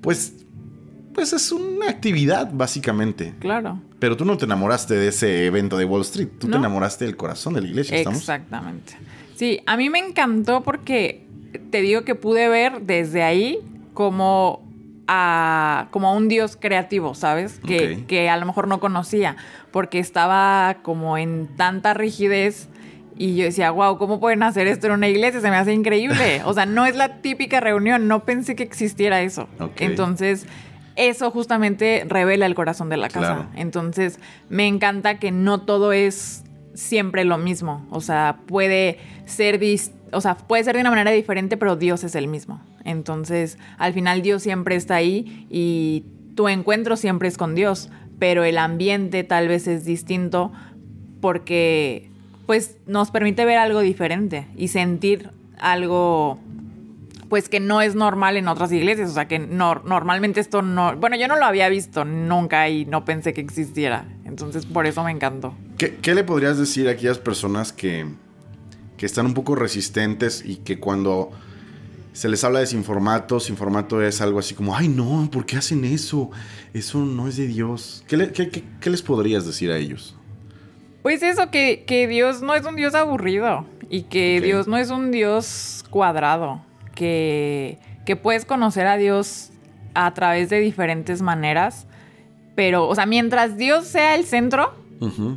pues, 0.00 0.34
pues 1.12 1.32
es 1.32 1.52
una 1.52 1.88
actividad, 1.88 2.50
básicamente. 2.52 3.34
Claro. 3.38 3.80
Pero 3.98 4.16
tú 4.16 4.24
no 4.24 4.36
te 4.36 4.44
enamoraste 4.44 4.94
de 4.94 5.08
ese 5.08 5.46
evento 5.46 5.76
de 5.76 5.84
Wall 5.84 6.02
Street, 6.02 6.28
tú 6.38 6.48
te 6.48 6.56
enamoraste 6.56 7.04
del 7.04 7.16
corazón 7.16 7.54
de 7.54 7.62
la 7.62 7.68
iglesia. 7.68 7.98
Exactamente. 7.98 8.96
Sí, 9.34 9.60
a 9.66 9.76
mí 9.76 9.90
me 9.90 9.98
encantó 9.98 10.62
porque 10.62 11.26
te 11.70 11.80
digo 11.80 12.02
que 12.02 12.14
pude 12.14 12.48
ver 12.48 12.82
desde 12.82 13.22
ahí 13.22 13.58
cómo 13.92 14.64
a 15.06 15.88
como 15.90 16.08
a 16.08 16.12
un 16.12 16.28
Dios 16.28 16.56
creativo, 16.56 17.14
¿sabes? 17.14 17.60
Que, 17.66 18.04
que 18.06 18.30
a 18.30 18.36
lo 18.36 18.46
mejor 18.46 18.68
no 18.68 18.80
conocía, 18.80 19.36
porque 19.70 19.98
estaba 19.98 20.78
como 20.82 21.18
en 21.18 21.48
tanta 21.56 21.94
rigidez 21.94 22.68
y 23.16 23.36
yo 23.36 23.44
decía, 23.44 23.70
wow, 23.70 23.96
¿cómo 23.96 24.18
pueden 24.18 24.42
hacer 24.42 24.66
esto 24.66 24.88
en 24.88 24.94
una 24.94 25.08
iglesia? 25.08 25.40
Se 25.40 25.50
me 25.50 25.56
hace 25.56 25.72
increíble. 25.72 26.42
O 26.44 26.52
sea, 26.52 26.66
no 26.66 26.84
es 26.86 26.96
la 26.96 27.20
típica 27.20 27.60
reunión, 27.60 28.08
no 28.08 28.24
pensé 28.24 28.54
que 28.54 28.62
existiera 28.62 29.22
eso. 29.22 29.48
Entonces, 29.78 30.46
eso 30.96 31.30
justamente 31.30 32.04
revela 32.08 32.46
el 32.46 32.54
corazón 32.54 32.88
de 32.88 32.96
la 32.96 33.08
casa. 33.08 33.48
Entonces, 33.56 34.18
me 34.48 34.66
encanta 34.66 35.18
que 35.18 35.30
no 35.30 35.62
todo 35.62 35.92
es 35.92 36.44
siempre 36.74 37.24
lo 37.24 37.38
mismo. 37.38 37.86
O 37.90 38.00
sea, 38.00 38.40
puede 38.46 38.98
ser, 39.26 39.60
o 40.12 40.20
sea, 40.20 40.36
puede 40.36 40.64
ser 40.64 40.74
de 40.74 40.80
una 40.80 40.90
manera 40.90 41.10
diferente, 41.10 41.56
pero 41.56 41.76
Dios 41.76 42.04
es 42.04 42.14
el 42.14 42.28
mismo. 42.28 42.60
Entonces, 42.84 43.58
al 43.78 43.92
final 43.92 44.22
Dios 44.22 44.42
siempre 44.42 44.76
está 44.76 44.96
ahí 44.96 45.46
y 45.50 46.04
tu 46.34 46.48
encuentro 46.48 46.96
siempre 46.96 47.28
es 47.28 47.38
con 47.38 47.54
Dios, 47.54 47.90
pero 48.18 48.44
el 48.44 48.58
ambiente 48.58 49.24
tal 49.24 49.48
vez 49.48 49.66
es 49.66 49.84
distinto 49.84 50.52
porque 51.20 52.10
pues 52.46 52.76
nos 52.86 53.10
permite 53.10 53.44
ver 53.44 53.58
algo 53.58 53.80
diferente 53.80 54.46
y 54.56 54.68
sentir 54.68 55.30
algo 55.58 56.38
pues 57.28 57.48
que 57.48 57.58
no 57.58 57.80
es 57.80 57.94
normal 57.94 58.36
en 58.36 58.48
otras 58.48 58.70
iglesias, 58.70 59.10
o 59.10 59.14
sea 59.14 59.26
que 59.26 59.38
normalmente 59.38 60.40
esto 60.40 60.62
no, 60.62 60.96
bueno, 60.96 61.16
yo 61.16 61.26
no 61.26 61.36
lo 61.36 61.44
había 61.46 61.68
visto 61.68 62.04
nunca 62.04 62.68
y 62.68 62.84
no 62.84 63.04
pensé 63.04 63.32
que 63.32 63.40
existiera, 63.40 64.06
entonces 64.24 64.66
por 64.66 64.86
eso 64.86 65.02
me 65.02 65.10
encantó. 65.10 65.54
¿Qué, 65.78 66.14
le 66.14 66.22
podrías 66.22 66.58
decir 66.58 66.86
a 66.86 66.92
aquellas 66.92 67.18
personas 67.18 67.72
que, 67.72 68.06
que 68.96 69.06
están 69.06 69.26
un 69.26 69.34
poco 69.34 69.56
resistentes 69.56 70.44
y 70.46 70.56
que 70.56 70.78
cuando 70.78 71.30
se 72.12 72.28
les 72.28 72.44
habla 72.44 72.60
de 72.60 72.66
sin 72.68 72.84
formato, 72.84 73.40
sin 73.40 73.56
formato 73.56 74.00
es 74.00 74.20
algo 74.20 74.38
así 74.38 74.54
como, 74.54 74.76
ay 74.76 74.86
no, 74.86 75.28
¿por 75.32 75.44
qué 75.44 75.56
hacen 75.56 75.84
eso? 75.84 76.30
Eso 76.72 77.00
no 77.00 77.26
es 77.26 77.36
de 77.36 77.48
Dios. 77.48 78.04
¿Qué, 78.06 78.62
qué 78.80 78.90
les 78.90 79.02
podrías 79.02 79.44
decir 79.44 79.72
a 79.72 79.76
ellos? 79.78 80.14
Pues 81.04 81.22
eso, 81.22 81.50
que, 81.50 81.84
que, 81.86 82.08
Dios 82.08 82.40
no 82.40 82.54
es 82.54 82.64
un 82.64 82.76
Dios 82.76 82.94
aburrido 82.94 83.66
y 83.90 84.04
que 84.04 84.40
Dios 84.40 84.66
no 84.66 84.78
es 84.78 84.88
un 84.88 85.10
Dios 85.10 85.84
cuadrado, 85.90 86.62
que, 86.94 87.76
que 88.06 88.16
puedes 88.16 88.46
conocer 88.46 88.86
a 88.86 88.96
Dios 88.96 89.50
a 89.92 90.14
través 90.14 90.48
de 90.48 90.60
diferentes 90.60 91.20
maneras, 91.20 91.86
pero, 92.54 92.88
o 92.88 92.94
sea, 92.94 93.04
mientras 93.04 93.58
Dios 93.58 93.86
sea 93.86 94.14
el 94.14 94.24
centro, 94.24 94.72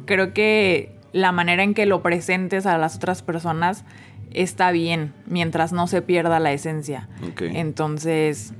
creo 0.05 0.33
que 0.33 0.95
la 1.11 1.33
manera 1.33 1.63
en 1.63 1.73
que 1.73 1.85
lo 1.85 2.01
presentes 2.01 2.65
a 2.65 2.77
las 2.77 2.95
otras 2.95 3.21
personas 3.21 3.83
está 4.31 4.71
bien, 4.71 5.11
mientras 5.25 5.73
no 5.73 5.87
se 5.87 6.01
pierda 6.01 6.39
la 6.39 6.53
esencia. 6.53 7.09
Entonces, 7.41 8.53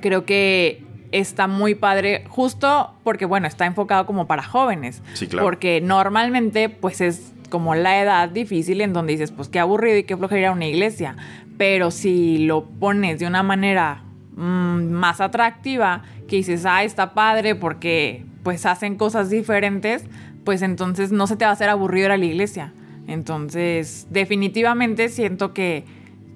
creo 0.00 0.24
que 0.24 0.85
está 1.12 1.46
muy 1.46 1.74
padre, 1.74 2.24
justo 2.28 2.94
porque, 3.04 3.26
bueno, 3.26 3.46
está 3.46 3.66
enfocado 3.66 4.06
como 4.06 4.26
para 4.26 4.42
jóvenes. 4.42 5.02
Sí, 5.14 5.26
claro. 5.26 5.46
Porque 5.46 5.80
normalmente, 5.80 6.68
pues 6.68 7.00
es 7.00 7.32
como 7.48 7.74
la 7.74 8.00
edad 8.00 8.28
difícil 8.28 8.80
en 8.80 8.92
donde 8.92 9.12
dices, 9.12 9.30
pues 9.30 9.48
qué 9.48 9.58
aburrido 9.58 9.98
y 9.98 10.04
qué 10.04 10.16
flojera 10.16 10.40
ir 10.40 10.46
a 10.46 10.52
una 10.52 10.66
iglesia. 10.66 11.16
Pero 11.56 11.90
si 11.90 12.38
lo 12.38 12.64
pones 12.64 13.18
de 13.18 13.26
una 13.26 13.42
manera 13.42 14.02
mm, 14.36 14.90
más 14.90 15.20
atractiva, 15.20 16.02
que 16.28 16.36
dices, 16.36 16.66
ah, 16.66 16.84
está 16.84 17.14
padre 17.14 17.54
porque 17.54 18.24
pues 18.42 18.66
hacen 18.66 18.96
cosas 18.96 19.30
diferentes, 19.30 20.04
pues 20.44 20.62
entonces 20.62 21.12
no 21.12 21.26
se 21.26 21.36
te 21.36 21.44
va 21.44 21.50
a 21.50 21.54
hacer 21.54 21.68
aburrido 21.68 22.06
ir 22.06 22.12
a 22.12 22.16
la 22.16 22.24
iglesia. 22.24 22.72
Entonces, 23.08 24.06
definitivamente 24.10 25.08
siento 25.08 25.54
que, 25.54 25.84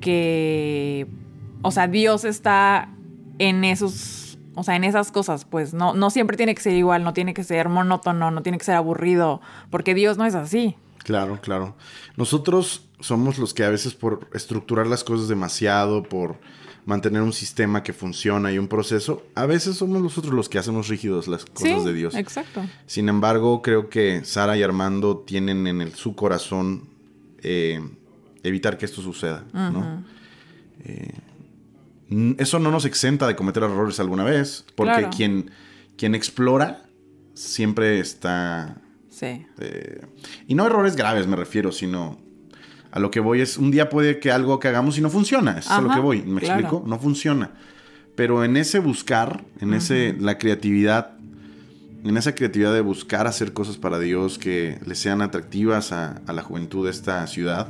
que, 0.00 1.06
o 1.62 1.70
sea, 1.70 1.88
Dios 1.88 2.24
está 2.24 2.88
en 3.38 3.64
esos 3.64 4.19
o 4.54 4.62
sea, 4.62 4.76
en 4.76 4.84
esas 4.84 5.12
cosas, 5.12 5.44
pues 5.44 5.74
no, 5.74 5.94
no 5.94 6.10
siempre 6.10 6.36
tiene 6.36 6.54
que 6.54 6.62
ser 6.62 6.74
igual, 6.74 7.04
no 7.04 7.12
tiene 7.12 7.34
que 7.34 7.44
ser 7.44 7.68
monótono, 7.68 8.30
no 8.30 8.42
tiene 8.42 8.58
que 8.58 8.64
ser 8.64 8.74
aburrido, 8.74 9.40
porque 9.70 9.94
Dios 9.94 10.18
no 10.18 10.24
es 10.24 10.34
así. 10.34 10.76
Claro, 11.04 11.40
claro. 11.40 11.76
Nosotros 12.16 12.86
somos 13.00 13.38
los 13.38 13.54
que 13.54 13.64
a 13.64 13.70
veces 13.70 13.94
por 13.94 14.28
estructurar 14.34 14.86
las 14.86 15.04
cosas 15.04 15.28
demasiado, 15.28 16.02
por 16.02 16.36
mantener 16.84 17.22
un 17.22 17.32
sistema 17.32 17.82
que 17.82 17.92
funciona 17.92 18.52
y 18.52 18.58
un 18.58 18.68
proceso, 18.68 19.22
a 19.34 19.46
veces 19.46 19.76
somos 19.76 20.02
nosotros 20.02 20.34
los 20.34 20.48
que 20.48 20.58
hacemos 20.58 20.88
rígidos 20.88 21.28
las 21.28 21.44
cosas 21.44 21.84
de 21.84 21.92
Dios. 21.92 22.14
Exacto. 22.14 22.62
Sin 22.86 23.08
embargo, 23.08 23.62
creo 23.62 23.88
que 23.88 24.24
Sara 24.24 24.56
y 24.56 24.62
Armando 24.62 25.18
tienen 25.18 25.66
en 25.66 25.80
el, 25.80 25.94
su 25.94 26.14
corazón 26.14 26.88
eh, 27.42 27.80
evitar 28.42 28.78
que 28.78 28.86
esto 28.86 29.02
suceda, 29.02 29.44
¿no? 29.52 30.04
Eso 32.38 32.58
no 32.58 32.70
nos 32.70 32.84
exenta 32.84 33.26
de 33.26 33.36
cometer 33.36 33.62
errores 33.62 34.00
alguna 34.00 34.24
vez, 34.24 34.64
porque 34.74 35.08
quien, 35.14 35.50
quien 35.96 36.14
explora 36.14 36.82
siempre 37.34 38.00
está... 38.00 38.76
Sí. 39.08 39.46
Eh, 39.60 40.00
y 40.48 40.54
no 40.54 40.66
errores 40.66 40.96
graves 40.96 41.26
me 41.26 41.36
refiero, 41.36 41.72
sino 41.72 42.18
a 42.90 42.98
lo 42.98 43.10
que 43.10 43.20
voy 43.20 43.40
es, 43.40 43.58
un 43.58 43.70
día 43.70 43.88
puede 43.88 44.18
que 44.18 44.32
algo 44.32 44.58
que 44.58 44.68
hagamos 44.68 44.98
y 44.98 45.00
no 45.00 45.10
funciona, 45.10 45.52
eso 45.52 45.70
es 45.70 45.78
a 45.78 45.80
lo 45.80 45.90
que 45.92 46.00
voy, 46.00 46.22
¿me 46.22 46.40
explico? 46.40 46.82
No 46.86 46.98
funciona. 46.98 47.52
Pero 48.16 48.44
en 48.44 48.56
ese 48.56 48.80
buscar, 48.80 49.44
en 49.60 49.72
ese, 49.74 50.16
la 50.18 50.36
creatividad, 50.38 51.12
en 52.02 52.16
esa 52.16 52.34
creatividad 52.34 52.74
de 52.74 52.80
buscar 52.80 53.26
hacer 53.26 53.52
cosas 53.52 53.76
para 53.76 53.98
Dios 54.00 54.38
que 54.38 54.78
le 54.84 54.94
sean 54.94 55.22
atractivas 55.22 55.92
a, 55.92 56.20
a 56.26 56.32
la 56.32 56.42
juventud 56.42 56.86
de 56.86 56.90
esta 56.90 57.24
ciudad, 57.28 57.68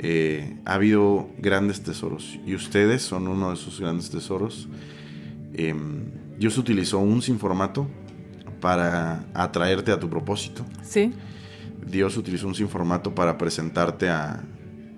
eh, 0.00 0.56
ha 0.64 0.74
habido 0.74 1.28
grandes 1.38 1.82
tesoros 1.82 2.38
y 2.46 2.54
ustedes 2.54 3.02
son 3.02 3.26
uno 3.26 3.48
de 3.48 3.54
esos 3.54 3.80
grandes 3.80 4.10
tesoros. 4.10 4.68
Eh, 5.54 5.74
Dios 6.38 6.56
utilizó 6.56 6.98
un 6.98 7.20
sin 7.20 7.38
formato 7.38 7.88
para 8.60 9.24
atraerte 9.34 9.90
a 9.90 9.98
tu 9.98 10.08
propósito. 10.08 10.64
Sí. 10.82 11.12
Dios 11.84 12.16
utilizó 12.16 12.46
un 12.46 12.54
sin 12.54 12.68
formato 12.68 13.14
para 13.14 13.38
presentarte 13.38 14.08
a 14.08 14.44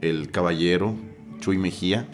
el 0.01 0.31
caballero 0.31 0.97
Chuy 1.41 1.59
Mejía. 1.59 2.09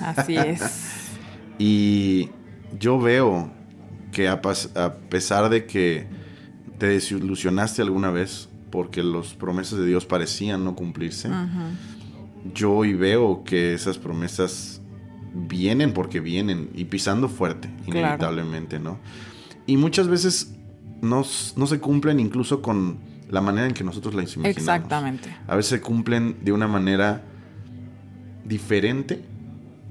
Así 0.00 0.36
es. 0.36 1.10
y 1.58 2.30
yo 2.78 3.00
veo 3.00 3.50
que 4.12 4.28
a, 4.28 4.40
pesar 4.40 5.48
de 5.48 5.66
que 5.66 6.06
te 6.78 6.86
desilusionaste 6.86 7.82
alguna 7.82 8.10
vez 8.10 8.48
porque 8.70 9.02
las 9.02 9.34
promesas 9.34 9.78
de 9.78 9.86
Dios 9.86 10.06
parecían 10.06 10.64
no 10.64 10.74
cumplirse, 10.74 11.28
yo 12.54 12.72
hoy 12.72 12.94
veo 12.94 13.44
que 13.44 13.74
esas 13.74 13.98
promesas 13.98 14.80
vienen 15.34 15.92
porque 15.92 16.20
vienen 16.20 16.70
y 16.74 16.84
pisando 16.86 17.28
fuerte, 17.28 17.70
inevitablemente, 17.86 18.78
¿no? 18.78 18.98
Y 19.66 19.76
muchas 19.76 20.08
veces 20.08 20.54
no, 21.02 21.24
se 21.24 21.80
cumplen 21.80 22.20
incluso 22.20 22.62
con 22.62 22.98
la 23.28 23.40
manera 23.40 23.66
en 23.66 23.74
que 23.74 23.84
nosotros 23.84 24.14
las 24.14 24.34
imaginamos. 24.34 24.56
Exactamente. 24.56 25.36
A 25.46 25.56
veces 25.56 25.70
se 25.70 25.80
cumplen 25.80 26.38
de 26.42 26.52
una 26.52 26.66
manera 26.66 27.22
diferente, 28.44 29.22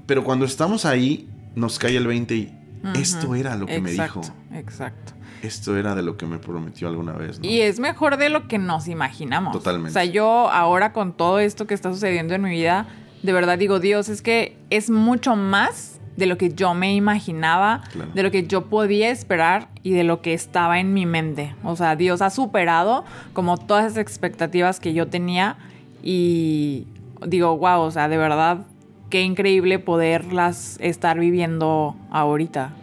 pero 0.05 0.23
cuando 0.23 0.45
estamos 0.45 0.85
ahí 0.85 1.29
nos 1.55 1.77
cae 1.77 1.95
el 1.95 2.07
20 2.07 2.35
y 2.35 2.53
esto 2.95 3.35
era 3.35 3.55
lo 3.55 3.65
que 3.67 3.79
me 3.79 3.91
dijo. 3.91 4.21
Exacto 4.51 5.16
esto 5.41 5.77
era 5.77 5.95
de 5.95 6.01
lo 6.01 6.17
que 6.17 6.25
me 6.25 6.39
prometió 6.39 6.87
alguna 6.87 7.13
vez. 7.13 7.39
Y 7.41 7.61
es 7.61 7.79
mejor 7.79 8.17
de 8.17 8.29
lo 8.29 8.47
que 8.47 8.57
nos 8.57 8.87
imaginamos. 8.87 9.53
Totalmente. 9.53 9.89
O 9.89 9.93
sea, 9.93 10.05
yo 10.05 10.49
ahora 10.49 10.93
con 10.93 11.13
todo 11.13 11.39
esto 11.39 11.67
que 11.67 11.73
está 11.73 11.91
sucediendo 11.91 12.33
en 12.33 12.41
mi 12.41 12.49
vida, 12.49 12.87
de 13.23 13.33
verdad 13.33 13.57
digo, 13.57 13.79
Dios, 13.79 14.09
es 14.09 14.21
que 14.21 14.57
es 14.69 14.89
mucho 14.89 15.35
más 15.35 15.99
de 16.17 16.25
lo 16.25 16.37
que 16.37 16.51
yo 16.51 16.73
me 16.73 16.95
imaginaba, 16.95 17.83
de 18.15 18.23
lo 18.23 18.31
que 18.31 18.47
yo 18.47 18.65
podía 18.65 19.11
esperar 19.11 19.69
y 19.83 19.91
de 19.91 20.03
lo 20.03 20.21
que 20.21 20.33
estaba 20.33 20.79
en 20.79 20.93
mi 20.93 21.05
mente. 21.05 21.55
O 21.63 21.75
sea, 21.75 21.95
Dios 21.95 22.23
ha 22.23 22.31
superado 22.31 23.05
como 23.33 23.57
todas 23.57 23.85
esas 23.85 23.99
expectativas 23.99 24.79
que 24.79 24.93
yo 24.93 25.07
tenía 25.07 25.57
y 26.01 26.87
digo, 27.25 27.55
wow, 27.57 27.81
o 27.81 27.91
sea, 27.91 28.09
de 28.09 28.17
verdad, 28.17 28.65
qué 29.11 29.21
increíble 29.21 29.77
poderlas 29.77 30.77
estar 30.81 31.19
viviendo 31.19 31.95
ahorita. 32.09 32.73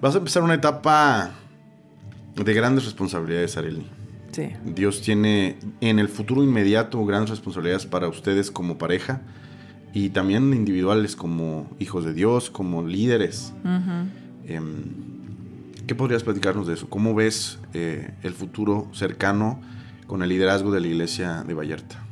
Vas 0.00 0.14
a 0.14 0.18
empezar 0.18 0.44
una 0.44 0.54
etapa 0.54 1.32
de 2.36 2.54
grandes 2.54 2.84
responsabilidades, 2.84 3.56
Arely. 3.56 3.84
Sí. 4.30 4.50
Dios 4.64 5.02
tiene 5.02 5.56
en 5.80 5.98
el 5.98 6.08
futuro 6.08 6.44
inmediato 6.44 7.04
grandes 7.04 7.30
responsabilidades 7.30 7.86
para 7.86 8.06
ustedes 8.06 8.52
como 8.52 8.78
pareja 8.78 9.22
y 9.92 10.10
también 10.10 10.54
individuales 10.54 11.16
como 11.16 11.68
hijos 11.80 12.04
de 12.04 12.14
Dios, 12.14 12.48
como 12.48 12.86
líderes. 12.86 13.52
Em, 14.46 14.84
¿Qué 15.88 15.94
podrías 15.96 16.22
platicarnos 16.22 16.68
de 16.68 16.74
eso? 16.74 16.88
¿Cómo 16.88 17.14
ves 17.14 17.58
eh, 17.74 18.12
el 18.22 18.34
futuro 18.34 18.88
cercano 18.92 19.60
con 20.06 20.22
el 20.22 20.28
liderazgo 20.28 20.70
de 20.70 20.80
la 20.80 20.86
iglesia 20.86 21.42
de 21.42 21.54
Vallarta? 21.54 22.04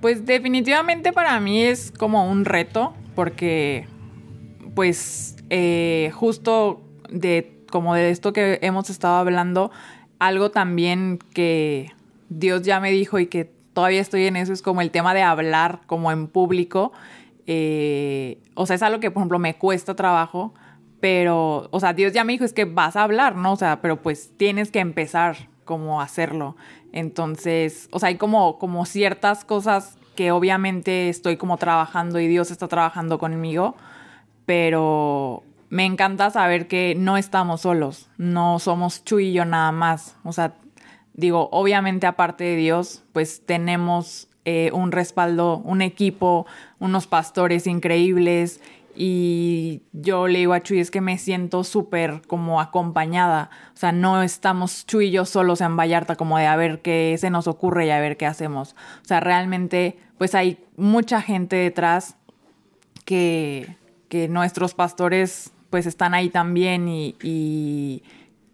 Pues 0.00 0.26
definitivamente 0.26 1.12
para 1.12 1.40
mí 1.40 1.62
es 1.62 1.90
como 1.90 2.30
un 2.30 2.44
reto 2.44 2.94
porque 3.16 3.88
pues 4.74 5.36
eh, 5.48 6.10
justo 6.14 6.85
de 7.10 7.62
como 7.70 7.94
de 7.94 8.10
esto 8.10 8.32
que 8.32 8.58
hemos 8.62 8.90
estado 8.90 9.16
hablando, 9.16 9.70
algo 10.18 10.50
también 10.50 11.18
que 11.34 11.92
Dios 12.28 12.62
ya 12.62 12.80
me 12.80 12.90
dijo 12.90 13.18
y 13.18 13.26
que 13.26 13.50
todavía 13.72 14.00
estoy 14.00 14.26
en 14.26 14.36
eso 14.36 14.52
es 14.52 14.62
como 14.62 14.80
el 14.80 14.90
tema 14.90 15.14
de 15.14 15.22
hablar 15.22 15.80
como 15.86 16.10
en 16.12 16.28
público. 16.28 16.92
Eh, 17.46 18.38
o 18.54 18.66
sea, 18.66 18.76
es 18.76 18.82
algo 18.82 19.00
que, 19.00 19.10
por 19.10 19.20
ejemplo, 19.20 19.38
me 19.38 19.54
cuesta 19.54 19.94
trabajo 19.94 20.54
pero, 21.00 21.68
o 21.70 21.80
sea, 21.80 21.92
Dios 21.92 22.12
ya 22.12 22.24
me 22.24 22.32
dijo, 22.32 22.44
es 22.44 22.52
que 22.52 22.64
vas 22.64 22.96
a 22.96 23.02
hablar, 23.02 23.36
¿no? 23.36 23.52
O 23.52 23.56
sea, 23.56 23.80
pero 23.80 24.00
pues 24.00 24.32
tienes 24.36 24.70
que 24.70 24.80
empezar 24.80 25.36
como 25.64 26.00
a 26.00 26.04
hacerlo. 26.04 26.56
Entonces, 26.92 27.88
o 27.92 27.98
sea, 27.98 28.08
hay 28.08 28.16
como, 28.16 28.58
como 28.58 28.86
ciertas 28.86 29.44
cosas 29.44 29.98
que 30.14 30.32
obviamente 30.32 31.08
estoy 31.08 31.36
como 31.36 31.58
trabajando 31.58 32.18
y 32.18 32.26
Dios 32.26 32.50
está 32.50 32.68
trabajando 32.68 33.18
conmigo, 33.18 33.76
pero 34.46 35.42
me 35.68 35.84
encanta 35.84 36.30
saber 36.30 36.68
que 36.68 36.94
no 36.96 37.16
estamos 37.16 37.62
solos, 37.62 38.08
no 38.18 38.58
somos 38.58 39.04
Chuy 39.04 39.28
y 39.28 39.32
yo 39.32 39.44
nada 39.44 39.72
más. 39.72 40.16
O 40.24 40.32
sea, 40.32 40.54
digo, 41.14 41.48
obviamente 41.52 42.06
aparte 42.06 42.44
de 42.44 42.56
Dios, 42.56 43.02
pues 43.12 43.44
tenemos 43.44 44.28
eh, 44.44 44.70
un 44.72 44.92
respaldo, 44.92 45.58
un 45.58 45.82
equipo, 45.82 46.46
unos 46.78 47.06
pastores 47.06 47.66
increíbles 47.66 48.60
y 48.94 49.82
yo 49.92 50.28
le 50.28 50.38
digo 50.38 50.54
a 50.54 50.62
Chuy 50.62 50.78
es 50.80 50.90
que 50.90 51.00
me 51.00 51.18
siento 51.18 51.64
súper 51.64 52.22
como 52.26 52.60
acompañada. 52.60 53.50
O 53.74 53.76
sea, 53.76 53.92
no 53.92 54.22
estamos 54.22 54.86
Chuy 54.86 55.08
y 55.08 55.10
yo 55.10 55.24
solos 55.24 55.60
en 55.60 55.76
Vallarta 55.76 56.16
como 56.16 56.38
de 56.38 56.46
a 56.46 56.56
ver 56.56 56.80
qué 56.80 57.16
se 57.18 57.30
nos 57.30 57.48
ocurre 57.48 57.86
y 57.86 57.90
a 57.90 58.00
ver 58.00 58.16
qué 58.16 58.26
hacemos. 58.26 58.76
O 59.02 59.04
sea, 59.04 59.20
realmente 59.20 59.98
pues 60.16 60.34
hay 60.34 60.64
mucha 60.76 61.20
gente 61.20 61.56
detrás 61.56 62.16
que 63.04 63.76
nuestros 64.28 64.74
pastores 64.74 65.52
pues 65.70 65.86
están 65.86 66.14
ahí 66.14 66.28
también 66.28 66.88
y, 66.88 67.16
y, 67.22 68.02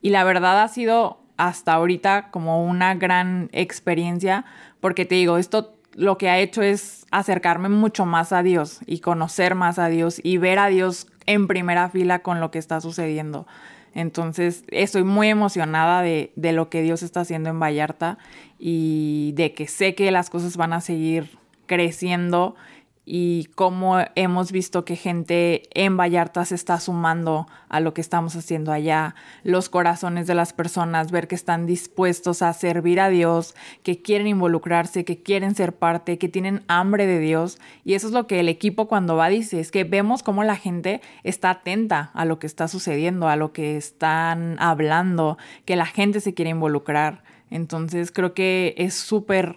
la 0.03 0.25
verdad 0.25 0.63
ha 0.63 0.69
sido 0.69 1.21
hasta 1.37 1.75
ahorita 1.75 2.31
como 2.31 2.65
una 2.65 2.95
gran 2.95 3.49
experiencia 3.53 4.45
porque 4.81 5.05
te 5.05 5.15
digo, 5.15 5.39
esto 5.39 5.77
lo 5.95 6.19
que 6.19 6.29
ha 6.29 6.39
hecho 6.39 6.63
es 6.63 7.07
acercarme 7.11 7.69
mucho 7.69 8.07
más 8.07 8.33
a 8.33 8.43
Dios 8.43 8.81
y 8.87 9.01
conocer 9.01 9.55
más 9.55 9.79
a 9.79 9.89
Dios 9.89 10.21
y 10.23 10.39
ver 10.39 10.59
a 10.59 10.69
Dios 10.69 11.07
en 11.27 11.47
primera 11.47 11.89
fila 11.91 12.21
con 12.21 12.41
lo 12.41 12.51
que 12.51 12.59
está 12.59 12.81
sucediendo. 12.81 13.47
Entonces, 13.95 14.65
estoy 14.69 15.05
muy 15.05 15.29
emocionada 15.29 16.01
de, 16.01 16.33
de, 16.35 16.53
lo 16.53 16.71
que 16.71 16.81
Dios 16.81 17.03
está 17.03 17.21
haciendo 17.21 17.51
en 17.51 17.61
Vallarta 17.61 18.17
y 18.59 19.33
de 19.37 19.53
que 19.53 19.69
sé 19.69 19.95
que 19.95 20.11
las 20.11 20.31
cosas 20.31 20.57
van 20.57 20.73
a 20.73 20.81
seguir 20.81 21.39
creciendo 21.67 22.55
y 23.05 23.49
cómo 23.57 23.99
hemos 24.15 24.53
visto 24.53 24.85
que 24.85 24.95
gente 24.95 25.63
en 25.75 25.97
Vallarta 25.97 26.45
se 26.45 26.55
está 26.55 26.79
sumando 26.79 27.49
a 27.69 27.81
lo 27.81 27.95
que 27.95 28.01
estamos 28.01 28.37
haciendo 28.37 28.71
allá, 28.71 29.17
los 29.43 29.69
corazones 29.69 30.29
de 30.29 30.37
las 30.37 30.53
personas, 30.53 31.11
ver 31.11 31.27
que 31.27 31.35
están 31.35 31.67
dispuestos 31.67 32.43
a 32.43 32.53
servir 32.53 33.01
a 33.01 33.09
Dios, 33.09 33.57
que 33.83 34.01
quieren 34.01 34.29
involucrarse, 34.29 35.05
que 35.05 35.21
quieren 35.21 35.57
ser 35.57 35.75
parte, 35.75 36.17
que 36.17 36.29
tienen 36.29 36.63
hambre 36.69 37.07
de 37.07 37.19
Dios. 37.19 37.59
Y 37.85 37.95
eso 37.95 38.07
es 38.07 38.13
lo 38.13 38.29
que 38.29 38.39
el 38.39 38.49
equipo 38.49 38.87
cuando 38.87 39.17
va 39.17 39.29
dice, 39.29 39.59
es 39.59 39.73
que 39.73 39.83
vemos 39.83 40.23
cómo 40.23 40.45
la 40.45 40.57
gente 40.57 41.01
está 41.25 41.51
atenta 41.51 42.11
a 42.15 42.25
lo 42.25 42.39
que 42.39 42.47
está 42.47 42.69
sucediendo, 42.69 43.29
a 43.29 43.37
lo 43.37 43.53
que 43.53 43.77
están 43.77 44.57
hablando, 44.61 45.39
que 45.65 45.75
la 45.75 45.87
gente 45.87 46.21
se 46.21 46.35
quiere 46.35 46.53
involucrar. 46.53 47.25
Entonces 47.51 48.13
creo 48.13 48.33
que 48.33 48.75
es 48.79 48.95
súper 48.95 49.57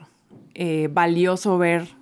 eh, 0.55 0.89
valioso 0.91 1.57
ver 1.57 1.95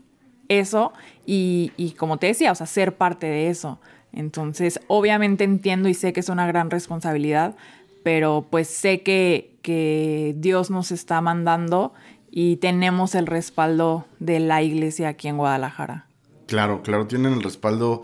eso 0.50 0.94
y, 1.26 1.96
como 1.98 2.18
te 2.18 2.28
decía, 2.28 2.52
o 2.52 2.56
sea, 2.56 2.68
ser 2.68 2.96
parte 2.96 3.28
de 3.28 3.50
eso. 3.50 3.80
Entonces, 4.12 4.80
obviamente 4.88 5.44
entiendo 5.44 5.90
y 5.90 5.94
sé 5.94 6.14
que 6.14 6.20
es 6.20 6.30
una 6.30 6.46
gran 6.46 6.70
responsabilidad, 6.70 7.56
pero 8.04 8.46
pues 8.50 8.68
sé 8.68 9.02
que, 9.02 9.56
que 9.62 10.36
Dios 10.38 10.70
nos 10.70 10.92
está 10.92 11.20
mandando 11.22 11.94
y 12.30 12.58
tenemos 12.58 13.16
el 13.16 13.28
respaldo 13.28 14.06
de 14.20 14.40
la 14.40 14.62
iglesia 14.62 15.10
aquí 15.10 15.28
en 15.28 15.38
Guadalajara. 15.38 16.08
Claro, 16.48 16.84
claro, 16.84 17.08
tienen 17.08 17.34
el 17.34 17.44
respaldo 17.44 18.04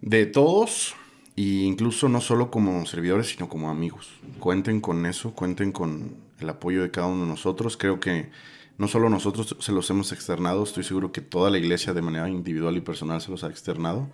de 0.00 0.26
todos 0.26 0.94
e 1.36 1.42
incluso 1.42 2.08
no 2.08 2.20
solo 2.20 2.50
como 2.50 2.86
servidores, 2.86 3.28
sino 3.28 3.48
como 3.48 3.70
amigos. 3.70 4.20
Cuenten 4.38 4.80
con 4.80 5.04
eso, 5.06 5.34
cuenten 5.34 5.72
con 5.72 6.16
el 6.38 6.48
apoyo 6.48 6.82
de 6.82 6.90
cada 6.90 7.08
uno 7.08 7.24
de 7.24 7.30
nosotros. 7.30 7.76
Creo 7.76 7.98
que 7.98 8.30
no 8.76 8.88
solo 8.88 9.08
nosotros 9.08 9.56
se 9.58 9.72
los 9.72 9.88
hemos 9.90 10.12
externado, 10.12 10.64
estoy 10.64 10.84
seguro 10.84 11.12
que 11.12 11.20
toda 11.20 11.50
la 11.50 11.58
iglesia 11.58 11.92
de 11.92 12.02
manera 12.02 12.28
individual 12.28 12.76
y 12.76 12.80
personal 12.80 13.20
se 13.20 13.30
los 13.30 13.44
ha 13.44 13.48
externado. 13.48 14.08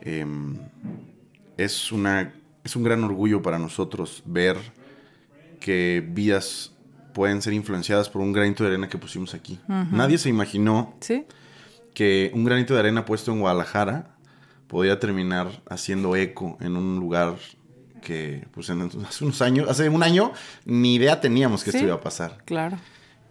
Em, 0.00 0.56
es, 1.56 1.92
una, 1.92 2.34
es 2.64 2.76
un 2.76 2.82
gran 2.82 3.04
orgullo 3.04 3.42
para 3.42 3.58
nosotros 3.58 4.22
ver 4.26 4.56
que 5.60 6.04
vidas 6.06 6.72
pueden 7.14 7.40
ser 7.42 7.52
influenciadas 7.54 8.08
por 8.08 8.22
un 8.22 8.32
granito 8.32 8.62
de 8.64 8.70
arena 8.70 8.88
que 8.88 8.98
pusimos 8.98 9.34
aquí. 9.34 9.58
Nadie 9.90 10.18
se 10.18 10.28
imaginó 10.28 10.94
que 11.94 12.30
un 12.34 12.44
granito 12.44 12.74
de 12.74 12.80
arena 12.80 13.04
puesto 13.04 13.32
en 13.32 13.40
Guadalajara 13.40 14.16
podía 14.66 14.98
terminar 15.00 15.62
haciendo 15.68 16.14
eco 16.14 16.58
en 16.60 16.76
un 16.76 16.98
lugar 17.00 17.36
que 18.02 18.46
pues 18.52 18.68
hace 18.68 19.24
unos 19.24 19.42
años, 19.42 19.68
hace 19.68 19.88
un 19.88 20.02
año, 20.02 20.32
ni 20.64 20.96
idea 20.96 21.20
teníamos 21.20 21.64
que 21.64 21.70
esto 21.70 21.82
iba 21.82 21.94
a 21.94 22.00
pasar. 22.00 22.42
Claro. 22.44 22.76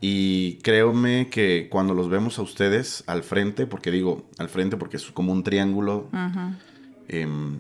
Y 0.02 0.56
créeme 0.58 1.30
que 1.30 1.68
cuando 1.70 1.94
los 1.94 2.10
vemos 2.10 2.38
a 2.40 2.42
ustedes 2.42 3.04
al 3.08 3.24
frente, 3.24 3.66
porque 3.66 3.92
digo 3.92 4.30
al 4.38 4.50
frente 4.50 4.78
porque 4.78 4.98
es 4.98 5.06
como 5.12 5.32
un 5.32 5.44
triángulo, 5.44 6.10
em, 7.08 7.60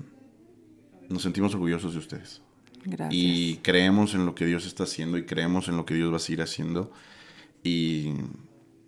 nos 1.09 1.23
sentimos 1.23 1.53
orgullosos 1.53 1.93
de 1.93 1.99
ustedes. 1.99 2.41
Gracias. 2.83 3.09
Y 3.11 3.57
creemos 3.63 4.13
en 4.13 4.25
lo 4.25 4.35
que 4.35 4.45
Dios 4.45 4.65
está 4.67 4.83
haciendo 4.83 5.17
y 5.17 5.25
creemos 5.25 5.67
en 5.69 5.77
lo 5.77 5.85
que 5.85 5.95
Dios 5.95 6.11
va 6.11 6.17
a 6.17 6.19
seguir 6.19 6.41
haciendo. 6.41 6.91
Y 7.63 8.13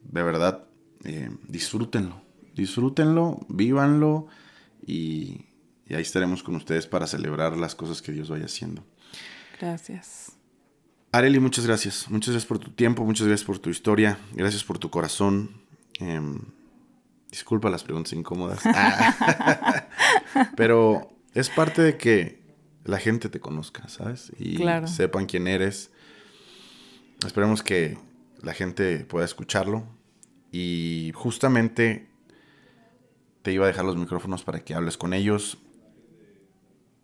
de 0.03 0.23
verdad, 0.23 0.65
eh, 1.03 1.31
disfrútenlo. 1.47 2.21
Disfrútenlo, 2.53 3.39
vívanlo 3.49 4.27
y, 4.85 5.45
y 5.87 5.95
ahí 5.95 6.01
estaremos 6.01 6.43
con 6.43 6.55
ustedes 6.55 6.85
para 6.87 7.07
celebrar 7.07 7.55
las 7.57 7.75
cosas 7.75 8.01
que 8.01 8.11
Dios 8.11 8.29
vaya 8.29 8.45
haciendo. 8.45 8.83
Gracias. 9.59 10.26
Areli, 11.17 11.39
muchas 11.39 11.65
gracias. 11.65 12.09
Muchas 12.09 12.29
gracias 12.29 12.47
por 12.47 12.59
tu 12.59 12.69
tiempo, 12.69 13.03
muchas 13.03 13.25
gracias 13.25 13.45
por 13.45 13.57
tu 13.57 13.71
historia, 13.71 14.19
gracias 14.33 14.63
por 14.63 14.77
tu 14.77 14.91
corazón. 14.91 15.63
Em, 15.99 16.39
disculpa 17.31 17.71
las 17.71 17.83
preguntas 17.83 18.13
incómodas. 18.13 18.59
Pero 20.55 21.09
es 21.33 21.49
parte 21.49 21.81
de 21.81 21.97
que 21.97 22.43
la 22.85 22.99
gente 22.99 23.29
te 23.29 23.39
conozca, 23.39 23.87
¿sabes? 23.89 24.31
Y 24.37 24.59
sepan 24.85 25.25
quién 25.25 25.47
eres. 25.47 25.89
Esperemos 27.25 27.63
que 27.63 27.97
la 28.43 28.53
gente 28.53 28.99
pueda 28.99 29.25
escucharlo. 29.25 29.87
Y 30.51 31.11
justamente 31.15 32.11
te 33.41 33.53
iba 33.53 33.65
a 33.65 33.67
dejar 33.67 33.85
los 33.85 33.97
micrófonos 33.97 34.43
para 34.43 34.59
que 34.59 34.75
hables 34.75 34.97
con 34.97 35.15
ellos 35.15 35.57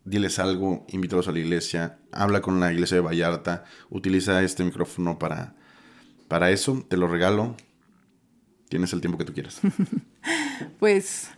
diles 0.06 0.40
algo, 0.40 0.86
invítalos 0.90 1.28
a 1.28 1.32
la 1.32 1.40
iglesia, 1.40 2.00
habla 2.12 2.42
con 2.42 2.60
la 2.60 2.72
iglesia 2.72 2.96
de 2.96 3.02
Vallarta, 3.02 3.64
utiliza 3.90 4.42
este 4.44 4.64
micrófono 4.64 5.18
para, 5.18 5.56
para 6.28 6.52
eso, 6.52 6.84
te 6.88 6.98
lo 6.98 7.08
regalo, 7.08 7.56
tienes 8.70 8.94
el 8.94 9.02
tiempo 9.02 9.18
que 9.18 9.26
tú 9.26 9.34
quieras. 9.34 9.62
pues 10.80 11.32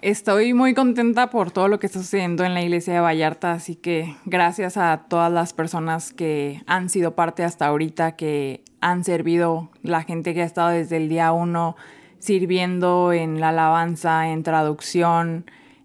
estoy 0.00 0.54
muy 0.54 0.74
contenta 0.74 1.30
por 1.30 1.50
todo 1.50 1.68
lo 1.68 1.80
que 1.80 1.86
está 1.86 1.98
sucediendo 1.98 2.44
en 2.44 2.54
la 2.54 2.62
iglesia 2.62 2.94
de 2.94 3.00
Vallarta, 3.00 3.52
así 3.52 3.74
que 3.74 4.16
gracias 4.24 4.76
a 4.76 5.06
todas 5.08 5.32
las 5.32 5.52
personas 5.52 6.12
que 6.12 6.62
han 6.66 6.88
sido 6.88 7.14
parte 7.14 7.42
hasta 7.42 7.66
ahorita, 7.66 8.16
que 8.16 8.62
han 8.80 9.04
servido, 9.04 9.70
la 9.82 10.02
gente 10.02 10.34
que 10.34 10.42
ha 10.42 10.46
estado 10.46 10.70
desde 10.70 10.98
el 10.98 11.08
día 11.08 11.32
uno 11.32 11.76
sirviendo 12.18 13.12
en 13.12 13.40
la 13.40 13.48
alabanza, 13.48 14.28
en 14.28 14.44
traducción, 14.44 15.44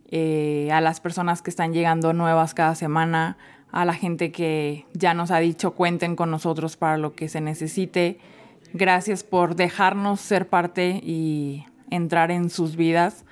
eh, 0.10 0.70
a 0.72 0.80
las 0.80 1.02
personas 1.02 1.42
que 1.42 1.50
están 1.50 1.74
llegando 1.74 2.14
nuevas 2.14 2.54
cada 2.54 2.76
semana, 2.76 3.38
a 3.72 3.84
la 3.84 3.94
gente 3.94 4.32
que 4.32 4.86
ya 4.94 5.14
nos 5.14 5.32
ha 5.32 5.40
dicho 5.40 5.72
cuenten 5.72 6.16
con 6.16 6.32
nosotros 6.32 6.78
para 6.78 6.98
lo 6.98 7.14
que 7.14 7.28
se 7.28 7.42
necesite. 7.42 8.18
Gracias 8.74 9.24
por 9.24 9.56
dejarnos 9.56 10.22
ser 10.22 10.48
parte 10.48 11.02
y 11.04 11.66
entrar 11.90 12.32
en 12.32 12.50
sus 12.50 12.78
vidas, 12.78 13.26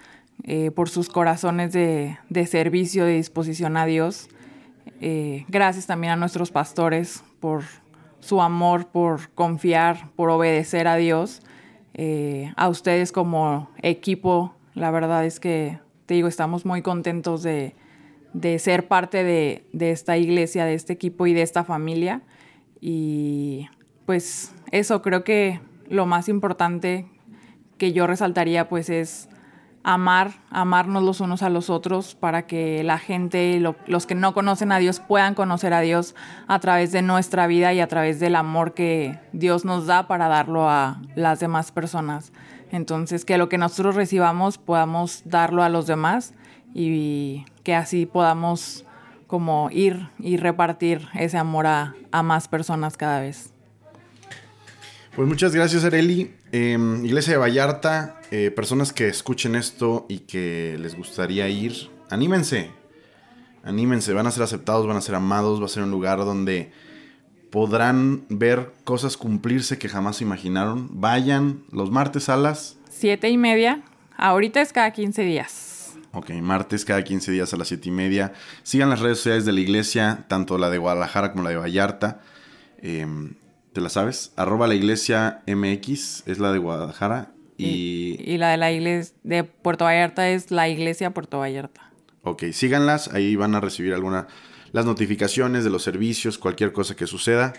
eh, 0.43 0.71
por 0.71 0.89
sus 0.89 1.07
corazones 1.07 1.71
de, 1.71 2.17
servicio, 2.45 3.05
de 3.05 3.13
disposición 3.13 3.77
a 3.77 3.85
Dios. 3.85 4.27
Eh, 4.99 5.45
gracias 5.47 5.87
también 5.87 6.11
a 6.11 6.15
nuestros 6.17 6.51
pastores 6.51 7.23
por 7.39 7.63
su 8.19 8.41
amor, 8.41 8.87
por 8.87 9.29
confiar, 9.29 10.09
por 10.17 10.29
obedecer 10.29 10.87
a 10.87 10.97
Dios. 10.97 11.41
a 12.57 12.67
ustedes 12.67 13.13
como 13.13 13.69
equipo, 13.81 14.53
la 14.73 14.91
verdad 14.91 15.25
es 15.25 15.39
que 15.39 15.79
te 16.05 16.13
digo, 16.13 16.27
estamos 16.27 16.65
muy 16.65 16.81
contentos 16.81 17.43
de, 17.43 17.75
ser 18.59 18.87
parte 18.87 19.23
de, 19.23 19.91
esta 19.91 20.17
iglesia, 20.17 20.65
de 20.65 20.73
este 20.73 20.93
equipo 20.93 21.27
y 21.27 21.33
de 21.33 21.41
esta 21.41 21.63
familia. 21.63 22.21
Y 22.81 23.67
pues 24.05 24.53
eso, 24.71 25.01
creo 25.01 25.23
que 25.23 25.59
lo 25.89 26.05
más 26.05 26.29
importante 26.29 27.07
que 27.77 27.91
yo 27.91 28.07
resaltaría 28.07 28.69
pues 28.69 28.89
es 28.89 29.29
amar, 29.83 30.31
amarnos 30.49 31.03
los 31.03 31.21
unos 31.21 31.43
a 31.43 31.49
los 31.49 31.69
otros 31.69 32.15
para 32.15 32.47
que 32.47 32.83
la 32.83 32.97
gente, 32.97 33.61
los 33.87 34.05
que 34.05 34.15
no 34.15 34.33
conocen 34.33 34.71
a 34.71 34.79
Dios 34.79 34.99
puedan 34.99 35.35
conocer 35.35 35.73
a 35.73 35.81
Dios 35.81 36.15
a 36.47 36.59
través 36.59 36.91
de 36.91 37.03
nuestra 37.03 37.45
vida 37.45 37.73
y 37.73 37.79
a 37.79 37.87
través 37.87 38.19
del 38.19 38.35
amor 38.35 38.73
que 38.73 39.19
Dios 39.31 39.63
nos 39.63 39.85
da 39.85 40.07
para 40.07 40.27
darlo 40.27 40.69
a 40.69 41.01
las 41.15 41.39
demás 41.39 41.71
personas. 41.71 42.31
Entonces, 42.71 43.25
que 43.25 43.37
lo 43.37 43.49
que 43.49 43.57
nosotros 43.57 43.95
recibamos 43.95 44.57
podamos 44.57 45.21
darlo 45.25 45.63
a 45.63 45.69
los 45.69 45.87
demás 45.87 46.33
y 46.73 47.45
que 47.63 47.75
así 47.75 48.05
podamos 48.05 48.85
como 49.27 49.69
ir 49.71 50.09
y 50.19 50.37
repartir 50.37 51.07
ese 51.13 51.37
amor 51.37 51.67
a, 51.67 51.95
más 52.23 52.47
personas 52.47 52.97
cada 52.97 53.21
vez. 53.21 53.51
Pues 55.15 55.27
muchas 55.27 55.55
gracias, 55.55 55.83
Areli. 55.83 56.33
Em, 56.51 57.05
Iglesia 57.05 57.33
de 57.33 57.39
Vallarta, 57.39 58.19
eh, 58.31 58.51
personas 58.51 58.93
que 58.93 59.07
escuchen 59.07 59.55
esto 59.55 60.05
y 60.09 60.19
que 60.19 60.77
les 60.79 60.95
gustaría 60.95 61.47
ir, 61.49 61.89
anímense. 62.09 62.71
Anímense, 63.63 64.13
van 64.13 64.27
a 64.27 64.31
ser 64.31 64.43
aceptados, 64.43 64.85
van 64.85 64.97
a 64.97 65.01
ser 65.01 65.15
amados, 65.15 65.61
va 65.61 65.65
a 65.65 65.69
ser 65.69 65.83
un 65.83 65.91
lugar 65.91 66.19
donde 66.19 66.71
podrán 67.49 68.25
ver 68.29 68.73
cosas 68.83 69.17
cumplirse 69.17 69.77
que 69.77 69.89
jamás 69.89 70.21
imaginaron. 70.21 70.89
Vayan 70.99 71.63
los 71.71 71.91
martes 71.91 72.29
a 72.29 72.37
las... 72.37 72.77
Siete 72.89 73.29
y 73.29 73.37
media. 73.37 73.81
Ahorita 74.17 74.61
es 74.61 74.71
cada 74.73 74.91
15 74.91 75.21
días. 75.23 75.75
Ok, 76.15 76.29
martes 76.41 76.85
cada 76.85 77.03
15 77.03 77.31
días 77.33 77.53
a 77.53 77.57
las 77.57 77.67
siete 77.67 77.89
y 77.89 77.91
media. 77.91 78.31
Sigan 78.63 78.89
las 78.89 79.01
redes 79.01 79.17
sociales 79.17 79.45
de 79.45 79.51
la 79.51 79.59
iglesia, 79.59 80.25
tanto 80.29 80.57
la 80.57 80.69
de 80.69 80.77
Guadalajara 80.77 81.31
como 81.31 81.43
la 81.43 81.49
de 81.49 81.57
Vallarta. 81.57 82.21
Em, 82.81 83.33
¿Te 83.73 83.81
la 83.81 83.89
sabes? 83.89 84.31
Arroba 84.37 84.67
la 84.67 84.75
iglesia 84.75 85.41
MX 85.45 86.23
es 86.25 86.39
la 86.39 86.53
de 86.53 86.59
Guadalajara. 86.59 87.33
Y, 87.57 88.15
y, 88.19 88.37
la 88.37 88.51
de 88.51 88.57
la 88.57 88.71
iglesia 88.71 89.13
de 89.23 89.43
Puerto 89.43 89.83
Vallarta 89.83 90.29
es 90.29 90.51
la 90.51 90.69
iglesia 90.69 91.11
Puerto 91.11 91.39
Vallarta. 91.39 91.91
Ok, 92.23 92.45
síganlas, 92.53 93.09
ahí 93.09 93.35
van 93.35 93.53
a 93.53 93.59
recibir 93.59 93.93
alguna 93.93 94.27
las 94.75 94.83
notificaciones 94.83 95.63
de 95.63 95.69
los 95.69 95.83
servicios, 95.83 96.37
cualquier 96.37 96.73
cosa 96.73 96.97
que 96.97 97.07
suceda. 97.07 97.53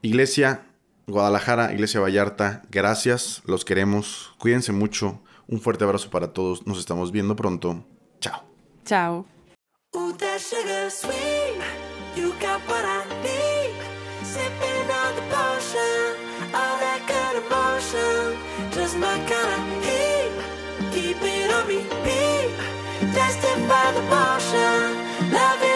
Iglesia 0.00 0.64
Guadalajara, 1.08 1.72
Iglesia 1.72 1.98
Vallarta, 1.98 2.62
gracias, 2.70 3.42
los 3.46 3.64
queremos, 3.64 4.32
cuídense 4.38 4.70
mucho, 4.70 5.20
un 5.48 5.60
fuerte 5.60 5.82
abrazo 5.82 6.08
para 6.08 6.32
todos, 6.32 6.68
nos 6.68 6.78
estamos 6.78 7.10
viendo 7.10 7.34
pronto. 7.34 7.84
Chao. 8.20 8.44
Chao. 8.84 9.26
Tested 23.12 23.66
by 23.66 23.92
the 23.92 24.02
motion, 24.02 25.32
loving 25.32 25.69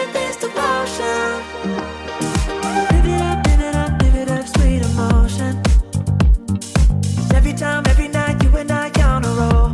time, 7.55 7.83
every 7.87 8.07
night, 8.07 8.43
you 8.43 8.49
and 8.57 8.71
I 8.71 8.89
on 9.01 9.23
a 9.23 9.29
roll. 9.29 9.69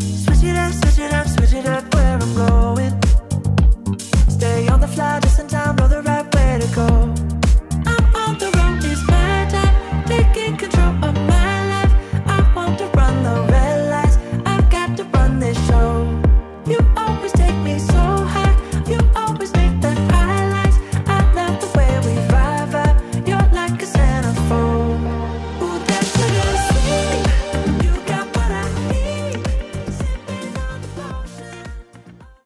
Switch 0.00 0.44
it 0.44 0.56
up, 0.56 0.72
switch 0.72 0.98
it 0.98 1.12
up, 1.12 1.26
switch 1.26 1.54
it 1.54 1.66
up 1.66 1.94
where 1.94 2.18
I'm 2.18 2.34
going. 2.34 3.02
Stay 4.28 4.68
on 4.68 4.80
the 4.80 4.88
fly, 4.88 5.20
just 5.20 5.40
in 5.40 5.48
time, 5.48 5.76
roll 5.76 5.88
the 5.88 6.02
rap. 6.02 6.31